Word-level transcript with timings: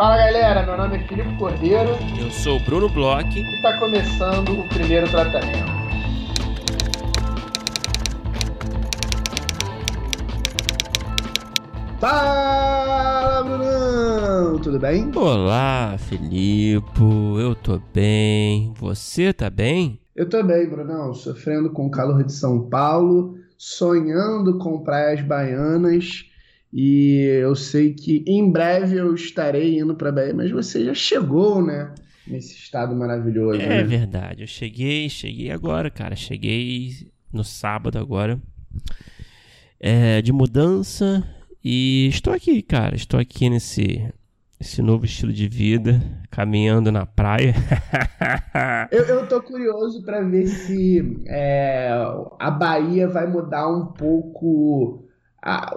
Fala 0.00 0.16
galera, 0.16 0.64
meu 0.64 0.78
nome 0.78 0.96
é 0.96 1.06
Filipe 1.06 1.36
Cordeiro. 1.36 1.90
Eu 2.18 2.30
sou 2.30 2.56
o 2.56 2.64
Bruno 2.64 2.88
Bloch. 2.88 3.38
E 3.38 3.56
está 3.56 3.78
começando 3.78 4.58
o 4.58 4.66
primeiro 4.66 5.06
tratamento. 5.10 5.70
Fala, 12.00 13.42
Brunão! 13.44 14.58
Tudo 14.62 14.78
bem? 14.78 15.12
Olá, 15.14 15.96
Filipe. 15.98 16.80
Eu 17.38 17.54
tô 17.54 17.78
bem. 17.92 18.72
Você 18.78 19.34
tá 19.34 19.50
bem? 19.50 20.00
Eu 20.16 20.26
tô 20.26 20.42
bem, 20.42 20.66
Brunão. 20.66 21.12
Sofrendo 21.12 21.68
com 21.68 21.88
o 21.88 21.90
calor 21.90 22.24
de 22.24 22.32
São 22.32 22.70
Paulo, 22.70 23.36
sonhando 23.58 24.56
com 24.56 24.82
praias 24.82 25.20
baianas. 25.20 26.29
E 26.72 27.40
eu 27.42 27.56
sei 27.56 27.92
que 27.94 28.24
em 28.26 28.50
breve 28.50 28.96
eu 28.96 29.14
estarei 29.14 29.78
indo 29.78 29.94
para 29.94 30.12
Bahia, 30.12 30.32
mas 30.32 30.50
você 30.50 30.84
já 30.84 30.94
chegou, 30.94 31.64
né? 31.64 31.92
Nesse 32.26 32.54
estado 32.54 32.94
maravilhoso. 32.94 33.60
É 33.60 33.68
né? 33.68 33.82
verdade. 33.82 34.42
Eu 34.42 34.46
cheguei, 34.46 35.08
cheguei 35.08 35.50
agora, 35.50 35.90
cara. 35.90 36.14
Cheguei 36.14 37.10
no 37.32 37.42
sábado 37.42 37.98
agora. 37.98 38.40
É, 39.80 40.22
de 40.22 40.32
mudança 40.32 41.26
e 41.64 42.06
estou 42.08 42.32
aqui, 42.32 42.62
cara. 42.62 42.94
Estou 42.94 43.18
aqui 43.18 43.50
nesse 43.50 44.08
esse 44.60 44.82
novo 44.82 45.06
estilo 45.06 45.32
de 45.32 45.48
vida, 45.48 46.02
caminhando 46.30 46.92
na 46.92 47.06
praia. 47.06 47.54
eu, 48.92 49.04
eu 49.04 49.26
tô 49.26 49.42
curioso 49.42 50.04
para 50.04 50.20
ver 50.20 50.46
se 50.48 51.24
é, 51.26 51.90
a 52.38 52.50
Bahia 52.50 53.08
vai 53.08 53.26
mudar 53.26 53.66
um 53.68 53.86
pouco 53.86 55.08
a, 55.42 55.74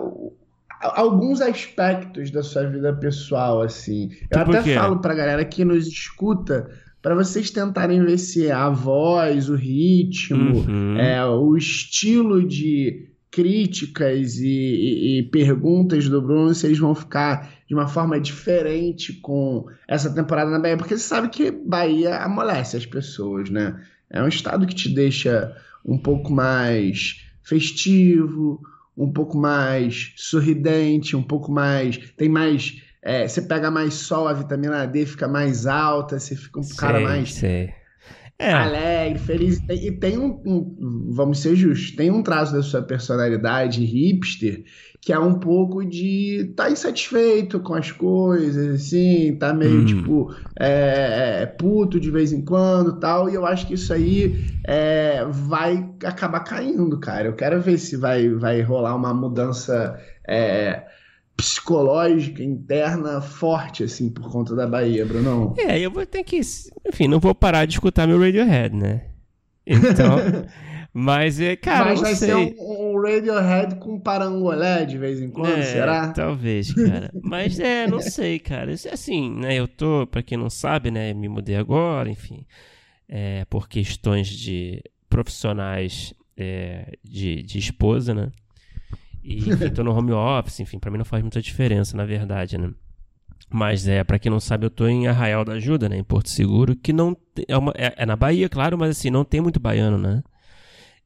alguns 0.83 1.41
aspectos 1.41 2.29
da 2.31 2.43
sua 2.43 2.65
vida 2.65 2.93
pessoal, 2.93 3.61
assim. 3.61 4.09
Eu 4.29 4.39
tipo 4.39 4.51
até 4.51 4.75
falo 4.75 4.99
pra 4.99 5.13
galera 5.13 5.45
que 5.45 5.63
nos 5.63 5.87
escuta 5.87 6.69
para 7.01 7.15
vocês 7.15 7.51
tentarem 7.51 8.03
ver 8.03 8.17
se 8.17 8.49
a 8.49 8.69
voz, 8.69 9.49
o 9.49 9.55
ritmo, 9.55 10.59
uhum. 10.59 10.97
é, 10.97 11.23
o 11.25 11.57
estilo 11.57 12.47
de 12.47 13.09
críticas 13.29 14.37
e, 14.37 14.47
e, 14.47 15.19
e, 15.19 15.23
perguntas 15.23 16.07
do 16.07 16.21
Bruno, 16.21 16.53
se 16.53 16.67
eles 16.67 16.77
vão 16.77 16.93
ficar 16.93 17.51
de 17.67 17.73
uma 17.73 17.87
forma 17.87 18.19
diferente 18.19 19.11
com 19.13 19.65
essa 19.87 20.13
temporada 20.13 20.51
na 20.51 20.59
Bahia, 20.59 20.77
porque 20.77 20.95
você 20.95 21.03
sabe 21.03 21.29
que 21.29 21.51
Bahia 21.51 22.17
amolece 22.17 22.77
as 22.77 22.85
pessoas, 22.85 23.49
né? 23.49 23.75
É 24.09 24.21
um 24.21 24.27
estado 24.27 24.67
que 24.67 24.75
te 24.75 24.87
deixa 24.87 25.51
um 25.83 25.97
pouco 25.97 26.31
mais 26.31 27.25
festivo, 27.41 28.61
um 28.97 29.11
pouco 29.11 29.37
mais 29.37 30.13
sorridente, 30.15 31.15
um 31.15 31.23
pouco 31.23 31.51
mais. 31.51 31.97
Tem 32.17 32.29
mais. 32.29 32.81
É, 33.01 33.27
você 33.27 33.41
pega 33.41 33.69
mais 33.69 33.95
sol, 33.95 34.27
a 34.27 34.33
vitamina 34.33 34.85
D 34.85 35.05
fica 35.05 35.27
mais 35.27 35.65
alta, 35.65 36.19
você 36.19 36.35
fica 36.35 36.59
um 36.59 36.63
sei, 36.63 36.77
cara 36.77 36.99
mais. 37.01 37.33
Sei 37.33 37.71
é. 38.43 38.51
alegre, 38.51 39.19
feliz. 39.19 39.59
E 39.69 39.91
tem 39.91 40.17
um, 40.17 40.41
um, 40.45 41.11
vamos 41.11 41.39
ser 41.39 41.55
justos, 41.55 41.95
tem 41.95 42.11
um 42.11 42.21
traço 42.21 42.53
da 42.53 42.61
sua 42.61 42.81
personalidade 42.81 43.83
hipster 43.83 44.63
que 45.03 45.11
é 45.11 45.19
um 45.19 45.33
pouco 45.33 45.83
de 45.83 46.47
estar 46.51 46.65
tá 46.65 46.71
insatisfeito 46.71 47.59
com 47.59 47.73
as 47.73 47.91
coisas, 47.91 48.75
assim, 48.75 49.35
tá 49.35 49.53
meio 49.53 49.81
hum. 49.81 49.85
tipo 49.85 50.33
é, 50.57 51.41
é, 51.41 51.45
puto 51.45 51.99
de 51.99 52.09
vez 52.09 52.31
em 52.31 52.41
quando 52.41 52.97
tal. 52.99 53.29
E 53.29 53.33
eu 53.33 53.45
acho 53.45 53.67
que 53.67 53.73
isso 53.73 53.91
aí 53.91 54.33
é, 54.65 55.25
vai 55.25 55.89
acabar 56.05 56.39
caindo, 56.39 56.97
cara. 57.01 57.27
Eu 57.27 57.35
quero 57.35 57.61
ver 57.61 57.79
se 57.79 57.97
vai, 57.97 58.29
vai 58.29 58.61
rolar 58.61 58.95
uma 58.95 59.13
mudança. 59.13 59.99
É, 60.25 60.83
psicológica 61.35 62.43
interna 62.43 63.19
forte, 63.19 63.83
assim, 63.83 64.07
por 64.07 64.31
conta 64.31 64.55
da 64.55 64.67
Bahia, 64.67 65.03
Brunão. 65.03 65.55
É, 65.57 65.79
eu 65.79 65.89
vou 65.89 66.05
ter 66.05 66.23
que. 66.23 66.39
Enfim, 66.87 67.07
não 67.07 67.19
vou 67.19 67.33
parar 67.33 67.65
de 67.65 67.73
escutar 67.73 68.07
meu 68.07 68.19
Radiohead, 68.19 68.73
né? 68.73 69.01
Então. 69.65 70.17
mas, 70.93 71.39
é, 71.39 71.55
cara. 71.55 71.85
Mas 71.85 72.01
vai 72.01 72.15
sei. 72.15 72.27
ser 72.27 72.35
um, 72.35 72.91
um, 72.93 73.01
Radiohead 73.01 73.75
com 73.77 73.99
parangolé 73.99 74.85
de 74.85 74.97
vez 74.97 75.19
em 75.19 75.29
quando, 75.29 75.57
é, 75.57 75.63
será? 75.63 76.13
Talvez, 76.13 76.71
cara. 76.71 77.11
mas 77.23 77.59
é, 77.59 77.87
não 77.87 77.99
sei, 77.99 78.37
cara. 78.37 78.71
Assim, 78.71 79.31
né? 79.31 79.55
Eu 79.55 79.67
tô, 79.67 80.05
pra 80.05 80.21
quem 80.21 80.37
não 80.37 80.49
sabe, 80.49 80.91
né? 80.91 81.13
Me 81.13 81.27
mudei 81.27 81.55
agora, 81.55 82.09
enfim. 82.09 82.45
É, 83.09 83.43
por 83.45 83.67
questões 83.67 84.27
de 84.27 84.83
profissionais 85.09 86.13
é, 86.37 86.97
de, 87.03 87.41
de 87.41 87.57
esposa, 87.57 88.13
né? 88.13 88.31
E 89.23 89.37
enfim, 89.49 89.69
tô 89.69 89.83
no 89.83 89.97
home 89.97 90.11
office, 90.11 90.59
enfim, 90.59 90.77
para 90.77 90.91
mim 90.91 90.97
não 90.97 91.05
faz 91.05 91.23
muita 91.23 91.41
diferença, 91.41 91.95
na 91.97 92.05
verdade, 92.05 92.57
né? 92.57 92.71
Mas 93.49 93.87
é, 93.87 94.03
para 94.03 94.17
quem 94.17 94.31
não 94.31 94.39
sabe, 94.39 94.65
eu 94.65 94.69
tô 94.69 94.87
em 94.87 95.07
Arraial 95.07 95.45
da 95.45 95.53
Ajuda, 95.53 95.87
né, 95.87 95.97
em 95.97 96.03
Porto 96.03 96.29
Seguro, 96.29 96.75
que 96.75 96.91
não 96.91 97.15
é, 97.47 97.57
uma, 97.57 97.71
é, 97.75 97.93
é, 97.97 98.05
na 98.05 98.15
Bahia, 98.15 98.49
claro, 98.49 98.77
mas 98.77 98.91
assim, 98.91 99.09
não 99.09 99.23
tem 99.23 99.41
muito 99.41 99.59
baiano, 99.59 99.97
né? 99.97 100.23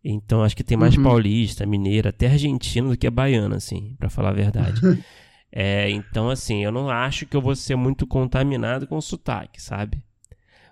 Então 0.09 0.41
acho 0.41 0.55
que 0.55 0.63
tem 0.63 0.77
mais 0.77 0.95
uhum. 0.95 1.03
paulista, 1.03 1.65
mineiro, 1.65 2.07
até 2.07 2.27
argentino 2.27 2.91
do 2.91 2.97
que 2.97 3.09
baiano, 3.09 3.55
assim, 3.55 3.93
para 3.99 4.09
falar 4.09 4.29
a 4.29 4.33
verdade. 4.33 4.79
é, 5.51 5.89
então 5.89 6.29
assim, 6.29 6.63
eu 6.63 6.71
não 6.71 6.89
acho 6.89 7.25
que 7.25 7.35
eu 7.35 7.41
vou 7.41 7.55
ser 7.55 7.75
muito 7.75 8.07
contaminado 8.07 8.87
com 8.87 9.01
sotaque, 9.01 9.61
sabe? 9.61 10.01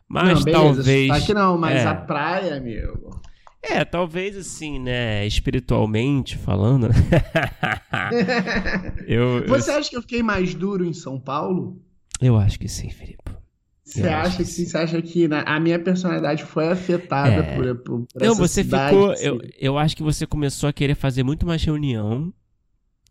Mas 0.07 0.40
não, 0.40 0.46
beleza, 0.46 0.51
talvez. 0.51 1.07
Sotaque 1.07 1.34
não, 1.34 1.57
mas 1.57 1.81
é, 1.81 1.85
a 1.85 1.96
praia, 1.96 2.56
amigo. 2.56 3.19
É, 3.62 3.84
talvez 3.84 4.38
assim, 4.38 4.79
né, 4.79 5.28
espiritualmente 5.28 6.38
falando. 6.38 6.88
Né? 6.88 6.96
eu, 9.06 9.46
Você 9.47 9.72
eu... 9.72 9.78
acha 9.78 9.90
que 9.90 9.97
eu 9.97 10.02
fiquei 10.02 10.23
mais 10.23 10.56
duro 10.56 10.85
em 10.85 10.94
São 10.94 11.19
Paulo? 11.19 11.81
Eu 12.22 12.38
acho 12.38 12.57
que 12.57 12.69
sim, 12.69 12.90
Felipe. 12.90 13.24
Você 13.85 14.07
acha 14.07 14.38
que? 14.38 14.46
Você 14.46 14.78
acha 14.78 15.01
que 15.01 15.28
né, 15.28 15.44
a 15.46 15.59
minha 15.59 15.78
personalidade 15.78 16.44
foi 16.44 16.68
afetada 16.68 17.29
é... 17.29 17.56
por, 17.56 17.75
por, 17.75 18.07
por 18.07 18.22
Não, 18.22 18.34
você 18.34 18.63
ficou. 18.63 19.13
Eu, 19.13 19.40
eu 19.59 19.78
acho 19.78 19.96
que 19.96 20.01
você 20.01 20.25
começou 20.25 20.68
a 20.68 20.73
querer 20.73 20.96
fazer 20.96 21.22
muito 21.22 21.46
mais 21.46 21.63
reunião. 21.63 22.34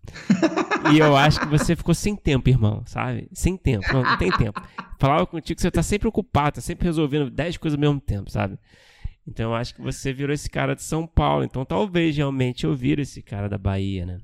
e 0.93 0.99
eu 0.99 1.17
acho 1.17 1.41
que 1.41 1.47
você 1.47 1.75
ficou 1.75 1.95
sem 1.95 2.15
tempo, 2.15 2.51
irmão, 2.51 2.83
sabe? 2.87 3.29
Sem 3.33 3.57
tempo, 3.57 3.87
não, 3.93 4.03
não 4.03 4.19
tem 4.19 4.31
tempo. 4.33 4.61
Falava 4.99 5.27
contigo 5.27 5.57
que 5.57 5.62
você 5.62 5.71
tá 5.71 5.83
sempre 5.83 6.09
ocupado, 6.09 6.57
tá 6.57 6.61
sempre 6.61 6.85
resolvendo 6.85 7.31
10 7.31 7.56
coisas 7.56 7.79
ao 7.79 7.81
mesmo 7.81 8.01
tempo, 8.01 8.31
sabe? 8.31 8.59
Então 9.27 9.51
eu 9.51 9.55
acho 9.55 9.75
que 9.75 9.81
você 9.81 10.12
virou 10.12 10.35
esse 10.35 10.51
cara 10.51 10.75
de 10.75 10.83
São 10.83 11.06
Paulo. 11.06 11.45
Então 11.45 11.65
talvez 11.65 12.17
realmente 12.17 12.65
eu 12.65 12.75
vire 12.75 13.03
esse 13.03 13.23
cara 13.23 13.49
da 13.49 13.56
Bahia, 13.56 14.05
né? 14.05 14.19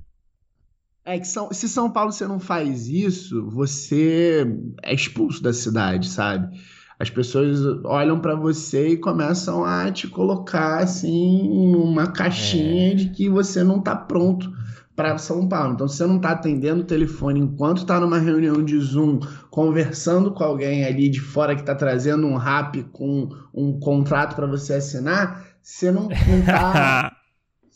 É 1.04 1.18
que 1.18 1.26
São, 1.26 1.52
se 1.52 1.68
São 1.68 1.90
Paulo 1.90 2.12
você 2.12 2.26
não 2.26 2.38
faz 2.38 2.88
isso, 2.88 3.48
você 3.48 4.46
é 4.82 4.94
expulso 4.94 5.42
da 5.42 5.52
cidade, 5.52 6.08
sabe? 6.08 6.58
As 6.98 7.08
pessoas 7.08 7.60
olham 7.84 8.20
para 8.20 8.34
você 8.34 8.88
e 8.88 8.96
começam 8.98 9.64
a 9.64 9.90
te 9.90 10.06
colocar 10.06 10.82
assim 10.82 11.72
numa 11.72 12.08
caixinha 12.08 12.92
é. 12.92 12.94
de 12.94 13.08
que 13.08 13.28
você 13.28 13.64
não 13.64 13.80
tá 13.80 13.96
pronto 13.96 14.52
para 14.94 15.16
São 15.16 15.48
Paulo. 15.48 15.72
Então, 15.72 15.88
se 15.88 15.96
você 15.96 16.06
não 16.06 16.16
está 16.16 16.32
atendendo 16.32 16.82
o 16.82 16.86
telefone 16.86 17.40
enquanto 17.40 17.78
está 17.78 17.98
numa 17.98 18.18
reunião 18.18 18.62
de 18.62 18.78
Zoom, 18.78 19.18
conversando 19.48 20.30
com 20.30 20.44
alguém 20.44 20.84
ali 20.84 21.08
de 21.08 21.20
fora 21.20 21.54
que 21.54 21.62
está 21.62 21.74
trazendo 21.74 22.26
um 22.26 22.36
rap 22.36 22.82
com 22.92 23.30
um 23.54 23.80
contrato 23.80 24.36
para 24.36 24.46
você 24.46 24.74
assinar, 24.74 25.46
você 25.62 25.90
não, 25.90 26.06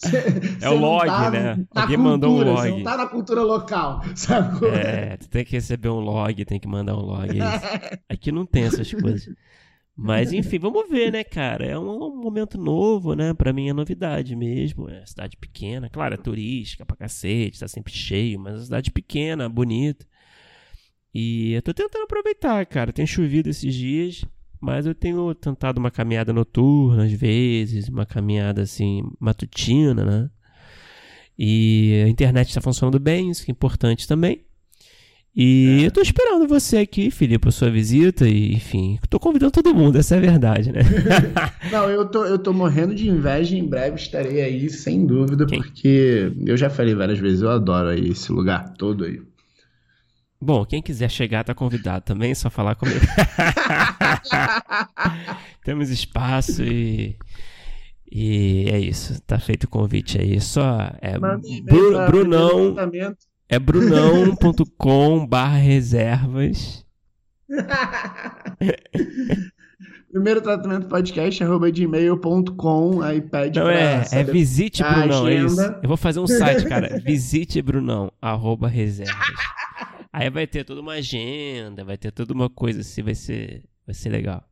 é 0.60 0.68
o 0.68 0.78
log, 0.78 1.06
tá 1.06 1.30
né? 1.30 1.66
Alguém 1.74 1.96
cultura, 1.96 1.98
mandou 1.98 2.30
um 2.32 2.44
log. 2.44 2.60
Você 2.60 2.70
não 2.70 2.82
tá 2.82 2.96
na 2.96 3.06
cultura 3.06 3.42
local, 3.42 4.02
sabe? 4.14 4.66
É, 4.66 5.16
tu 5.16 5.28
tem 5.28 5.44
que 5.44 5.52
receber 5.52 5.88
um 5.88 6.00
log, 6.00 6.44
tem 6.44 6.60
que 6.60 6.68
mandar 6.68 6.96
um 6.96 7.02
log. 7.02 7.30
É 7.40 7.98
Aqui 8.14 8.30
não 8.32 8.44
tem 8.46 8.64
essas 8.64 8.92
coisas. 8.92 9.34
Mas 9.96 10.32
enfim, 10.32 10.58
vamos 10.58 10.88
ver, 10.90 11.12
né, 11.12 11.22
cara? 11.22 11.64
É 11.64 11.78
um, 11.78 12.16
momento 12.16 12.58
novo, 12.58 13.14
né? 13.14 13.32
Pra 13.32 13.52
mim 13.52 13.68
é 13.68 13.72
novidade 13.72 14.34
mesmo. 14.34 14.88
É 14.90 15.06
cidade 15.06 15.36
pequena, 15.36 15.88
claro, 15.88 16.14
é 16.14 16.16
turística 16.16 16.84
pra 16.84 16.96
cacete, 16.96 17.60
tá 17.60 17.68
sempre 17.68 17.92
cheio, 17.92 18.40
mas 18.40 18.54
é 18.60 18.64
cidade 18.64 18.90
pequena, 18.90 19.48
bonita. 19.48 20.04
E 21.14 21.52
eu 21.52 21.62
tô 21.62 21.72
tentando 21.72 22.02
aproveitar, 22.02 22.66
cara. 22.66 22.92
Tem 22.92 23.06
chovido 23.06 23.48
esses 23.48 23.72
dias, 23.72 24.24
mas 24.64 24.86
eu 24.86 24.94
tenho 24.94 25.34
tentado 25.34 25.78
uma 25.78 25.90
caminhada 25.90 26.32
noturna 26.32 27.04
às 27.04 27.12
vezes, 27.12 27.86
uma 27.88 28.06
caminhada 28.06 28.62
assim, 28.62 29.02
matutina, 29.20 30.04
né? 30.04 30.30
E 31.38 32.02
a 32.06 32.08
internet 32.08 32.48
está 32.48 32.62
funcionando 32.62 32.98
bem, 32.98 33.30
isso 33.30 33.44
que 33.44 33.50
é 33.50 33.52
importante 33.52 34.08
também. 34.08 34.40
E 35.36 35.80
é. 35.82 35.86
eu 35.86 35.90
tô 35.90 36.00
esperando 36.00 36.46
você 36.46 36.78
aqui, 36.78 37.10
Felipe, 37.10 37.48
a 37.48 37.50
sua 37.50 37.68
visita 37.68 38.26
e, 38.26 38.54
enfim, 38.54 38.98
tô 39.10 39.18
convidando 39.18 39.50
todo 39.50 39.74
mundo, 39.74 39.98
essa 39.98 40.14
é 40.14 40.18
a 40.18 40.20
verdade, 40.20 40.72
né? 40.72 40.80
Não, 41.70 41.90
eu 41.90 42.06
tô, 42.06 42.24
eu 42.24 42.38
tô 42.38 42.52
morrendo 42.52 42.94
de 42.94 43.08
inveja, 43.08 43.56
em 43.56 43.66
breve 43.66 43.96
estarei 43.96 44.40
aí, 44.40 44.70
sem 44.70 45.04
dúvida, 45.04 45.44
Quem? 45.44 45.60
porque 45.60 46.32
eu 46.46 46.56
já 46.56 46.70
falei 46.70 46.94
várias 46.94 47.18
vezes, 47.18 47.42
eu 47.42 47.50
adoro 47.50 47.88
aí 47.88 48.10
esse 48.10 48.30
lugar 48.32 48.72
todo 48.78 49.04
aí. 49.04 49.20
Bom, 50.44 50.64
quem 50.64 50.82
quiser 50.82 51.10
chegar 51.10 51.42
tá 51.42 51.54
convidado 51.54 52.04
também, 52.04 52.32
é 52.32 52.34
só 52.34 52.50
falar 52.50 52.74
comigo. 52.74 53.00
Temos 55.64 55.88
espaço 55.88 56.62
e... 56.62 57.16
E 58.16 58.68
é 58.70 58.78
isso, 58.78 59.20
tá 59.22 59.40
feito 59.40 59.64
o 59.64 59.68
convite 59.68 60.20
aí. 60.20 60.40
Só 60.40 60.92
é 61.00 61.18
Bru 61.18 62.06
Brunão 62.06 62.76
é 63.48 63.58
brunão.com 63.58 65.26
barra 65.26 65.56
reservas 65.56 66.86
Primeiro 70.14 70.40
tratamento 70.40 70.86
podcast, 70.86 71.42
arroba 71.42 71.68
gmail.com, 71.72 73.02
aí 73.02 73.20
pede 73.20 73.58
Não, 73.58 73.68
é, 73.68 74.00
é 74.12 74.22
visite 74.22 74.80
Brunão, 74.80 75.26
é 75.26 75.34
isso. 75.34 75.60
Eu 75.60 75.88
vou 75.88 75.96
fazer 75.96 76.20
um 76.20 76.26
site, 76.28 76.68
cara. 76.68 76.98
Visite 77.04 77.60
Brunão, 77.60 78.12
arroba 78.22 78.68
reservas. 78.68 79.16
Aí 80.14 80.30
vai 80.30 80.46
ter 80.46 80.62
toda 80.62 80.80
uma 80.80 80.92
agenda, 80.92 81.82
vai 81.82 81.98
ter 81.98 82.12
toda 82.12 82.32
uma 82.32 82.48
coisa 82.48 82.82
assim, 82.82 83.02
vai 83.02 83.16
ser, 83.16 83.64
vai 83.84 83.92
ser 83.92 84.10
legal. 84.10 84.48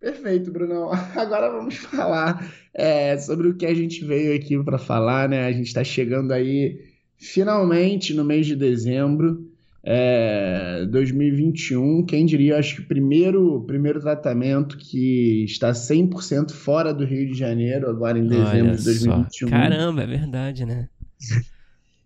Perfeito, 0.00 0.50
Brunão. 0.50 0.90
Agora 1.14 1.48
vamos 1.52 1.76
falar 1.76 2.52
é, 2.74 3.16
sobre 3.16 3.46
o 3.46 3.56
que 3.56 3.64
a 3.64 3.72
gente 3.72 4.04
veio 4.04 4.34
aqui 4.34 4.60
para 4.64 4.76
falar, 4.76 5.28
né? 5.28 5.46
A 5.46 5.52
gente 5.52 5.68
está 5.68 5.84
chegando 5.84 6.32
aí 6.32 6.80
finalmente 7.16 8.12
no 8.12 8.24
mês 8.24 8.46
de 8.46 8.56
dezembro. 8.56 9.48
É, 9.84 10.84
2021, 10.90 12.06
quem 12.06 12.26
diria, 12.26 12.58
acho 12.58 12.74
que 12.74 12.82
o 12.82 12.88
primeiro, 12.88 13.62
primeiro 13.68 14.00
tratamento 14.00 14.76
que 14.78 15.44
está 15.44 15.70
100% 15.70 16.50
fora 16.50 16.92
do 16.92 17.04
Rio 17.04 17.30
de 17.30 17.38
Janeiro, 17.38 17.88
agora 17.88 18.18
em 18.18 18.26
dezembro 18.26 18.70
Olha 18.70 18.76
de 18.76 18.82
só. 18.82 18.90
2021. 18.90 19.48
Caramba, 19.48 20.02
é 20.02 20.06
verdade, 20.08 20.66
né? 20.66 20.88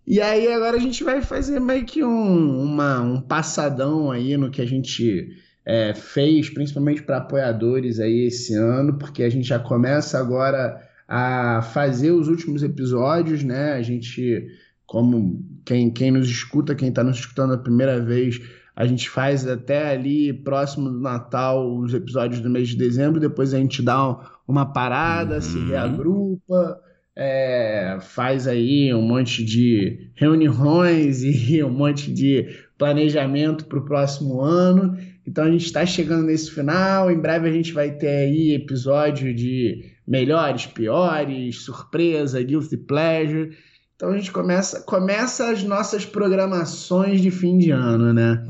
E 0.06 0.20
aí 0.20 0.52
agora 0.52 0.76
a 0.76 0.80
gente 0.80 1.04
vai 1.04 1.22
fazer 1.22 1.60
meio 1.60 1.84
que 1.84 2.02
um, 2.02 2.62
uma, 2.62 3.00
um 3.00 3.20
passadão 3.20 4.10
aí 4.10 4.36
no 4.36 4.50
que 4.50 4.60
a 4.60 4.66
gente 4.66 5.28
é, 5.64 5.94
fez, 5.94 6.50
principalmente 6.50 7.02
para 7.02 7.18
apoiadores 7.18 8.00
aí 8.00 8.26
esse 8.26 8.54
ano, 8.54 8.94
porque 8.94 9.22
a 9.22 9.30
gente 9.30 9.46
já 9.46 9.58
começa 9.58 10.18
agora 10.18 10.80
a 11.06 11.62
fazer 11.62 12.10
os 12.12 12.28
últimos 12.28 12.62
episódios, 12.62 13.42
né? 13.44 13.72
A 13.74 13.82
gente, 13.82 14.48
como 14.86 15.44
quem, 15.64 15.90
quem 15.90 16.10
nos 16.10 16.28
escuta, 16.28 16.74
quem 16.74 16.88
está 16.88 17.04
nos 17.04 17.18
escutando 17.18 17.52
a 17.52 17.58
primeira 17.58 18.00
vez, 18.00 18.40
a 18.74 18.86
gente 18.86 19.08
faz 19.10 19.46
até 19.46 19.90
ali 19.92 20.32
próximo 20.32 20.88
do 20.90 21.00
Natal 21.00 21.76
os 21.76 21.92
episódios 21.94 22.40
do 22.40 22.48
mês 22.50 22.68
de 22.70 22.76
dezembro, 22.76 23.20
depois 23.20 23.52
a 23.54 23.58
gente 23.58 23.82
dá 23.82 24.18
uma 24.48 24.66
parada, 24.72 25.40
se 25.40 25.58
Uhum. 25.58 25.68
reagrupa 25.68 26.80
é, 27.22 27.98
faz 28.00 28.48
aí 28.48 28.94
um 28.94 29.02
monte 29.02 29.44
de 29.44 30.10
reuniões 30.14 31.20
e 31.22 31.62
um 31.62 31.68
monte 31.68 32.10
de 32.10 32.48
planejamento 32.78 33.66
para 33.66 33.78
o 33.78 33.84
próximo 33.84 34.40
ano. 34.40 34.96
Então 35.26 35.44
a 35.44 35.50
gente 35.50 35.66
está 35.66 35.84
chegando 35.84 36.24
nesse 36.24 36.50
final. 36.50 37.10
Em 37.10 37.20
breve 37.20 37.46
a 37.46 37.52
gente 37.52 37.74
vai 37.74 37.90
ter 37.90 38.08
aí 38.08 38.54
episódio 38.54 39.34
de 39.34 39.84
melhores, 40.08 40.64
piores, 40.64 41.58
surpresa, 41.58 42.42
guilty 42.42 42.78
pleasure. 42.78 43.50
Então 43.94 44.08
a 44.08 44.16
gente 44.16 44.32
começa, 44.32 44.80
começa 44.80 45.50
as 45.50 45.62
nossas 45.62 46.06
programações 46.06 47.20
de 47.20 47.30
fim 47.30 47.58
de 47.58 47.70
ano, 47.70 48.14
né? 48.14 48.42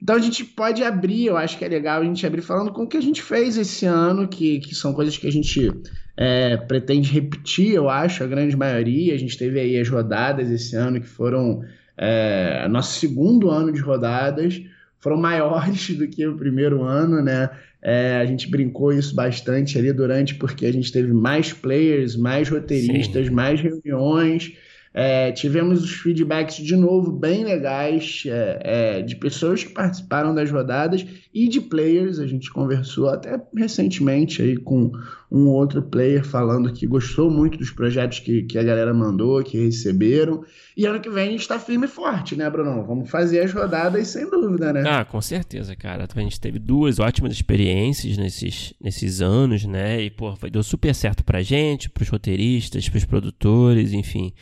Então 0.00 0.14
a 0.14 0.20
gente 0.20 0.44
pode 0.44 0.84
abrir, 0.84 1.26
eu 1.26 1.36
acho 1.36 1.58
que 1.58 1.64
é 1.64 1.68
legal 1.68 2.00
a 2.00 2.04
gente 2.04 2.24
abrir 2.24 2.42
falando 2.42 2.72
com 2.72 2.84
o 2.84 2.88
que 2.88 2.96
a 2.96 3.02
gente 3.02 3.22
fez 3.22 3.56
esse 3.56 3.86
ano, 3.86 4.28
que, 4.28 4.60
que 4.60 4.72
são 4.72 4.92
coisas 4.92 5.18
que 5.18 5.26
a 5.26 5.32
gente 5.32 5.68
é, 6.16 6.56
pretende 6.56 7.10
repetir, 7.10 7.74
eu 7.74 7.88
acho, 7.88 8.22
a 8.22 8.26
grande 8.26 8.56
maioria. 8.56 9.14
A 9.14 9.18
gente 9.18 9.36
teve 9.36 9.58
aí 9.58 9.78
as 9.78 9.88
rodadas 9.88 10.50
esse 10.50 10.76
ano 10.76 11.00
que 11.00 11.06
foram 11.06 11.62
é, 11.96 12.66
nosso 12.68 12.98
segundo 12.98 13.50
ano 13.50 13.72
de 13.72 13.80
rodadas, 13.80 14.60
foram 15.00 15.16
maiores 15.16 15.90
do 15.96 16.06
que 16.06 16.26
o 16.26 16.36
primeiro 16.36 16.82
ano, 16.82 17.22
né? 17.22 17.50
É, 17.82 18.16
a 18.16 18.24
gente 18.24 18.48
brincou 18.48 18.92
isso 18.92 19.14
bastante 19.14 19.78
ali 19.78 19.92
durante, 19.92 20.34
porque 20.36 20.64
a 20.64 20.72
gente 20.72 20.90
teve 20.90 21.12
mais 21.12 21.52
players, 21.52 22.16
mais 22.16 22.48
roteiristas, 22.48 23.26
Sim. 23.26 23.32
mais 23.32 23.60
reuniões. 23.60 24.52
É, 24.96 25.32
tivemos 25.32 25.82
os 25.82 25.90
feedbacks 25.90 26.54
de 26.54 26.76
novo 26.76 27.10
bem 27.10 27.42
legais 27.42 28.22
é, 28.26 28.60
é, 28.62 29.02
de 29.02 29.16
pessoas 29.16 29.64
que 29.64 29.72
participaram 29.72 30.32
das 30.32 30.48
rodadas 30.48 31.04
e 31.34 31.48
de 31.48 31.60
players. 31.60 32.20
A 32.20 32.26
gente 32.28 32.48
conversou 32.52 33.08
até 33.08 33.42
recentemente 33.56 34.40
aí 34.40 34.56
com 34.56 34.92
um 35.28 35.48
outro 35.48 35.82
player 35.82 36.24
falando 36.24 36.72
que 36.72 36.86
gostou 36.86 37.28
muito 37.28 37.58
dos 37.58 37.72
projetos 37.72 38.20
que, 38.20 38.44
que 38.44 38.56
a 38.56 38.62
galera 38.62 38.94
mandou, 38.94 39.42
que 39.42 39.58
receberam. 39.58 40.44
E 40.76 40.86
ano 40.86 41.00
que 41.00 41.10
vem 41.10 41.26
a 41.26 41.30
gente 41.32 41.40
está 41.40 41.58
firme 41.58 41.86
e 41.86 41.90
forte, 41.90 42.36
né, 42.36 42.48
Bruno? 42.48 42.86
Vamos 42.86 43.10
fazer 43.10 43.40
as 43.40 43.52
rodadas 43.52 44.06
sem 44.06 44.30
dúvida, 44.30 44.72
né? 44.72 44.84
Ah, 44.86 45.04
com 45.04 45.20
certeza, 45.20 45.74
cara. 45.74 46.06
A 46.14 46.20
gente 46.20 46.40
teve 46.40 46.60
duas 46.60 47.00
ótimas 47.00 47.32
experiências 47.32 48.16
nesses, 48.16 48.72
nesses 48.80 49.20
anos, 49.20 49.64
né? 49.64 50.00
E, 50.00 50.08
pô, 50.08 50.32
deu 50.52 50.62
super 50.62 50.94
certo 50.94 51.24
pra 51.24 51.42
gente, 51.42 51.90
pros 51.90 52.08
roteiristas, 52.08 52.88
pros 52.88 53.04
produtores, 53.04 53.92
enfim. 53.92 54.32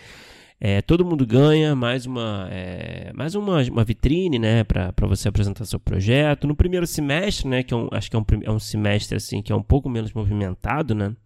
É, 0.65 0.81
todo 0.81 1.05
mundo 1.05 1.27
ganha, 1.27 1.75
mais 1.75 2.07
uma, 2.07 2.47
é, 2.49 3.11
mais 3.17 3.35
uma, 3.35 3.61
uma 3.65 3.83
vitrine, 3.83 4.39
né, 4.39 4.63
pra 4.63 4.93
você 5.09 5.27
apresentar 5.27 5.65
seu 5.65 5.81
projeto. 5.81 6.47
No 6.47 6.55
primeiro 6.55 6.87
semestre, 6.87 7.49
né, 7.49 7.65
que 7.65 7.75
é 7.75 7.77
um, 7.77 7.89
acho 7.91 8.09
que 8.09 8.15
é 8.15 8.19
um, 8.21 8.25
é 8.45 8.51
um 8.53 8.61
semestre, 8.61 9.17
assim, 9.17 9.43
que 9.43 9.51
é 9.51 9.57
um 9.57 9.63
pouco 9.63 9.89
menos 9.89 10.13
movimentado, 10.13 10.95
né? 10.95 11.17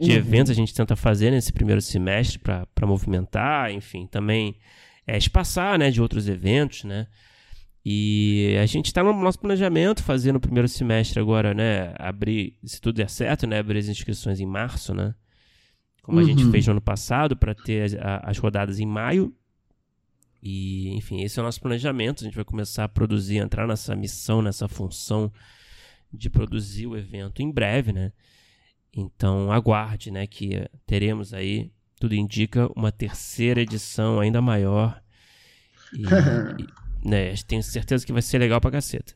De 0.00 0.12
Uhum. 0.12 0.16
eventos 0.16 0.50
a 0.50 0.54
gente 0.54 0.72
tenta 0.72 0.96
fazer 0.96 1.30
nesse 1.30 1.52
primeiro 1.52 1.82
semestre 1.82 2.38
pra 2.38 2.66
movimentar, 2.86 3.70
enfim, 3.70 4.06
também 4.06 4.56
é, 5.06 5.18
espaçar, 5.18 5.78
né, 5.78 5.90
de 5.90 6.00
outros 6.00 6.26
eventos, 6.26 6.84
né? 6.84 7.06
E 7.84 8.56
a 8.62 8.64
gente 8.64 8.86
está 8.86 9.04
no 9.04 9.12
nosso 9.12 9.38
planejamento 9.40 10.02
fazer 10.02 10.32
no 10.32 10.40
primeiro 10.40 10.66
semestre 10.68 11.20
agora, 11.20 11.52
né? 11.52 11.92
Abrir, 11.98 12.54
se 12.64 12.80
tudo 12.80 12.96
der 12.96 13.10
certo, 13.10 13.46
né? 13.46 13.58
Abrir 13.58 13.80
as 13.80 13.88
inscrições 13.88 14.40
em 14.40 14.46
março, 14.46 14.94
né? 14.94 15.14
Como 16.04 16.20
a 16.20 16.24
gente 16.24 16.44
Uhum. 16.44 16.50
fez 16.52 16.66
no 16.66 16.72
ano 16.72 16.80
passado, 16.80 17.36
para 17.36 17.54
ter 17.54 17.82
as, 17.82 17.94
a- 17.94 18.20
as 18.24 18.38
rodadas 18.38 18.78
em 18.78 18.86
maio. 18.86 19.34
E, 20.42 20.90
enfim, 20.94 21.22
esse 21.22 21.38
é 21.38 21.42
o 21.42 21.44
nosso 21.44 21.60
planejamento. 21.60 22.22
A 22.22 22.24
gente 22.26 22.36
vai 22.36 22.44
começar 22.44 22.84
a 22.84 22.88
produzir, 22.88 23.38
entrar 23.38 23.66
nessa 23.66 23.96
missão, 23.96 24.42
nessa 24.42 24.68
função 24.68 25.32
de 26.12 26.28
produzir 26.30 26.86
o 26.86 26.96
evento 26.96 27.40
em 27.42 27.50
breve, 27.50 27.92
né? 27.92 28.12
Então 28.96 29.50
aguarde, 29.50 30.10
né? 30.10 30.26
Que 30.26 30.68
teremos 30.86 31.32
aí, 31.34 31.72
tudo 31.98 32.14
indica, 32.14 32.70
uma 32.76 32.92
terceira 32.92 33.60
edição 33.62 34.20
ainda 34.20 34.40
maior. 34.42 35.02
E, 35.92 36.02
e, 37.02 37.08
né, 37.08 37.34
tenho 37.46 37.62
certeza 37.62 38.04
que 38.04 38.12
vai 38.12 38.22
ser 38.22 38.38
legal 38.38 38.60
pra 38.60 38.70
caceta. 38.70 39.14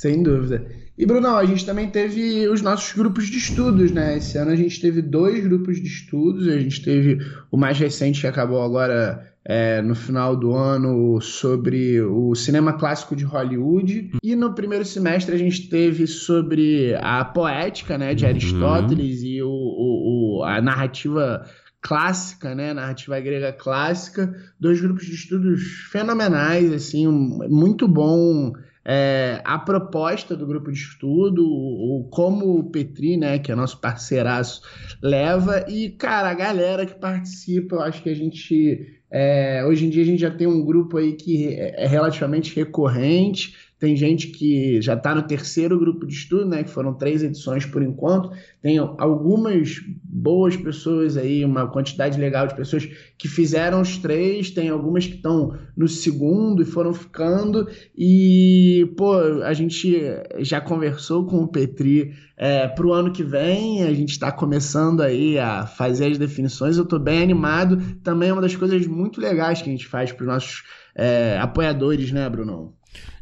Sem 0.00 0.22
dúvida. 0.22 0.64
E, 0.96 1.04
Brunão, 1.04 1.36
a 1.36 1.44
gente 1.44 1.66
também 1.66 1.90
teve 1.90 2.48
os 2.48 2.62
nossos 2.62 2.94
grupos 2.94 3.26
de 3.26 3.36
estudos, 3.36 3.90
né? 3.90 4.16
Esse 4.16 4.38
ano 4.38 4.50
a 4.50 4.56
gente 4.56 4.80
teve 4.80 5.02
dois 5.02 5.44
grupos 5.44 5.76
de 5.78 5.86
estudos. 5.88 6.48
A 6.48 6.58
gente 6.58 6.82
teve 6.82 7.18
o 7.50 7.56
mais 7.58 7.78
recente 7.78 8.22
que 8.22 8.26
acabou 8.26 8.62
agora 8.62 9.26
é, 9.44 9.82
no 9.82 9.94
final 9.94 10.34
do 10.34 10.52
ano 10.54 11.20
sobre 11.20 12.00
o 12.00 12.34
cinema 12.34 12.72
clássico 12.72 13.14
de 13.14 13.24
Hollywood. 13.24 14.10
E 14.22 14.34
no 14.34 14.54
primeiro 14.54 14.86
semestre 14.86 15.34
a 15.34 15.38
gente 15.38 15.68
teve 15.68 16.06
sobre 16.06 16.94
a 16.98 17.22
poética, 17.22 17.98
né, 17.98 18.14
de 18.14 18.24
Uhum. 18.24 18.30
Aristóteles 18.30 19.22
e 19.22 19.42
o, 19.42 19.48
o- 19.50 20.38
o- 20.38 20.44
a 20.44 20.62
narrativa 20.62 21.44
clássica, 21.82 22.54
né, 22.54 22.72
narrativa 22.72 23.20
grega 23.20 23.52
clássica. 23.52 24.34
Dois 24.58 24.80
grupos 24.80 25.04
de 25.04 25.14
estudos 25.14 25.60
fenomenais, 25.92 26.72
assim, 26.72 27.06
um- 27.06 27.38
muito 27.50 27.86
bom 27.86 28.52
é, 28.84 29.40
a 29.44 29.58
proposta 29.58 30.36
do 30.36 30.46
grupo 30.46 30.70
de 30.72 30.78
estudo, 30.78 31.44
o, 31.46 32.00
o- 32.00 32.04
como 32.10 32.58
o 32.58 32.70
Petri, 32.70 33.16
né, 33.16 33.38
que 33.38 33.52
é 33.52 33.54
nosso 33.54 33.80
parceiraço, 33.80 34.62
leva. 35.02 35.64
E, 35.68 35.90
cara, 35.90 36.30
a 36.30 36.34
galera 36.34 36.86
que 36.86 36.94
participa, 36.94 37.76
eu 37.76 37.82
acho 37.82 38.02
que 38.02 38.08
a 38.10 38.14
gente, 38.14 39.02
é, 39.10 39.64
hoje 39.66 39.86
em 39.86 39.90
dia 39.90 40.02
a 40.02 40.06
gente 40.06 40.20
já 40.20 40.30
tem 40.30 40.46
um 40.46 40.64
grupo 40.64 40.96
aí 40.96 41.12
que 41.14 41.48
é 41.54 41.84
é 41.84 41.86
relativamente 41.86 42.54
recorrente, 42.56 43.56
tem 43.80 43.96
gente 43.96 44.28
que 44.28 44.80
já 44.82 44.92
está 44.92 45.14
no 45.14 45.22
terceiro 45.22 45.78
grupo 45.78 46.06
de 46.06 46.12
estudo, 46.12 46.44
né, 46.44 46.62
que 46.62 46.70
foram 46.70 46.92
três 46.92 47.22
edições 47.22 47.64
por 47.64 47.82
enquanto, 47.82 48.30
tem 48.60 48.76
algumas 48.76 49.80
boas 50.04 50.54
pessoas 50.54 51.16
aí, 51.16 51.42
uma 51.42 51.66
quantidade 51.66 52.20
legal 52.20 52.46
de 52.46 52.54
pessoas 52.54 52.86
que 53.16 53.26
fizeram 53.26 53.80
os 53.80 53.96
três, 53.96 54.50
tem 54.50 54.68
algumas 54.68 55.06
que 55.06 55.14
estão 55.14 55.56
no 55.74 55.88
segundo 55.88 56.60
e 56.60 56.66
foram 56.66 56.92
ficando, 56.92 57.66
e, 57.96 58.92
pô, 58.98 59.14
a 59.42 59.54
gente 59.54 59.98
já 60.40 60.60
conversou 60.60 61.24
com 61.24 61.38
o 61.38 61.48
Petri 61.48 62.12
é, 62.36 62.68
para 62.68 62.86
o 62.86 62.92
ano 62.92 63.10
que 63.10 63.22
vem, 63.22 63.82
a 63.82 63.94
gente 63.94 64.10
está 64.10 64.30
começando 64.30 65.00
aí 65.00 65.38
a 65.38 65.64
fazer 65.64 66.08
as 66.08 66.18
definições, 66.18 66.76
eu 66.76 66.84
estou 66.84 66.98
bem 66.98 67.22
animado, 67.22 67.78
também 68.04 68.28
é 68.28 68.32
uma 68.32 68.42
das 68.42 68.54
coisas 68.54 68.86
muito 68.86 69.22
legais 69.22 69.62
que 69.62 69.70
a 69.70 69.72
gente 69.72 69.86
faz 69.86 70.12
para 70.12 70.24
os 70.24 70.28
nossos 70.28 70.64
é, 70.94 71.38
apoiadores, 71.40 72.12
né, 72.12 72.28
Bruno? 72.28 72.74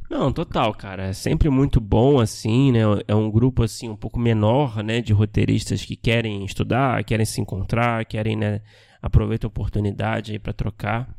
Não, 0.09 0.33
total, 0.33 0.73
cara. 0.73 1.09
É 1.09 1.13
sempre 1.13 1.51
muito 1.51 1.81
bom, 1.81 2.19
assim, 2.19 2.73
né? 2.73 2.81
É 3.07 3.15
um 3.15 3.31
grupo, 3.31 3.63
assim, 3.63 3.89
um 3.91 3.97
pouco 3.97 4.19
menor, 4.19 4.83
né? 4.83 5.01
De 5.03 5.13
roteiristas 5.13 5.85
que 5.85 5.97
querem 5.97 6.45
estudar, 6.45 7.05
querem 7.05 7.27
se 7.27 7.41
encontrar, 7.41 8.05
querem, 8.07 8.35
né? 8.35 8.63
Aproveitar 9.03 9.47
a 9.47 9.49
oportunidade 9.49 10.33
aí 10.33 10.39
pra 10.39 10.53
trocar. 10.53 11.15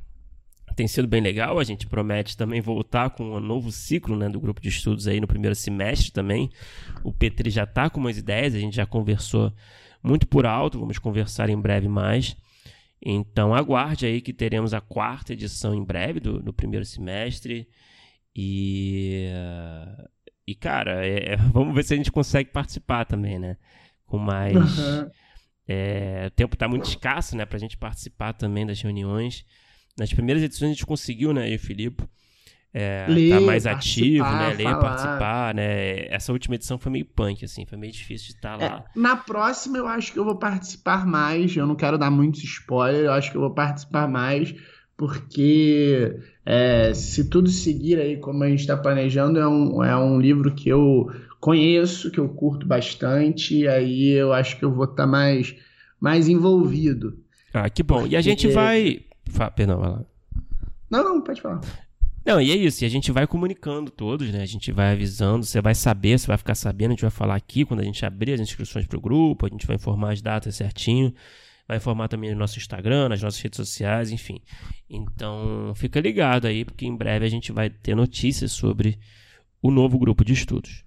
Tem 0.75 0.87
sido 0.87 1.07
bem 1.07 1.21
legal. 1.21 1.59
A 1.59 1.63
gente 1.63 1.85
promete 1.85 2.35
também 2.35 2.61
voltar 2.61 3.11
com 3.11 3.35
um 3.35 3.39
novo 3.39 3.71
ciclo, 3.71 4.15
né? 4.17 4.27
Do 4.27 4.39
grupo 4.39 4.59
de 4.59 4.69
estudos 4.69 5.07
aí 5.07 5.21
no 5.21 5.27
primeiro 5.27 5.55
semestre 5.55 6.11
também. 6.11 6.49
O 7.03 7.13
Petri 7.13 7.51
já 7.51 7.67
tá 7.67 7.89
com 7.89 7.99
umas 7.99 8.17
ideias, 8.17 8.55
a 8.55 8.59
gente 8.59 8.75
já 8.75 8.87
conversou 8.87 9.53
muito 10.01 10.25
por 10.25 10.47
alto. 10.47 10.79
Vamos 10.79 10.97
conversar 10.97 11.49
em 11.49 11.59
breve 11.59 11.87
mais. 11.87 12.35
Então 13.01 13.53
aguarde 13.53 14.07
aí 14.07 14.19
que 14.19 14.33
teremos 14.33 14.73
a 14.73 14.81
quarta 14.81 15.33
edição 15.33 15.75
em 15.75 15.83
breve 15.83 16.19
do, 16.19 16.41
do 16.41 16.51
primeiro 16.51 16.85
semestre. 16.85 17.67
E. 18.35 19.29
E, 20.47 20.55
cara, 20.55 21.05
é, 21.05 21.35
vamos 21.53 21.75
ver 21.75 21.83
se 21.83 21.93
a 21.93 21.97
gente 21.97 22.11
consegue 22.11 22.51
participar 22.51 23.05
também, 23.05 23.37
né? 23.37 23.57
Com 24.05 24.17
mais. 24.17 24.55
Uhum. 24.55 25.09
É, 25.71 26.25
o 26.25 26.31
tempo 26.31 26.55
está 26.55 26.67
muito 26.67 26.85
escasso, 26.85 27.37
né, 27.37 27.45
pra 27.45 27.59
gente 27.59 27.77
participar 27.77 28.33
também 28.33 28.65
das 28.65 28.81
reuniões. 28.81 29.45
Nas 29.95 30.11
primeiras 30.11 30.41
edições 30.41 30.71
a 30.71 30.73
gente 30.73 30.85
conseguiu, 30.85 31.31
né, 31.31 31.47
eu 31.47 31.53
e 31.53 31.55
o 31.57 31.59
Filipe, 31.59 32.03
é, 32.73 33.05
Ler, 33.07 33.29
tá 33.29 33.41
mais 33.41 33.67
ativo, 33.67 34.25
né, 34.25 34.53
ler, 34.53 34.63
falar. 34.63 34.79
participar, 34.79 35.53
né. 35.53 36.07
Essa 36.07 36.31
última 36.31 36.55
edição 36.55 36.79
foi 36.79 36.91
meio 36.91 37.05
punk, 37.05 37.45
assim, 37.45 37.67
foi 37.67 37.77
meio 37.77 37.93
difícil 37.93 38.29
de 38.29 38.33
estar 38.33 38.59
é, 38.59 38.67
lá. 38.67 38.85
É, 38.95 38.99
na 38.99 39.15
próxima 39.15 39.77
eu 39.77 39.87
acho 39.87 40.11
que 40.11 40.17
eu 40.17 40.25
vou 40.25 40.37
participar 40.37 41.05
mais, 41.05 41.55
eu 41.55 41.67
não 41.67 41.75
quero 41.75 41.99
dar 41.99 42.09
muitos 42.09 42.43
spoilers, 42.43 43.05
eu 43.05 43.11
acho 43.11 43.29
que 43.29 43.37
eu 43.37 43.41
vou 43.41 43.53
participar 43.53 44.07
mais, 44.07 44.55
porque 44.97 46.15
é, 46.51 46.95
se 46.95 47.29
tudo 47.29 47.47
seguir 47.47 47.99
aí 47.99 48.17
como 48.17 48.43
a 48.43 48.49
gente 48.49 48.61
está 48.61 48.75
planejando, 48.75 49.37
é 49.37 49.47
um, 49.47 49.83
é 49.83 49.95
um 49.95 50.19
livro 50.19 50.51
que 50.55 50.67
eu 50.67 51.07
conheço, 51.39 52.09
que 52.09 52.19
eu 52.19 52.27
curto 52.27 52.65
bastante, 52.65 53.55
e 53.55 53.67
aí 53.67 54.09
eu 54.09 54.33
acho 54.33 54.57
que 54.57 54.65
eu 54.65 54.73
vou 54.73 54.85
estar 54.85 55.03
tá 55.03 55.07
mais, 55.07 55.55
mais 56.01 56.27
envolvido. 56.27 57.19
Ah, 57.53 57.69
que 57.69 57.83
bom. 57.83 57.99
Porque... 57.99 58.15
E 58.15 58.17
a 58.17 58.21
gente 58.21 58.47
vai. 58.47 59.01
Perdão, 59.55 59.79
vai 59.79 59.91
lá. 59.91 60.05
Não, 60.89 61.03
não, 61.03 61.21
pode 61.21 61.39
falar. 61.39 61.61
Não, 62.25 62.41
e 62.41 62.51
é 62.51 62.55
isso, 62.55 62.83
e 62.83 62.87
a 62.87 62.89
gente 62.89 63.11
vai 63.11 63.27
comunicando 63.27 63.91
todos, 63.91 64.31
né? 64.31 64.41
A 64.41 64.47
gente 64.47 64.71
vai 64.71 64.93
avisando, 64.93 65.45
você 65.45 65.61
vai 65.61 65.75
saber, 65.75 66.17
você 66.17 66.25
vai 66.25 66.37
ficar 66.37 66.55
sabendo, 66.55 66.89
a 66.89 66.93
gente 66.93 67.01
vai 67.03 67.11
falar 67.11 67.35
aqui 67.35 67.63
quando 67.63 67.81
a 67.81 67.83
gente 67.83 68.03
abrir 68.03 68.33
as 68.33 68.39
inscrições 68.39 68.87
para 68.87 68.97
o 68.97 69.01
grupo, 69.01 69.45
a 69.45 69.49
gente 69.49 69.67
vai 69.67 69.75
informar 69.75 70.13
as 70.13 70.21
datas 70.21 70.55
certinho, 70.55 71.13
vai 71.69 71.77
informar 71.77 72.07
também 72.07 72.31
no 72.31 72.39
nosso 72.39 72.57
Instagram, 72.57 73.09
nas 73.09 73.21
nossas 73.21 73.39
redes 73.39 73.57
sociais, 73.57 74.11
enfim. 74.11 74.41
Então, 74.89 75.71
fica 75.75 76.01
ligado 76.01 76.47
aí, 76.47 76.65
porque 76.65 76.83
em 76.83 76.97
breve 76.97 77.27
a 77.27 77.29
gente 77.29 77.51
vai 77.51 77.69
ter 77.69 77.95
notícias 77.95 78.51
sobre 78.51 78.97
o 79.61 79.69
novo 79.69 79.99
grupo 79.99 80.25
de 80.25 80.33
estudos. 80.33 80.83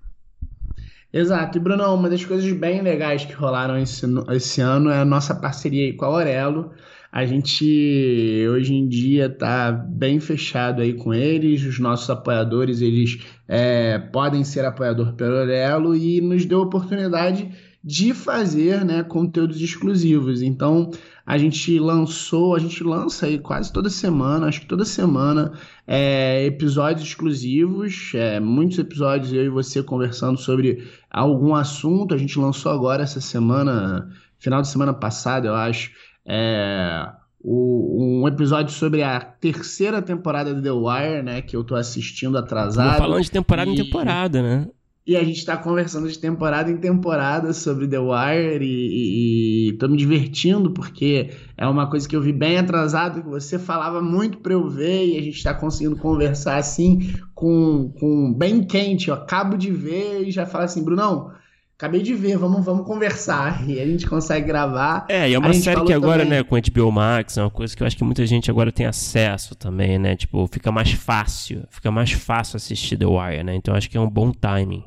Exato. 1.13 1.57
E, 1.57 1.61
Bruno, 1.61 1.95
uma 1.95 2.11
das 2.11 2.25
coisas 2.25 2.51
bem 2.53 2.83
legais 2.83 3.25
que 3.25 3.33
rolaram 3.33 3.79
esse, 3.79 4.05
esse 4.31 4.61
ano 4.61 4.91
é 4.91 4.99
a 4.99 5.05
nossa 5.05 5.37
parceria 5.37 5.97
com 5.97 6.05
a 6.05 6.09
Aurelo. 6.09 6.73
A 7.13 7.25
gente 7.25 8.45
hoje 8.51 8.75
em 8.75 8.89
dia 8.89 9.27
está 9.27 9.71
bem 9.71 10.19
fechado 10.19 10.83
aí 10.83 10.95
com 10.95 11.15
eles, 11.15 11.63
os 11.63 11.79
nossos 11.79 12.11
apoiadores 12.11 12.81
eles 12.81 13.25
é, 13.47 13.99
podem 13.99 14.43
ser 14.43 14.65
apoiador 14.65 15.13
pelo 15.13 15.37
Aurelo 15.37 15.95
e 15.95 16.21
nos 16.21 16.45
deu 16.45 16.61
a 16.61 16.65
oportunidade 16.65 17.49
de 17.85 18.15
fazer 18.15 18.85
né, 18.85 19.03
conteúdos 19.03 19.61
exclusivos. 19.61 20.41
Então, 20.41 20.91
a 21.27 21.37
gente 21.37 21.79
lançou, 21.79 22.55
a 22.55 22.59
gente 22.59 22.85
lança 22.85 23.27
aí 23.27 23.39
quase 23.39 23.73
toda 23.73 23.91
semana, 23.91 24.47
acho 24.47 24.61
que 24.61 24.67
toda 24.67 24.85
semana, 24.85 25.53
é, 25.87 26.45
episódios 26.45 27.09
exclusivos, 27.09 28.13
é, 28.15 28.39
muitos 28.39 28.79
episódios 28.79 29.33
eu 29.33 29.45
e 29.45 29.49
você 29.49 29.83
conversando 29.83 30.39
sobre 30.39 30.89
algum 31.11 31.55
assunto. 31.55 32.15
A 32.15 32.19
gente 32.19 32.39
lançou 32.39 32.71
agora 32.71 33.03
essa 33.03 33.21
semana, 33.21 34.09
final 34.39 34.63
de 34.63 34.69
semana 34.69 34.95
passada, 34.95 35.49
eu 35.49 35.55
acho, 35.55 35.91
é, 36.25 37.09
o, 37.41 38.21
um 38.23 38.29
episódio 38.29 38.73
sobre 38.73 39.03
a 39.03 39.19
terceira 39.21 40.01
temporada 40.01 40.55
de 40.55 40.63
The 40.63 40.71
Wire, 40.71 41.23
né? 41.25 41.43
Que 41.43 41.57
eu 41.57 41.65
tô 41.65 41.75
assistindo 41.75 42.39
atrasado. 42.39 42.99
falando 42.99 43.23
de 43.23 43.31
temporada 43.31 43.69
e... 43.69 43.75
em 43.75 43.77
temporada, 43.77 44.41
né? 44.41 44.69
E 45.05 45.17
a 45.17 45.25
gente 45.25 45.39
está 45.39 45.57
conversando 45.57 46.09
de 46.09 46.17
temporada 46.17 46.71
em 46.71 46.77
temporada 46.77 47.53
sobre 47.53 47.89
The 47.89 47.99
Wire 47.99 48.65
e, 48.65 49.71
e, 49.71 49.73
tô 49.73 49.89
me 49.89 49.97
divertindo 49.97 50.71
porque 50.71 51.31
é 51.57 51.67
uma 51.67 51.91
coisa 51.91 52.09
que 52.09 52.15
eu 52.15 52.23
vi 52.23 52.33
bem 52.33 52.57
atrasado, 52.57 53.21
que 53.21 53.29
você 53.29 53.59
falava 53.59 54.01
muito 54.01 54.39
para 54.39 54.53
eu 54.53 54.69
ver 54.69 55.07
e 55.07 55.19
a 55.19 55.23
gente 55.23 55.37
está 55.37 55.53
conseguindo 55.53 55.97
conversar 55.97 56.57
assim 56.57 57.15
com, 57.35 57.93
com 57.99 58.33
bem 58.33 58.63
quente. 58.63 59.09
Eu 59.09 59.15
acabo 59.15 59.57
de 59.57 59.73
ver 59.73 60.23
e 60.23 60.31
já 60.31 60.47
fala 60.47 60.65
assim, 60.65 60.85
Brunão, 60.85 61.33
acabei 61.77 62.01
de 62.01 62.15
ver, 62.15 62.39
vamos, 62.39 62.65
vamos 62.65 62.87
conversar. 62.87 63.61
E 63.69 63.81
a 63.81 63.87
gente 63.87 64.07
consegue 64.07 64.47
gravar. 64.47 65.07
É, 65.09 65.29
e 65.29 65.35
é 65.35 65.39
uma 65.39 65.53
série 65.53 65.83
que 65.85 65.93
agora, 65.93 66.23
também... 66.23 66.39
né, 66.39 66.45
com 66.45 66.57
HBO 66.57 66.93
Max, 66.93 67.37
é 67.37 67.43
uma 67.43 67.51
coisa 67.51 67.77
que 67.77 67.83
eu 67.83 67.87
acho 67.89 67.97
que 67.97 68.05
muita 68.05 68.25
gente 68.25 68.49
agora 68.53 68.71
tem 68.71 68.87
acesso 68.87 69.57
também, 69.57 69.99
né? 69.99 70.15
Tipo, 70.15 70.47
fica 70.47 70.71
mais 70.71 70.93
fácil, 70.93 71.65
fica 71.71 71.91
mais 71.91 72.13
fácil 72.13 72.57
assistir 72.57 72.97
The 72.97 73.07
Wire, 73.07 73.43
né? 73.43 73.57
Então 73.57 73.75
acho 73.75 73.91
que 73.91 73.97
é 73.97 74.01
um 74.01 74.09
bom 74.09 74.31
timing. 74.31 74.85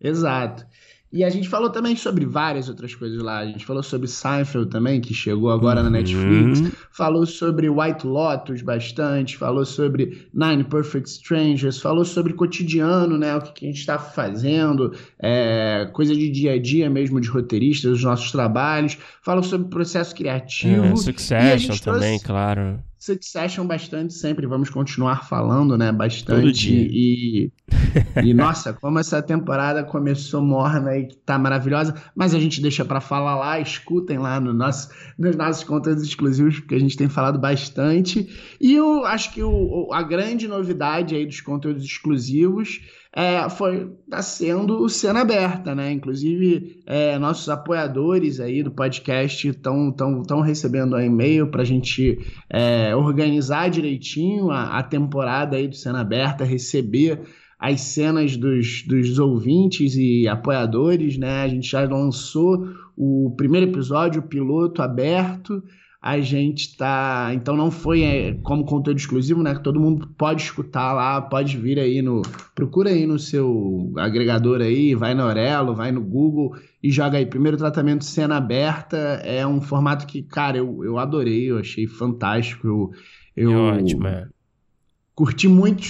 Exato. 0.00 0.64
E 1.12 1.24
a 1.24 1.30
gente 1.30 1.48
falou 1.48 1.70
também 1.70 1.96
sobre 1.96 2.24
várias 2.24 2.68
outras 2.68 2.94
coisas 2.94 3.20
lá. 3.20 3.38
A 3.40 3.46
gente 3.46 3.66
falou 3.66 3.82
sobre 3.82 4.06
Seinfeld 4.06 4.70
também, 4.70 5.00
que 5.00 5.12
chegou 5.12 5.50
agora 5.50 5.78
uhum. 5.80 5.84
na 5.84 5.90
Netflix. 5.90 6.62
Falou 6.92 7.26
sobre 7.26 7.68
White 7.68 8.06
Lotus 8.06 8.62
bastante. 8.62 9.36
Falou 9.36 9.64
sobre 9.64 10.28
Nine 10.32 10.62
Perfect 10.62 11.08
Strangers. 11.08 11.80
Falou 11.80 12.04
sobre 12.04 12.32
cotidiano, 12.32 13.18
né? 13.18 13.34
O 13.34 13.40
que, 13.40 13.64
a 13.64 13.68
gente 13.68 13.80
está 13.80 13.98
fazendo. 13.98 14.94
É, 15.18 15.90
coisa 15.92 16.14
de 16.14 16.30
dia 16.30 16.52
a 16.52 16.62
dia 16.62 16.88
mesmo 16.88 17.20
de 17.20 17.28
roteiristas, 17.28 17.90
os 17.90 18.04
nossos 18.04 18.30
trabalhos. 18.30 18.96
Falou 19.20 19.42
sobre 19.42 19.68
processo 19.68 20.14
criativo. 20.14 20.84
É, 20.84 20.96
Succession 20.96 21.76
também, 21.78 22.18
trouxe... 22.18 22.24
claro. 22.24 22.89
Succession 23.00 23.66
bastante 23.66 24.12
sempre, 24.12 24.46
vamos 24.46 24.68
continuar 24.68 25.26
falando, 25.26 25.78
né? 25.78 25.90
Bastante. 25.90 26.70
E, 26.70 27.50
e 28.22 28.34
nossa, 28.34 28.74
como 28.74 28.98
essa 28.98 29.22
temporada 29.22 29.82
começou 29.82 30.42
morna 30.42 30.94
e 30.98 31.08
tá 31.24 31.38
maravilhosa, 31.38 31.94
mas 32.14 32.34
a 32.34 32.38
gente 32.38 32.60
deixa 32.60 32.84
para 32.84 33.00
falar 33.00 33.36
lá, 33.36 33.58
escutem 33.58 34.18
lá 34.18 34.38
no 34.38 34.52
nosso, 34.52 34.90
nos 35.18 35.34
nossos 35.34 35.64
conteúdos 35.64 36.04
exclusivos, 36.04 36.60
porque 36.60 36.74
a 36.74 36.78
gente 36.78 36.94
tem 36.94 37.08
falado 37.08 37.38
bastante. 37.38 38.28
E 38.60 38.74
eu 38.74 39.06
acho 39.06 39.32
que 39.32 39.42
o, 39.42 39.88
a 39.94 40.02
grande 40.02 40.46
novidade 40.46 41.14
aí 41.14 41.24
dos 41.24 41.40
conteúdos 41.40 41.82
exclusivos 41.82 42.80
é, 43.12 43.48
foi 43.50 43.90
tá 44.08 44.22
sendo 44.22 44.88
cena 44.88 45.22
aberta, 45.22 45.74
né? 45.74 45.90
Inclusive, 45.90 46.80
é, 46.86 47.18
nossos 47.18 47.48
apoiadores 47.48 48.38
aí 48.38 48.62
do 48.62 48.70
podcast 48.70 49.48
estão 49.48 49.90
tão, 49.90 50.22
tão 50.22 50.40
recebendo 50.40 50.94
um 50.94 51.00
e-mail 51.00 51.48
para 51.48 51.62
a 51.62 51.64
gente 51.64 52.18
é, 52.48 52.94
organizar 52.94 53.68
direitinho 53.68 54.50
a, 54.50 54.78
a 54.78 54.82
temporada 54.82 55.56
aí 55.56 55.66
do 55.66 55.74
cena 55.74 56.00
aberta, 56.00 56.44
receber 56.44 57.20
as 57.58 57.80
cenas 57.80 58.36
dos, 58.36 58.84
dos 58.86 59.18
ouvintes 59.18 59.96
e 59.96 60.28
apoiadores, 60.28 61.18
né? 61.18 61.42
A 61.42 61.48
gente 61.48 61.68
já 61.68 61.80
lançou 61.82 62.68
o 62.96 63.34
primeiro 63.36 63.70
episódio, 63.70 64.20
o 64.20 64.28
piloto 64.28 64.82
aberto 64.82 65.62
a 66.02 66.18
gente 66.18 66.76
tá. 66.78 67.30
Então 67.34 67.54
não 67.54 67.70
foi 67.70 68.02
é, 68.02 68.34
como 68.42 68.64
conteúdo 68.64 68.96
exclusivo, 68.96 69.42
né? 69.42 69.54
Que 69.54 69.62
todo 69.62 69.78
mundo 69.78 70.08
pode 70.16 70.42
escutar 70.42 70.94
lá, 70.94 71.20
pode 71.20 71.58
vir 71.58 71.78
aí 71.78 72.00
no. 72.00 72.22
Procura 72.54 72.88
aí 72.88 73.06
no 73.06 73.18
seu 73.18 73.92
agregador 73.96 74.62
aí, 74.62 74.94
vai 74.94 75.14
no 75.14 75.22
Aurelo, 75.22 75.74
vai 75.74 75.92
no 75.92 76.00
Google 76.00 76.56
e 76.82 76.90
joga 76.90 77.18
aí. 77.18 77.26
Primeiro 77.26 77.58
tratamento 77.58 78.04
cena 78.04 78.38
aberta 78.38 78.96
é 78.96 79.46
um 79.46 79.60
formato 79.60 80.06
que, 80.06 80.22
cara, 80.22 80.56
eu, 80.56 80.82
eu 80.82 80.98
adorei, 80.98 81.50
eu 81.50 81.58
achei 81.58 81.86
fantástico. 81.86 82.66
Eu, 82.66 82.90
eu 83.36 83.52
é 83.52 83.56
ótimo, 83.56 84.06
é. 84.06 84.26
Curti 85.14 85.48
muito 85.48 85.82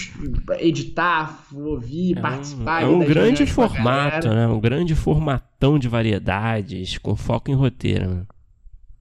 editar, 0.59 1.47
ouvir, 1.55 2.19
é 2.19 2.21
participar. 2.21 2.85
Um, 2.85 3.01
é 3.01 3.05
um 3.05 3.07
grande 3.07 3.47
formato, 3.47 4.29
né? 4.29 4.49
Um 4.49 4.59
grande 4.59 4.97
formatão 4.97 5.79
de 5.79 5.87
variedades, 5.87 6.99
com 6.99 7.15
foco 7.15 7.49
em 7.49 7.55
roteiro. 7.55 8.09
Né? 8.09 8.27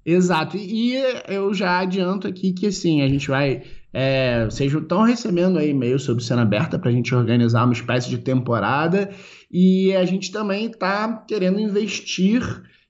Exato. 0.06 0.58
E, 0.58 0.96
eu 1.28 1.54
já 1.54 1.80
adianto 1.80 2.28
aqui 2.28 2.54
que 2.54 2.68
assim, 2.68 3.02
a 3.02 3.08
gente 3.08 3.28
vai. 3.28 3.64
É, 3.92 4.46
vocês 4.46 4.72
estão 4.72 5.02
recebendo 5.02 5.58
aí 5.58 5.72
e-mail 5.72 6.00
sobre 6.00 6.24
cena 6.24 6.44
aberta 6.44 6.78
para 6.78 6.90
a 6.90 6.94
gente 6.94 7.14
organizar 7.14 7.64
uma 7.64 7.74
espécie 7.74 8.10
de 8.10 8.20
temporada. 8.20 9.10
E 9.52 9.94
a 9.96 10.06
gente 10.06 10.32
também 10.32 10.68
está 10.68 11.24
querendo 11.28 11.60
investir 11.60 12.42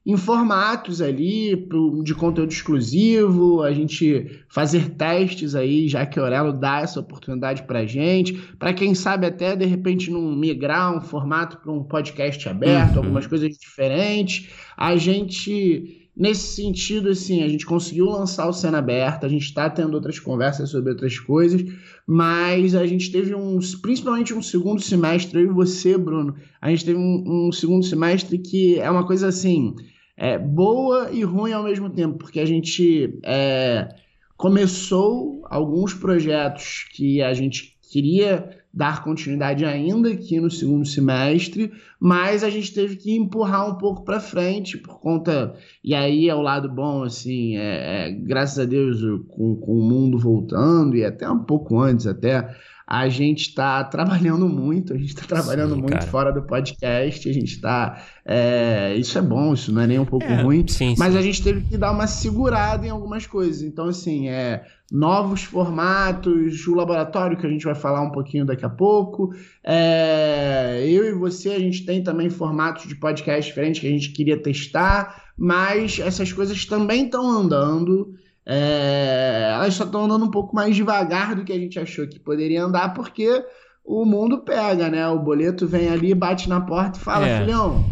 em 0.05 0.17
formatos 0.17 1.01
ali 1.01 1.67
de 2.03 2.15
conteúdo 2.15 2.51
exclusivo, 2.51 3.61
a 3.61 3.71
gente 3.71 4.41
fazer 4.47 4.91
testes 4.91 5.53
aí, 5.55 5.87
já 5.87 6.05
que 6.05 6.19
o 6.19 6.23
Aurelo 6.23 6.53
dá 6.53 6.79
essa 6.79 6.99
oportunidade 6.99 7.63
para 7.63 7.85
gente, 7.85 8.33
para 8.57 8.73
quem 8.73 8.95
sabe 8.95 9.27
até 9.27 9.55
de 9.55 9.65
repente 9.65 10.09
não 10.09 10.35
migrar 10.35 10.97
um 10.97 11.01
formato 11.01 11.57
para 11.57 11.71
um 11.71 11.83
podcast 11.83 12.47
aberto, 12.49 12.93
uhum. 12.93 13.03
algumas 13.03 13.27
coisas 13.27 13.55
diferentes. 13.55 14.49
A 14.75 14.95
gente 14.95 15.98
Nesse 16.19 16.53
sentido, 16.53 17.07
assim, 17.07 17.43
a 17.43 17.47
gente 17.47 17.65
conseguiu 17.65 18.07
lançar 18.07 18.45
o 18.45 18.51
Cena 18.51 18.79
Aberta, 18.79 19.25
a 19.25 19.29
gente 19.29 19.45
está 19.45 19.69
tendo 19.69 19.93
outras 19.93 20.19
conversas 20.19 20.69
sobre 20.69 20.91
outras 20.91 21.17
coisas, 21.17 21.63
mas 22.05 22.75
a 22.75 22.85
gente 22.85 23.09
teve 23.09 23.33
um, 23.33 23.57
principalmente 23.81 24.33
um 24.33 24.41
segundo 24.41 24.81
semestre, 24.81 25.39
eu 25.39 25.45
e 25.45 25.53
você, 25.53 25.97
Bruno, 25.97 26.35
a 26.59 26.69
gente 26.69 26.83
teve 26.83 26.99
um, 26.99 27.47
um 27.47 27.51
segundo 27.53 27.85
semestre 27.85 28.37
que 28.37 28.77
é 28.77 28.91
uma 28.91 29.07
coisa 29.07 29.29
assim, 29.29 29.73
é, 30.17 30.37
boa 30.37 31.09
e 31.09 31.23
ruim 31.23 31.53
ao 31.53 31.63
mesmo 31.63 31.89
tempo, 31.89 32.17
porque 32.17 32.41
a 32.41 32.45
gente 32.45 33.17
é, 33.23 33.87
começou 34.35 35.41
alguns 35.49 35.93
projetos 35.93 36.85
que 36.91 37.21
a 37.21 37.33
gente 37.33 37.78
queria 37.89 38.49
dar 38.71 39.03
continuidade 39.03 39.65
ainda 39.65 40.09
aqui 40.09 40.39
no 40.39 40.49
segundo 40.49 40.85
semestre, 40.85 41.71
mas 41.99 42.43
a 42.43 42.49
gente 42.49 42.71
teve 42.71 42.95
que 42.95 43.15
empurrar 43.15 43.67
um 43.67 43.77
pouco 43.77 44.03
para 44.03 44.19
frente 44.19 44.77
por 44.77 44.99
conta 44.99 45.55
e 45.83 45.95
aí 45.95 46.29
é 46.29 46.35
o 46.35 46.41
lado 46.41 46.69
bom 46.69 47.03
assim, 47.03 47.57
é, 47.57 48.09
é, 48.09 48.11
graças 48.11 48.59
a 48.59 48.65
Deus 48.65 49.01
com, 49.27 49.55
com 49.55 49.73
o 49.73 49.83
mundo 49.83 50.19
voltando 50.19 50.95
e 50.95 51.03
até 51.03 51.29
um 51.29 51.39
pouco 51.39 51.79
antes 51.79 52.05
até 52.05 52.55
a 52.91 53.07
gente 53.07 53.49
está 53.49 53.83
trabalhando 53.83 54.49
muito, 54.49 54.93
a 54.93 54.97
gente 54.97 55.09
está 55.09 55.21
trabalhando 55.23 55.75
sim, 55.75 55.81
muito 55.81 55.93
cara. 55.93 56.07
fora 56.07 56.31
do 56.33 56.41
podcast, 56.41 57.29
a 57.29 57.31
gente 57.31 57.53
está. 57.53 58.03
É, 58.25 58.95
isso 58.95 59.15
é 59.15 59.21
bom, 59.21 59.53
isso 59.53 59.71
não 59.71 59.83
é 59.83 59.85
nem 59.85 59.99
um 59.99 60.05
pouco 60.05 60.25
é, 60.25 60.41
ruim, 60.41 60.67
sim, 60.67 60.95
mas 60.97 61.13
sim. 61.13 61.19
a 61.19 61.21
gente 61.21 61.43
teve 61.43 61.61
que 61.61 61.77
dar 61.77 61.91
uma 61.91 62.07
segurada 62.07 62.87
em 62.87 62.89
algumas 62.89 63.27
coisas. 63.27 63.61
Então, 63.61 63.85
assim, 63.85 64.27
é, 64.29 64.63
novos 64.91 65.43
formatos, 65.43 66.65
o 66.65 66.73
laboratório 66.73 67.37
que 67.37 67.45
a 67.45 67.49
gente 67.49 67.63
vai 67.63 67.75
falar 67.75 68.01
um 68.01 68.09
pouquinho 68.09 68.43
daqui 68.43 68.65
a 68.65 68.69
pouco. 68.69 69.35
É, 69.63 70.83
eu 70.87 71.05
e 71.05 71.13
você, 71.13 71.49
a 71.49 71.59
gente 71.59 71.85
tem 71.85 72.01
também 72.01 72.31
formatos 72.31 72.87
de 72.87 72.95
podcast 72.95 73.51
diferentes 73.51 73.79
que 73.79 73.87
a 73.87 73.91
gente 73.91 74.11
queria 74.11 74.41
testar, 74.41 75.25
mas 75.37 75.99
essas 75.99 76.33
coisas 76.33 76.65
também 76.65 77.05
estão 77.05 77.29
andando. 77.29 78.15
É, 78.51 79.51
elas 79.53 79.75
só 79.75 79.83
estão 79.83 80.05
andando 80.05 80.25
um 80.25 80.31
pouco 80.31 80.55
mais 80.55 80.75
devagar 80.75 81.35
do 81.35 81.43
que 81.43 81.53
a 81.53 81.59
gente 81.59 81.79
achou 81.79 82.07
que 82.07 82.19
poderia 82.19 82.63
andar, 82.63 82.95
porque 82.95 83.45
o 83.85 84.03
mundo 84.05 84.39
pega, 84.39 84.89
né? 84.89 85.07
O 85.07 85.19
boleto 85.19 85.67
vem 85.67 85.87
ali, 85.87 86.15
bate 86.15 86.49
na 86.49 86.59
porta 86.59 86.97
e 86.97 87.01
fala, 87.03 87.27
é. 87.27 87.41
filhão, 87.41 87.85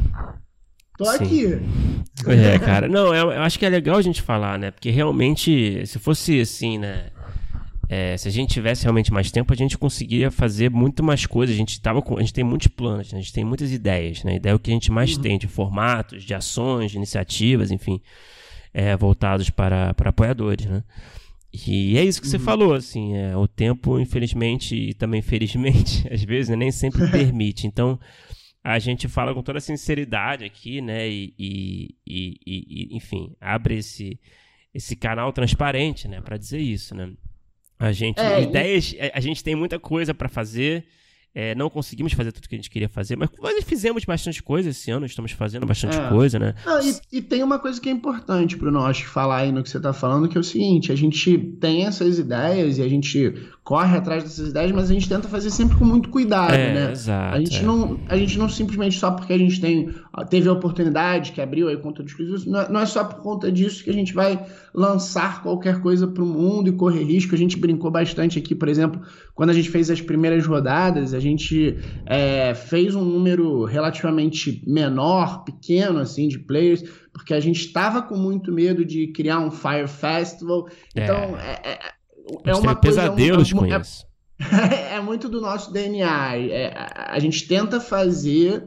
tô 0.98 1.06
Sim. 1.06 1.12
aqui. 1.12 1.46
É, 2.26 2.58
cara. 2.58 2.88
Não, 2.88 3.14
eu, 3.14 3.32
eu, 3.32 3.42
acho 3.44 3.60
que 3.60 3.68
é 3.68 3.70
legal 3.70 3.98
a 3.98 4.02
gente 4.02 4.20
falar, 4.20 4.58
né? 4.58 4.72
Porque 4.72 4.90
realmente, 4.90 5.86
se 5.86 6.00
fosse 6.00 6.42
assim, 6.42 6.80
né? 6.80 7.12
É, 7.88 8.18
se 8.18 8.28
a 8.28 8.32
gente 8.32 8.52
tivesse 8.52 8.82
realmente 8.82 9.14
mais 9.14 9.30
tempo, 9.30 9.54
a 9.54 9.56
gente 9.56 9.78
conseguiria 9.78 10.32
fazer 10.32 10.72
muito 10.72 11.04
mais 11.04 11.28
coisas. 11.28 11.56
A 11.56 11.58
gente, 11.58 11.80
tava 11.80 12.02
com, 12.02 12.18
a 12.18 12.22
gente 12.22 12.34
tem 12.34 12.44
muitos 12.44 12.68
planos, 12.68 13.14
né? 13.14 13.20
a 13.20 13.22
gente 13.22 13.32
tem 13.32 13.46
muitas 13.46 13.72
ideias, 13.72 14.24
né? 14.24 14.38
Ideia 14.38 14.54
é 14.54 14.56
o 14.56 14.60
que 14.60 14.72
a 14.72 14.74
gente 14.74 14.92
mais 14.92 15.16
uhum. 15.16 15.22
tem 15.22 15.38
de 15.38 15.48
formatos, 15.48 16.24
de 16.24 16.34
ações, 16.34 16.90
de 16.90 16.98
iniciativas, 16.98 17.70
enfim 17.70 18.02
é, 18.78 18.96
voltados 18.96 19.50
para, 19.50 19.92
para 19.96 20.12
apoiadores, 20.12 20.68
né? 20.68 20.84
E 21.52 21.98
é 21.98 22.04
isso 22.04 22.22
que 22.22 22.28
você 22.28 22.38
uhum. 22.38 22.44
falou, 22.44 22.74
assim, 22.76 23.16
é, 23.16 23.36
o 23.36 23.48
tempo, 23.48 24.00
infelizmente, 24.00 24.76
e 24.76 24.94
também 24.94 25.20
felizmente, 25.20 26.08
às 26.14 26.24
vezes, 26.24 26.50
né, 26.50 26.56
nem 26.56 26.72
sempre 26.72 27.02
permite. 27.10 27.66
Então, 27.66 28.00
a 28.64 28.78
gente 28.78 29.08
fala 29.08 29.34
com 29.34 29.42
toda 29.42 29.60
sinceridade 29.60 30.46
aqui, 30.46 30.80
né, 30.80 31.10
e, 31.10 31.34
e, 31.40 31.96
e, 32.06 32.38
e 32.46 32.96
enfim, 32.96 33.36
abre 33.42 33.80
esse, 33.80 34.20
esse 34.72 34.96
canal 34.96 35.34
transparente, 35.34 36.08
né, 36.08 36.22
para 36.22 36.38
dizer 36.38 36.60
isso, 36.60 36.94
né. 36.94 37.12
A 37.80 37.92
gente, 37.92 38.20
é, 38.20 38.44
ideias, 38.44 38.96
a 39.12 39.20
gente 39.20 39.44
tem 39.44 39.56
muita 39.56 39.80
coisa 39.80 40.14
para 40.14 40.30
fazer, 40.30 40.86
é, 41.40 41.54
não 41.54 41.70
conseguimos 41.70 42.14
fazer 42.14 42.32
tudo 42.32 42.50
que 42.50 42.56
a 42.56 42.58
gente 42.58 42.68
queria 42.72 42.90
fazer, 42.90 43.16
mas 43.16 43.30
nós 43.40 43.64
fizemos 43.64 44.04
bastante 44.04 44.42
coisa 44.42 44.72
esse 44.72 44.90
ano, 44.90 45.06
estamos 45.06 45.32
fazendo 45.34 45.68
bastante 45.68 45.96
é. 45.96 46.10
coisa, 46.10 46.40
né? 46.40 46.56
Não, 46.66 46.82
e, 46.82 46.96
e, 47.12 47.22
tem 47.22 47.44
uma 47.44 47.60
coisa 47.60 47.80
que 47.80 47.88
é 47.88 47.92
importante, 47.92 48.58
acho 48.88 49.04
que 49.04 49.08
falar 49.08 49.42
aí 49.42 49.52
no 49.52 49.62
que 49.62 49.70
você 49.70 49.78
está 49.78 49.94
falando, 49.94 50.28
que 50.28 50.36
é 50.36 50.42
o 50.42 50.44
seguinte, 50.44 50.92
a 50.92 50.96
gente 50.96 51.38
tem 51.62 51.86
essas 51.86 52.18
ideias 52.18 52.80
e 52.80 52.82
a 52.82 52.90
gente 52.90 53.36
corre 53.64 53.98
atrás 53.98 54.24
dessas 54.24 54.50
ideias, 54.50 54.72
mas 54.72 54.90
a 54.90 54.94
gente 54.94 55.08
tenta 55.08 55.28
fazer 55.28 55.52
sempre 55.52 55.78
com 55.78 55.86
muito 55.86 56.10
cuidado, 56.10 56.56
é, 56.56 56.74
né? 56.74 56.92
Exato, 56.92 57.36
a 57.36 57.38
gente, 57.38 57.58
é. 57.58 57.62
não, 57.62 58.00
a 58.10 58.18
gente 58.18 58.40
não 58.40 58.50
simplesmente 58.50 58.98
só 58.98 59.12
porque 59.12 59.34
a 59.34 59.38
gente 59.38 59.62
tem, 59.62 59.94
teve 60.32 60.50
a 60.50 60.54
oportunidade 60.54 61.34
que 61.34 61.42
abriu 61.42 61.68
aí 61.68 61.78
conta 61.78 62.02
dos 62.02 62.14
exclusivos, 62.14 62.48
não, 62.48 62.62
é, 62.62 62.70
não 62.72 62.80
é 62.80 62.86
só 62.88 63.04
por 63.04 63.22
conta 63.22 63.52
disso 63.52 63.84
que 63.84 63.92
a 63.92 63.94
gente 63.94 64.12
vai 64.12 64.44
lançar 64.74 65.44
qualquer 65.44 65.82
coisa 65.82 66.08
para 66.08 66.24
o 66.24 66.26
mundo 66.26 66.70
e 66.70 66.72
correr 66.72 67.04
risco. 67.04 67.36
A 67.36 67.38
gente 67.38 67.58
brincou 67.58 67.92
bastante 67.92 68.40
aqui, 68.40 68.56
por 68.56 68.70
exemplo, 68.70 69.02
quando 69.36 69.50
a 69.50 69.54
gente 69.54 69.70
fez 69.70 69.92
as 69.92 70.02
primeiras 70.02 70.46
rodadas, 70.46 71.14
a 71.14 71.20
gente 71.20 71.27
é, 72.06 72.54
fez 72.54 72.96
um 72.96 73.04
número 73.04 73.66
relativamente 73.66 74.64
menor, 74.66 75.44
pequeno, 75.44 76.00
assim, 76.00 76.28
de 76.28 76.40
players, 76.40 76.84
porque 77.12 77.34
a 77.34 77.40
gente 77.40 77.60
estava 77.60 78.02
com 78.02 78.16
muito 78.16 78.52
medo 78.52 78.86
de 78.86 79.08
criar 79.08 79.40
um 79.40 79.52
Fire 79.52 79.88
Festival. 79.88 80.68
Então, 80.96 81.38
é, 81.38 81.60
é, 81.64 81.72
é 81.72 81.98
é 82.44 82.54
uma 82.54 82.76
coisa. 82.76 83.02
Pesadelos 83.02 83.52
é, 83.52 83.56
com 83.56 83.66
é, 83.66 83.80
isso. 83.80 84.08
É, 84.94 85.00
muito 85.00 85.30
do 85.30 85.42
nosso 85.42 85.72
DNA. 85.72 86.38
É, 86.38 86.74
a 86.76 87.18
gente 87.20 87.48
tenta 87.48 87.80
fazer 87.80 88.64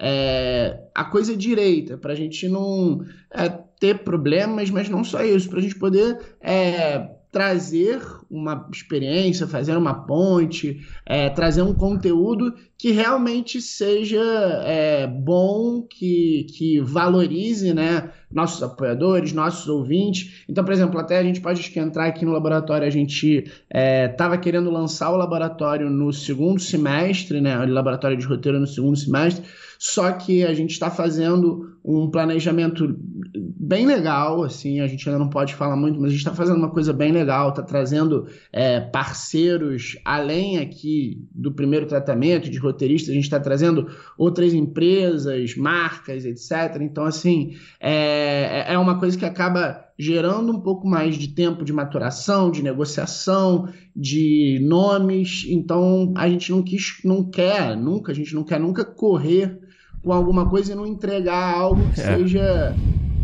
é, 0.00 0.78
a 0.94 1.04
coisa 1.04 1.36
direita, 1.36 1.96
para 1.98 2.12
a 2.12 2.16
gente 2.16 2.48
não 2.48 3.04
é, 3.32 3.48
ter 3.78 3.98
problemas, 3.98 4.70
mas 4.70 4.88
não 4.88 5.04
só 5.04 5.22
isso, 5.22 5.48
para 5.48 5.58
a 5.58 5.62
gente 5.62 5.76
poder 5.76 6.18
é, 6.40 7.10
trazer 7.30 8.00
uma 8.30 8.68
experiência, 8.72 9.46
fazer 9.46 9.76
uma 9.76 9.92
ponte, 10.06 10.80
é, 11.04 11.28
trazer 11.28 11.62
um 11.62 11.74
conteúdo 11.74 12.54
que 12.78 12.92
realmente 12.92 13.60
seja 13.60 14.22
é, 14.64 15.06
bom, 15.06 15.82
que, 15.82 16.46
que 16.56 16.80
valorize 16.80 17.74
né, 17.74 18.10
nossos 18.32 18.62
apoiadores, 18.62 19.32
nossos 19.32 19.68
ouvintes. 19.68 20.44
Então, 20.48 20.64
por 20.64 20.72
exemplo, 20.72 20.98
até 20.98 21.18
a 21.18 21.22
gente 21.22 21.40
pode 21.40 21.78
entrar 21.78 22.06
aqui 22.06 22.24
no 22.24 22.32
laboratório, 22.32 22.86
a 22.86 22.90
gente 22.90 23.44
estava 23.68 24.36
é, 24.36 24.38
querendo 24.38 24.70
lançar 24.70 25.10
o 25.10 25.16
laboratório 25.16 25.90
no 25.90 26.12
segundo 26.12 26.60
semestre, 26.60 27.40
né, 27.40 27.58
o 27.58 27.68
laboratório 27.68 28.16
de 28.16 28.24
roteiro 28.24 28.60
no 28.60 28.66
segundo 28.66 28.96
semestre, 28.96 29.44
só 29.78 30.12
que 30.12 30.44
a 30.44 30.54
gente 30.54 30.72
está 30.72 30.90
fazendo 30.90 31.74
um 31.84 32.10
planejamento 32.10 32.94
bem 33.34 33.86
legal, 33.86 34.42
assim, 34.42 34.80
a 34.80 34.86
gente 34.86 35.08
ainda 35.08 35.18
não 35.18 35.30
pode 35.30 35.54
falar 35.54 35.76
muito, 35.76 35.98
mas 35.98 36.08
a 36.08 36.12
gente 36.12 36.20
está 36.20 36.34
fazendo 36.34 36.58
uma 36.58 36.70
coisa 36.70 36.92
bem 36.92 37.12
legal, 37.12 37.48
está 37.48 37.62
trazendo 37.62 38.19
é, 38.52 38.80
parceiros 38.80 39.98
além 40.04 40.58
aqui 40.58 41.26
do 41.32 41.52
primeiro 41.52 41.86
tratamento 41.86 42.50
de 42.50 42.58
roteirista, 42.58 43.10
a 43.10 43.14
gente 43.14 43.24
está 43.24 43.38
trazendo 43.38 43.88
outras 44.16 44.52
empresas, 44.52 45.56
marcas, 45.56 46.24
etc. 46.24 46.80
Então, 46.80 47.04
assim, 47.04 47.56
é, 47.80 48.64
é 48.68 48.78
uma 48.78 48.98
coisa 48.98 49.16
que 49.18 49.24
acaba 49.24 49.84
gerando 49.98 50.52
um 50.52 50.60
pouco 50.60 50.86
mais 50.86 51.16
de 51.16 51.28
tempo 51.28 51.64
de 51.64 51.72
maturação, 51.72 52.50
de 52.50 52.62
negociação, 52.62 53.68
de 53.94 54.58
nomes. 54.62 55.44
Então, 55.48 56.14
a 56.16 56.28
gente 56.28 56.50
não 56.50 56.62
quis, 56.62 57.00
não 57.04 57.22
quer 57.22 57.76
nunca, 57.76 58.12
a 58.12 58.14
gente 58.14 58.34
não 58.34 58.42
quer 58.42 58.58
nunca 58.58 58.84
correr 58.84 59.58
com 60.02 60.12
alguma 60.12 60.48
coisa 60.48 60.72
e 60.72 60.74
não 60.74 60.86
entregar 60.86 61.54
algo 61.54 61.82
que 61.92 62.00
é. 62.00 62.16
seja 62.16 62.74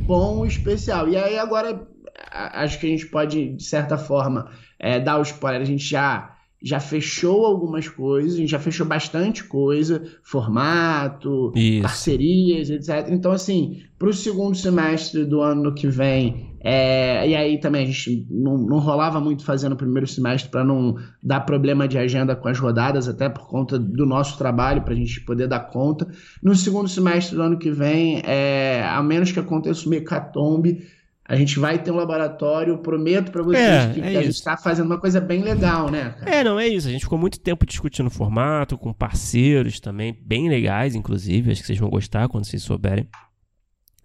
bom 0.06 0.44
especial. 0.44 1.08
E 1.08 1.16
aí 1.16 1.38
agora 1.38 1.86
acho 2.30 2.78
que 2.78 2.86
a 2.86 2.90
gente 2.90 3.06
pode, 3.06 3.54
de 3.54 3.64
certa 3.64 3.96
forma, 3.96 4.50
é, 4.78 5.00
dar 5.00 5.18
o 5.18 5.22
spoiler. 5.22 5.60
A 5.60 5.64
gente 5.64 5.84
já, 5.84 6.36
já 6.62 6.80
fechou 6.80 7.46
algumas 7.46 7.88
coisas, 7.88 8.34
a 8.34 8.36
gente 8.38 8.50
já 8.50 8.58
fechou 8.58 8.86
bastante 8.86 9.44
coisa, 9.44 10.02
formato, 10.22 11.52
Isso. 11.54 11.82
parcerias, 11.82 12.70
etc. 12.70 13.08
Então, 13.10 13.32
assim, 13.32 13.82
para 13.98 14.08
o 14.08 14.12
segundo 14.12 14.56
semestre 14.56 15.24
do 15.24 15.40
ano 15.40 15.74
que 15.74 15.88
vem, 15.88 16.56
é, 16.60 17.28
e 17.28 17.36
aí 17.36 17.60
também 17.60 17.84
a 17.84 17.86
gente 17.86 18.26
não, 18.28 18.58
não 18.58 18.78
rolava 18.78 19.20
muito 19.20 19.44
fazendo 19.44 19.72
o 19.72 19.76
primeiro 19.76 20.06
semestre 20.06 20.50
para 20.50 20.64
não 20.64 20.96
dar 21.22 21.40
problema 21.40 21.86
de 21.86 21.96
agenda 21.96 22.34
com 22.34 22.48
as 22.48 22.58
rodadas, 22.58 23.08
até 23.08 23.28
por 23.28 23.46
conta 23.46 23.78
do 23.78 24.04
nosso 24.04 24.36
trabalho, 24.36 24.82
para 24.82 24.92
a 24.92 24.96
gente 24.96 25.20
poder 25.20 25.46
dar 25.46 25.60
conta. 25.60 26.08
No 26.42 26.54
segundo 26.56 26.88
semestre 26.88 27.36
do 27.36 27.42
ano 27.42 27.56
que 27.56 27.70
vem, 27.70 28.20
é, 28.24 28.82
a 28.84 29.00
menos 29.02 29.30
que 29.30 29.38
aconteça 29.38 29.86
o 29.86 29.90
mecatombe, 29.90 30.84
a 31.28 31.34
gente 31.36 31.58
vai 31.58 31.78
ter 31.82 31.90
um 31.90 31.96
laboratório, 31.96 32.78
prometo 32.78 33.32
para 33.32 33.42
vocês 33.42 33.60
é, 33.60 33.92
que, 33.92 34.00
é 34.00 34.10
que 34.10 34.16
a 34.16 34.22
gente 34.22 34.34
está 34.34 34.56
fazendo 34.56 34.86
uma 34.86 34.98
coisa 34.98 35.20
bem 35.20 35.42
legal, 35.42 35.90
né? 35.90 36.14
Cara? 36.18 36.30
É, 36.36 36.44
não 36.44 36.58
é 36.58 36.68
isso. 36.68 36.86
A 36.86 36.90
gente 36.90 37.02
ficou 37.02 37.18
muito 37.18 37.40
tempo 37.40 37.66
discutindo 37.66 38.06
o 38.06 38.10
formato, 38.10 38.78
com 38.78 38.92
parceiros 38.92 39.80
também, 39.80 40.16
bem 40.22 40.48
legais, 40.48 40.94
inclusive. 40.94 41.50
Acho 41.50 41.60
que 41.60 41.66
vocês 41.66 41.78
vão 41.78 41.90
gostar 41.90 42.28
quando 42.28 42.44
vocês 42.44 42.62
souberem. 42.62 43.08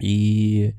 E 0.01 0.73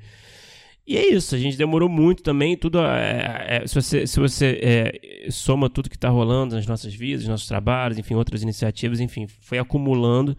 e 0.85 0.97
é 0.97 1.15
isso, 1.15 1.37
a 1.37 1.39
gente 1.39 1.57
demorou 1.57 1.89
muito 1.89 2.25
também, 2.25 2.57
tudo 2.57 2.81
é, 2.81 3.63
é, 3.63 3.67
se 3.69 3.75
você, 3.77 4.05
se 4.05 4.19
você 4.19 4.59
é, 4.61 5.31
soma 5.31 5.71
tudo 5.71 5.89
que 5.89 5.95
está 5.95 6.09
rolando 6.09 6.57
nas 6.57 6.67
nossas 6.67 6.93
vidas, 6.93 7.27
nossos 7.29 7.47
trabalhos, 7.47 7.99
enfim, 7.99 8.15
outras 8.15 8.43
iniciativas, 8.43 8.99
enfim, 8.99 9.29
foi 9.29 9.59
acumulando 9.59 10.37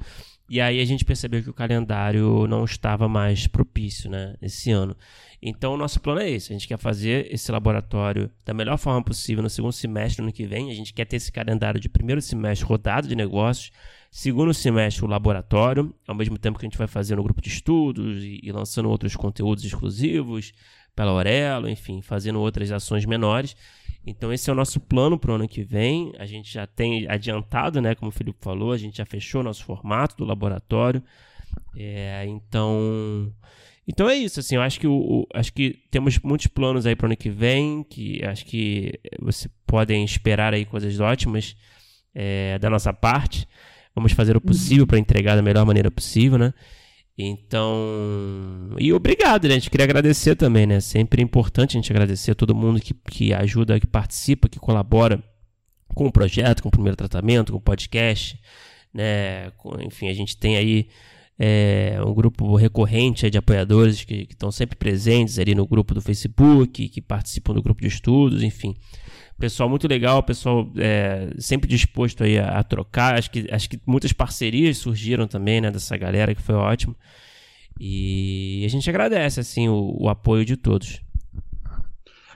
e 0.50 0.60
aí 0.60 0.82
a 0.82 0.86
gente 0.86 1.06
percebeu 1.06 1.42
que 1.42 1.50
o 1.50 1.54
calendário 1.54 2.46
não 2.46 2.66
estava 2.66 3.08
mais 3.08 3.48
propício, 3.48 4.10
né, 4.10 4.36
esse 4.42 4.70
ano. 4.70 4.98
Então 5.46 5.74
o 5.74 5.78
nosso 5.78 6.00
plano 6.00 6.22
é 6.22 6.30
esse, 6.30 6.52
a 6.52 6.56
gente 6.56 6.68
quer 6.68 6.78
fazer 6.78 7.28
esse 7.30 7.52
laboratório 7.52 8.32
da 8.46 8.54
melhor 8.54 8.78
forma 8.78 9.04
possível 9.04 9.44
no 9.44 9.50
segundo 9.50 9.74
semestre 9.74 10.22
do 10.22 10.24
ano 10.24 10.32
que 10.32 10.46
vem, 10.46 10.72
a 10.72 10.74
gente 10.74 10.94
quer 10.94 11.06
ter 11.06 11.18
esse 11.18 11.32
calendário 11.32 11.82
de 11.82 11.90
primeiro 11.90 12.22
semestre 12.22 12.66
rodado 12.66 13.08
de 13.08 13.16
negócios, 13.16 13.72
Segundo 14.16 14.54
semestre, 14.54 15.04
o 15.04 15.08
laboratório, 15.08 15.92
ao 16.08 16.14
mesmo 16.14 16.38
tempo 16.38 16.60
que 16.60 16.68
a 16.68 16.70
gente 16.70 16.78
vai 16.78 16.86
fazer 16.86 17.16
no 17.16 17.24
grupo 17.24 17.42
de 17.42 17.50
estudos 17.50 18.24
e, 18.24 18.42
e 18.44 18.52
lançando 18.52 18.88
outros 18.88 19.16
conteúdos 19.16 19.66
exclusivos 19.66 20.54
pela 20.96 21.10
Aurelo, 21.10 21.68
enfim, 21.68 22.00
fazendo 22.00 22.40
outras 22.40 22.72
ações 22.72 23.06
menores. 23.06 23.56
Então, 24.06 24.32
esse 24.32 24.52
é 24.52 24.54
o 24.54 24.56
nosso 24.56 24.80
plano 24.80 25.18
para 25.18 25.32
o 25.32 25.34
ano 25.34 25.48
que 25.48 25.64
vem. 25.64 26.14
A 26.20 26.28
gente 26.28 26.54
já 26.54 26.68
tem 26.68 27.10
adiantado, 27.10 27.82
né? 27.82 27.96
Como 27.96 28.10
o 28.10 28.14
Felipe 28.14 28.38
falou, 28.40 28.72
a 28.72 28.78
gente 28.78 28.98
já 28.98 29.06
fechou 29.06 29.42
nosso 29.42 29.66
formato 29.66 30.16
do 30.16 30.26
laboratório. 30.26 31.04
É, 31.76 32.24
então. 32.28 33.34
Então 33.88 34.10
é 34.10 34.16
isso, 34.16 34.40
assim, 34.40 34.56
eu 34.56 34.62
acho 34.62 34.80
que, 34.80 34.88
o, 34.88 34.94
o 34.94 35.28
acho 35.34 35.54
que 35.54 35.80
temos 35.92 36.18
muitos 36.20 36.48
planos 36.48 36.86
aí 36.86 36.96
para 36.96 37.06
o 37.06 37.08
ano 37.08 37.18
que 37.18 37.30
vem, 37.30 37.84
que 37.84 38.24
acho 38.24 38.46
que 38.46 38.94
vocês 39.20 39.52
podem 39.66 40.06
esperar 40.06 40.54
aí 40.54 40.66
coisas 40.66 41.00
ótimas 41.00 41.56
é, 42.16 42.58
da 42.60 42.70
nossa 42.70 42.94
parte. 42.94 43.48
Vamos 43.96 44.14
fazer 44.14 44.36
o 44.36 44.42
possível 44.42 44.88
para 44.88 44.98
entregar 44.98 45.36
da 45.36 45.42
melhor 45.42 45.66
maneira 45.66 45.92
possível, 45.92 46.38
né? 46.38 46.54
Então, 47.18 48.76
e 48.80 48.92
obrigado, 48.92 49.48
né? 49.48 49.52
A 49.52 49.58
gente 49.58 49.70
queria 49.70 49.84
agradecer 49.84 50.36
também, 50.36 50.66
né? 50.66 50.80
Sempre 50.80 51.22
é 51.22 51.24
importante 51.24 51.78
a 51.78 51.80
gente 51.80 51.92
agradecer 51.92 52.32
a 52.32 52.36
todo 52.36 52.56
mundo 52.56 52.80
que, 52.80 52.94
que 52.94 53.34
ajuda, 53.34 53.80
que 53.80 53.86
participa, 53.86 54.50
que 54.50 54.60
colabora 54.60 55.24
com 55.94 56.08
o 56.08 56.12
projeto, 56.12 56.64
com 56.64 56.70
o 56.70 56.72
primeiro 56.72 56.98
tratamento, 56.98 57.52
com 57.52 57.60
o 57.60 57.62
podcast, 57.62 58.40
né? 58.92 59.52
Com, 59.58 59.80
enfim, 59.82 60.10
a 60.10 60.14
gente 60.14 60.36
tem 60.36 60.58
aí 60.58 60.88
é, 61.38 61.98
um 62.06 62.14
grupo 62.14 62.56
recorrente 62.56 63.30
de 63.30 63.38
apoiadores 63.38 64.04
que 64.04 64.28
estão 64.30 64.52
sempre 64.52 64.76
presentes 64.76 65.40
ali 65.40 65.56
no 65.56 65.66
grupo 65.66 65.94
do 65.94 66.02
Facebook, 66.02 66.88
que 66.90 67.02
participam 67.02 67.54
do 67.54 67.62
grupo 67.62 67.82
de 67.82 67.88
estudos, 67.88 68.44
enfim. 68.44 68.76
Pessoal 69.40 69.68
muito 69.68 69.88
legal, 69.88 70.22
pessoal 70.22 70.72
é, 70.78 71.32
sempre 71.38 71.68
disposto 71.68 72.24
aí 72.24 72.38
a, 72.38 72.60
a, 72.60 72.64
trocar. 72.64 73.18
Acho 73.18 73.32
que, 73.32 73.48
acho 73.52 73.70
que 73.70 73.80
muitas 73.86 74.14
parcerias 74.14 74.78
surgiram 74.78 75.28
também, 75.28 75.60
né, 75.60 75.72
dessa 75.72 75.98
galera, 75.98 76.36
que 76.36 76.42
foi 76.42 76.56
ótimo. 76.56 76.96
E 77.80 78.64
a 78.66 78.70
gente 78.70 78.88
agradece, 78.90 79.40
assim, 79.40 79.68
o, 79.68 79.98
o 80.00 80.08
apoio 80.10 80.46
de 80.46 80.56
todos. 80.56 81.02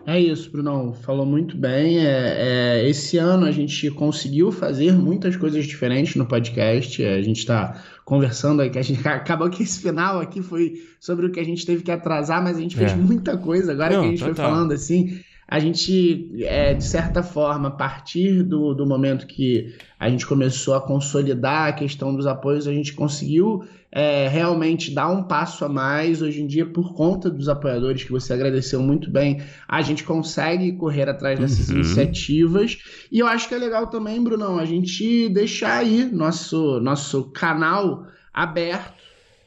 É 0.07 0.19
isso, 0.19 0.49
Brunão. 0.49 0.93
Falou 0.93 1.25
muito 1.25 1.57
bem. 1.57 1.99
É, 1.99 2.79
é, 2.79 2.89
esse 2.89 3.17
ano 3.17 3.45
a 3.45 3.51
gente 3.51 3.91
conseguiu 3.91 4.53
fazer 4.53 4.93
muitas 4.93 5.35
coisas 5.35 5.65
diferentes 5.65 6.15
no 6.15 6.25
podcast. 6.25 7.03
A 7.03 7.21
gente 7.21 7.39
está 7.39 7.83
conversando 8.07 8.61
aqui. 8.61 8.79
A 8.79 8.81
gente 8.81 9.05
acabou 9.05 9.49
que 9.49 9.61
esse 9.63 9.81
final 9.81 10.21
aqui 10.21 10.41
foi 10.41 10.81
sobre 10.97 11.25
o 11.25 11.31
que 11.31 11.41
a 11.41 11.43
gente 11.43 11.65
teve 11.65 11.83
que 11.83 11.91
atrasar, 11.91 12.41
mas 12.41 12.55
a 12.55 12.61
gente 12.61 12.77
fez 12.77 12.93
é. 12.93 12.95
muita 12.95 13.37
coisa. 13.37 13.73
Agora 13.73 13.93
Não, 13.93 14.01
que 14.01 14.07
a 14.07 14.09
gente 14.11 14.19
total. 14.19 14.35
foi 14.35 14.45
falando 14.45 14.71
assim, 14.71 15.19
a 15.47 15.59
gente, 15.59 16.29
é, 16.43 16.73
de 16.73 16.83
certa 16.83 17.23
forma, 17.23 17.69
a 17.69 17.71
partir 17.71 18.43
do, 18.43 18.73
do 18.73 18.85
momento 18.85 19.25
que 19.25 19.73
a 19.97 20.09
gente 20.09 20.27
começou 20.27 20.73
a 20.73 20.81
consolidar 20.81 21.69
a 21.69 21.73
questão 21.73 22.13
dos 22.13 22.27
apoios, 22.27 22.67
a 22.67 22.73
gente 22.73 22.93
conseguiu 22.93 23.63
é, 23.89 24.27
realmente 24.27 24.91
dar 24.91 25.07
um 25.07 25.23
passo 25.23 25.63
a 25.63 25.69
mais. 25.69 26.21
Hoje 26.21 26.41
em 26.41 26.47
dia, 26.47 26.65
por 26.65 26.93
conta 26.93 27.29
dos 27.29 27.47
apoiadores, 27.47 28.03
que 28.03 28.11
você 28.11 28.33
agradeceu 28.33 28.81
muito 28.81 29.09
bem, 29.09 29.41
a 29.65 29.81
gente 29.81 30.03
consegue 30.03 30.73
correr 30.73 31.07
atrás 31.07 31.39
dessas 31.39 31.69
uhum. 31.69 31.75
iniciativas. 31.75 32.77
E 33.09 33.19
eu 33.19 33.25
acho 33.25 33.47
que 33.47 33.55
é 33.55 33.57
legal 33.57 33.87
também, 33.87 34.21
Brunão, 34.21 34.59
a 34.59 34.65
gente 34.65 35.29
deixar 35.29 35.77
aí 35.77 36.03
nosso, 36.11 36.81
nosso 36.81 37.23
canal 37.31 38.05
aberto 38.33 38.97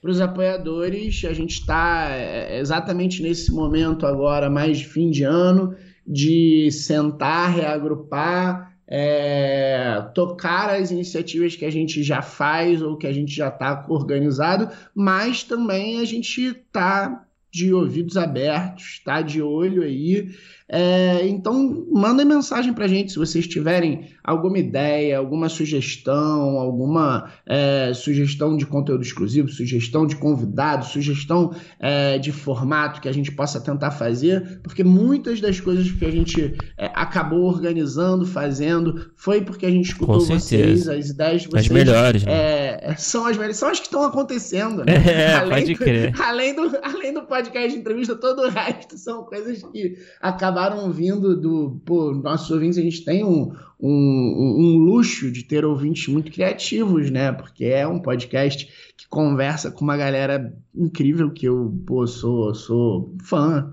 para 0.00 0.10
os 0.10 0.18
apoiadores. 0.18 1.26
A 1.26 1.34
gente 1.34 1.60
está 1.60 2.08
é, 2.10 2.58
exatamente 2.58 3.22
nesse 3.22 3.52
momento 3.52 4.06
agora, 4.06 4.48
mais 4.48 4.78
de 4.78 4.86
fim 4.86 5.10
de 5.10 5.24
ano 5.24 5.76
de 6.10 6.72
sentar, 6.72 7.54
reagrupar, 7.54 8.76
é, 8.88 10.04
tocar 10.12 10.70
as 10.70 10.90
iniciativas 10.90 11.54
que 11.54 11.64
a 11.64 11.70
gente 11.70 12.02
já 12.02 12.20
faz 12.20 12.82
ou 12.82 12.96
que 12.96 13.06
a 13.06 13.12
gente 13.12 13.32
já 13.32 13.46
está 13.46 13.86
organizado, 13.88 14.68
mas 14.92 15.44
também 15.44 16.00
a 16.00 16.04
gente 16.04 16.40
está 16.40 17.24
de 17.52 17.72
ouvidos 17.72 18.16
abertos, 18.16 18.84
está 18.94 19.22
de 19.22 19.40
olho 19.40 19.84
aí 19.84 20.30
é, 20.72 21.26
então, 21.26 21.84
mandem 21.90 22.24
mensagem 22.24 22.72
para 22.72 22.84
a 22.84 22.88
gente 22.88 23.10
se 23.10 23.18
vocês 23.18 23.46
tiverem 23.48 24.06
alguma 24.22 24.56
ideia, 24.56 25.18
alguma 25.18 25.48
sugestão, 25.48 26.58
alguma 26.58 27.32
é, 27.44 27.92
sugestão 27.92 28.56
de 28.56 28.64
conteúdo 28.64 29.02
exclusivo, 29.02 29.48
sugestão 29.48 30.06
de 30.06 30.14
convidado, 30.14 30.84
sugestão 30.84 31.52
é, 31.80 32.18
de 32.18 32.30
formato 32.30 33.00
que 33.00 33.08
a 33.08 33.12
gente 33.12 33.32
possa 33.32 33.60
tentar 33.60 33.90
fazer, 33.90 34.60
porque 34.62 34.84
muitas 34.84 35.40
das 35.40 35.58
coisas 35.58 35.90
que 35.90 36.04
a 36.04 36.10
gente 36.10 36.54
é, 36.78 36.86
acabou 36.94 37.42
organizando, 37.42 38.24
fazendo, 38.24 39.10
foi 39.16 39.40
porque 39.40 39.66
a 39.66 39.70
gente 39.70 39.86
escutou 39.86 40.20
vocês, 40.20 40.88
as 40.88 41.08
ideias 41.08 41.42
de 41.42 41.48
vocês. 41.48 41.66
As 41.66 41.68
melhores. 41.68 42.22
Né? 42.22 42.32
É, 42.32 42.94
são 42.96 43.26
as 43.26 43.36
melhores, 43.36 43.56
são 43.56 43.68
as 43.68 43.80
que 43.80 43.86
estão 43.86 44.04
acontecendo. 44.04 44.84
Né? 44.84 45.00
É, 45.10 45.34
além 45.40 45.50
pode 45.50 45.72
do, 45.72 45.78
crer. 45.78 46.14
Além 46.20 46.54
do, 46.54 46.78
além 46.82 47.12
do 47.12 47.22
podcast 47.22 47.72
de 47.72 47.78
entrevista, 47.78 48.14
todo 48.14 48.42
o 48.42 48.48
resto 48.48 48.96
são 48.96 49.24
coisas 49.24 49.62
que 49.72 49.96
acabam 50.20 50.59
acabaram 50.60 50.92
vindo 50.92 51.36
do. 51.36 51.80
Pô, 51.84 52.12
nossos 52.12 52.50
ouvintes, 52.50 52.78
a 52.78 52.82
gente 52.82 53.04
tem 53.04 53.24
um, 53.24 53.52
um, 53.80 54.56
um 54.58 54.78
luxo 54.78 55.30
de 55.30 55.42
ter 55.42 55.64
ouvintes 55.64 56.06
muito 56.08 56.30
criativos, 56.30 57.10
né? 57.10 57.32
Porque 57.32 57.64
é 57.64 57.86
um 57.86 57.98
podcast 57.98 58.68
que 58.96 59.08
conversa 59.08 59.70
com 59.70 59.84
uma 59.84 59.96
galera 59.96 60.54
incrível 60.74 61.30
que 61.30 61.46
eu, 61.46 61.74
pô, 61.86 62.06
sou, 62.06 62.54
sou 62.54 63.14
fã. 63.22 63.72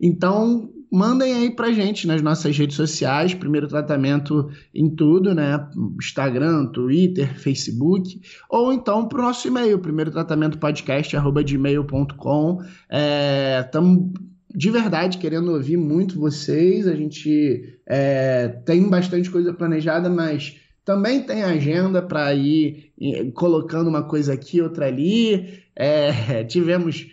Então, 0.00 0.70
mandem 0.92 1.32
aí 1.34 1.50
pra 1.50 1.72
gente 1.72 2.06
nas 2.06 2.22
nossas 2.22 2.56
redes 2.56 2.76
sociais, 2.76 3.34
primeiro 3.34 3.66
tratamento 3.66 4.50
em 4.74 4.88
tudo, 4.88 5.34
né? 5.34 5.66
Instagram, 5.98 6.66
Twitter, 6.66 7.38
Facebook, 7.38 8.20
ou 8.48 8.72
então 8.72 9.08
pro 9.08 9.22
nosso 9.22 9.48
e-mail, 9.48 9.78
primeiro 9.78 10.10
tratamento 10.10 10.58
podcast, 10.58 11.16
arroba 11.16 11.42
gmail.com. 11.42 12.58
É, 12.88 13.62
tamo 13.64 14.12
de 14.54 14.70
verdade 14.70 15.18
querendo 15.18 15.52
ouvir 15.52 15.76
muito 15.76 16.20
vocês. 16.20 16.86
A 16.86 16.94
gente 16.94 17.78
é, 17.86 18.48
tem 18.64 18.88
bastante 18.88 19.30
coisa 19.30 19.52
planejada, 19.52 20.08
mas 20.08 20.56
também 20.84 21.22
tem 21.22 21.42
agenda 21.42 22.00
para 22.00 22.32
ir 22.34 22.92
colocando 23.34 23.88
uma 23.88 24.02
coisa 24.02 24.32
aqui, 24.32 24.60
outra 24.60 24.86
ali. 24.86 25.62
É, 25.76 26.44
tivemos 26.48 27.06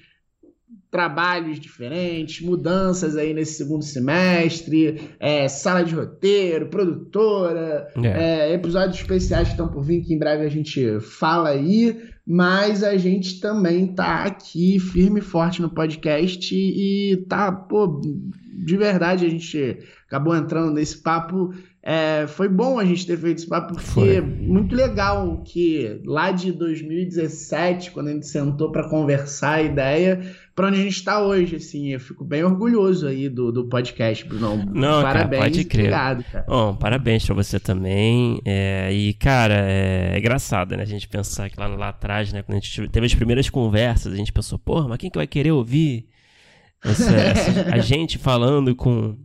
trabalhos 0.90 1.60
diferentes, 1.60 2.40
mudanças 2.40 3.18
aí 3.18 3.34
nesse 3.34 3.56
segundo 3.56 3.84
semestre, 3.84 5.10
é, 5.20 5.46
sala 5.50 5.84
de 5.84 5.94
roteiro, 5.94 6.70
produtora, 6.70 7.90
é. 8.02 8.52
É, 8.52 8.54
episódios 8.54 8.98
especiais 8.98 9.50
que 9.50 9.56
estão 9.56 9.68
por 9.68 9.84
vir, 9.84 10.06
que 10.06 10.14
em 10.14 10.18
breve 10.18 10.46
a 10.46 10.50
gente 10.50 11.02
fala 11.02 11.50
aí, 11.50 12.02
mas 12.26 12.84
a 12.84 12.98
gente 12.98 13.40
também 13.40 13.88
tá 13.88 14.24
aqui 14.24 14.80
firme 14.80 15.20
e 15.20 15.24
forte 15.24 15.62
no 15.62 15.70
podcast 15.70 16.56
e 16.56 17.18
tá, 17.30 17.52
pô, 17.52 18.02
de 18.02 18.78
verdade 18.78 19.26
a 19.26 19.30
gente 19.30 19.78
acabou 20.08 20.36
entrando 20.36 20.74
nesse 20.74 20.98
papo 20.98 21.54
é, 21.88 22.26
foi 22.26 22.50
bom 22.50 22.80
a 22.80 22.84
gente 22.84 23.06
ter 23.06 23.16
feito 23.16 23.38
esse 23.38 23.48
papo, 23.48 23.76
porque 23.76 23.84
foi. 23.84 24.22
muito 24.22 24.76
legal 24.76 25.44
que 25.44 26.02
lá 26.04 26.32
de 26.32 26.52
2017, 26.52 27.92
quando 27.92 28.08
a 28.08 28.12
gente 28.12 28.26
sentou 28.26 28.72
para 28.72 28.90
conversar 28.90 29.58
a 29.58 29.62
ideia, 29.62 30.36
para 30.56 30.68
onde 30.68 30.80
a 30.80 30.84
gente 30.84 30.96
está 30.96 31.22
hoje, 31.22 31.58
assim, 31.58 31.90
eu 31.90 32.00
fico 32.00 32.24
bem 32.24 32.42
orgulhoso 32.42 33.06
aí 33.08 33.28
do, 33.28 33.52
do 33.52 33.68
podcast, 33.68 34.24
Bruno. 34.24 34.64
Não, 34.74 35.02
parabéns, 35.02 35.40
cara, 35.40 35.52
pode 35.52 35.66
crer. 35.66 35.82
obrigado, 35.82 36.24
cara. 36.24 36.46
Bom, 36.48 36.76
parabéns 36.76 37.26
para 37.26 37.36
você 37.36 37.60
também. 37.60 38.40
É, 38.46 38.90
e, 38.94 39.14
cara, 39.16 39.54
é, 39.54 40.12
é, 40.14 40.18
engraçado, 40.18 40.78
né? 40.78 40.84
A 40.84 40.86
gente 40.86 41.10
pensar 41.10 41.50
que 41.50 41.60
lá, 41.60 41.68
lá 41.68 41.90
atrás, 41.90 42.32
né, 42.32 42.42
quando 42.42 42.58
a 42.58 42.62
gente 42.62 42.88
teve 42.88 43.06
as 43.06 43.14
primeiras 43.14 43.50
conversas, 43.50 44.14
a 44.14 44.16
gente 44.16 44.32
pensou, 44.32 44.58
porra, 44.58 44.88
mas 44.88 44.98
quem 44.98 45.10
que 45.10 45.18
vai 45.18 45.28
querer 45.28 45.52
ouvir 45.52 46.08
essa, 46.82 47.12
essa, 47.14 47.76
a 47.76 47.80
gente 47.80 48.18
falando 48.18 48.74
com 48.74 49.18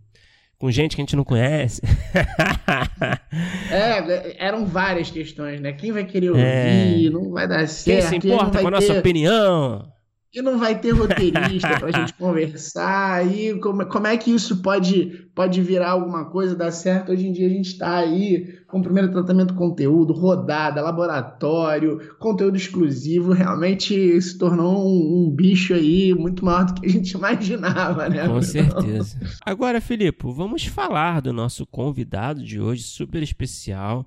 com 0.58 0.70
gente 0.70 0.94
que 0.94 1.00
a 1.00 1.04
gente 1.04 1.16
não 1.16 1.24
conhece. 1.24 1.80
é, 3.72 4.36
eram 4.44 4.66
várias 4.66 5.10
questões, 5.10 5.58
né? 5.58 5.72
Quem 5.72 5.90
vai 5.90 6.04
querer 6.04 6.30
ouvir? 6.30 7.06
É. 7.06 7.10
Não 7.10 7.30
vai 7.30 7.48
dar 7.48 7.66
certo. 7.66 8.10
Quem 8.10 8.20
se 8.20 8.28
importa 8.28 8.60
com 8.60 8.68
a 8.68 8.70
nossa 8.70 8.92
opinião? 8.92 9.90
E 10.32 10.40
não 10.40 10.58
vai 10.58 10.78
ter 10.78 10.92
roteirista 10.92 11.80
para 11.80 11.88
a 11.88 12.00
gente 12.00 12.14
conversar. 12.14 13.26
E 13.26 13.58
como, 13.58 13.84
como 13.86 14.06
é 14.06 14.16
que 14.16 14.30
isso 14.30 14.62
pode, 14.62 15.28
pode 15.34 15.60
virar 15.60 15.90
alguma 15.90 16.26
coisa, 16.30 16.54
dar 16.54 16.70
certo? 16.70 17.10
Hoje 17.10 17.26
em 17.26 17.32
dia 17.32 17.48
a 17.48 17.50
gente 17.50 17.72
está 17.72 17.96
aí 17.96 18.60
com 18.68 18.78
o 18.78 18.82
primeiro 18.82 19.10
tratamento 19.10 19.54
conteúdo, 19.54 20.12
rodada, 20.12 20.80
laboratório, 20.80 22.14
conteúdo 22.20 22.56
exclusivo. 22.56 23.32
Realmente 23.32 24.22
se 24.22 24.38
tornou 24.38 24.86
um, 24.86 25.26
um 25.26 25.30
bicho 25.30 25.74
aí 25.74 26.14
muito 26.14 26.44
maior 26.44 26.64
do 26.64 26.74
que 26.74 26.86
a 26.86 26.90
gente 26.90 27.10
imaginava, 27.18 28.08
né? 28.08 28.28
Com 28.28 28.40
certeza. 28.40 29.18
Agora, 29.44 29.80
Filipe, 29.80 30.32
vamos 30.32 30.64
falar 30.64 31.20
do 31.20 31.32
nosso 31.32 31.66
convidado 31.66 32.40
de 32.40 32.60
hoje, 32.60 32.84
super 32.84 33.20
especial. 33.20 34.06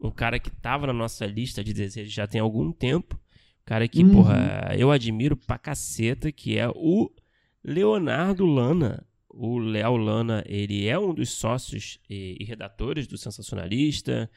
Um 0.00 0.10
cara 0.10 0.38
que 0.38 0.50
estava 0.50 0.86
na 0.86 0.92
nossa 0.92 1.26
lista 1.26 1.64
de 1.64 1.72
desejos 1.72 2.12
já 2.12 2.28
tem 2.28 2.40
algum 2.40 2.70
tempo 2.70 3.18
Cara 3.64 3.88
que, 3.88 4.02
uhum. 4.02 4.12
porra, 4.12 4.74
eu 4.76 4.90
admiro 4.90 5.36
pra 5.36 5.56
caceta, 5.56 6.30
que 6.30 6.58
é 6.58 6.68
o 6.68 7.10
Leonardo 7.62 8.44
Lana. 8.44 9.06
O 9.28 9.58
Léo 9.58 9.96
Lana, 9.96 10.44
ele 10.46 10.86
é 10.86 10.98
um 10.98 11.12
dos 11.12 11.30
sócios 11.30 11.98
e, 12.08 12.36
e, 12.38 12.44
redatores 12.44 13.06
do 13.06 13.18
Sensacionalista, 13.18 14.30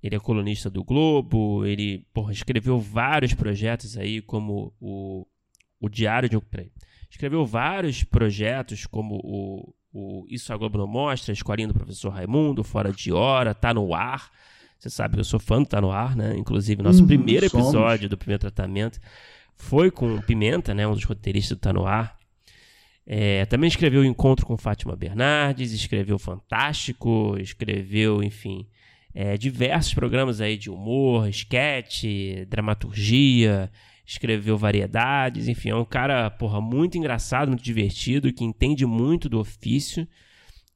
ele 0.00 0.14
é 0.14 0.18
colunista 0.20 0.70
do 0.70 0.84
Globo, 0.84 1.66
ele, 1.66 2.06
porra, 2.12 2.30
escreveu 2.32 2.78
vários 2.78 3.34
projetos 3.34 3.96
aí, 3.96 4.20
como 4.20 4.72
o, 4.80 5.26
o 5.80 5.88
Diário 5.88 6.28
de 6.28 6.36
um... 6.36 6.40
Peraí. 6.40 6.70
Escreveu 7.10 7.44
vários 7.44 8.04
projetos, 8.04 8.86
como 8.86 9.16
o, 9.24 9.74
o 9.92 10.26
Isso 10.28 10.52
a 10.52 10.56
Globo 10.56 10.78
não 10.78 10.86
Mostra, 10.86 11.32
a 11.32 11.34
Escolinha 11.34 11.68
do 11.68 11.74
Professor 11.74 12.10
Raimundo, 12.10 12.62
Fora 12.62 12.92
de 12.92 13.12
Hora, 13.12 13.54
Tá 13.54 13.72
no 13.72 13.94
Ar... 13.94 14.30
Você 14.78 14.90
sabe 14.90 15.14
que 15.14 15.20
eu 15.20 15.24
sou 15.24 15.40
fã 15.40 15.62
do 15.62 15.68
Tá 15.68 15.80
No 15.80 15.90
Ar, 15.90 16.14
né? 16.14 16.36
Inclusive, 16.36 16.82
nosso 16.82 17.00
uhum, 17.00 17.06
primeiro 17.06 17.46
episódio 17.46 18.02
somos. 18.02 18.10
do 18.10 18.18
primeiro 18.18 18.40
tratamento 18.40 19.00
foi 19.56 19.90
com 19.90 20.20
Pimenta, 20.20 20.74
né? 20.74 20.86
Um 20.86 20.92
dos 20.92 21.04
roteiristas 21.04 21.56
do 21.56 21.60
Tá 21.60 21.72
No 21.72 21.86
Ar. 21.86 22.16
É, 23.06 23.44
também 23.46 23.68
escreveu 23.68 24.00
o 24.00 24.04
Encontro 24.04 24.46
com 24.46 24.56
Fátima 24.56 24.96
Bernardes, 24.96 25.72
escreveu 25.72 26.18
Fantástico, 26.18 27.36
escreveu, 27.38 28.22
enfim, 28.22 28.66
é, 29.14 29.36
diversos 29.36 29.92
programas 29.92 30.40
aí 30.40 30.56
de 30.56 30.70
humor, 30.70 31.28
esquete, 31.28 32.46
dramaturgia, 32.48 33.70
escreveu 34.06 34.56
variedades, 34.56 35.48
enfim, 35.48 35.70
é 35.70 35.76
um 35.76 35.84
cara, 35.84 36.30
porra, 36.30 36.60
muito 36.60 36.96
engraçado, 36.98 37.48
muito 37.48 37.62
divertido, 37.62 38.32
que 38.32 38.44
entende 38.44 38.84
muito 38.86 39.28
do 39.28 39.38
ofício 39.38 40.06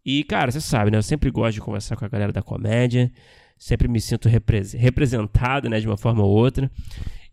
E, 0.05 0.25
cara, 0.25 0.51
você 0.51 0.61
sabe, 0.61 0.91
né? 0.91 0.99
Eu 0.99 1.03
sempre 1.03 1.31
gosto 1.31 1.55
de 1.55 1.61
conversar 1.61 1.97
com 1.97 2.05
a 2.05 2.09
galera 2.09 2.33
da 2.33 2.43
comédia, 2.43 3.13
sempre 3.59 3.89
me 3.89 4.01
sinto 4.01 4.29
representado, 4.29 5.69
né, 5.69 5.81
de 5.81 5.87
uma 5.87 5.97
forma 5.97 6.23
ou 6.23 6.31
outra. 6.31 6.71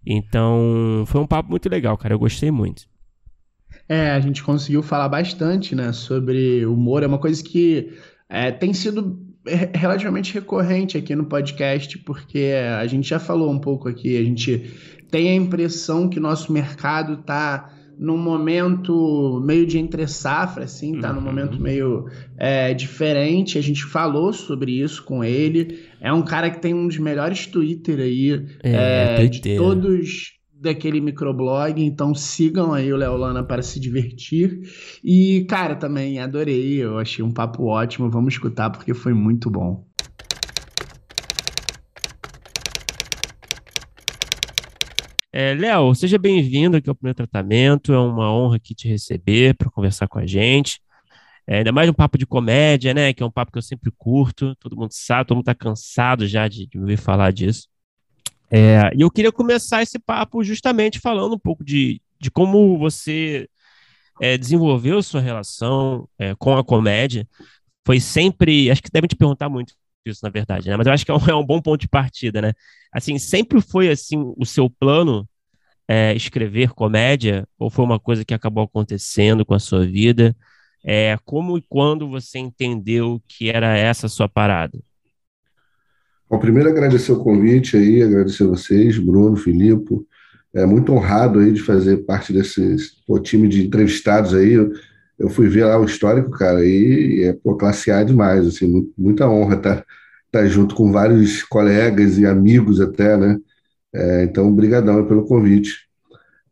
Então, 0.06 1.04
foi 1.08 1.22
um 1.22 1.28
papo 1.28 1.50
muito 1.50 1.70
legal, 1.70 1.98
cara. 1.98 2.14
Eu 2.14 2.20
gostei 2.20 2.52
muito. 2.52 2.84
É, 3.88 4.12
a 4.12 4.20
gente 4.20 4.44
conseguiu 4.44 4.82
falar 4.82 5.10
bastante, 5.10 5.76
né, 5.76 5.92
sobre 5.94 6.66
humor. 6.66 7.04
É 7.04 7.08
uma 7.08 7.18
coisa 7.18 7.44
que 7.44 7.94
é, 8.30 8.52
tem 8.52 8.74
sido 8.74 9.20
relativamente 9.74 10.34
recorrente 10.34 10.98
aqui 10.98 11.16
no 11.16 11.26
podcast, 11.26 11.98
porque 12.00 12.54
a 12.80 12.86
gente 12.88 13.08
já 13.08 13.20
falou 13.20 13.52
um 13.52 13.60
pouco 13.60 13.88
aqui, 13.88 14.18
a 14.18 14.24
gente 14.24 14.74
tem 15.12 15.30
a 15.30 15.36
impressão 15.36 16.10
que 16.10 16.20
nosso 16.20 16.52
mercado 16.52 17.20
está 17.20 17.72
num 17.98 18.18
momento 18.18 19.42
meio 19.46 19.66
de 19.66 19.78
entre 19.78 20.08
safra, 20.08 20.66
assim, 20.66 21.00
tá 21.00 21.10
uhum. 21.10 21.16
num 21.16 21.22
momento 21.22 21.62
meio 21.62 22.06
é, 22.38 22.74
diferente. 22.74 23.58
A 23.58 23.62
gente 23.62 23.84
falou 23.84 24.34
sobre 24.34 24.82
isso 24.82 25.04
com 25.04 25.24
ele. 25.24 25.80
É 26.02 26.12
um 26.12 26.22
cara 26.22 26.50
que 26.50 26.62
tem 26.62 26.74
um 26.74 26.88
dos 26.88 26.98
melhores 26.98 27.48
Twitter 27.48 28.00
aí 28.00 28.46
é, 28.64 29.24
é, 29.24 29.28
de 29.28 29.58
todos 29.58 30.36
daquele 30.54 31.00
microblog, 31.00 31.84
então 31.84 32.16
sigam 32.16 32.74
aí 32.74 32.92
o 32.92 32.98
Leolana 32.98 33.44
para 33.44 33.62
se 33.62 33.80
divertir. 33.80 34.62
E, 35.04 35.46
cara, 35.48 35.76
também 35.76 36.20
adorei, 36.20 36.82
eu 36.82 36.98
achei 36.98 37.24
um 37.24 37.32
papo 37.32 37.66
ótimo, 37.66 38.10
vamos 38.10 38.34
escutar 38.34 38.70
porque 38.70 38.94
foi 38.94 39.14
muito 39.14 39.50
bom. 39.50 39.86
É, 45.38 45.54
Léo, 45.54 45.94
seja 45.94 46.18
bem-vindo 46.18 46.78
aqui 46.78 46.88
ao 46.88 46.96
Primeiro 46.96 47.18
Tratamento, 47.18 47.92
é 47.92 48.00
uma 48.00 48.32
honra 48.32 48.56
aqui 48.56 48.74
te 48.74 48.88
receber 48.88 49.54
para 49.54 49.70
conversar 49.70 50.08
com 50.08 50.18
a 50.18 50.26
gente. 50.26 50.80
É, 51.46 51.58
ainda 51.58 51.74
mais 51.74 51.90
um 51.90 51.94
papo 51.94 52.18
de 52.18 52.26
comédia, 52.26 52.94
né? 52.94 53.14
Que 53.14 53.22
é 53.22 53.26
um 53.26 53.32
papo 53.32 53.52
que 53.52 53.58
eu 53.58 53.62
sempre 53.62 53.92
curto, 53.98 54.56
todo 54.56 54.78
mundo 54.78 54.92
sabe, 54.94 55.28
todo 55.28 55.36
mundo 55.36 55.44
está 55.44 55.54
cansado 55.54 56.26
já 56.26 56.48
de, 56.48 56.68
de 56.68 56.80
ouvir 56.80 56.96
falar 56.96 57.34
disso. 57.34 57.68
É, 58.50 58.90
e 58.96 59.02
eu 59.02 59.12
queria 59.12 59.30
começar 59.30 59.84
esse 59.84 60.00
papo 60.00 60.42
justamente 60.42 61.02
falando 61.02 61.36
um 61.36 61.40
pouco 61.40 61.66
de, 61.66 62.02
de 62.18 62.32
como 62.32 62.78
você 62.78 63.50
é, 64.22 64.38
desenvolveu 64.38 65.04
sua 65.04 65.20
relação 65.20 66.08
é, 66.18 66.34
com 66.36 66.56
a 66.56 66.64
comédia. 66.64 67.28
Foi 67.86 68.00
sempre. 68.00 68.72
Acho 68.72 68.82
que 68.82 68.90
devem 68.90 69.10
te 69.10 69.18
perguntar 69.18 69.50
muito 69.50 69.74
isso, 70.06 70.20
na 70.24 70.30
verdade, 70.30 70.70
né? 70.70 70.78
Mas 70.78 70.88
eu 70.88 70.94
acho 70.94 71.06
que 71.06 71.12
é 71.12 71.14
um, 71.14 71.18
é 71.30 71.36
um 71.36 71.46
bom 71.46 71.62
ponto 71.62 71.82
de 71.82 71.88
partida, 71.88 72.42
né? 72.42 72.54
Assim, 72.94 73.18
sempre 73.18 73.62
foi 73.62 73.90
assim 73.90 74.34
o 74.38 74.46
seu 74.46 74.70
plano 74.70 75.28
é, 75.88 76.16
escrever 76.16 76.70
comédia, 76.70 77.48
ou 77.60 77.70
foi 77.70 77.86
uma 77.86 78.00
coisa 78.00 78.26
que 78.26 78.34
acabou 78.34 78.64
acontecendo 78.64 79.46
com 79.46 79.54
a 79.54 79.60
sua 79.60 79.86
vida? 79.86 80.36
É, 80.84 81.18
como 81.26 81.58
e 81.58 81.64
quando 81.68 82.08
você 82.08 82.38
entendeu 82.38 83.22
que 83.28 83.50
era 83.50 83.78
essa 83.78 84.08
sua 84.08 84.30
parada? 84.30 84.80
Bom, 86.30 86.40
primeiro 86.40 86.70
agradecer 86.70 87.12
o 87.12 87.24
convite 87.24 87.78
aí, 87.78 88.02
agradecer 88.02 88.46
vocês, 88.46 88.98
Bruno, 88.98 89.36
Filipe. 89.36 89.96
É 90.54 90.66
muito 90.66 90.92
honrado 90.92 91.40
aí 91.40 91.52
de 91.52 91.62
fazer 91.62 91.98
parte 91.98 92.32
desse 92.32 92.78
pô, 93.06 93.20
time 93.20 93.48
de 93.48 93.66
entrevistados 93.66 94.34
aí. 94.34 94.56
Eu, 95.18 95.30
fui 95.30 95.48
ver 95.48 95.66
lá 95.66 95.80
o 95.80 95.86
histórico, 95.86 96.30
cara, 96.32 96.66
e 96.66 97.24
é 97.24 97.34
pô, 97.34 97.56
classe 97.56 97.92
A 97.92 98.04
demais, 98.04 98.48
assim, 98.48 98.92
muita 98.98 99.30
honra 99.30 99.56
estar 99.56 99.76
tá, 99.78 99.86
tá 100.32 100.46
junto 100.46 100.76
com 100.76 100.92
vários 100.92 101.44
colegas 101.44 102.18
e 102.18 102.26
amigos 102.26 102.82
até, 102.82 103.18
né? 103.18 103.38
É, 103.94 104.24
então, 104.24 104.54
brigadão 104.54 105.06
pelo 105.08 105.26
convite. 105.26 105.88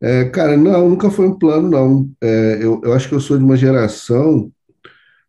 É, 0.01 0.25
cara, 0.25 0.57
não, 0.57 0.89
nunca 0.89 1.09
foi 1.11 1.27
um 1.27 1.37
plano, 1.37 1.69
não. 1.69 2.09
É, 2.21 2.59
eu, 2.61 2.81
eu 2.83 2.93
acho 2.93 3.09
que 3.09 3.15
eu 3.15 3.19
sou 3.19 3.37
de 3.37 3.43
uma 3.43 3.57
geração 3.57 4.51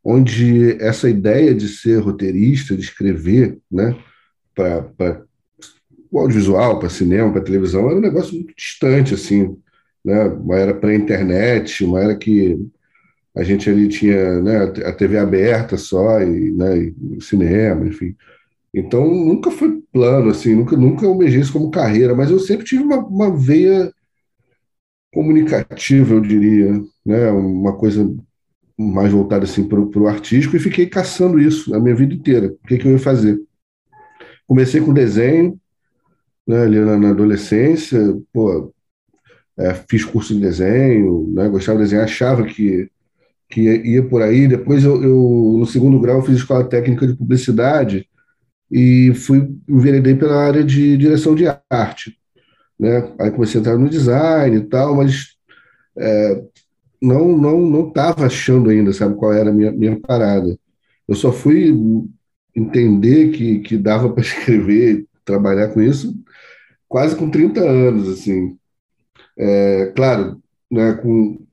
onde 0.02 0.76
essa 0.82 1.08
ideia 1.08 1.54
de 1.54 1.68
ser 1.68 1.98
roteirista, 1.98 2.76
de 2.76 2.82
escrever, 2.82 3.58
né? 3.70 3.96
para 4.54 5.24
o 6.10 6.18
audiovisual, 6.18 6.78
para 6.78 6.88
cinema, 6.88 7.32
para 7.32 7.42
televisão, 7.42 7.88
era 7.88 7.98
um 7.98 8.00
negócio 8.00 8.34
muito 8.34 8.54
distante, 8.54 9.14
assim, 9.14 9.56
né? 10.04 10.24
Uma 10.24 10.56
era 10.56 10.74
pré-internet, 10.74 11.84
uma 11.84 12.00
era 12.00 12.16
que 12.16 12.58
a 13.36 13.42
gente 13.42 13.68
ali 13.68 13.88
tinha 13.88 14.40
né, 14.40 14.62
a 14.84 14.92
TV 14.92 15.18
aberta 15.18 15.76
só, 15.76 16.20
e, 16.22 16.52
né, 16.52 16.78
e 16.78 17.20
cinema, 17.20 17.86
enfim. 17.86 18.14
Então, 18.72 19.06
nunca 19.08 19.50
foi 19.50 19.82
plano, 19.92 20.30
assim, 20.30 20.54
nunca, 20.54 20.76
nunca 20.76 21.06
almejei 21.06 21.40
isso 21.40 21.52
como 21.52 21.70
carreira, 21.70 22.14
mas 22.14 22.30
eu 22.30 22.38
sempre 22.38 22.64
tive 22.64 22.82
uma, 22.82 22.98
uma 22.98 23.36
veia 23.36 23.92
comunicativa, 25.12 26.14
eu 26.14 26.20
diria, 26.20 26.82
né, 27.04 27.30
uma 27.30 27.76
coisa 27.76 28.12
mais 28.76 29.12
voltada 29.12 29.44
assim, 29.44 29.66
para 29.66 29.80
o 29.80 30.08
artístico, 30.08 30.56
e 30.56 30.60
fiquei 30.60 30.86
caçando 30.86 31.40
isso 31.40 31.74
a 31.74 31.80
minha 31.80 31.94
vida 31.94 32.14
inteira. 32.14 32.48
O 32.48 32.66
que, 32.66 32.78
que 32.78 32.86
eu 32.86 32.92
ia 32.92 32.98
fazer? 32.98 33.40
Comecei 34.46 34.80
com 34.80 34.92
desenho, 34.92 35.58
né, 36.46 36.62
ali 36.62 36.80
na, 36.80 36.96
na 36.98 37.10
adolescência, 37.10 37.98
pô, 38.32 38.72
é, 39.56 39.72
fiz 39.88 40.04
curso 40.04 40.34
de 40.34 40.40
desenho, 40.40 41.30
né, 41.32 41.48
gostava 41.48 41.78
de 41.78 41.84
desenhar, 41.84 42.04
achava 42.04 42.44
que, 42.44 42.90
que 43.54 43.60
ia, 43.62 44.02
por 44.02 44.20
aí. 44.20 44.48
Depois, 44.48 44.82
eu, 44.82 45.00
eu, 45.00 45.56
no 45.58 45.64
segundo 45.64 46.00
grau, 46.00 46.20
fiz 46.22 46.36
escola 46.36 46.64
técnica 46.68 47.06
de 47.06 47.14
publicidade 47.14 48.08
e 48.70 49.14
fui 49.14 49.48
enveredei 49.68 50.16
pela 50.16 50.34
área 50.34 50.64
de 50.64 50.96
direção 50.96 51.36
de 51.36 51.44
arte. 51.70 52.18
Né? 52.78 53.14
Aí 53.20 53.30
comecei 53.30 53.58
a 53.58 53.60
entrar 53.60 53.78
no 53.78 53.88
design 53.88 54.56
e 54.56 54.60
tal, 54.62 54.96
mas 54.96 55.36
é, 55.96 56.42
não 57.00 57.38
não 57.38 57.60
não 57.60 57.88
estava 57.88 58.26
achando 58.26 58.70
ainda, 58.70 58.92
sabe, 58.92 59.14
qual 59.14 59.32
era 59.32 59.50
a 59.50 59.52
minha, 59.52 59.70
minha 59.70 60.00
parada. 60.00 60.58
Eu 61.06 61.14
só 61.14 61.30
fui 61.30 61.72
entender 62.56 63.30
que, 63.30 63.60
que 63.60 63.76
dava 63.76 64.10
para 64.12 64.22
escrever, 64.22 65.06
trabalhar 65.24 65.68
com 65.68 65.80
isso, 65.80 66.12
quase 66.88 67.14
com 67.14 67.30
30 67.30 67.60
anos, 67.60 68.08
assim. 68.08 68.58
É, 69.38 69.92
claro, 69.94 70.42
né, 70.70 70.94
com, 70.94 71.44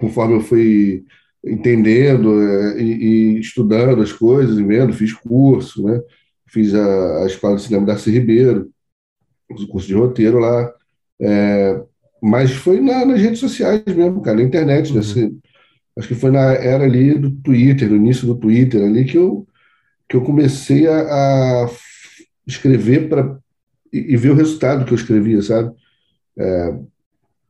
conforme 0.00 0.36
eu 0.36 0.40
fui 0.40 1.04
entendendo 1.44 2.40
é, 2.42 2.80
e, 2.80 3.36
e, 3.36 3.40
estudando 3.40 4.02
as 4.02 4.12
coisas, 4.12 4.56
vendo, 4.58 4.92
fiz 4.92 5.12
curso, 5.12 5.84
né, 5.84 6.00
fiz 6.46 6.74
a, 6.74 7.22
a 7.22 7.26
Escola 7.26 7.56
de 7.56 7.62
Cinema 7.62 7.86
Darcy 7.86 8.10
Ribeiro, 8.10 8.70
o 9.50 9.66
curso 9.66 9.86
de 9.86 9.94
roteiro 9.94 10.38
lá, 10.38 10.72
é, 11.20 11.80
mas 12.22 12.52
foi 12.52 12.80
na, 12.80 13.04
nas 13.04 13.20
redes 13.20 13.38
sociais 13.38 13.82
mesmo, 13.86 14.20
cara, 14.20 14.36
na 14.36 14.42
internet, 14.42 14.90
uhum. 14.90 14.96
nesse, 14.96 15.36
acho 15.96 16.08
que 16.08 16.14
foi 16.14 16.30
na 16.30 16.52
era 16.52 16.84
ali 16.84 17.18
do 17.18 17.30
Twitter, 17.30 17.88
no 17.88 17.96
início 17.96 18.26
do 18.26 18.36
Twitter 18.36 18.84
ali, 18.84 19.04
que 19.04 19.16
eu 19.16 19.46
que 20.08 20.16
eu 20.16 20.22
comecei 20.22 20.86
a, 20.86 21.00
a 21.64 21.70
escrever 22.46 23.08
para 23.08 23.38
e, 23.92 24.14
e, 24.14 24.16
ver 24.16 24.30
o 24.30 24.34
resultado 24.34 24.84
que 24.84 24.92
eu 24.92 24.96
escrevia, 24.96 25.42
sabe? 25.42 25.74
É, 26.38 26.78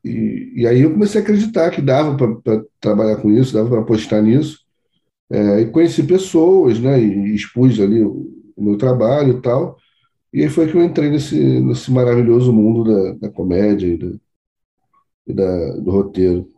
e, 0.04 0.52
e, 0.56 0.66
aí 0.66 0.80
eu 0.80 0.92
comecei 0.92 1.20
a 1.20 1.24
acreditar 1.24 1.70
que 1.70 1.82
dava 1.82 2.16
para 2.16 2.62
trabalhar 2.80 3.16
com 3.16 3.30
isso, 3.30 3.54
dava 3.54 3.68
para 3.68 3.80
apostar 3.80 4.22
nisso. 4.22 4.64
É, 5.30 5.60
e 5.60 5.70
conheci 5.70 6.02
pessoas, 6.04 6.80
né? 6.80 7.00
E, 7.00 7.34
expus 7.34 7.80
ali 7.80 8.02
o, 8.02 8.30
o, 8.56 8.64
meu 8.64 8.78
trabalho 8.78 9.38
e 9.38 9.42
tal. 9.42 9.76
E 10.32 10.42
aí 10.42 10.48
foi 10.48 10.70
que 10.70 10.76
eu 10.76 10.82
entrei 10.82 11.10
nesse, 11.10 11.36
nesse 11.60 11.90
maravilhoso 11.90 12.52
mundo 12.52 12.84
da, 12.84 13.28
da 13.28 13.30
comédia 13.30 13.86
e, 13.86 13.98
da, 13.98 14.18
e 15.26 15.34
da, 15.34 15.76
do 15.76 15.90
roteiro. 15.90 16.48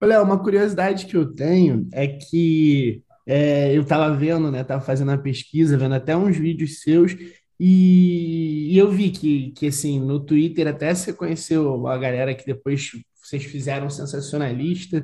Olha, 0.00 0.22
uma 0.22 0.38
curiosidade 0.38 1.06
que 1.06 1.16
eu 1.16 1.34
tenho 1.34 1.88
é 1.92 2.06
que 2.06 3.02
é, 3.26 3.76
eu 3.76 3.82
estava 3.82 4.14
vendo, 4.14 4.50
né? 4.50 4.62
Tava 4.62 4.80
fazendo 4.80 5.10
a 5.10 5.18
pesquisa, 5.18 5.78
vendo 5.78 5.94
até 5.94 6.16
uns 6.16 6.36
vídeos 6.36 6.82
seus, 6.82 7.16
e, 7.58 8.72
e, 8.72 8.78
eu 8.78 8.90
vi 8.90 9.10
que, 9.10 9.50
que, 9.52 9.68
assim, 9.68 10.00
no 10.00 10.20
Twitter 10.20 10.66
até 10.66 10.94
você 10.94 11.12
conheceu 11.12 11.86
a 11.86 11.96
galera 11.96 12.34
que 12.34 12.46
depois 12.46 12.90
vocês 13.22 13.44
fizeram 13.44 13.88
sensacionalista, 13.88 15.02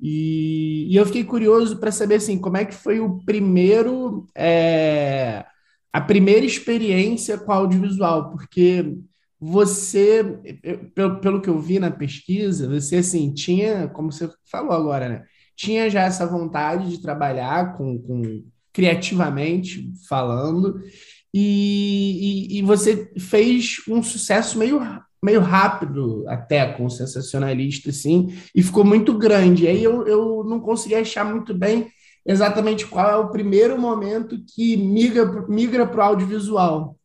e, 0.00 0.86
e 0.90 0.96
eu 0.96 1.04
fiquei 1.06 1.24
curioso 1.24 1.78
para 1.78 1.92
saber, 1.92 2.16
assim, 2.16 2.38
como 2.38 2.56
é 2.56 2.64
que 2.64 2.74
foi 2.74 3.00
o 3.00 3.18
primeiro, 3.24 4.26
é, 4.34 5.44
a 5.92 6.00
primeira 6.00 6.46
experiência 6.46 7.38
com 7.38 7.52
audiovisual, 7.52 8.30
porque 8.30 8.96
você, 9.40 10.24
pelo, 10.94 11.20
pelo 11.20 11.40
que 11.40 11.48
eu 11.48 11.58
vi 11.60 11.78
na 11.78 11.90
pesquisa, 11.90 12.68
você, 12.68 12.96
assim, 12.96 13.32
tinha, 13.34 13.88
como 13.88 14.10
você 14.10 14.28
falou 14.50 14.72
agora, 14.72 15.08
né? 15.08 15.24
tinha 15.58 15.90
já 15.90 16.02
essa 16.02 16.24
vontade 16.24 16.88
de 16.88 17.02
trabalhar 17.02 17.76
com, 17.76 17.98
com 17.98 18.44
criativamente 18.72 19.92
falando, 20.08 20.80
e, 21.32 22.48
e, 22.54 22.58
e, 22.58 22.62
você 22.62 23.10
fez 23.18 23.76
um 23.88 24.02
sucesso 24.02 24.58
meio, 24.58 24.80
meio 25.22 25.40
rápido 25.40 26.24
até 26.26 26.72
com 26.72 26.86
o 26.86 26.90
sensacionalista, 26.90 27.90
assim, 27.90 28.32
e 28.54 28.62
ficou 28.62 28.84
muito 28.84 29.16
grande. 29.16 29.66
Aí 29.66 29.82
eu, 29.82 30.06
eu 30.06 30.44
não 30.44 30.58
consegui 30.60 30.94
achar 30.94 31.24
muito 31.24 31.54
bem 31.54 31.88
exatamente 32.24 32.86
qual 32.86 33.10
é 33.10 33.16
o 33.16 33.30
primeiro 33.30 33.80
momento 33.80 34.38
que 34.54 34.76
migra, 34.76 35.46
migra 35.48 35.86
para 35.86 36.00
o 36.00 36.02
audiovisual. 36.02 36.96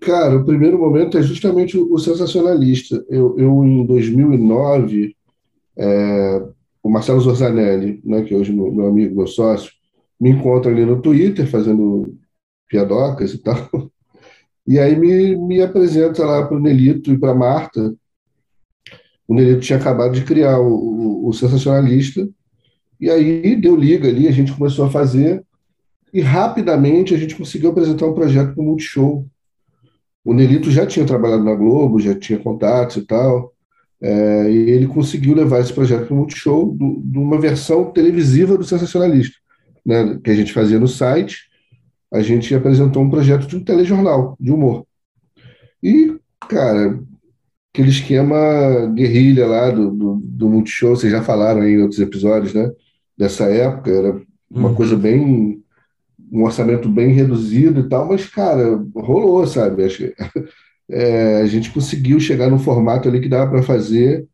Cara, 0.00 0.36
o 0.36 0.44
primeiro 0.44 0.78
momento 0.78 1.18
é 1.18 1.22
justamente 1.22 1.76
o, 1.76 1.98
sensacionalista. 1.98 3.04
Eu, 3.08 3.38
eu 3.38 3.64
em 3.64 3.84
2009, 3.84 5.16
é, 5.76 6.42
o 6.82 6.88
Marcelo 6.88 7.20
Zorzanelli, 7.20 8.00
né, 8.04 8.22
que 8.22 8.32
é 8.32 8.36
hoje 8.36 8.52
meu, 8.52 8.72
meu 8.72 8.86
amigo, 8.86 9.16
meu 9.16 9.26
sócio, 9.26 9.72
me 10.20 10.30
encontra 10.30 10.70
ali 10.70 10.84
no 10.84 11.00
Twitter 11.00 11.46
fazendo 11.50 12.17
piadocas 12.68 13.32
e 13.32 13.38
tal. 13.38 13.90
E 14.66 14.78
aí 14.78 14.94
me, 14.94 15.34
me 15.34 15.62
apresenta 15.62 16.24
lá 16.26 16.46
para 16.46 16.56
o 16.56 16.60
Nelito 16.60 17.10
e 17.10 17.18
para 17.18 17.34
Marta. 17.34 17.94
O 19.26 19.34
Nelito 19.34 19.60
tinha 19.60 19.78
acabado 19.78 20.12
de 20.12 20.24
criar 20.24 20.58
o, 20.58 20.68
o, 20.68 21.28
o 21.28 21.32
Sensacionalista, 21.32 22.28
e 23.00 23.08
aí 23.08 23.56
deu 23.56 23.74
liga 23.74 24.08
ali, 24.08 24.28
a 24.28 24.30
gente 24.30 24.52
começou 24.52 24.84
a 24.84 24.90
fazer, 24.90 25.42
e 26.12 26.20
rapidamente 26.20 27.14
a 27.14 27.18
gente 27.18 27.34
conseguiu 27.34 27.70
apresentar 27.70 28.06
um 28.06 28.14
projeto 28.14 28.52
para 28.52 28.62
o 28.62 28.64
Multishow. 28.64 29.26
O 30.24 30.34
Nelito 30.34 30.70
já 30.70 30.84
tinha 30.84 31.06
trabalhado 31.06 31.44
na 31.44 31.54
Globo, 31.54 32.00
já 32.00 32.14
tinha 32.14 32.38
contatos 32.38 32.96
e 32.96 33.06
tal, 33.06 33.54
é, 34.00 34.50
e 34.50 34.70
ele 34.70 34.86
conseguiu 34.86 35.34
levar 35.34 35.60
esse 35.60 35.72
projeto 35.72 36.06
para 36.06 36.14
o 36.14 36.16
Multishow 36.18 36.76
de 36.76 37.18
uma 37.18 37.40
versão 37.40 37.90
televisiva 37.90 38.56
do 38.56 38.64
Sensacionalista, 38.64 39.36
né, 39.84 40.18
que 40.22 40.30
a 40.30 40.34
gente 40.34 40.52
fazia 40.52 40.78
no 40.78 40.88
site, 40.88 41.47
a 42.12 42.20
gente 42.20 42.54
apresentou 42.54 43.02
um 43.02 43.10
projeto 43.10 43.46
de 43.46 43.56
um 43.56 43.64
telejornal, 43.64 44.36
de 44.40 44.50
humor. 44.50 44.86
E, 45.82 46.16
cara, 46.48 46.98
aquele 47.72 47.90
esquema 47.90 48.36
guerrilha 48.94 49.46
lá 49.46 49.70
do, 49.70 49.90
do, 49.90 50.20
do 50.22 50.48
Multishow, 50.48 50.96
vocês 50.96 51.12
já 51.12 51.22
falaram 51.22 51.60
aí 51.60 51.72
em 51.72 51.82
outros 51.82 52.00
episódios, 52.00 52.54
né? 52.54 52.70
Dessa 53.16 53.44
época, 53.44 53.90
era 53.90 54.20
uma 54.50 54.70
uhum. 54.70 54.74
coisa 54.74 54.96
bem. 54.96 55.62
um 56.32 56.42
orçamento 56.42 56.88
bem 56.88 57.12
reduzido 57.12 57.80
e 57.80 57.88
tal, 57.88 58.08
mas, 58.08 58.26
cara, 58.26 58.82
rolou, 58.94 59.46
sabe? 59.46 59.82
É, 60.90 61.42
a 61.42 61.46
gente 61.46 61.70
conseguiu 61.70 62.18
chegar 62.18 62.48
no 62.48 62.58
formato 62.58 63.10
ali 63.10 63.20
que 63.20 63.28
dava 63.28 63.50
para 63.50 63.62
fazer 63.62 64.26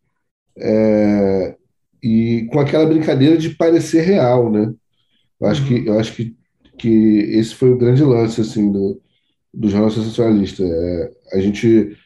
é, 0.56 1.56
e 2.00 2.46
com 2.52 2.60
aquela 2.60 2.87
brincadeira 2.87 3.37
de 3.37 3.50
parecer 3.50 4.02
real, 4.02 4.52
né? 4.52 4.72
Eu 5.40 5.48
acho, 5.48 5.62
uhum. 5.62 5.68
que, 5.68 5.87
eu 5.88 5.98
acho 5.98 6.14
que, 6.14 6.37
que 6.78 6.88
esse 6.88 7.54
foi 7.54 7.70
o 7.70 7.78
grande 7.78 8.02
lance, 8.02 8.40
assim, 8.40 8.70
do, 8.70 9.00
do 9.52 9.68
Jornal 9.68 9.90
Sensacionalista. 9.90 10.62
É, 10.62 11.12
a 11.32 11.40
gente 11.40 11.96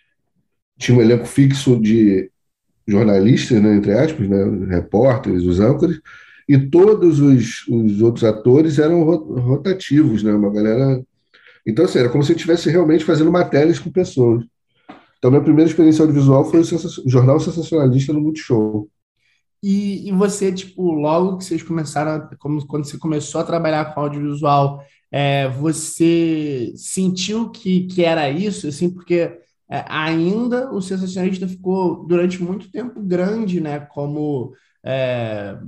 tinha 0.79 0.97
um 0.97 1.03
elenco 1.03 1.27
fixo 1.27 1.81
de 1.81 2.31
jornalistas, 2.87 3.61
né, 3.61 3.75
entre 3.77 3.93
aspas, 3.93 4.29
né, 4.29 4.45
repórteres, 4.69 5.45
os 5.45 5.61
âncoras, 5.61 6.01
e 6.49 6.59
todos 6.59 7.21
os, 7.21 7.67
os 7.69 8.01
outros 8.01 8.25
atores 8.25 8.79
eram 8.79 9.05
rotativos, 9.05 10.23
né, 10.23 10.33
uma 10.33 10.51
galera... 10.51 11.03
Então, 11.67 11.85
assim, 11.85 11.99
era 11.99 12.09
como 12.09 12.25
se 12.25 12.33
estivesse 12.33 12.71
realmente 12.71 13.05
fazendo 13.05 13.31
matérias 13.31 13.79
com 13.79 13.91
pessoas. 13.91 14.43
Então, 15.19 15.31
minha 15.31 15.43
primeira 15.43 15.69
experiência 15.69 16.03
audiovisual 16.03 16.49
foi 16.51 16.61
o 16.61 17.09
Jornal 17.09 17.39
Sensacionalista 17.41 18.13
no 18.13 18.21
Multishow. 18.21 18.89
E, 19.63 20.09
e 20.09 20.13
você, 20.13 20.53
tipo, 20.53 20.93
logo 20.93 21.39
que 21.39 21.45
vocês 21.45 21.63
começaram, 21.63 22.29
como, 22.39 22.65
quando 22.67 22.85
você 22.85 22.99
começou 22.99 23.41
a 23.41 23.45
trabalhar 23.45 23.93
com 23.93 24.01
audiovisual, 24.01 24.83
é, 25.11 25.49
você 25.49 26.73
sentiu 26.77 27.51
que, 27.51 27.87
que 27.87 28.05
era 28.05 28.31
isso, 28.31 28.69
assim, 28.69 28.91
porque 28.91 29.39
é, 29.71 29.85
ainda 29.89 30.73
o 30.73 30.81
sensacionalista 30.81 31.49
ficou 31.49 32.07
durante 32.07 32.43
muito 32.43 32.71
tempo 32.71 33.03
grande, 33.03 33.61
né? 33.61 33.81
Como 33.81 34.55
é, 34.85 35.59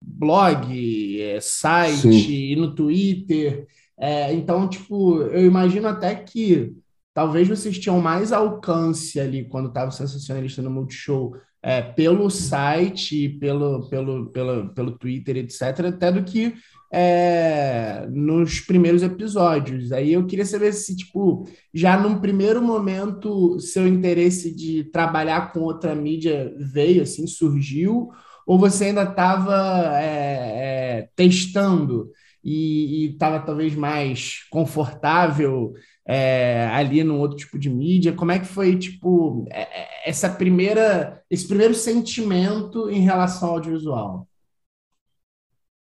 blog, 0.00 1.20
é, 1.20 1.40
site, 1.40 2.52
e 2.52 2.56
no 2.56 2.74
Twitter. 2.74 3.66
É, 3.98 4.32
então, 4.34 4.68
tipo, 4.68 5.22
eu 5.22 5.46
imagino 5.46 5.88
até 5.88 6.14
que 6.14 6.74
talvez 7.14 7.48
vocês 7.48 7.78
tinham 7.78 8.00
mais 8.00 8.32
alcance 8.32 9.20
ali 9.20 9.44
quando 9.48 9.68
estava 9.68 9.90
o 9.90 9.92
sensacionalista 9.92 10.62
no 10.62 10.70
Multishow 10.70 11.34
é, 11.62 11.80
pelo 11.80 12.28
site, 12.28 13.28
pelo, 13.28 13.88
pelo, 13.88 14.26
pelo, 14.30 14.68
pelo 14.74 14.98
Twitter, 14.98 15.36
etc., 15.36 15.86
até 15.86 16.10
do 16.10 16.24
que 16.24 16.54
é, 16.92 18.06
nos 18.10 18.60
primeiros 18.60 19.02
episódios. 19.02 19.92
Aí 19.92 20.12
eu 20.12 20.26
queria 20.26 20.44
saber 20.44 20.72
se, 20.72 20.94
tipo, 20.96 21.48
já 21.72 21.96
num 21.96 22.20
primeiro 22.20 22.60
momento, 22.60 23.58
seu 23.60 23.86
interesse 23.86 24.54
de 24.54 24.84
trabalhar 24.84 25.52
com 25.52 25.60
outra 25.60 25.94
mídia 25.94 26.52
veio, 26.58 27.02
assim, 27.02 27.26
surgiu, 27.26 28.10
ou 28.46 28.58
você 28.58 28.86
ainda 28.86 29.04
estava 29.04 29.98
é, 30.00 30.98
é, 30.98 31.08
testando 31.16 32.10
e 32.44 33.12
estava 33.12 33.38
talvez 33.38 33.74
mais 33.74 34.40
confortável 34.50 35.72
é, 36.06 36.68
ali 36.72 37.04
num 37.04 37.18
outro 37.18 37.36
tipo 37.36 37.58
de 37.58 37.70
mídia? 37.70 38.12
Como 38.12 38.32
é 38.32 38.38
que 38.38 38.46
foi, 38.46 38.76
tipo, 38.78 39.46
é, 39.50 39.62
é, 39.62 40.10
essa 40.10 40.28
primeira, 40.28 41.22
esse 41.30 41.46
primeiro 41.46 41.74
sentimento 41.74 42.90
em 42.90 43.00
relação 43.00 43.48
ao 43.48 43.54
audiovisual? 43.56 44.26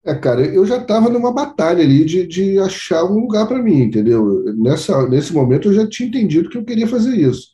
É, 0.06 0.15
cara, 0.15 0.41
eu 0.45 0.65
já 0.65 0.77
estava 0.77 1.10
numa 1.10 1.34
batalha 1.34 1.84
ali 1.84 2.06
de, 2.06 2.25
de 2.25 2.58
achar 2.60 3.03
um 3.03 3.19
lugar 3.19 3.45
para 3.47 3.62
mim, 3.62 3.82
entendeu? 3.82 4.45
Nessa, 4.56 5.08
nesse 5.08 5.34
momento 5.34 5.67
eu 5.67 5.73
já 5.73 5.88
tinha 5.88 6.08
entendido 6.08 6.49
que 6.49 6.58
eu 6.58 6.63
queria 6.63 6.88
fazer 6.88 7.15
isso. 7.15 7.49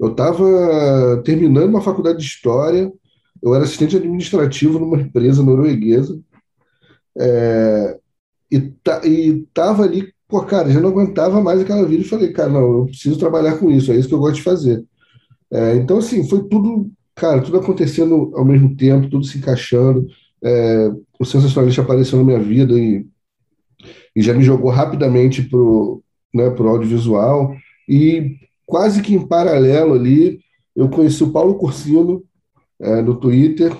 Eu 0.00 0.10
estava 0.10 1.22
terminando 1.24 1.68
uma 1.68 1.80
faculdade 1.80 2.18
de 2.18 2.24
História, 2.24 2.92
eu 3.40 3.54
era 3.54 3.64
assistente 3.64 3.96
administrativo 3.96 4.80
numa 4.80 5.00
empresa 5.00 5.42
norueguesa, 5.42 6.20
é, 7.16 7.98
e, 8.50 8.72
e 9.04 9.46
tava 9.54 9.84
ali 9.84 10.11
Pô, 10.32 10.40
cara, 10.46 10.70
já 10.70 10.80
não 10.80 10.88
aguentava 10.88 11.42
mais 11.42 11.60
aquela 11.60 11.86
vida 11.86 12.02
e 12.02 12.08
falei, 12.08 12.32
cara, 12.32 12.48
não, 12.48 12.78
eu 12.78 12.86
preciso 12.86 13.18
trabalhar 13.18 13.58
com 13.58 13.70
isso, 13.70 13.92
é 13.92 13.96
isso 13.96 14.08
que 14.08 14.14
eu 14.14 14.18
gosto 14.18 14.36
de 14.36 14.42
fazer. 14.42 14.82
É, 15.52 15.76
então, 15.76 15.98
assim, 15.98 16.26
foi 16.26 16.48
tudo, 16.48 16.90
cara, 17.14 17.42
tudo 17.42 17.58
acontecendo 17.58 18.32
ao 18.34 18.42
mesmo 18.42 18.74
tempo, 18.74 19.10
tudo 19.10 19.26
se 19.26 19.36
encaixando. 19.36 20.06
É, 20.42 20.90
o 21.20 21.24
sensacionalista 21.26 21.82
apareceu 21.82 22.16
na 22.16 22.24
minha 22.24 22.38
vida 22.38 22.72
e, 22.72 23.06
e 24.16 24.22
já 24.22 24.32
me 24.32 24.42
jogou 24.42 24.70
rapidamente 24.70 25.42
pro, 25.42 26.02
né, 26.32 26.48
pro 26.48 26.70
audiovisual. 26.70 27.54
E 27.86 28.38
quase 28.64 29.02
que 29.02 29.14
em 29.14 29.26
paralelo 29.26 29.92
ali, 29.92 30.40
eu 30.74 30.88
conheci 30.88 31.22
o 31.22 31.30
Paulo 31.30 31.56
Cursino 31.56 32.24
é, 32.80 33.02
no 33.02 33.16
Twitter, 33.16 33.70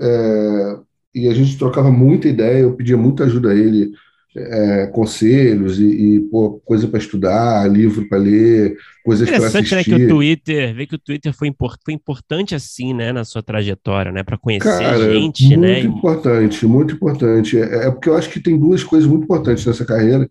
é, 0.00 0.78
e 1.14 1.28
a 1.28 1.32
gente 1.32 1.56
trocava 1.56 1.92
muita 1.92 2.26
ideia, 2.26 2.62
eu 2.62 2.74
pedia 2.74 2.96
muita 2.96 3.22
ajuda 3.22 3.50
a 3.50 3.54
ele 3.54 3.92
é, 4.36 4.86
conselhos 4.88 5.80
e, 5.80 5.86
e 5.86 6.20
pô, 6.20 6.60
coisa 6.64 6.86
para 6.86 6.98
estudar, 6.98 7.70
livro 7.70 8.08
para 8.08 8.18
ler, 8.18 8.76
coisas 9.04 9.28
para 9.28 9.38
assistir. 9.38 9.58
Interessante, 9.58 9.90
né, 9.90 9.98
que 9.98 10.04
o 10.04 10.08
Twitter, 10.08 10.74
ver 10.74 10.86
que 10.86 10.94
o 10.94 10.98
Twitter 10.98 11.32
foi, 11.32 11.48
import, 11.48 11.80
foi 11.84 11.94
importante 11.94 12.54
assim, 12.54 12.92
né, 12.92 13.12
na 13.12 13.24
sua 13.24 13.42
trajetória, 13.42 14.12
né, 14.12 14.22
para 14.22 14.36
conhecer 14.36 14.68
Cara, 14.68 15.12
gente, 15.12 15.48
muito 15.48 15.60
né? 15.60 15.82
Muito 15.82 15.98
importante, 15.98 16.66
muito 16.66 16.94
importante. 16.94 17.58
É, 17.58 17.86
é, 17.86 17.90
porque 17.90 18.08
eu 18.08 18.16
acho 18.16 18.28
que 18.30 18.40
tem 18.40 18.58
duas 18.58 18.84
coisas 18.84 19.08
muito 19.08 19.24
importantes 19.24 19.64
nessa 19.64 19.84
carreira, 19.84 20.28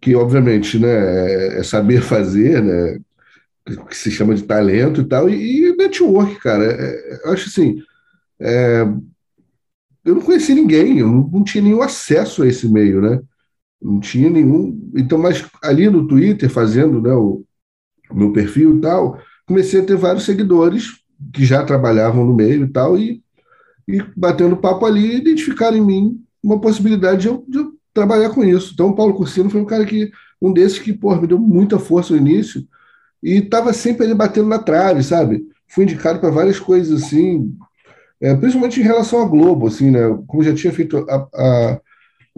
que 0.00 0.14
obviamente, 0.14 0.78
né, 0.78 0.88
é, 0.88 1.60
é 1.60 1.62
saber 1.62 2.02
fazer, 2.02 2.62
né, 2.62 2.98
que 3.88 3.96
se 3.96 4.10
chama 4.10 4.34
de 4.34 4.42
talento 4.42 5.00
e 5.00 5.04
tal, 5.04 5.28
e, 5.28 5.68
e 5.68 5.76
network, 5.76 6.36
cara. 6.36 6.64
É, 6.64 7.14
é, 7.14 7.20
eu 7.24 7.32
acho 7.32 7.48
assim, 7.48 7.82
é, 8.40 8.86
eu 10.04 10.14
não 10.14 10.22
conheci 10.22 10.54
ninguém, 10.54 10.98
eu 10.98 11.06
não, 11.06 11.28
não 11.32 11.44
tinha 11.44 11.62
nenhum 11.62 11.82
acesso 11.82 12.42
a 12.42 12.46
esse 12.46 12.68
meio, 12.68 13.00
né? 13.00 13.20
Não 13.80 14.00
tinha 14.00 14.28
nenhum. 14.28 14.90
Então, 14.94 15.18
mas 15.18 15.44
ali 15.62 15.88
no 15.88 16.06
Twitter, 16.06 16.50
fazendo 16.50 17.00
né, 17.00 17.12
o, 17.12 17.44
meu 18.12 18.32
perfil 18.32 18.78
e 18.78 18.80
tal, 18.80 19.18
comecei 19.46 19.80
a 19.80 19.84
ter 19.84 19.96
vários 19.96 20.24
seguidores 20.24 20.86
que 21.32 21.44
já 21.44 21.64
trabalhavam 21.64 22.24
no 22.24 22.34
meio 22.34 22.64
e 22.64 22.68
tal, 22.68 22.98
e, 22.98 23.22
e 23.86 24.02
batendo 24.16 24.56
papo 24.56 24.86
ali, 24.86 25.16
identificaram 25.16 25.76
em 25.76 25.84
mim 25.84 26.24
uma 26.42 26.60
possibilidade 26.60 27.22
de 27.22 27.28
eu, 27.28 27.44
de 27.48 27.58
eu, 27.58 27.72
trabalhar 27.92 28.30
com 28.30 28.44
isso. 28.44 28.72
Então, 28.72 28.88
o 28.88 28.94
Paulo 28.94 29.14
Cursino 29.14 29.50
foi 29.50 29.60
um 29.60 29.64
cara 29.66 29.84
que, 29.84 30.10
um 30.40 30.52
desses 30.52 30.78
que, 30.78 30.92
pô, 30.92 31.14
me 31.16 31.26
deu 31.26 31.38
muita 31.38 31.78
força 31.78 32.14
no 32.14 32.20
início, 32.20 32.66
e 33.22 33.38
estava 33.38 33.72
sempre 33.72 34.04
ali 34.04 34.14
batendo 34.14 34.48
na 34.48 34.58
trave, 34.58 35.02
sabe? 35.02 35.44
Fui 35.66 35.84
indicado 35.84 36.20
para 36.20 36.30
várias 36.30 36.60
coisas 36.60 37.02
assim, 37.02 37.52
é, 38.20 38.34
principalmente 38.34 38.80
em 38.80 38.84
relação 38.84 39.20
à 39.22 39.26
Globo, 39.26 39.66
assim, 39.66 39.90
né? 39.90 40.00
Como 40.26 40.42
já 40.42 40.54
tinha 40.54 40.72
feito 40.72 40.98
a, 41.08 41.28
a 41.34 41.80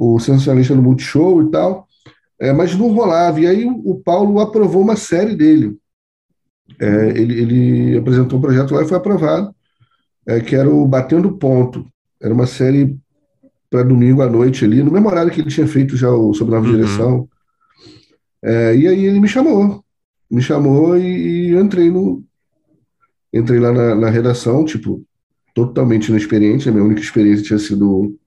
o 0.02 0.18
sensacionalista 0.18 0.74
no 0.74 0.80
Multishow 0.80 1.42
e 1.42 1.50
tal, 1.50 1.86
é, 2.40 2.54
mas 2.54 2.74
não 2.74 2.90
rolava. 2.90 3.38
E 3.38 3.46
aí 3.46 3.66
o 3.66 4.00
Paulo 4.02 4.40
aprovou 4.40 4.80
uma 4.80 4.96
série 4.96 5.36
dele. 5.36 5.76
É, 6.80 7.10
ele, 7.10 7.38
ele, 7.38 7.98
apresentou 7.98 8.38
um 8.38 8.42
projeto 8.42 8.74
lá 8.74 8.82
e 8.82 8.88
foi 8.88 8.96
aprovado, 8.96 9.54
é, 10.26 10.40
que 10.40 10.56
era 10.56 10.70
o 10.70 10.86
Batendo 10.86 11.36
Ponto. 11.36 11.84
Era 12.18 12.32
uma 12.32 12.46
série 12.46 12.96
para 13.68 13.82
domingo 13.82 14.22
à 14.22 14.28
noite 14.28 14.64
ali, 14.64 14.82
no 14.82 14.90
mesmo 14.90 15.08
horário 15.08 15.30
que 15.30 15.42
ele 15.42 15.50
tinha 15.50 15.66
feito 15.66 15.96
já 15.98 16.10
o 16.10 16.32
Sobre 16.32 16.54
Nova 16.54 16.66
uhum. 16.66 16.72
Direção. 16.72 17.28
É, 18.42 18.74
e 18.74 18.88
aí 18.88 19.04
ele 19.04 19.20
me 19.20 19.28
chamou, 19.28 19.84
me 20.30 20.40
chamou 20.40 20.96
e, 20.96 21.50
e 21.50 21.54
entrei 21.54 21.90
no 21.90 22.24
entrei 23.32 23.60
lá 23.60 23.70
na, 23.70 23.94
na, 23.94 24.08
redação, 24.08 24.64
tipo, 24.64 25.04
totalmente 25.54 26.08
inexperiente, 26.08 26.68
a 26.68 26.72
minha 26.72 26.84
única 26.84 27.02
experiência 27.02 27.44
tinha 27.44 27.58
sido 27.58 28.18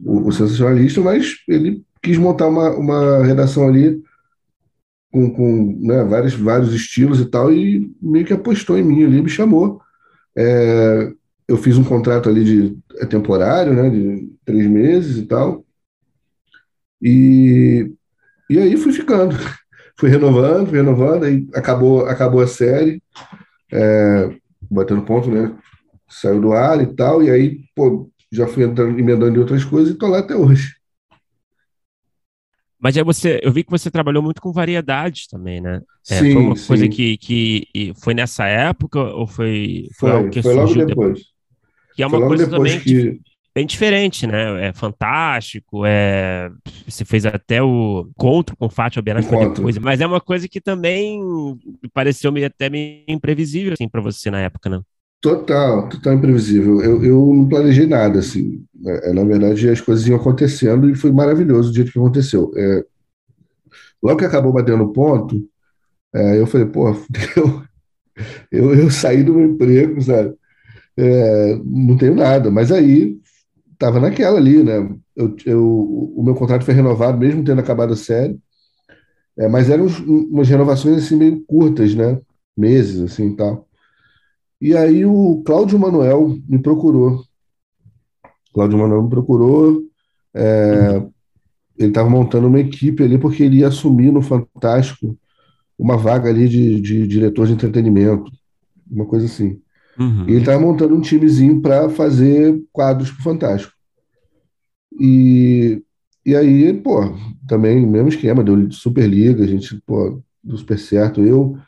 o, 0.00 0.28
o 0.28 0.32
sensacionalista, 0.32 1.00
mas 1.00 1.36
ele 1.48 1.84
quis 2.02 2.18
montar 2.18 2.46
uma, 2.46 2.70
uma 2.70 3.24
redação 3.24 3.68
ali 3.68 4.00
com, 5.12 5.30
com 5.30 5.78
né, 5.80 6.04
vários, 6.04 6.34
vários 6.34 6.74
estilos 6.74 7.20
e 7.20 7.26
tal, 7.26 7.52
e 7.52 7.90
meio 8.00 8.24
que 8.24 8.32
apostou 8.32 8.78
em 8.78 8.84
mim 8.84 9.04
ali, 9.04 9.22
me 9.22 9.28
chamou. 9.28 9.80
É, 10.36 11.12
eu 11.48 11.56
fiz 11.56 11.78
um 11.78 11.84
contrato 11.84 12.28
ali 12.28 12.44
de 12.44 12.78
é 12.98 13.06
temporário, 13.06 13.72
né, 13.72 13.88
de 13.88 14.30
três 14.44 14.66
meses 14.66 15.16
e 15.18 15.26
tal. 15.26 15.64
E, 17.00 17.92
e 18.50 18.58
aí 18.58 18.76
fui 18.76 18.92
ficando, 18.92 19.34
fui 19.98 20.08
renovando, 20.10 20.68
fui 20.68 20.78
renovando, 20.78 21.24
aí 21.24 21.46
acabou, 21.54 22.06
acabou 22.06 22.40
a 22.40 22.46
série, 22.46 23.02
é, 23.72 24.30
batendo 24.70 25.02
ponto, 25.02 25.30
né, 25.30 25.56
saiu 26.08 26.40
do 26.40 26.52
ar 26.52 26.80
e 26.82 26.86
tal, 26.94 27.22
e 27.22 27.30
aí, 27.30 27.60
pô, 27.74 28.10
já 28.32 28.46
fui 28.46 28.64
entrando, 28.64 28.98
emendando 28.98 29.36
em 29.36 29.40
outras 29.40 29.64
coisas 29.64 29.94
e 29.94 29.98
tô 29.98 30.06
lá 30.06 30.18
até 30.18 30.34
hoje. 30.34 30.74
Mas 32.78 32.96
aí 32.96 33.02
você, 33.02 33.40
eu 33.42 33.50
vi 33.50 33.64
que 33.64 33.70
você 33.70 33.90
trabalhou 33.90 34.22
muito 34.22 34.40
com 34.40 34.52
variedades 34.52 35.26
também, 35.26 35.60
né? 35.60 35.80
É, 36.08 36.18
sim, 36.18 36.32
foi 36.32 36.42
uma 36.42 36.56
sim. 36.56 36.66
coisa 36.68 36.88
que, 36.88 37.16
que 37.16 37.92
foi 38.02 38.14
nessa 38.14 38.46
época 38.46 39.00
ou 39.00 39.26
foi, 39.26 39.88
foi, 39.98 40.08
foi 40.08 40.10
algo 40.10 40.30
que 40.30 40.42
foi 40.42 40.54
logo 40.54 40.74
depois. 40.74 40.86
depois? 40.86 41.20
Que 41.94 42.02
é 42.02 42.06
uma 42.06 42.26
coisa 42.26 42.48
também 42.48 42.78
que... 42.78 43.18
bem 43.54 43.66
diferente, 43.66 44.26
né? 44.26 44.68
É 44.68 44.72
fantástico, 44.74 45.86
é... 45.86 46.50
você 46.86 47.04
fez 47.04 47.24
até 47.24 47.62
o 47.62 48.06
encontro 48.10 48.54
com 48.56 48.68
Fátima 48.68 49.02
Bernardo 49.02 49.54
depois, 49.54 49.78
mas 49.78 50.00
é 50.02 50.06
uma 50.06 50.20
coisa 50.20 50.46
que 50.46 50.60
também 50.60 51.18
pareceu 51.94 52.30
-me 52.30 52.44
até 52.44 52.68
meio 52.68 53.02
imprevisível 53.08 53.72
assim, 53.72 53.88
para 53.88 54.02
você 54.02 54.30
na 54.30 54.42
época, 54.42 54.68
né? 54.68 54.80
Total, 55.26 55.88
total 55.88 56.14
imprevisível. 56.14 56.80
Eu, 56.80 57.04
eu 57.04 57.34
não 57.34 57.48
planejei 57.48 57.84
nada, 57.84 58.20
assim. 58.20 58.64
É, 58.86 59.12
na 59.12 59.24
verdade, 59.24 59.68
as 59.68 59.80
coisas 59.80 60.06
iam 60.06 60.16
acontecendo 60.16 60.88
e 60.88 60.94
foi 60.94 61.10
maravilhoso 61.10 61.72
o 61.72 61.74
jeito 61.74 61.90
que 61.90 61.98
aconteceu. 61.98 62.52
É, 62.56 62.84
logo 64.00 64.18
que 64.20 64.24
acabou 64.24 64.52
batendo 64.52 64.92
ponto, 64.92 65.44
é, 66.14 66.40
eu 66.40 66.46
falei, 66.46 66.68
pô, 66.68 66.90
eu, 67.36 67.62
eu, 68.52 68.74
eu, 68.74 68.90
saí 68.90 69.24
do 69.24 69.34
meu 69.34 69.50
emprego, 69.50 70.00
sabe? 70.00 70.34
É, 70.96 71.56
não 71.64 71.96
tenho 71.98 72.14
nada. 72.14 72.50
Mas 72.50 72.72
aí, 72.72 73.18
tava 73.78 74.00
naquela 74.00 74.38
ali, 74.38 74.62
né? 74.62 74.96
Eu, 75.16 75.36
eu, 75.46 75.64
o 76.16 76.22
meu 76.24 76.36
contrato 76.36 76.64
foi 76.64 76.74
renovado, 76.74 77.18
mesmo 77.18 77.44
tendo 77.44 77.60
acabado 77.60 77.94
a 77.94 77.96
série. 77.96 78.38
É, 79.38 79.48
mas 79.48 79.70
eram 79.70 79.86
umas 79.86 80.48
renovações, 80.48 81.04
assim, 81.04 81.16
meio 81.16 81.44
curtas, 81.46 81.94
né? 81.96 82.20
Meses, 82.56 83.00
assim, 83.02 83.34
tal. 83.36 83.65
E 84.60 84.76
aí 84.76 85.04
o 85.04 85.42
Cláudio 85.44 85.78
Manuel 85.78 86.38
me 86.48 86.58
procurou. 86.58 87.22
Cláudio 88.52 88.78
Manuel 88.78 89.02
me 89.02 89.10
procurou. 89.10 89.82
É, 90.34 91.02
ele 91.78 91.88
estava 91.88 92.08
montando 92.08 92.46
uma 92.46 92.60
equipe 92.60 93.02
ali 93.02 93.18
porque 93.18 93.42
ele 93.42 93.58
ia 93.58 93.68
assumir 93.68 94.10
no 94.10 94.22
Fantástico 94.22 95.16
uma 95.78 95.96
vaga 95.96 96.30
ali 96.30 96.48
de, 96.48 96.80
de 96.80 97.06
diretor 97.06 97.46
de 97.46 97.52
entretenimento, 97.52 98.30
uma 98.90 99.04
coisa 99.04 99.26
assim. 99.26 99.60
Uhum. 99.98 100.24
E 100.26 100.32
ele 100.32 100.40
estava 100.40 100.58
montando 100.60 100.94
um 100.94 101.00
timezinho 101.00 101.60
para 101.60 101.88
fazer 101.90 102.62
quadros 102.72 103.10
para 103.10 103.20
o 103.20 103.22
Fantástico. 103.22 103.72
E, 104.98 105.82
e 106.24 106.34
aí, 106.34 106.72
pô, 106.72 107.14
também 107.46 107.86
mesmo 107.86 108.08
esquema, 108.08 108.42
deu 108.42 108.70
Superliga, 108.70 109.44
a 109.44 109.46
gente, 109.46 109.80
pô, 109.86 110.22
deu 110.42 110.56
super 110.56 110.78
certo. 110.78 111.22
Eu, 111.22 111.58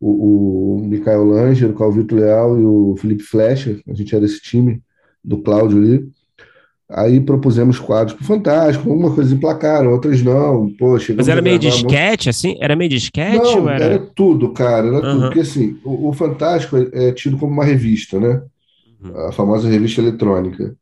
o, 0.00 0.76
o 0.76 0.80
Mikael 0.80 1.24
Langer, 1.24 1.70
o 1.70 1.74
Calvito 1.74 2.14
Leal 2.14 2.58
e 2.58 2.64
o 2.64 2.96
Felipe 2.96 3.22
Flecha, 3.22 3.78
a 3.86 3.94
gente 3.94 4.14
era 4.14 4.24
esse 4.24 4.40
time 4.40 4.80
do 5.22 5.38
Cláudio 5.38 5.78
ali. 5.78 6.08
Aí 6.90 7.20
propusemos 7.20 7.78
quadros 7.78 8.16
pro 8.16 8.24
Fantástico, 8.24 8.88
algumas 8.88 9.14
coisas 9.14 9.32
emplacaram, 9.32 9.92
outras 9.92 10.22
não. 10.22 10.70
Pô, 10.78 10.96
Mas 11.16 11.28
era 11.28 11.42
meio 11.42 11.58
de 11.58 11.68
esquete, 11.68 12.30
assim? 12.30 12.56
Era 12.60 12.74
meio 12.74 12.88
de 12.88 12.96
esquete? 12.96 13.36
Não, 13.36 13.68
era... 13.68 13.84
era... 13.84 13.98
tudo, 13.98 14.52
cara, 14.54 14.86
era 14.86 14.96
uhum. 14.96 15.02
tudo. 15.02 15.20
Porque 15.26 15.40
assim, 15.40 15.78
o, 15.84 16.08
o, 16.08 16.12
Fantástico 16.14 16.78
é, 16.78 17.08
é, 17.08 17.12
tido 17.12 17.36
como 17.36 17.52
uma 17.52 17.64
revista, 17.64 18.18
né? 18.18 18.40
Uhum. 19.04 19.26
A 19.26 19.32
famosa 19.32 19.68
revista 19.68 20.00
eletrônica. 20.00 20.74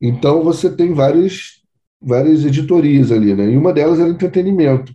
Então 0.00 0.42
você 0.42 0.68
tem 0.68 0.92
várias, 0.92 1.60
várias 2.00 2.44
editorias 2.44 3.12
ali, 3.12 3.32
né? 3.32 3.48
E 3.48 3.56
uma 3.56 3.72
delas 3.72 4.00
era 4.00 4.10
entretenimento 4.10 4.92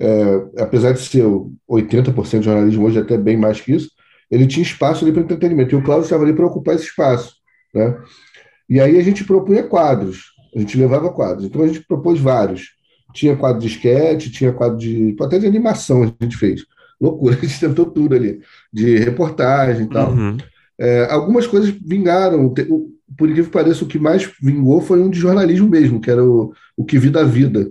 é, 0.00 0.62
apesar 0.62 0.92
de 0.92 1.00
ser 1.00 1.24
80% 1.68 2.38
de 2.38 2.44
jornalismo 2.46 2.86
hoje, 2.86 2.98
até 2.98 3.18
bem 3.18 3.36
mais 3.36 3.60
que 3.60 3.72
isso, 3.72 3.90
ele 4.30 4.46
tinha 4.46 4.62
espaço 4.62 5.04
ali 5.04 5.12
para 5.12 5.22
entretenimento. 5.22 5.74
E 5.74 5.78
o 5.78 5.82
Cláudio 5.82 6.04
estava 6.04 6.24
ali 6.24 6.32
para 6.32 6.46
ocupar 6.46 6.74
esse 6.74 6.84
espaço. 6.84 7.34
Né? 7.74 7.96
E 8.68 8.80
aí 8.80 8.98
a 8.98 9.02
gente 9.02 9.24
propunha 9.24 9.62
quadros, 9.62 10.32
a 10.54 10.58
gente 10.58 10.78
levava 10.78 11.12
quadros. 11.12 11.44
Então 11.44 11.62
a 11.62 11.66
gente 11.66 11.84
propôs 11.86 12.18
vários. 12.18 12.70
Tinha 13.12 13.36
quadro 13.36 13.60
de 13.60 13.66
esquete, 13.66 14.30
tinha 14.30 14.52
quadro 14.52 14.78
de. 14.78 15.14
até 15.20 15.38
de 15.38 15.46
animação 15.46 16.02
a 16.04 16.24
gente 16.24 16.36
fez. 16.36 16.64
Loucura, 16.98 17.36
a 17.40 17.46
gente 17.46 17.60
tentou 17.60 17.86
tudo 17.86 18.14
ali, 18.14 18.40
de 18.72 18.98
reportagem 18.98 19.84
e 19.84 19.88
tal. 19.88 20.12
Uhum. 20.12 20.36
É, 20.78 21.08
algumas 21.10 21.46
coisas 21.46 21.70
vingaram. 21.70 22.54
Por 23.18 23.28
incrível 23.28 23.46
que 23.46 23.50
pareça, 23.50 23.84
o 23.84 23.88
que 23.88 23.98
mais 23.98 24.30
vingou 24.40 24.80
foi 24.80 25.02
um 25.02 25.10
de 25.10 25.18
jornalismo 25.18 25.68
mesmo, 25.68 26.00
que 26.00 26.10
era 26.10 26.24
o, 26.24 26.54
o 26.76 26.84
Que 26.84 26.96
Vida 26.96 27.20
a 27.20 27.24
Vida, 27.24 27.68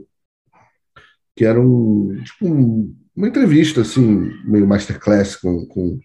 que 1.39 1.45
era 1.45 1.57
um, 1.57 2.21
tipo 2.21 2.49
um, 2.49 2.93
uma 3.15 3.29
entrevista, 3.29 3.79
assim, 3.79 4.29
meio 4.43 4.67
masterclass 4.67 5.37
com, 5.37 5.65
com 5.67 5.97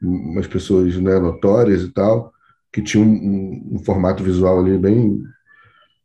umas 0.00 0.46
pessoas 0.46 0.96
né, 0.98 1.18
notórias 1.18 1.82
e 1.82 1.92
tal, 1.92 2.32
que 2.72 2.80
tinha 2.80 3.02
um, 3.02 3.08
um, 3.08 3.68
um 3.72 3.78
formato 3.80 4.22
visual 4.22 4.60
ali 4.60 4.78
bem 4.78 5.20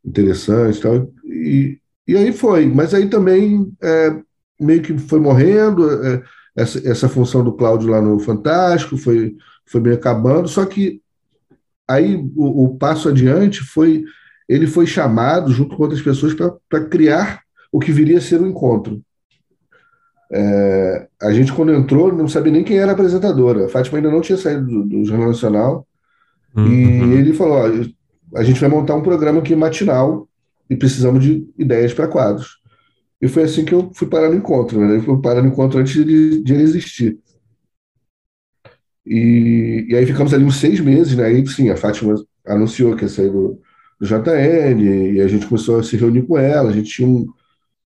interessante 0.04 0.80
e 0.80 0.82
tal. 0.82 1.14
E, 1.24 1.80
e 2.08 2.18
aí 2.18 2.34
foi, 2.34 2.66
mas 2.66 2.96
aí 2.96 3.08
também 3.08 3.72
é, 3.84 4.20
meio 4.60 4.82
que 4.82 4.98
foi 4.98 5.20
morrendo, 5.20 5.88
é, 6.04 6.24
essa, 6.56 6.80
essa 6.90 7.08
função 7.08 7.44
do 7.44 7.54
Cláudio 7.54 7.88
lá 7.88 8.02
no 8.02 8.20
Fantástico 8.20 8.98
foi, 8.98 9.36
foi 9.64 9.80
meio 9.80 9.94
acabando, 9.94 10.48
só 10.48 10.66
que 10.66 11.04
aí 11.88 12.16
o, 12.36 12.64
o 12.64 12.78
passo 12.80 13.10
adiante 13.10 13.60
foi 13.60 14.04
ele 14.50 14.66
foi 14.66 14.88
chamado 14.88 15.52
junto 15.52 15.78
com 15.78 15.84
outras 15.84 16.02
pessoas 16.02 16.34
para 16.68 16.86
criar 16.86 17.44
o 17.72 17.80
que 17.80 17.91
viria 17.91 18.17
a 18.17 18.22
ser 18.22 18.41
o 18.41 18.47
encontro. 18.47 19.01
É, 20.34 21.07
a 21.22 21.32
gente, 21.32 21.51
quando 21.51 21.74
entrou, 21.74 22.13
não 22.13 22.28
sabia 22.28 22.51
nem 22.51 22.63
quem 22.63 22.78
era 22.78 22.91
a 22.91 22.93
apresentadora. 22.93 23.65
A 23.65 23.69
Fátima 23.69 23.97
ainda 23.97 24.09
não 24.09 24.22
tinha 24.22 24.38
saído 24.38 24.65
do, 24.65 24.84
do 24.86 25.05
Jornal 25.05 25.28
Nacional. 25.28 25.88
Uhum. 26.55 26.67
E 26.67 27.17
ele 27.17 27.34
falou: 27.34 27.55
ó, 27.55 28.38
a 28.38 28.43
gente 28.43 28.59
vai 28.59 28.69
montar 28.69 28.95
um 28.95 29.01
programa 29.01 29.39
aqui 29.39 29.55
matinal 29.55 30.28
e 30.69 30.76
precisamos 30.76 31.24
de 31.24 31.45
ideias 31.57 31.93
para 31.93 32.07
quadros. 32.07 32.61
E 33.22 33.28
foi 33.28 33.43
assim 33.43 33.65
que 33.65 33.74
eu 33.74 33.91
fui 33.93 34.07
parar 34.07 34.30
no 34.30 34.36
encontro. 34.36 34.80
Né? 34.80 34.95
Eu 34.97 35.01
fui 35.03 35.22
parar 35.22 35.41
no 35.41 35.49
encontro 35.49 35.80
antes 35.80 35.93
de, 35.93 36.41
de 36.41 36.53
ele 36.53 36.63
existir. 36.63 37.19
E, 39.05 39.88
e, 39.89 39.95
aí 39.95 40.05
ficamos 40.05 40.34
ali 40.34 40.43
uns 40.43 40.57
seis 40.57 40.80
meses, 40.80 41.15
né? 41.15 41.26
Aí 41.26 41.45
sim, 41.47 41.69
a 41.69 41.76
Fátima 41.76 42.15
anunciou 42.47 42.95
que 42.95 43.03
ia 43.03 43.09
sair 43.09 43.30
do, 43.30 43.59
do 43.99 44.07
JN, 44.07 44.82
e 45.13 45.22
a 45.22 45.28
gente 45.28 45.47
começou 45.47 45.80
a 45.80 45.84
se 45.84 45.97
reunir 45.97 46.24
com 46.24 46.38
ela. 46.38 46.69
A 46.69 46.74
gente 46.74 46.89
tinha 46.89 47.07
um, 47.07 47.28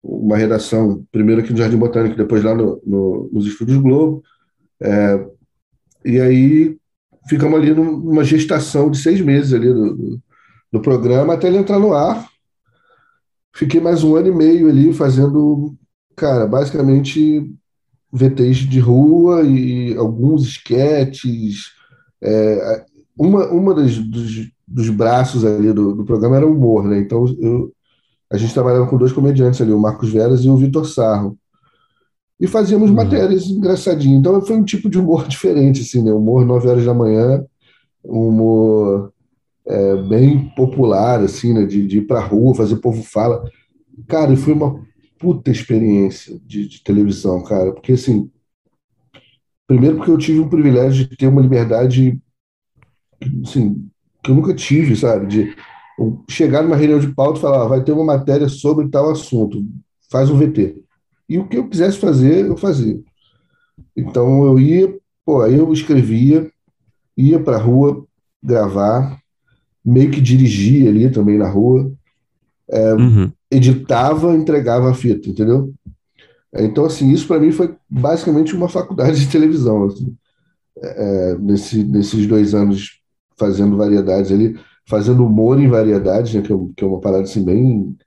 uma 0.05 0.37
redação, 0.37 1.03
primeiro 1.11 1.41
aqui 1.41 1.51
no 1.51 1.57
Jardim 1.57 1.77
Botânico, 1.77 2.15
depois 2.15 2.43
lá 2.43 2.53
no, 2.53 2.79
no, 2.85 3.29
nos 3.33 3.47
Estúdios 3.47 3.79
Globo. 3.79 4.23
É, 4.79 5.25
e 6.05 6.21
aí 6.21 6.77
ficamos 7.27 7.59
ali 7.59 7.73
numa 7.73 8.23
gestação 8.23 8.91
de 8.91 8.99
seis 8.99 9.19
meses 9.19 9.51
ali 9.51 9.67
do, 9.67 9.95
do, 9.95 10.21
do, 10.73 10.79
programa 10.79 11.33
até 11.33 11.47
ele 11.47 11.57
entrar 11.57 11.79
no 11.79 11.93
ar. 11.93 12.27
Fiquei 13.55 13.81
mais 13.81 14.03
um 14.03 14.15
ano 14.15 14.27
e 14.27 14.35
meio 14.35 14.69
ali 14.69 14.93
fazendo, 14.93 15.75
cara, 16.15 16.45
basicamente 16.45 17.49
VTs 18.11 18.57
de 18.57 18.79
rua 18.79 19.41
e 19.43 19.95
alguns 19.95 20.43
esquetes. 20.43 21.71
É, 22.21 22.85
uma 23.17 23.47
uma 23.47 23.73
das, 23.73 23.97
dos, 23.97 24.51
dos 24.67 24.89
braços 24.89 25.43
ali 25.43 25.73
do, 25.73 25.95
do 25.95 26.05
programa 26.05 26.37
era 26.37 26.45
o 26.45 26.51
humor, 26.51 26.85
né? 26.85 26.99
Então 26.99 27.25
eu 27.39 27.74
a 28.31 28.37
gente 28.37 28.53
trabalhava 28.53 28.87
com 28.87 28.97
dois 28.97 29.11
comediantes 29.11 29.61
ali, 29.61 29.71
o 29.71 29.79
Marcos 29.79 30.11
Veras 30.11 30.43
e 30.43 30.49
o 30.49 30.57
Vitor 30.57 30.85
Sarro. 30.87 31.37
E 32.39 32.47
fazíamos 32.47 32.89
uhum. 32.89 32.95
matérias 32.95 33.47
engraçadinhas. 33.47 34.19
Então 34.19 34.41
foi 34.41 34.57
um 34.57 34.63
tipo 34.63 34.89
de 34.89 34.99
humor 34.99 35.25
diferente, 35.29 35.81
assim, 35.81 36.03
né? 36.03 36.11
Humor 36.11 36.45
9 36.45 36.67
horas 36.67 36.85
da 36.85 36.93
manhã, 36.93 37.45
humor 38.03 39.13
é, 39.65 39.95
bem 40.03 40.49
popular, 40.55 41.21
assim, 41.21 41.53
né? 41.53 41.65
De, 41.65 41.85
de 41.87 41.99
ir 41.99 42.07
pra 42.07 42.19
rua, 42.19 42.55
fazer 42.55 42.75
o 42.75 42.81
povo 42.81 43.03
fala. 43.03 43.43
Cara, 44.07 44.33
e 44.33 44.37
foi 44.37 44.53
uma 44.53 44.83
puta 45.17 45.49
experiência 45.49 46.37
de, 46.45 46.67
de 46.67 46.83
televisão, 46.83 47.41
cara. 47.43 47.71
Porque, 47.71 47.93
assim, 47.93 48.29
primeiro 49.65 49.97
porque 49.97 50.11
eu 50.11 50.17
tive 50.17 50.39
o 50.39 50.49
privilégio 50.49 51.07
de 51.07 51.15
ter 51.15 51.27
uma 51.27 51.41
liberdade, 51.41 52.19
assim, 53.43 53.87
que 54.21 54.31
eu 54.31 54.35
nunca 54.35 54.53
tive, 54.53 54.95
sabe? 54.95 55.27
De 55.27 55.55
chegar 56.29 56.61
numa 56.61 56.75
reunião 56.75 56.99
de 56.99 57.13
pauta 57.13 57.39
e 57.39 57.41
falar, 57.41 57.63
ah, 57.63 57.67
vai 57.67 57.83
ter 57.83 57.91
uma 57.91 58.03
matéria 58.03 58.49
sobre 58.49 58.89
tal 58.89 59.09
assunto, 59.09 59.63
faz 60.09 60.29
um 60.29 60.37
VT. 60.37 60.83
E 61.27 61.39
o 61.39 61.47
que 61.47 61.57
eu 61.57 61.67
quisesse 61.67 61.97
fazer, 61.97 62.45
eu 62.45 62.57
fazia. 62.57 62.99
Então 63.95 64.45
eu 64.45 64.59
ia, 64.59 64.93
pô, 65.25 65.41
aí 65.41 65.55
eu 65.55 65.71
escrevia, 65.71 66.49
ia 67.17 67.39
para 67.39 67.57
a 67.57 67.61
rua 67.61 68.05
gravar, 68.43 69.19
meio 69.83 70.11
que 70.11 70.21
dirigia 70.21 70.89
ali 70.89 71.09
também 71.09 71.37
na 71.37 71.49
rua, 71.49 71.91
é, 72.69 72.93
uhum. 72.93 73.31
editava, 73.49 74.35
entregava 74.35 74.89
a 74.89 74.93
fita, 74.93 75.29
entendeu? 75.29 75.73
Então, 76.57 76.85
assim, 76.85 77.11
isso 77.11 77.27
para 77.27 77.39
mim 77.39 77.51
foi 77.51 77.75
basicamente 77.89 78.55
uma 78.55 78.69
faculdade 78.69 79.19
de 79.19 79.31
televisão. 79.31 79.85
Assim. 79.85 80.15
É, 80.81 81.35
nesse, 81.37 81.83
nesses 81.83 82.25
dois 82.27 82.53
anos 82.53 83.01
fazendo 83.37 83.77
variedades 83.77 84.31
ali, 84.31 84.57
fazendo 84.87 85.25
humor 85.25 85.59
em 85.59 85.67
variedades, 85.67 86.33
né, 86.33 86.41
que, 86.41 86.53
é, 86.53 86.55
que 86.75 86.83
é 86.83 86.87
uma 86.87 86.99
parada 87.01 87.23
assim 87.23 87.43
bem, 87.43 87.97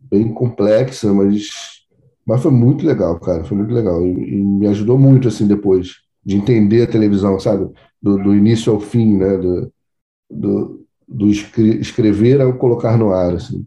bem 0.00 0.32
complexa, 0.32 1.12
mas, 1.12 1.48
mas 2.26 2.42
foi 2.42 2.50
muito 2.50 2.86
legal, 2.86 3.18
cara, 3.20 3.44
foi 3.44 3.56
muito 3.56 3.72
legal. 3.72 4.04
E, 4.04 4.10
e 4.10 4.42
me 4.42 4.66
ajudou 4.68 4.98
muito 4.98 5.28
assim 5.28 5.46
depois 5.46 5.96
de 6.24 6.36
entender 6.36 6.82
a 6.82 6.90
televisão, 6.90 7.38
sabe, 7.38 7.72
do, 8.02 8.18
do 8.18 8.34
início 8.34 8.72
ao 8.72 8.80
fim, 8.80 9.16
né, 9.16 9.36
do, 9.38 9.72
do, 10.30 10.86
do 11.06 11.28
escrever 11.28 12.40
ao 12.40 12.58
colocar 12.58 12.96
no 12.98 13.12
ar, 13.12 13.34
assim. 13.34 13.66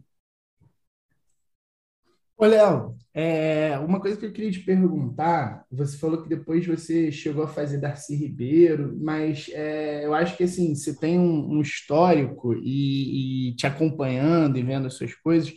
Ô, 2.36 2.46
Léo, 2.46 2.96
é, 3.12 3.78
uma 3.78 4.00
coisa 4.00 4.16
que 4.16 4.26
eu 4.26 4.32
queria 4.32 4.52
te 4.52 4.60
perguntar, 4.60 5.64
você 5.70 5.96
falou 5.98 6.22
que 6.22 6.28
depois 6.28 6.66
você 6.66 7.10
chegou 7.10 7.42
a 7.42 7.48
fazer 7.48 7.78
Darcy 7.78 8.14
Ribeiro, 8.14 8.96
mas 9.00 9.50
é, 9.52 10.04
eu 10.04 10.14
acho 10.14 10.36
que 10.36 10.44
assim, 10.44 10.74
você 10.74 10.94
tem 10.96 11.18
um, 11.18 11.56
um 11.56 11.60
histórico 11.60 12.54
e, 12.54 13.50
e, 13.50 13.56
te 13.56 13.66
acompanhando 13.66 14.58
e 14.58 14.62
vendo 14.62 14.86
as 14.86 14.94
suas 14.94 15.14
coisas, 15.14 15.52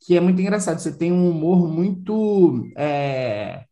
que 0.00 0.16
é 0.16 0.20
muito 0.20 0.40
engraçado. 0.40 0.78
Você 0.78 0.96
tem 0.96 1.12
um 1.12 1.28
humor 1.30 1.68
muito 1.68 2.68
é, 2.76 3.64